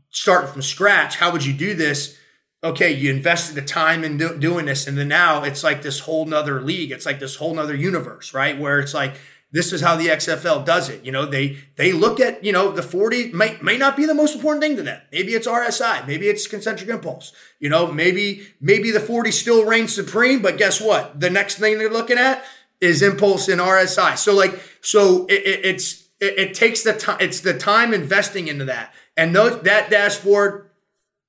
starting 0.10 0.52
from 0.52 0.62
scratch. 0.62 1.18
How 1.18 1.32
would 1.32 1.46
you 1.46 1.54
do 1.54 1.74
this? 1.74 2.18
Okay, 2.64 2.92
you 2.92 3.12
invested 3.12 3.56
the 3.56 3.62
time 3.62 4.04
in 4.04 4.18
do- 4.18 4.38
doing 4.40 4.66
this, 4.66 4.88
and 4.88 4.98
then 4.98 5.10
now 5.10 5.44
it's 5.44 5.64
like 5.64 5.84
this 5.84 6.00
whole 6.00 6.26
nother 6.26 6.62
league. 6.62 6.92
It's 6.92 7.06
like 7.06 7.20
this 7.20 7.36
whole 7.36 7.54
nother 7.54 7.76
universe, 7.76 8.34
right? 8.34 8.58
Where 8.58 8.80
it's 8.80 8.94
like 8.94 9.16
this 9.52 9.72
is 9.72 9.82
how 9.82 9.96
the 9.96 10.08
XFL 10.08 10.66
does 10.66 10.90
it. 10.90 11.06
You 11.06 11.12
know, 11.12 11.26
they 11.26 11.58
they 11.76 11.92
look 11.92 12.20
at 12.20 12.44
you 12.44 12.52
know 12.52 12.72
the 12.72 12.82
forty 12.82 13.32
may 13.32 13.58
may 13.62 13.78
not 13.78 13.96
be 13.96 14.06
the 14.06 14.16
most 14.16 14.36
important 14.36 14.64
thing 14.64 14.78
to 14.78 14.84
them. 14.84 15.02
Maybe 15.12 15.34
it's 15.34 15.48
RSI, 15.48 16.08
maybe 16.08 16.28
it's 16.28 16.48
concentric 16.48 16.90
impulse. 16.90 17.34
You 17.60 17.70
know, 17.70 17.92
maybe 17.92 18.48
maybe 18.60 18.90
the 18.90 19.00
forty 19.00 19.32
still 19.32 19.64
reigns 19.66 19.94
supreme. 19.94 20.42
But 20.42 20.58
guess 20.58 20.82
what? 20.82 21.20
The 21.20 21.30
next 21.30 21.60
thing 21.60 21.78
they're 21.78 21.90
looking 21.90 22.18
at 22.18 22.44
is 22.82 23.02
impulse 23.02 23.48
and 23.48 23.62
RSI. 23.62 24.18
So 24.18 24.34
like 24.34 24.60
so 24.82 25.26
it, 25.28 25.44
it, 25.46 25.66
it's 25.66 26.05
it, 26.20 26.40
it, 26.40 26.54
takes 26.54 26.84
the 26.84 26.94
time. 26.94 27.18
It's 27.20 27.42
the 27.42 27.58
time 27.58 27.94
investing 27.94 28.48
into 28.48 28.66
that, 28.66 28.94
and 29.18 29.36
those, 29.36 29.62
that 29.64 29.90
dashboard 29.90 30.70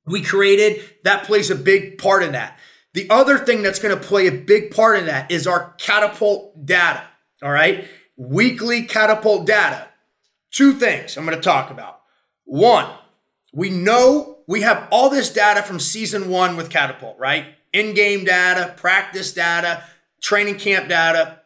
we 0.07 0.23
created 0.23 0.83
that 1.03 1.25
plays 1.25 1.51
a 1.51 1.57
big 1.57 1.99
part 1.99 2.23
in 2.23 2.33
that. 2.33 2.59
The 2.95 3.11
other 3.11 3.39
thing 3.39 3.63
that's 3.63 3.79
going 3.79 3.95
to 3.95 4.03
play 4.03 4.27
a 4.27 4.33
big 4.33 4.71
part 4.71 4.99
in 4.99 5.07
that 5.07 5.31
is 5.31 5.47
our 5.47 5.75
catapult 5.79 6.65
data. 6.65 7.03
All 7.43 7.51
right, 7.51 7.87
weekly 8.17 8.83
catapult 8.83 9.47
data. 9.47 9.89
Two 10.51 10.73
things 10.73 11.17
I'm 11.17 11.27
going 11.27 11.37
to 11.37 11.43
talk 11.43 11.71
about. 11.71 12.01
One, 12.45 12.89
we 13.53 13.69
know 13.69 14.39
we 14.47 14.63
have 14.63 14.89
all 14.91 15.11
this 15.11 15.31
data 15.31 15.63
from 15.63 15.81
season 15.81 16.31
one 16.31 16.57
with 16.57 16.71
catapult, 16.71 17.19
right? 17.19 17.47
In 17.73 17.95
game 17.95 18.25
data, 18.25 18.75
practice 18.77 19.33
data, 19.33 19.83
training 20.23 20.59
camp 20.59 20.89
data. 20.89 21.41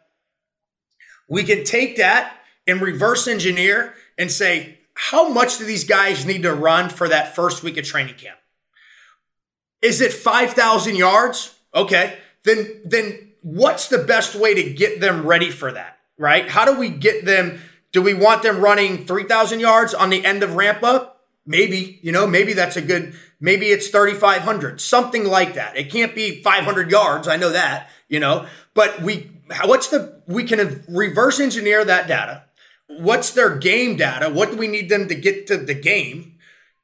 We 1.27 1.43
can 1.43 1.63
take 1.63 1.97
that 1.97 2.37
and 2.67 2.81
reverse 2.81 3.27
engineer 3.27 3.93
and 4.17 4.31
say, 4.31 4.79
how 4.93 5.29
much 5.29 5.57
do 5.57 5.65
these 5.65 5.83
guys 5.83 6.25
need 6.25 6.43
to 6.43 6.53
run 6.53 6.89
for 6.89 7.07
that 7.07 7.35
first 7.35 7.63
week 7.63 7.77
of 7.77 7.85
training 7.85 8.15
camp? 8.15 8.37
Is 9.81 10.01
it 10.01 10.13
5,000 10.13 10.95
yards? 10.95 11.55
Okay. 11.73 12.17
Then, 12.43 12.81
then 12.85 13.31
what's 13.41 13.87
the 13.87 13.97
best 13.97 14.35
way 14.35 14.53
to 14.53 14.73
get 14.73 15.01
them 15.01 15.25
ready 15.25 15.49
for 15.49 15.71
that? 15.71 15.97
Right? 16.17 16.47
How 16.47 16.65
do 16.65 16.77
we 16.77 16.89
get 16.89 17.25
them? 17.25 17.59
Do 17.91 18.01
we 18.01 18.13
want 18.13 18.43
them 18.43 18.61
running 18.61 19.05
3,000 19.05 19.59
yards 19.59 19.93
on 19.93 20.09
the 20.09 20.23
end 20.23 20.43
of 20.43 20.55
ramp 20.55 20.83
up? 20.83 21.23
Maybe, 21.45 21.99
you 22.03 22.11
know, 22.11 22.27
maybe 22.27 22.53
that's 22.53 22.77
a 22.77 22.81
good, 22.81 23.15
maybe 23.39 23.67
it's 23.67 23.87
3,500, 23.87 24.79
something 24.79 25.25
like 25.25 25.55
that. 25.55 25.75
It 25.75 25.89
can't 25.91 26.13
be 26.13 26.43
500 26.43 26.91
yards. 26.91 27.27
I 27.27 27.37
know 27.37 27.49
that, 27.49 27.89
you 28.07 28.19
know, 28.19 28.45
but 28.75 29.01
we, 29.01 29.31
what's 29.65 29.87
the, 29.87 30.21
we 30.27 30.43
can 30.43 30.83
reverse 30.87 31.39
engineer 31.39 31.83
that 31.83 32.07
data 32.07 32.43
what's 32.99 33.31
their 33.31 33.55
game 33.55 33.95
data? 33.97 34.29
What 34.29 34.51
do 34.51 34.57
we 34.57 34.67
need 34.67 34.89
them 34.89 35.07
to 35.07 35.15
get 35.15 35.47
to 35.47 35.57
the 35.57 35.73
game? 35.73 36.37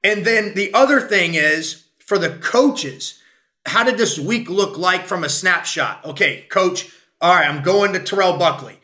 And 0.04 0.26
then 0.26 0.54
the 0.54 0.74
other 0.74 1.02
thing 1.02 1.36
is 1.36 1.86
for 2.00 2.18
the 2.18 2.30
coaches, 2.30 3.20
how 3.66 3.84
did 3.84 3.98
this 3.98 4.18
week 4.18 4.50
look 4.50 4.78
like 4.78 5.06
from 5.06 5.24
a 5.24 5.30
snapshot? 5.30 6.06
Okay, 6.06 6.46
coach, 6.50 6.90
all 7.20 7.36
right, 7.36 7.50
I'm 7.50 7.64
going 7.64 7.94
to 7.94 8.00
Terrell 8.00 8.38
Buckley. 8.38 8.80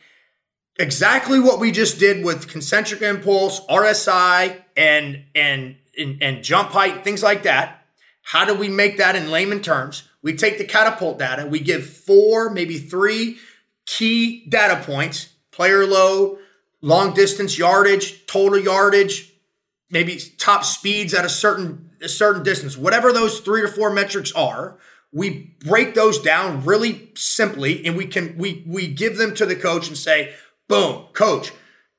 Exactly 0.79 1.39
what 1.39 1.59
we 1.59 1.71
just 1.71 1.99
did 1.99 2.25
with 2.25 2.49
concentric 2.49 3.01
impulse, 3.01 3.61
RSI, 3.67 4.61
and 4.75 5.23
and 5.35 5.75
and, 5.97 6.21
and 6.23 6.43
jump 6.43 6.69
height, 6.69 7.03
things 7.03 7.21
like 7.21 7.43
that. 7.43 7.85
How 8.23 8.45
do 8.45 8.55
we 8.55 8.69
make 8.69 8.97
that 8.97 9.15
in 9.15 9.29
layman 9.29 9.61
terms? 9.61 10.03
We 10.23 10.35
take 10.35 10.57
the 10.57 10.63
catapult 10.63 11.19
data, 11.19 11.45
we 11.45 11.59
give 11.59 11.85
four, 11.85 12.49
maybe 12.49 12.79
three 12.79 13.37
key 13.85 14.45
data 14.47 14.81
points, 14.83 15.29
player 15.51 15.85
load, 15.85 16.39
long 16.83 17.13
distance 17.13 17.57
yardage, 17.57 18.27
total 18.27 18.59
yardage, 18.59 19.33
maybe 19.89 20.19
top 20.37 20.63
speeds 20.63 21.13
at 21.15 21.25
a 21.25 21.29
certain 21.29 21.89
a 22.03 22.09
certain 22.09 22.43
distance, 22.43 22.77
whatever 22.77 23.11
those 23.11 23.39
three 23.39 23.61
or 23.61 23.67
four 23.69 23.89
metrics 23.89 24.31
are, 24.33 24.77
we 25.13 25.55
break 25.65 25.95
those 25.95 26.19
down 26.19 26.65
really 26.65 27.09
simply 27.15 27.85
and 27.85 27.95
we 27.95 28.05
can 28.05 28.37
we 28.37 28.63
we 28.67 28.87
give 28.87 29.17
them 29.17 29.33
to 29.35 29.45
the 29.45 29.55
coach 29.55 29.87
and 29.87 29.97
say, 29.97 30.33
"Boom, 30.67 31.05
coach, 31.13 31.51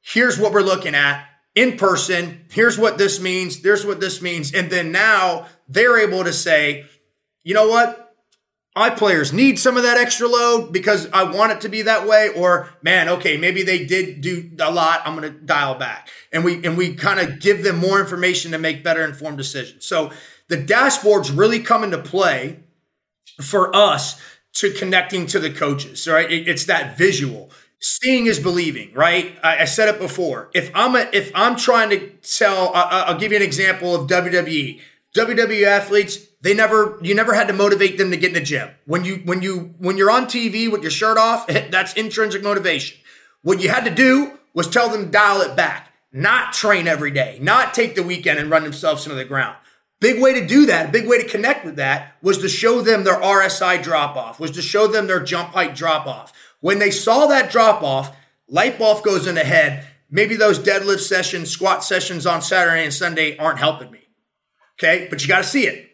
here's 0.03 0.39
what 0.39 0.53
we're 0.53 0.61
looking 0.61 0.95
at 0.95 1.27
in 1.55 1.77
person. 1.77 2.45
Here's 2.51 2.79
what 2.79 2.99
this 2.99 3.21
means. 3.21 3.63
There's 3.63 3.87
what 3.87 4.01
this 4.01 4.21
means." 4.21 4.53
And 4.53 4.71
then 4.71 4.93
now 4.93 5.47
they're 5.67 5.99
able 5.99 6.25
to 6.25 6.33
say, 6.33 6.85
"You 7.43 7.55
know 7.55 7.69
what? 7.69 8.04
My 8.77 8.91
players 8.91 9.33
need 9.33 9.59
some 9.59 9.77
of 9.77 9.85
that 9.85 9.97
extra 9.97 10.27
load 10.27 10.73
because 10.73 11.09
I 11.13 11.25
want 11.25 11.53
it 11.53 11.61
to 11.61 11.69
be 11.69 11.83
that 11.83 12.09
way, 12.09 12.31
or 12.35 12.69
man, 12.83 13.09
okay, 13.09 13.37
maybe 13.37 13.63
they 13.63 13.85
did 13.85 14.21
do 14.21 14.51
a 14.61 14.71
lot. 14.71 15.03
I'm 15.05 15.17
going 15.17 15.33
to 15.33 15.39
dial 15.39 15.77
back, 15.77 16.09
and 16.33 16.45
we 16.45 16.65
and 16.65 16.77
we 16.77 16.95
kind 16.95 17.21
of 17.21 17.41
give 17.41 17.63
them 17.63 17.77
more 17.77 18.01
information 18.01 18.51
to 18.53 18.59
make 18.59 18.83
better 18.83 19.05
informed 19.05 19.39
decisions. 19.39 19.87
So 19.87 20.11
the 20.49 20.57
dashboards 20.57 21.37
really 21.37 21.61
come 21.61 21.85
into 21.85 21.99
play 21.99 22.61
for 23.41 23.75
us 23.75 24.21
to 24.55 24.73
connecting 24.73 25.27
to 25.27 25.39
the 25.39 25.51
coaches. 25.51 26.09
Right, 26.09 26.31
it, 26.31 26.49
it's 26.49 26.67
that 26.67 26.99
visual. 26.99 27.51
Seeing 27.79 28.27
is 28.27 28.41
believing, 28.41 28.93
right? 28.95 29.37
I, 29.43 29.59
I, 29.59 29.65
said 29.67 29.95
it 29.95 30.01
before. 30.01 30.51
If 30.55 30.71
I'm 30.75 30.97
a, 30.97 31.07
if 31.13 31.31
I'm 31.35 31.55
trying 31.55 31.91
to 31.91 32.09
tell, 32.23 32.75
I, 32.75 33.05
I'll 33.09 33.19
give 33.19 33.31
you 33.31 33.37
an 33.37 33.43
example 33.43 33.95
of 33.95 34.09
WWE. 34.09 34.81
WWE 35.15 35.67
athletes, 35.67 36.19
they 36.45 36.53
never 36.53 36.99
you 37.01 37.15
never 37.15 37.33
had 37.33 37.49
to 37.49 37.55
motivate 37.55 37.97
them 37.97 38.11
to 38.11 38.19
get 38.19 38.29
in 38.29 38.35
the 38.35 38.41
gym. 38.41 38.69
When 38.85 39.03
you 39.03 39.23
when 39.25 39.41
you 39.41 39.75
when 39.79 39.97
you're 39.97 40.11
on 40.11 40.27
TV 40.27 40.71
with 40.71 40.83
your 40.83 40.91
shirt 40.91 41.17
off, 41.17 41.47
that's 41.71 41.95
intrinsic 41.95 42.43
motivation. 42.43 42.99
What 43.43 43.63
you 43.63 43.71
had 43.71 43.87
to 43.87 43.91
do 43.91 44.39
was 44.53 44.69
tell 44.69 44.91
them 44.91 45.11
dial 45.11 45.41
it 45.41 45.57
back, 45.57 45.93
not 46.13 46.53
train 46.53 46.87
every 46.87 47.11
day, 47.11 47.39
not 47.41 47.73
take 47.73 47.95
the 47.95 48.03
weekend 48.03 48.39
and 48.39 48.51
run 48.51 48.63
themselves 48.63 49.07
into 49.07 49.17
the 49.17 49.25
ground. 49.25 49.57
Big 50.01 50.21
way 50.21 50.39
to 50.39 50.47
do 50.47 50.67
that, 50.67 50.93
big 50.93 51.09
way 51.09 51.17
to 51.17 51.27
connect 51.27 51.65
with 51.65 51.77
that 51.77 52.19
was 52.21 52.37
to 52.39 52.49
show 52.49 52.83
them 52.83 53.05
their 53.05 53.21
RSI 53.21 53.83
drop 53.83 54.15
off, 54.15 54.39
was 54.39 54.51
to 54.51 54.61
show 54.61 54.87
them 54.87 55.07
their 55.07 55.21
jump 55.21 55.55
height 55.55 55.75
drop 55.75 56.07
off. 56.07 56.31
When 56.61 56.79
they 56.79 56.91
saw 56.91 57.27
that 57.27 57.51
drop 57.51 57.83
off, 57.83 58.15
light 58.49 58.79
bulb 58.79 59.03
goes 59.03 59.27
in 59.27 59.35
the 59.35 59.45
head. 59.45 59.87
Maybe 60.11 60.37
those 60.37 60.59
deadlift 60.59 61.01
sessions, 61.01 61.51
squat 61.51 61.83
sessions 61.85 62.27
on 62.27 62.43
Saturday 62.43 62.85
and 62.85 62.93
Sunday 62.93 63.39
aren't 63.39 63.61
helping 63.61 63.91
me. 63.91 64.01
Okay, 64.79 65.07
but 65.09 65.23
you 65.23 65.29
got 65.29 65.39
to 65.39 65.45
see 65.45 65.67
it. 65.67 65.94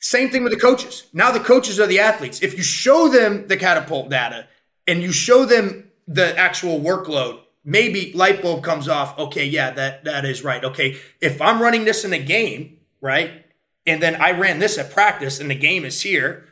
Same 0.00 0.30
thing 0.30 0.42
with 0.42 0.52
the 0.52 0.58
coaches. 0.58 1.04
Now 1.12 1.30
the 1.30 1.40
coaches 1.40 1.80
are 1.80 1.86
the 1.86 2.00
athletes. 2.00 2.42
If 2.42 2.56
you 2.56 2.62
show 2.62 3.08
them 3.08 3.48
the 3.48 3.56
catapult 3.56 4.10
data 4.10 4.46
and 4.86 5.02
you 5.02 5.12
show 5.12 5.44
them 5.44 5.90
the 6.06 6.36
actual 6.38 6.80
workload, 6.80 7.40
maybe 7.64 8.12
light 8.12 8.42
bulb 8.42 8.62
comes 8.62 8.88
off. 8.88 9.18
Okay, 9.18 9.44
yeah, 9.44 9.70
that 9.72 10.04
that 10.04 10.24
is 10.24 10.44
right. 10.44 10.64
Okay, 10.64 10.98
if 11.20 11.40
I'm 11.42 11.60
running 11.60 11.84
this 11.84 12.04
in 12.04 12.12
a 12.12 12.18
game, 12.18 12.78
right, 13.00 13.44
and 13.86 14.02
then 14.02 14.16
I 14.16 14.32
ran 14.32 14.58
this 14.58 14.78
at 14.78 14.90
practice 14.90 15.40
and 15.40 15.50
the 15.50 15.54
game 15.54 15.84
is 15.84 16.02
here, 16.02 16.46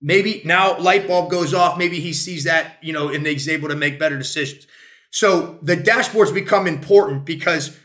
maybe 0.00 0.42
now 0.44 0.78
light 0.78 1.08
bulb 1.08 1.30
goes 1.30 1.54
off. 1.54 1.78
Maybe 1.78 2.00
he 2.00 2.12
sees 2.12 2.44
that, 2.44 2.76
you 2.80 2.92
know, 2.92 3.08
and 3.08 3.26
he's 3.26 3.48
able 3.48 3.68
to 3.68 3.76
make 3.76 3.98
better 3.98 4.18
decisions. 4.18 4.66
So 5.10 5.58
the 5.62 5.76
dashboards 5.76 6.32
become 6.32 6.66
important 6.66 7.24
because 7.24 7.78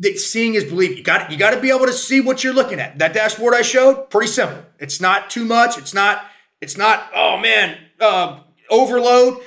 that 0.00 0.18
seeing 0.18 0.54
is 0.54 0.64
believing. 0.64 0.96
You 0.98 1.04
got 1.04 1.30
you 1.30 1.38
got 1.38 1.50
to 1.50 1.60
be 1.60 1.70
able 1.70 1.86
to 1.86 1.92
see 1.92 2.20
what 2.20 2.42
you're 2.42 2.54
looking 2.54 2.80
at. 2.80 2.98
That 2.98 3.12
dashboard 3.12 3.54
I 3.54 3.62
showed, 3.62 4.10
pretty 4.10 4.28
simple. 4.28 4.64
It's 4.78 5.00
not 5.00 5.30
too 5.30 5.44
much. 5.44 5.78
It's 5.78 5.94
not. 5.94 6.24
It's 6.60 6.76
not. 6.76 7.10
Oh 7.14 7.38
man, 7.38 7.78
uh, 8.00 8.40
overload. 8.68 9.42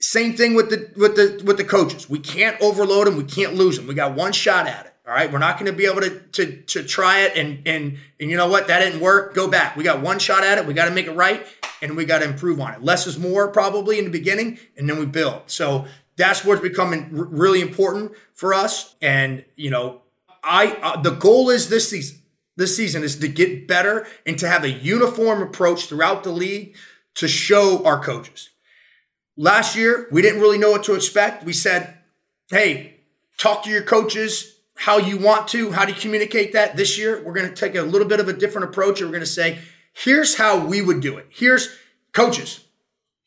Same 0.00 0.34
thing 0.34 0.54
with 0.54 0.70
the 0.70 0.90
with 0.96 1.14
the 1.14 1.42
with 1.44 1.58
the 1.58 1.64
coaches. 1.64 2.10
We 2.10 2.18
can't 2.18 2.60
overload 2.60 3.06
them. 3.06 3.16
We 3.16 3.24
can't 3.24 3.54
lose 3.54 3.76
them. 3.76 3.86
We 3.86 3.94
got 3.94 4.14
one 4.14 4.32
shot 4.32 4.66
at 4.66 4.86
it. 4.86 4.92
All 5.06 5.12
right, 5.12 5.30
we're 5.32 5.38
not 5.38 5.58
going 5.58 5.70
to 5.70 5.76
be 5.76 5.86
able 5.86 6.00
to, 6.00 6.20
to 6.20 6.62
to 6.62 6.84
try 6.84 7.20
it 7.20 7.36
and 7.36 7.66
and 7.66 7.98
and 8.18 8.30
you 8.30 8.36
know 8.36 8.48
what? 8.48 8.68
That 8.68 8.80
didn't 8.80 9.00
work. 9.00 9.34
Go 9.34 9.48
back. 9.48 9.76
We 9.76 9.84
got 9.84 10.00
one 10.00 10.18
shot 10.18 10.42
at 10.42 10.58
it. 10.58 10.66
We 10.66 10.74
got 10.74 10.86
to 10.86 10.90
make 10.90 11.06
it 11.06 11.12
right, 11.12 11.44
and 11.82 11.96
we 11.96 12.04
got 12.04 12.20
to 12.20 12.24
improve 12.24 12.60
on 12.60 12.72
it. 12.72 12.82
Less 12.82 13.06
is 13.06 13.18
more 13.18 13.48
probably 13.48 13.98
in 13.98 14.06
the 14.06 14.10
beginning, 14.10 14.58
and 14.76 14.88
then 14.88 14.98
we 14.98 15.06
build. 15.06 15.42
So 15.46 15.86
what's 16.44 16.60
becoming 16.60 17.10
r- 17.16 17.24
really 17.24 17.60
important 17.60 18.12
for 18.32 18.54
us. 18.54 18.94
And 19.00 19.44
you 19.56 19.70
know, 19.70 20.02
I 20.42 20.76
uh, 20.82 21.00
the 21.00 21.10
goal 21.10 21.50
is 21.50 21.68
this 21.68 21.88
season. 21.88 22.18
This 22.56 22.76
season 22.76 23.02
is 23.02 23.16
to 23.16 23.28
get 23.28 23.66
better 23.66 24.06
and 24.26 24.38
to 24.38 24.48
have 24.48 24.62
a 24.64 24.70
uniform 24.70 25.42
approach 25.42 25.86
throughout 25.86 26.22
the 26.22 26.32
league 26.32 26.76
to 27.14 27.26
show 27.26 27.82
our 27.84 28.02
coaches. 28.02 28.50
Last 29.36 29.74
year, 29.74 30.06
we 30.12 30.20
didn't 30.20 30.40
really 30.40 30.58
know 30.58 30.70
what 30.70 30.84
to 30.84 30.94
expect. 30.94 31.44
We 31.44 31.52
said, 31.52 31.98
"Hey, 32.50 33.00
talk 33.38 33.64
to 33.64 33.70
your 33.70 33.82
coaches." 33.82 34.52
how 34.74 34.98
you 34.98 35.16
want 35.16 35.46
to, 35.46 35.70
how 35.70 35.86
you 35.86 35.94
communicate 35.94 36.54
that. 36.54 36.76
This 36.76 36.98
year, 36.98 37.22
we're 37.22 37.34
going 37.34 37.48
to 37.48 37.54
take 37.54 37.76
a 37.76 37.82
little 37.82 38.08
bit 38.08 38.18
of 38.18 38.28
a 38.28 38.32
different 38.32 38.68
approach. 38.68 39.00
And 39.00 39.08
we're 39.08 39.16
going 39.16 39.20
to 39.20 39.26
say, 39.26 39.58
here's 39.92 40.36
how 40.36 40.66
we 40.66 40.82
would 40.82 41.00
do 41.00 41.18
it. 41.18 41.26
Here's 41.30 41.68
coaches. 42.12 42.61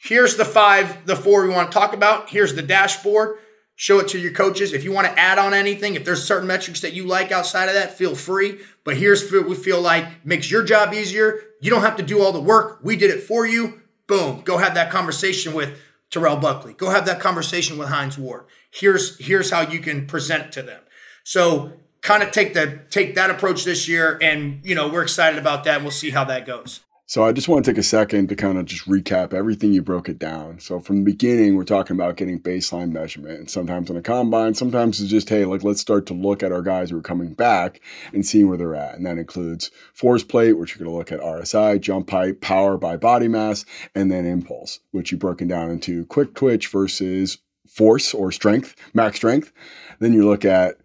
Here's 0.06 0.36
the 0.36 0.46
five, 0.46 1.08
the 1.08 1.16
four 1.16 1.48
we 1.48 1.50
want 1.50 1.72
to 1.72 1.74
talk 1.74 1.94
about. 1.94 2.30
Here's 2.30 2.54
the 2.54 2.62
dashboard. 2.62 3.40
Show 3.76 4.00
it 4.00 4.08
to 4.10 4.20
your 4.20 4.34
coaches. 4.34 4.72
If 4.72 4.84
you 4.84 4.92
want 4.92 5.08
to 5.08 5.20
add 5.20 5.40
on 5.40 5.54
anything, 5.54 5.96
if 5.96 6.06
there's 6.06 6.24
certain 6.24 6.48
metrics 6.48 6.82
that 6.82 6.94
you 6.94 7.06
like 7.06 7.32
outside 7.32 7.70
of 7.70 7.74
that, 7.74 7.98
feel 7.98 8.16
free. 8.16 8.60
But 8.84 8.98
here's 8.98 9.32
what 9.32 9.50
we 9.50 9.56
feel 9.56 9.82
like 9.82 10.24
makes 10.24 10.52
your 10.52 10.64
job 10.64 10.94
easier. 10.94 11.42
You 11.60 11.72
don't 11.72 11.82
have 11.82 11.98
to 11.98 12.04
do 12.04 12.22
all 12.22 12.32
the 12.32 12.40
work. 12.40 12.80
We 12.84 12.96
did 12.96 13.10
it 13.10 13.24
for 13.24 13.48
you. 13.48 13.82
Boom. 14.06 14.42
Go 14.42 14.60
have 14.60 14.76
that 14.76 14.92
conversation 14.92 15.56
with 15.56 15.82
Terrell 16.12 16.38
Buckley. 16.38 16.74
Go 16.74 16.92
have 16.92 17.08
that 17.08 17.20
conversation 17.20 17.80
with 17.80 17.90
Hines 17.90 18.16
Ward. 18.18 18.46
Here's 18.70 19.18
here's 19.18 19.50
how 19.50 19.62
you 19.62 19.80
can 19.80 20.06
present 20.06 20.52
to 20.52 20.62
them. 20.62 20.84
So 21.24 21.74
kind 22.02 22.22
of 22.22 22.32
take 22.32 22.54
the 22.54 22.82
take 22.92 23.16
that 23.16 23.32
approach 23.32 23.64
this 23.64 23.88
year, 23.88 24.20
and 24.22 24.62
you 24.64 24.76
know 24.76 24.88
we're 24.88 25.02
excited 25.02 25.40
about 25.40 25.64
that. 25.64 25.78
and 25.78 25.84
We'll 25.84 25.92
see 25.92 26.12
how 26.12 26.26
that 26.26 26.46
goes. 26.46 26.82
So 27.08 27.24
I 27.24 27.34
just 27.34 27.48
want 27.48 27.64
to 27.64 27.72
take 27.72 27.78
a 27.78 27.84
second 27.84 28.30
to 28.30 28.36
kind 28.36 28.58
of 28.58 28.66
just 28.66 28.90
recap 28.90 29.32
everything 29.32 29.72
you 29.72 29.84
broke 29.84 30.10
it 30.10 30.18
down. 30.18 30.60
So 30.60 30.80
from 30.80 30.98
the 30.98 31.12
beginning, 31.12 31.56
we're 31.56 31.64
talking 31.64 31.96
about 31.96 32.18
getting 32.18 32.40
baseline 32.40 32.92
measurement. 32.92 33.38
And 33.38 33.50
sometimes 33.50 33.92
on 33.92 33.98
a 33.98 34.02
combine, 34.02 34.56
sometimes 34.56 35.00
it's 35.00 35.12
just, 35.12 35.30
hey, 35.30 35.46
like 35.46 35.64
let's 35.64 35.80
start 35.80 36.08
to 36.08 36.16
look 36.16 36.42
at 36.42 36.52
our 36.52 36.64
guys 36.64 36.90
who 36.90 36.98
are 36.98 37.04
coming 37.04 37.36
back 37.36 37.80
and 38.12 38.26
seeing 38.26 38.48
where 38.48 38.58
they're 38.58 38.74
at. 38.74 38.96
And 38.96 39.06
that 39.06 39.20
includes 39.20 39.70
force 39.94 40.24
plate, 40.24 40.54
which 40.54 40.72
you're 40.72 40.84
going 40.84 40.92
to 40.92 40.98
look 40.98 41.12
at 41.12 41.20
RSI, 41.24 41.80
jump 41.80 42.10
height, 42.10 42.42
power 42.42 42.76
by 42.76 42.98
body 42.98 43.28
mass, 43.28 43.66
and 43.94 44.12
then 44.12 44.26
impulse, 44.26 44.80
which 44.90 45.12
you've 45.12 45.22
broken 45.22 45.48
down 45.48 45.70
into 45.70 46.06
quick 46.06 46.34
twitch 46.34 46.70
versus 46.70 47.38
force 47.68 48.16
or 48.16 48.32
strength, 48.32 48.76
max 48.96 49.18
strength. 49.18 49.54
Then 50.00 50.14
you 50.14 50.28
look 50.28 50.44
at 50.44 50.78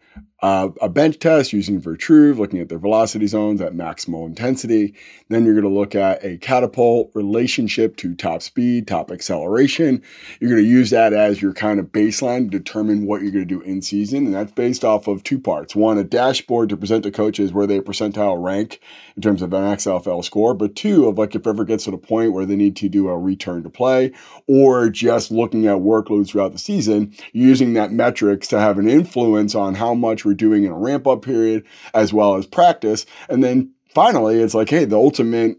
uh, 0.43 0.71
a 0.81 0.89
bench 0.89 1.19
test 1.19 1.53
using 1.53 1.81
Vitruve, 1.81 2.39
looking 2.39 2.61
at 2.61 2.69
their 2.69 2.79
velocity 2.79 3.27
zones 3.27 3.61
at 3.61 3.75
maximal 3.75 4.27
intensity. 4.27 4.95
Then 5.29 5.45
you're 5.45 5.55
going 5.55 5.65
to 5.65 5.79
look 5.79 5.95
at 5.95 6.25
a 6.25 6.39
catapult 6.39 7.11
relationship 7.15 7.97
to 7.99 8.15
top 8.15 8.41
speed, 8.41 8.89
top 8.89 9.11
acceleration. 9.11 10.03
You're 10.41 10.51
going 10.51 10.63
to 10.63 10.69
use 10.69 10.91
that 10.91 11.13
as 11.13 11.43
your 11.43 11.53
kind 11.53 11.79
of 11.79 11.87
baseline 11.87 12.51
to 12.51 12.59
determine 12.59 13.07
what 13.07 13.21
you're 13.21 13.33
going 13.33 13.47
to 13.47 13.55
do 13.55 13.61
in 13.61 13.83
season. 13.83 14.27
And 14.27 14.35
that's 14.35 14.53
based 14.53 14.83
off 14.83 15.07
of 15.09 15.23
two 15.23 15.39
parts. 15.39 15.77
One, 15.77 15.99
a 15.99 16.05
dashboard 16.05 16.71
to 16.71 16.77
present 16.77 17.03
to 17.05 17.11
coaches 17.11 17.53
where 17.53 17.67
they 17.67 17.81
percentile 17.81 18.43
rank 18.43 18.81
in 19.17 19.23
terms 19.23 19.43
of 19.43 19.53
an 19.53 19.63
XFL 19.77 20.25
score, 20.25 20.55
but 20.55 20.75
two, 20.75 21.07
of 21.07 21.19
like 21.19 21.35
if 21.35 21.47
ever 21.47 21.65
gets 21.65 21.85
to 21.85 21.91
the 21.91 21.99
point 21.99 22.33
where 22.33 22.47
they 22.47 22.57
need 22.57 22.77
to 22.77 22.89
do 22.89 23.09
a 23.09 23.19
return 23.19 23.63
to 23.63 23.71
play 23.71 24.13
or 24.47 24.89
just 24.89 25.31
looking 25.31 25.67
at 25.67 25.77
workloads 25.77 26.31
throughout 26.31 26.53
the 26.53 26.59
season, 26.59 27.15
using 27.33 27.75
that 27.75 27.93
metrics 27.93 28.49
to 28.49 28.59
have 28.59 28.79
an 28.79 28.89
influence 28.89 29.55
on 29.55 29.75
how 29.75 29.93
much 29.93 30.25
doing 30.35 30.65
in 30.65 30.73
a 30.73 30.79
ramp 30.79 31.07
up 31.07 31.23
period 31.23 31.65
as 31.95 32.13
well 32.13 32.37
as 32.37 32.47
practice. 32.47 33.07
And 33.29 33.43
then 33.43 33.73
finally, 33.95 34.41
it's 34.41 34.55
like, 34.55 34.71
hey, 34.71 34.85
the 34.85 34.97
ultimate 34.97 35.59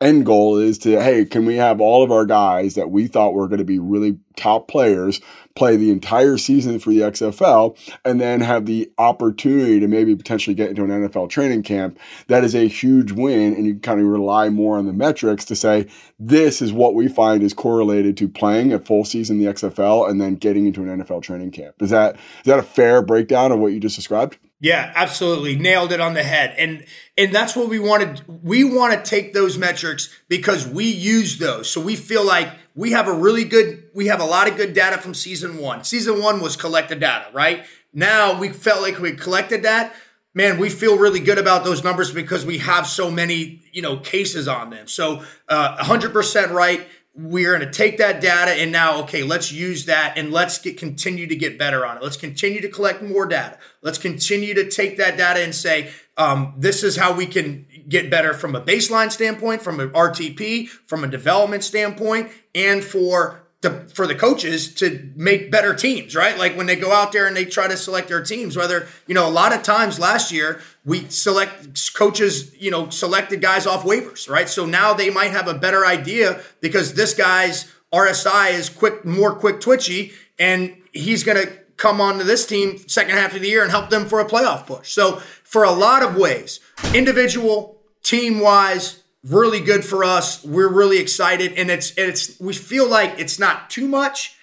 end 0.00 0.26
goal 0.26 0.58
is 0.58 0.78
to, 0.78 1.00
hey, 1.02 1.24
can 1.24 1.46
we 1.46 1.56
have 1.56 1.80
all 1.80 2.02
of 2.02 2.10
our 2.10 2.26
guys 2.26 2.74
that 2.74 2.90
we 2.90 3.06
thought 3.06 3.34
were 3.34 3.48
going 3.48 3.58
to 3.58 3.64
be 3.64 3.78
really 3.78 4.18
top 4.36 4.68
players 4.68 5.20
play 5.54 5.76
the 5.76 5.90
entire 5.90 6.36
season 6.36 6.78
for 6.78 6.90
the 6.90 7.00
XFL 7.00 7.76
and 8.04 8.20
then 8.20 8.40
have 8.40 8.66
the 8.66 8.90
opportunity 8.98 9.80
to 9.80 9.88
maybe 9.88 10.16
potentially 10.16 10.54
get 10.54 10.70
into 10.70 10.84
an 10.84 10.90
NFL 10.90 11.28
training 11.30 11.62
camp? 11.62 11.98
That 12.28 12.44
is 12.44 12.54
a 12.54 12.68
huge 12.68 13.12
win. 13.12 13.54
And 13.54 13.66
you 13.66 13.78
kind 13.78 14.00
of 14.00 14.06
rely 14.06 14.48
more 14.48 14.78
on 14.78 14.86
the 14.86 14.92
metrics 14.92 15.44
to 15.46 15.56
say, 15.56 15.86
this 16.18 16.62
is 16.62 16.72
what 16.72 16.94
we 16.94 17.08
find 17.08 17.42
is 17.42 17.54
correlated 17.54 18.16
to 18.18 18.28
playing 18.28 18.72
a 18.72 18.78
full 18.78 19.04
season 19.04 19.36
in 19.36 19.44
the 19.44 19.52
XFL 19.52 20.08
and 20.08 20.20
then 20.20 20.36
getting 20.36 20.66
into 20.66 20.82
an 20.82 21.02
NFL 21.02 21.22
training 21.22 21.50
camp. 21.50 21.74
Is 21.80 21.90
that, 21.90 22.14
is 22.16 22.46
that 22.46 22.58
a 22.58 22.62
fair 22.62 23.02
breakdown 23.02 23.52
of 23.52 23.58
what 23.58 23.72
you 23.72 23.80
just 23.80 23.96
described? 23.96 24.38
Yeah, 24.62 24.92
absolutely. 24.94 25.56
Nailed 25.56 25.90
it 25.90 26.00
on 26.00 26.14
the 26.14 26.22
head. 26.22 26.54
And 26.56 26.84
and 27.18 27.34
that's 27.34 27.56
what 27.56 27.68
we 27.68 27.80
wanted. 27.80 28.22
We 28.44 28.62
want 28.62 28.94
to 28.94 29.10
take 29.10 29.34
those 29.34 29.58
metrics 29.58 30.08
because 30.28 30.68
we 30.68 30.84
use 30.84 31.38
those. 31.38 31.68
So 31.68 31.80
we 31.80 31.96
feel 31.96 32.24
like 32.24 32.48
we 32.74 32.92
have 32.92 33.08
a 33.08 33.12
really 33.12 33.44
good 33.44 33.84
we 33.94 34.06
have 34.06 34.20
a 34.20 34.24
lot 34.24 34.48
of 34.48 34.56
good 34.56 34.74
data 34.74 34.98
from 34.98 35.14
season 35.14 35.58
1. 35.58 35.84
Season 35.84 36.22
1 36.22 36.40
was 36.40 36.56
collected 36.56 37.00
data, 37.00 37.26
right? 37.32 37.64
Now 37.92 38.38
we 38.38 38.48
felt 38.48 38.82
like 38.82 38.98
we 38.98 39.12
collected 39.12 39.62
that. 39.64 39.94
Man, 40.34 40.58
we 40.58 40.70
feel 40.70 40.96
really 40.96 41.20
good 41.20 41.36
about 41.36 41.62
those 41.62 41.84
numbers 41.84 42.10
because 42.10 42.46
we 42.46 42.58
have 42.58 42.86
so 42.86 43.10
many, 43.10 43.62
you 43.72 43.82
know, 43.82 43.98
cases 43.98 44.48
on 44.48 44.70
them. 44.70 44.88
So, 44.88 45.22
uh, 45.46 45.76
100% 45.76 46.52
right 46.52 46.86
we're 47.14 47.58
going 47.58 47.70
to 47.70 47.70
take 47.70 47.98
that 47.98 48.22
data 48.22 48.52
and 48.52 48.72
now 48.72 49.02
okay 49.02 49.22
let's 49.22 49.52
use 49.52 49.84
that 49.84 50.16
and 50.16 50.32
let's 50.32 50.58
get, 50.58 50.78
continue 50.78 51.26
to 51.26 51.36
get 51.36 51.58
better 51.58 51.84
on 51.84 51.98
it 51.98 52.02
let's 52.02 52.16
continue 52.16 52.60
to 52.60 52.68
collect 52.68 53.02
more 53.02 53.26
data 53.26 53.58
let's 53.82 53.98
continue 53.98 54.54
to 54.54 54.70
take 54.70 54.96
that 54.96 55.18
data 55.18 55.40
and 55.40 55.54
say 55.54 55.90
um, 56.16 56.54
this 56.56 56.82
is 56.82 56.96
how 56.96 57.12
we 57.12 57.26
can 57.26 57.66
get 57.92 58.10
better 58.10 58.34
from 58.34 58.56
a 58.56 58.60
baseline 58.60 59.12
standpoint 59.12 59.62
from 59.62 59.78
an 59.78 59.90
rtp 59.90 60.66
from 60.68 61.04
a 61.04 61.06
development 61.06 61.62
standpoint 61.62 62.28
and 62.54 62.82
for 62.82 63.42
the, 63.62 63.70
for 63.94 64.08
the 64.08 64.14
coaches 64.14 64.74
to 64.74 65.12
make 65.14 65.50
better 65.50 65.72
teams, 65.72 66.16
right? 66.16 66.36
Like 66.36 66.56
when 66.56 66.66
they 66.66 66.74
go 66.74 66.90
out 66.90 67.12
there 67.12 67.28
and 67.28 67.36
they 67.36 67.44
try 67.44 67.68
to 67.68 67.76
select 67.76 68.08
their 68.08 68.22
teams, 68.22 68.56
whether, 68.56 68.88
you 69.06 69.14
know, 69.14 69.28
a 69.28 69.30
lot 69.30 69.52
of 69.52 69.62
times 69.62 70.00
last 70.00 70.32
year 70.32 70.60
we 70.84 71.08
select 71.08 71.94
coaches, 71.94 72.60
you 72.60 72.72
know, 72.72 72.90
selected 72.90 73.40
guys 73.40 73.64
off 73.64 73.84
waivers, 73.84 74.28
right? 74.28 74.48
So 74.48 74.66
now 74.66 74.94
they 74.94 75.10
might 75.10 75.30
have 75.30 75.46
a 75.46 75.54
better 75.54 75.86
idea 75.86 76.42
because 76.60 76.94
this 76.94 77.14
guy's 77.14 77.72
RSI 77.92 78.52
is 78.52 78.68
quick, 78.68 79.04
more 79.04 79.32
quick 79.32 79.60
twitchy, 79.60 80.12
and 80.40 80.76
he's 80.92 81.22
going 81.22 81.40
to 81.40 81.52
come 81.76 82.00
onto 82.00 82.24
this 82.24 82.44
team 82.44 82.78
second 82.88 83.14
half 83.16 83.34
of 83.34 83.42
the 83.42 83.48
year 83.48 83.62
and 83.62 83.70
help 83.70 83.90
them 83.90 84.06
for 84.06 84.18
a 84.18 84.24
playoff 84.24 84.66
push. 84.66 84.90
So 84.90 85.16
for 85.44 85.62
a 85.62 85.70
lot 85.70 86.02
of 86.02 86.16
ways, 86.16 86.58
individual, 86.94 87.81
team 88.02 88.40
wise, 88.40 89.02
really 89.24 89.60
good 89.60 89.84
for 89.84 90.04
us. 90.04 90.44
We're 90.44 90.72
really 90.72 90.98
excited, 90.98 91.52
and 91.54 91.70
it's 91.70 91.92
it's 91.96 92.38
we 92.40 92.52
feel 92.52 92.88
like 92.88 93.18
it's 93.18 93.38
not 93.38 93.70
too 93.70 93.88
much, 93.88 94.36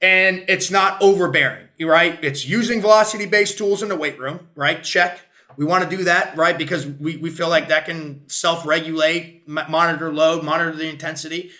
and 0.00 0.44
it's 0.48 0.70
not 0.70 1.00
overbearing. 1.02 1.68
Right? 1.80 2.18
It's 2.22 2.46
using 2.46 2.80
velocity 2.80 3.26
based 3.26 3.58
tools 3.58 3.82
in 3.82 3.88
the 3.88 3.96
weight 3.96 4.18
room. 4.18 4.48
Right? 4.54 4.82
Check. 4.82 5.20
We 5.56 5.64
want 5.64 5.88
to 5.88 5.96
do 5.96 6.04
that, 6.04 6.36
right? 6.36 6.56
Because 6.58 6.84
we, 6.84 7.16
we 7.16 7.30
feel 7.30 7.48
like 7.48 7.68
that 7.68 7.86
can 7.86 8.28
self 8.28 8.66
regulate, 8.66 9.48
monitor 9.48 10.12
load, 10.12 10.42
monitor 10.42 10.76
the 10.76 10.88
intensity. 10.88 11.50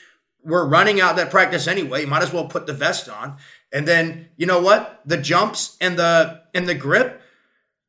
We're 0.42 0.66
running 0.66 1.00
out 1.00 1.16
that 1.16 1.30
practice 1.30 1.66
anyway. 1.68 2.04
Might 2.04 2.22
as 2.22 2.32
well 2.32 2.46
put 2.46 2.66
the 2.66 2.72
vest 2.72 3.08
on. 3.08 3.36
And 3.72 3.88
then, 3.88 4.28
you 4.36 4.46
know 4.46 4.60
what? 4.60 5.00
The 5.06 5.16
jumps 5.16 5.76
and 5.80 5.98
the 5.98 6.42
and 6.54 6.68
the 6.68 6.74
grip, 6.74 7.20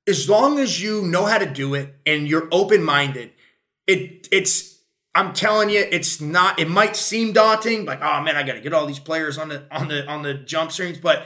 as 0.08 0.30
long 0.30 0.60
as 0.60 0.82
you 0.82 1.02
know 1.04 1.26
how 1.26 1.38
to 1.38 1.46
do 1.46 1.74
it 1.74 1.96
and 2.06 2.28
you're 2.28 2.48
open 2.52 2.84
minded, 2.84 3.32
it 3.88 4.28
it's 4.32 4.76
I'm 5.16 5.34
telling 5.34 5.70
you, 5.70 5.80
it's 5.80 6.20
not. 6.20 6.60
It 6.60 6.70
might 6.70 6.98
seem 6.98 7.32
daunting, 7.32 7.86
like 7.86 8.02
oh 8.02 8.22
man, 8.22 8.36
I 8.36 8.44
got 8.44 8.54
to 8.54 8.62
get 8.62 8.74
all 8.74 8.86
these 8.86 9.00
players 9.00 9.38
on 9.38 9.50
the 9.50 9.64
on 9.72 9.88
the 9.88 10.06
on 10.08 10.24
the 10.24 10.34
jump 10.34 10.72
strings. 10.72 10.98
But 10.98 11.26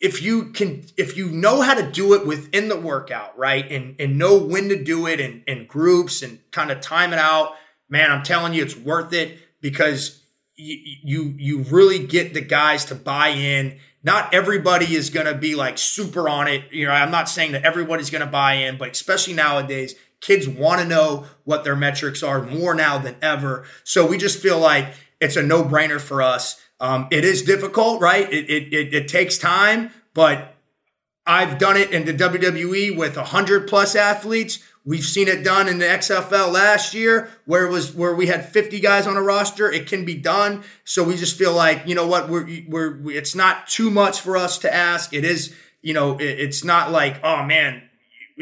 if 0.00 0.22
you 0.22 0.46
can, 0.46 0.84
if 0.96 1.16
you 1.16 1.30
know 1.30 1.60
how 1.60 1.74
to 1.74 1.88
do 1.88 2.14
it 2.14 2.26
within 2.26 2.68
the 2.68 2.78
workout, 2.78 3.38
right, 3.38 3.70
and 3.70 3.94
and 4.00 4.18
know 4.18 4.38
when 4.38 4.70
to 4.70 4.82
do 4.82 5.06
it 5.06 5.20
in, 5.20 5.44
in 5.46 5.66
groups 5.66 6.22
and 6.22 6.38
kind 6.50 6.70
of 6.70 6.80
time 6.80 7.12
it 7.12 7.18
out, 7.18 7.54
man, 7.88 8.10
I'm 8.10 8.22
telling 8.22 8.54
you, 8.54 8.62
it's 8.62 8.76
worth 8.76 9.12
it 9.12 9.38
because 9.60 10.22
you 10.56 10.98
you 11.04 11.34
you 11.36 11.62
really 11.64 12.06
get 12.06 12.32
the 12.32 12.40
guys 12.40 12.86
to 12.86 12.94
buy 12.94 13.28
in. 13.28 13.78
Not 14.02 14.32
everybody 14.34 14.96
is 14.96 15.10
going 15.10 15.26
to 15.26 15.34
be 15.34 15.54
like 15.54 15.76
super 15.76 16.28
on 16.28 16.48
it. 16.48 16.72
You 16.72 16.86
know, 16.86 16.92
I'm 16.92 17.12
not 17.12 17.28
saying 17.28 17.52
that 17.52 17.64
everybody's 17.64 18.10
going 18.10 18.24
to 18.24 18.30
buy 18.30 18.54
in, 18.54 18.78
but 18.78 18.90
especially 18.90 19.34
nowadays, 19.34 19.94
Kids 20.22 20.48
want 20.48 20.80
to 20.80 20.86
know 20.86 21.26
what 21.44 21.64
their 21.64 21.76
metrics 21.76 22.22
are 22.22 22.40
more 22.42 22.74
now 22.74 22.96
than 22.96 23.16
ever. 23.20 23.64
So 23.82 24.06
we 24.06 24.16
just 24.16 24.40
feel 24.40 24.58
like 24.58 24.94
it's 25.20 25.36
a 25.36 25.42
no 25.42 25.64
brainer 25.64 26.00
for 26.00 26.22
us. 26.22 26.62
Um, 26.80 27.08
it 27.10 27.24
is 27.24 27.42
difficult, 27.42 28.00
right? 28.00 28.32
It, 28.32 28.48
it, 28.48 28.72
it, 28.72 28.94
it 28.94 29.08
takes 29.08 29.36
time, 29.36 29.90
but 30.14 30.56
I've 31.26 31.58
done 31.58 31.76
it 31.76 31.90
in 31.90 32.04
the 32.04 32.14
WWE 32.14 32.96
with 32.96 33.16
100 33.16 33.68
plus 33.68 33.94
athletes. 33.96 34.60
We've 34.84 35.04
seen 35.04 35.26
it 35.28 35.44
done 35.44 35.68
in 35.68 35.78
the 35.78 35.86
XFL 35.86 36.52
last 36.52 36.94
year, 36.94 37.30
where 37.44 37.68
was 37.68 37.94
where 37.94 38.14
we 38.14 38.26
had 38.26 38.48
50 38.48 38.80
guys 38.80 39.06
on 39.06 39.16
a 39.16 39.22
roster. 39.22 39.70
It 39.70 39.86
can 39.86 40.04
be 40.04 40.14
done. 40.14 40.62
So 40.84 41.04
we 41.04 41.16
just 41.16 41.36
feel 41.36 41.54
like 41.54 41.86
you 41.86 41.94
know 41.94 42.06
what 42.06 42.28
we're 42.28 42.48
we're 42.68 43.10
it's 43.10 43.36
not 43.36 43.68
too 43.68 43.90
much 43.90 44.20
for 44.20 44.36
us 44.36 44.58
to 44.58 44.74
ask. 44.74 45.12
It 45.12 45.24
is 45.24 45.54
you 45.82 45.94
know 45.94 46.16
it, 46.18 46.40
it's 46.40 46.64
not 46.64 46.90
like 46.90 47.20
oh 47.22 47.44
man 47.44 47.82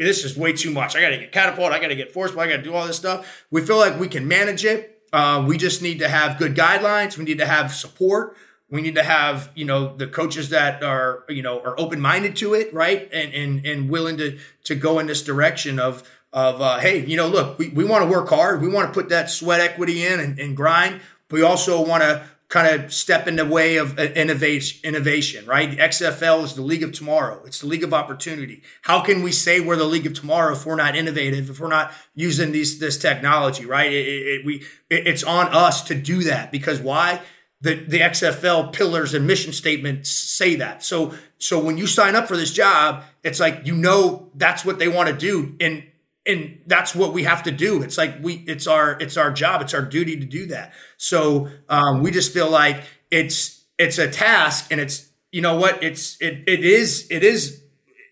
this 0.05 0.25
is 0.25 0.37
way 0.37 0.53
too 0.53 0.71
much. 0.71 0.95
I 0.95 1.01
got 1.01 1.09
to 1.09 1.17
get 1.17 1.31
catapult. 1.31 1.71
I 1.71 1.79
got 1.79 1.89
to 1.89 1.95
get 1.95 2.13
force. 2.13 2.31
I 2.31 2.47
got 2.47 2.57
to 2.57 2.61
do 2.61 2.73
all 2.73 2.87
this 2.87 2.97
stuff. 2.97 3.45
We 3.51 3.61
feel 3.61 3.77
like 3.77 3.99
we 3.99 4.07
can 4.07 4.27
manage 4.27 4.65
it. 4.65 5.01
Uh, 5.13 5.43
we 5.47 5.57
just 5.57 5.81
need 5.81 5.99
to 5.99 6.07
have 6.07 6.37
good 6.37 6.55
guidelines. 6.55 7.17
We 7.17 7.25
need 7.25 7.39
to 7.39 7.45
have 7.45 7.73
support. 7.73 8.35
We 8.69 8.81
need 8.81 8.95
to 8.95 9.03
have, 9.03 9.51
you 9.53 9.65
know, 9.65 9.95
the 9.95 10.07
coaches 10.07 10.49
that 10.49 10.81
are, 10.81 11.25
you 11.27 11.43
know, 11.43 11.59
are 11.59 11.77
open 11.77 11.99
minded 11.99 12.37
to 12.37 12.53
it, 12.53 12.73
right, 12.73 13.09
and 13.11 13.33
and 13.33 13.65
and 13.65 13.89
willing 13.89 14.17
to 14.17 14.39
to 14.63 14.75
go 14.75 14.99
in 14.99 15.07
this 15.07 15.23
direction 15.23 15.77
of 15.77 16.09
of 16.31 16.61
uh, 16.61 16.79
hey, 16.79 17.05
you 17.05 17.17
know, 17.17 17.27
look, 17.27 17.59
we, 17.59 17.67
we 17.67 17.83
want 17.83 18.05
to 18.05 18.09
work 18.09 18.29
hard. 18.29 18.61
We 18.61 18.69
want 18.69 18.87
to 18.87 18.93
put 18.93 19.09
that 19.09 19.29
sweat 19.29 19.59
equity 19.59 20.05
in 20.05 20.21
and, 20.21 20.39
and 20.39 20.55
grind. 20.55 21.01
But 21.27 21.35
we 21.35 21.41
also 21.43 21.85
want 21.85 22.03
to 22.03 22.25
kind 22.51 22.67
of 22.67 22.93
step 22.93 23.29
in 23.29 23.37
the 23.37 23.45
way 23.45 23.77
of 23.77 23.97
uh, 23.97 24.01
innovation, 24.01 24.81
innovation, 24.83 25.45
right? 25.45 25.71
XFL 25.71 26.43
is 26.43 26.53
the 26.53 26.61
league 26.61 26.83
of 26.83 26.91
tomorrow. 26.91 27.41
It's 27.45 27.61
the 27.61 27.67
league 27.67 27.83
of 27.83 27.93
opportunity. 27.93 28.61
How 28.81 28.99
can 28.99 29.23
we 29.23 29.31
say 29.31 29.61
we're 29.61 29.77
the 29.77 29.85
league 29.85 30.05
of 30.05 30.13
tomorrow 30.13 30.51
if 30.53 30.65
we're 30.65 30.75
not 30.75 30.97
innovative, 30.97 31.49
if 31.49 31.61
we're 31.61 31.69
not 31.69 31.93
using 32.13 32.51
these, 32.51 32.77
this 32.77 32.97
technology, 32.97 33.65
right? 33.65 33.89
It, 33.89 34.05
it, 34.05 34.45
we, 34.45 34.57
it, 34.89 35.07
it's 35.07 35.23
on 35.23 35.47
us 35.47 35.81
to 35.83 35.95
do 35.95 36.25
that 36.25 36.51
because 36.51 36.81
why? 36.81 37.21
the, 37.61 37.75
the 37.75 37.99
XFL 37.99 38.73
pillars 38.73 39.13
and 39.13 39.27
mission 39.27 39.53
statements 39.53 40.09
say 40.09 40.55
that. 40.55 40.83
So 40.83 41.13
so 41.37 41.63
when 41.63 41.77
you 41.77 41.85
sign 41.85 42.15
up 42.15 42.27
for 42.27 42.35
this 42.35 42.51
job, 42.51 43.03
it's 43.23 43.39
like 43.39 43.65
you 43.65 43.75
know 43.75 44.31
that's 44.35 44.65
what 44.65 44.79
they 44.79 44.87
want 44.87 45.09
to 45.09 45.15
do 45.15 45.55
and 45.59 45.83
and 46.25 46.59
that's 46.67 46.93
what 46.95 47.13
we 47.13 47.23
have 47.23 47.43
to 47.43 47.51
do. 47.51 47.81
It's 47.81 47.97
like 47.97 48.15
we 48.21 48.35
it's 48.47 48.67
our 48.67 48.97
it's 48.99 49.17
our 49.17 49.31
job, 49.31 49.61
it's 49.61 49.73
our 49.73 49.81
duty 49.81 50.17
to 50.17 50.25
do 50.25 50.45
that. 50.47 50.73
So 50.97 51.49
um, 51.69 52.03
we 52.03 52.11
just 52.11 52.33
feel 52.33 52.49
like 52.49 52.83
it's 53.09 53.63
it's 53.77 53.97
a 53.97 54.09
task 54.09 54.67
and 54.71 54.79
it's 54.79 55.09
you 55.31 55.41
know 55.41 55.55
what 55.57 55.81
it's 55.83 56.21
it 56.21 56.43
it 56.47 56.63
is 56.63 57.07
it 57.09 57.23
is 57.23 57.61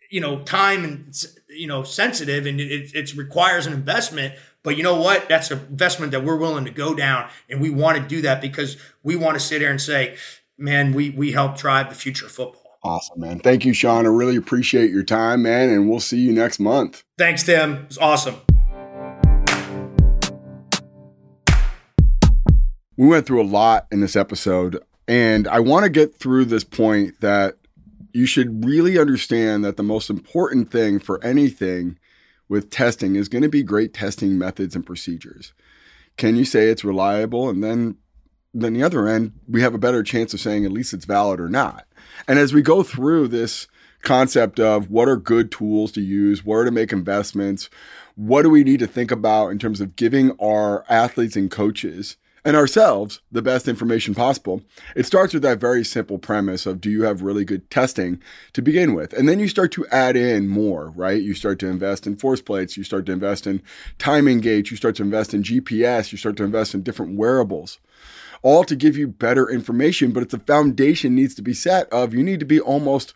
you 0.09 0.21
know 0.21 0.39
time 0.39 0.83
and 0.83 1.25
you 1.49 1.67
know 1.67 1.83
sensitive 1.83 2.45
and 2.45 2.59
it, 2.59 2.93
it 2.95 3.13
requires 3.15 3.65
an 3.65 3.73
investment 3.73 4.33
but 4.61 4.75
you 4.75 4.83
know 4.83 4.99
what? 4.99 5.29
That's 5.29 5.51
an 5.51 5.59
investment 5.69 6.11
that 6.11 6.23
we're 6.23 6.35
willing 6.35 6.65
to 6.65 6.71
go 6.71 6.93
down, 6.93 7.29
and 7.49 7.61
we 7.61 7.69
want 7.69 7.97
to 7.97 8.03
do 8.03 8.21
that 8.23 8.41
because 8.41 8.75
we 9.03 9.15
want 9.15 9.35
to 9.35 9.39
sit 9.39 9.61
here 9.61 9.71
and 9.71 9.79
say, 9.79 10.17
"Man, 10.57 10.93
we 10.93 11.11
we 11.11 11.31
help 11.31 11.57
drive 11.57 11.87
the 11.87 11.95
future 11.95 12.25
of 12.25 12.31
football." 12.33 12.58
Awesome, 12.81 13.19
man. 13.19 13.39
Thank 13.39 13.65
you, 13.65 13.73
Sean. 13.73 14.05
I 14.05 14.09
really 14.09 14.37
appreciate 14.37 14.89
your 14.91 15.03
time, 15.03 15.41
man, 15.41 15.69
and 15.69 15.89
we'll 15.89 15.99
see 15.99 16.19
you 16.19 16.31
next 16.31 16.59
month. 16.59 17.03
Thanks, 17.17 17.43
Tim. 17.43 17.85
It's 17.85 17.97
awesome. 17.97 18.35
We 22.95 23.07
went 23.07 23.25
through 23.25 23.41
a 23.41 23.43
lot 23.43 23.87
in 23.91 23.99
this 23.99 24.15
episode, 24.15 24.81
and 25.07 25.47
I 25.47 25.59
want 25.59 25.83
to 25.83 25.89
get 25.89 26.15
through 26.15 26.45
this 26.45 26.63
point 26.63 27.19
that 27.21 27.55
you 28.13 28.25
should 28.25 28.65
really 28.65 28.97
understand 28.97 29.63
that 29.65 29.77
the 29.77 29.83
most 29.83 30.09
important 30.09 30.71
thing 30.71 30.99
for 30.99 31.23
anything 31.23 31.99
with 32.47 32.69
testing 32.69 33.15
is 33.15 33.29
going 33.29 33.43
to 33.43 33.49
be 33.49 33.61
great 33.61 33.93
testing 33.93 34.37
methods 34.37 34.75
and 34.75 34.85
procedures. 34.85 35.53
Can 36.17 36.35
you 36.35 36.45
say 36.45 36.69
it's 36.69 36.83
reliable? 36.83 37.49
And 37.49 37.63
then, 37.63 37.97
then 38.53 38.73
the 38.73 38.83
other 38.83 39.07
end, 39.07 39.33
we 39.47 39.61
have 39.61 39.73
a 39.73 39.79
better 39.79 40.01
chance 40.01 40.33
of 40.33 40.39
saying 40.39 40.65
at 40.65 40.71
least 40.71 40.93
it's 40.93 41.05
valid 41.05 41.39
or 41.39 41.47
not. 41.47 41.85
And 42.27 42.39
as 42.39 42.53
we 42.53 42.61
go 42.61 42.83
through 42.83 43.29
this 43.29 43.67
concept 44.01 44.59
of 44.59 44.89
what 44.89 45.09
are 45.09 45.17
good 45.17 45.51
tools 45.51 45.91
to 45.93 46.01
use, 46.01 46.45
where 46.45 46.63
to 46.63 46.71
make 46.71 46.93
investments, 46.93 47.69
what 48.15 48.43
do 48.43 48.49
we 48.49 48.63
need 48.63 48.79
to 48.79 48.87
think 48.87 49.11
about 49.11 49.49
in 49.49 49.59
terms 49.59 49.81
of 49.81 49.95
giving 49.95 50.31
our 50.39 50.85
athletes 50.89 51.35
and 51.35 51.51
coaches 51.51 52.17
and 52.45 52.55
ourselves 52.55 53.21
the 53.31 53.41
best 53.41 53.67
information 53.67 54.15
possible. 54.15 54.61
It 54.95 55.05
starts 55.05 55.33
with 55.33 55.43
that 55.43 55.59
very 55.59 55.83
simple 55.83 56.17
premise 56.17 56.65
of 56.65 56.81
do 56.81 56.89
you 56.89 57.03
have 57.03 57.21
really 57.21 57.45
good 57.45 57.69
testing 57.69 58.21
to 58.53 58.61
begin 58.61 58.93
with? 58.93 59.13
And 59.13 59.27
then 59.27 59.39
you 59.39 59.47
start 59.47 59.71
to 59.73 59.85
add 59.87 60.15
in 60.15 60.47
more, 60.47 60.89
right? 60.95 61.21
You 61.21 61.33
start 61.33 61.59
to 61.59 61.67
invest 61.67 62.07
in 62.07 62.15
force 62.15 62.41
plates, 62.41 62.77
you 62.77 62.83
start 62.83 63.05
to 63.07 63.11
invest 63.11 63.45
in 63.45 63.61
timing 63.97 64.39
gates, 64.39 64.71
you 64.71 64.77
start 64.77 64.95
to 64.95 65.03
invest 65.03 65.33
in 65.33 65.43
GPS, 65.43 66.11
you 66.11 66.17
start 66.17 66.37
to 66.37 66.43
invest 66.43 66.73
in 66.73 66.81
different 66.81 67.17
wearables. 67.17 67.79
All 68.41 68.63
to 68.63 68.75
give 68.75 68.97
you 68.97 69.07
better 69.07 69.49
information, 69.49 70.11
but 70.11 70.23
it's 70.23 70.33
a 70.33 70.39
foundation 70.39 71.15
needs 71.15 71.35
to 71.35 71.41
be 71.41 71.53
set 71.53 71.91
of 71.91 72.13
you 72.13 72.23
need 72.23 72.39
to 72.39 72.45
be 72.45 72.59
almost 72.59 73.13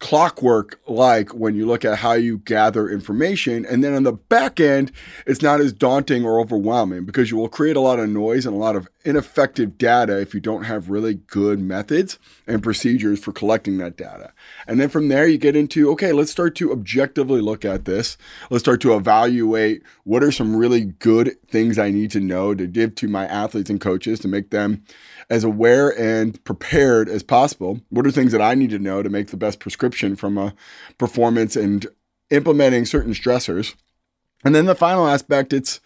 clockwork 0.00 0.80
like 0.86 1.30
when 1.34 1.54
you 1.54 1.66
look 1.66 1.84
at 1.84 1.98
how 1.98 2.12
you 2.12 2.38
gather 2.38 2.90
information. 2.90 3.64
And 3.64 3.82
then 3.82 3.94
on 3.94 4.02
the 4.02 4.12
back 4.12 4.60
end, 4.60 4.92
it's 5.26 5.40
not 5.40 5.60
as 5.60 5.72
daunting 5.72 6.24
or 6.24 6.40
overwhelming 6.40 7.04
because 7.04 7.30
you 7.30 7.36
will 7.36 7.48
create 7.48 7.76
a 7.76 7.80
lot 7.80 7.98
of 7.98 8.08
noise 8.08 8.44
and 8.44 8.54
a 8.54 8.58
lot 8.58 8.76
of 8.76 8.88
ineffective 9.04 9.76
data 9.76 10.20
if 10.20 10.34
you 10.34 10.40
don't 10.40 10.64
have 10.64 10.90
really 10.90 11.14
good 11.14 11.60
methods 11.60 12.18
and 12.46 12.62
procedures 12.62 13.18
for 13.18 13.32
collecting 13.32 13.78
that 13.78 13.96
data. 13.96 14.32
And 14.66 14.80
then 14.80 14.88
from 14.88 15.08
there, 15.08 15.26
you 15.26 15.38
get 15.38 15.56
into 15.56 15.90
okay, 15.92 16.12
let's 16.12 16.30
start 16.30 16.54
to 16.56 16.72
objectively 16.72 17.40
look 17.40 17.64
at 17.64 17.84
this. 17.84 18.16
Let's 18.50 18.64
start 18.64 18.80
to 18.82 18.94
evaluate 18.94 19.82
what 20.04 20.24
are 20.24 20.32
some 20.32 20.56
really 20.56 20.84
good 20.84 21.36
things 21.48 21.78
I 21.78 21.90
need 21.90 22.10
to 22.12 22.20
know 22.20 22.54
to 22.54 22.66
give 22.66 22.94
to 22.96 23.08
my 23.08 23.26
athletes 23.26 23.70
and 23.70 23.80
coaches 23.80 24.20
to 24.20 24.28
make 24.28 24.50
them 24.50 24.84
as 25.30 25.44
aware 25.44 25.98
and 25.98 26.42
prepared 26.44 27.08
as 27.08 27.22
possible. 27.22 27.80
What 27.90 28.06
are 28.06 28.10
things 28.10 28.32
that 28.32 28.42
I 28.42 28.54
need 28.54 28.70
to 28.70 28.78
know 28.78 29.02
to 29.02 29.10
make 29.10 29.28
the 29.28 29.36
best 29.36 29.60
prescription 29.60 30.16
from 30.16 30.38
a 30.38 30.54
performance 30.98 31.56
and 31.56 31.86
implementing 32.30 32.86
certain 32.86 33.12
stressors? 33.12 33.74
And 34.44 34.54
then 34.54 34.66
the 34.66 34.74
final 34.74 35.06
aspect, 35.06 35.52
it's 35.52 35.80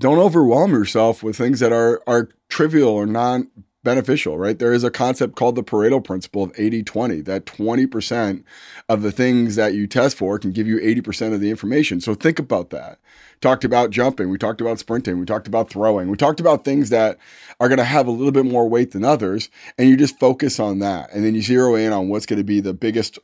don't 0.00 0.18
overwhelm 0.18 0.72
yourself 0.72 1.22
with 1.22 1.36
things 1.36 1.60
that 1.60 1.72
are 1.72 2.02
are 2.06 2.30
trivial 2.48 2.88
or 2.88 3.06
non 3.06 3.48
beneficial, 3.82 4.36
right? 4.36 4.58
There 4.58 4.72
is 4.72 4.84
a 4.84 4.90
concept 4.90 5.36
called 5.36 5.54
the 5.54 5.62
Pareto 5.62 6.02
principle 6.02 6.42
of 6.42 6.52
80 6.56 6.82
20, 6.82 7.20
that 7.22 7.46
20% 7.46 8.44
of 8.88 9.02
the 9.02 9.12
things 9.12 9.56
that 9.56 9.74
you 9.74 9.86
test 9.86 10.16
for 10.16 10.38
can 10.38 10.52
give 10.52 10.66
you 10.66 10.78
80% 10.78 11.32
of 11.32 11.40
the 11.40 11.50
information. 11.50 12.00
So 12.00 12.14
think 12.14 12.38
about 12.38 12.70
that. 12.70 12.98
Talked 13.40 13.64
about 13.64 13.90
jumping, 13.90 14.28
we 14.28 14.36
talked 14.36 14.60
about 14.60 14.78
sprinting, 14.78 15.18
we 15.18 15.24
talked 15.24 15.48
about 15.48 15.70
throwing, 15.70 16.10
we 16.10 16.16
talked 16.18 16.40
about 16.40 16.62
things 16.62 16.90
that 16.90 17.16
are 17.58 17.68
going 17.68 17.78
to 17.78 17.84
have 17.84 18.06
a 18.06 18.10
little 18.10 18.32
bit 18.32 18.44
more 18.44 18.68
weight 18.68 18.90
than 18.90 19.02
others. 19.02 19.48
And 19.78 19.88
you 19.88 19.96
just 19.96 20.18
focus 20.18 20.60
on 20.60 20.80
that. 20.80 21.10
And 21.12 21.24
then 21.24 21.34
you 21.34 21.40
zero 21.40 21.74
in 21.74 21.94
on 21.94 22.10
what's 22.10 22.26
going 22.26 22.38
to 22.38 22.44
be 22.44 22.60
the 22.60 22.74
biggest 22.74 23.18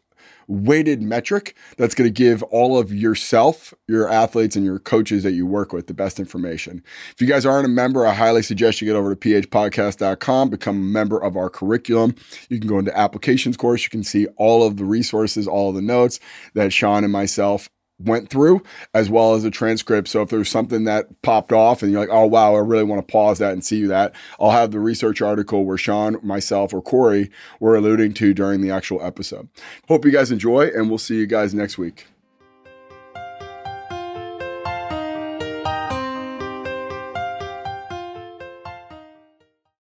weighted 0.48 1.02
metric 1.02 1.56
that's 1.76 1.94
going 1.94 2.08
to 2.08 2.12
give 2.12 2.42
all 2.44 2.78
of 2.78 2.92
yourself, 2.92 3.74
your 3.88 4.08
athletes, 4.08 4.56
and 4.56 4.64
your 4.64 4.78
coaches 4.78 5.22
that 5.22 5.32
you 5.32 5.46
work 5.46 5.72
with 5.72 5.86
the 5.86 5.94
best 5.94 6.18
information. 6.18 6.82
If 7.12 7.20
you 7.20 7.26
guys 7.26 7.46
aren't 7.46 7.66
a 7.66 7.70
member, 7.70 8.06
I 8.06 8.14
highly 8.14 8.42
suggest 8.42 8.80
you 8.80 8.86
get 8.86 8.96
over 8.96 9.14
to 9.14 9.42
phpodcast.com, 9.42 10.50
become 10.50 10.76
a 10.76 10.80
member 10.80 11.22
of 11.22 11.36
our 11.36 11.50
curriculum. 11.50 12.14
You 12.48 12.58
can 12.58 12.68
go 12.68 12.78
into 12.78 12.96
applications 12.96 13.56
course. 13.56 13.82
You 13.82 13.90
can 13.90 14.04
see 14.04 14.26
all 14.36 14.64
of 14.64 14.76
the 14.76 14.84
resources, 14.84 15.46
all 15.46 15.70
of 15.70 15.74
the 15.74 15.82
notes 15.82 16.20
that 16.54 16.72
Sean 16.72 17.04
and 17.04 17.12
myself 17.12 17.68
went 17.98 18.28
through, 18.28 18.62
as 18.94 19.08
well 19.08 19.34
as 19.34 19.44
a 19.44 19.50
transcript. 19.50 20.08
So 20.08 20.22
if 20.22 20.28
there's 20.28 20.50
something 20.50 20.84
that 20.84 21.06
popped 21.22 21.52
off 21.52 21.82
and 21.82 21.90
you're 21.90 22.00
like, 22.00 22.10
oh, 22.12 22.26
wow, 22.26 22.54
I 22.54 22.58
really 22.58 22.84
want 22.84 23.06
to 23.06 23.12
pause 23.12 23.38
that 23.38 23.52
and 23.52 23.64
see 23.64 23.86
that, 23.86 24.14
I'll 24.38 24.50
have 24.50 24.70
the 24.70 24.80
research 24.80 25.22
article 25.22 25.64
where 25.64 25.78
Sean, 25.78 26.18
myself, 26.22 26.74
or 26.74 26.82
Corey 26.82 27.30
were 27.60 27.76
alluding 27.76 28.14
to 28.14 28.34
during 28.34 28.60
the 28.60 28.70
actual 28.70 29.02
episode. 29.02 29.48
Hope 29.88 30.04
you 30.04 30.10
guys 30.10 30.30
enjoy, 30.30 30.68
and 30.74 30.88
we'll 30.88 30.98
see 30.98 31.16
you 31.16 31.26
guys 31.26 31.54
next 31.54 31.78
week. 31.78 32.06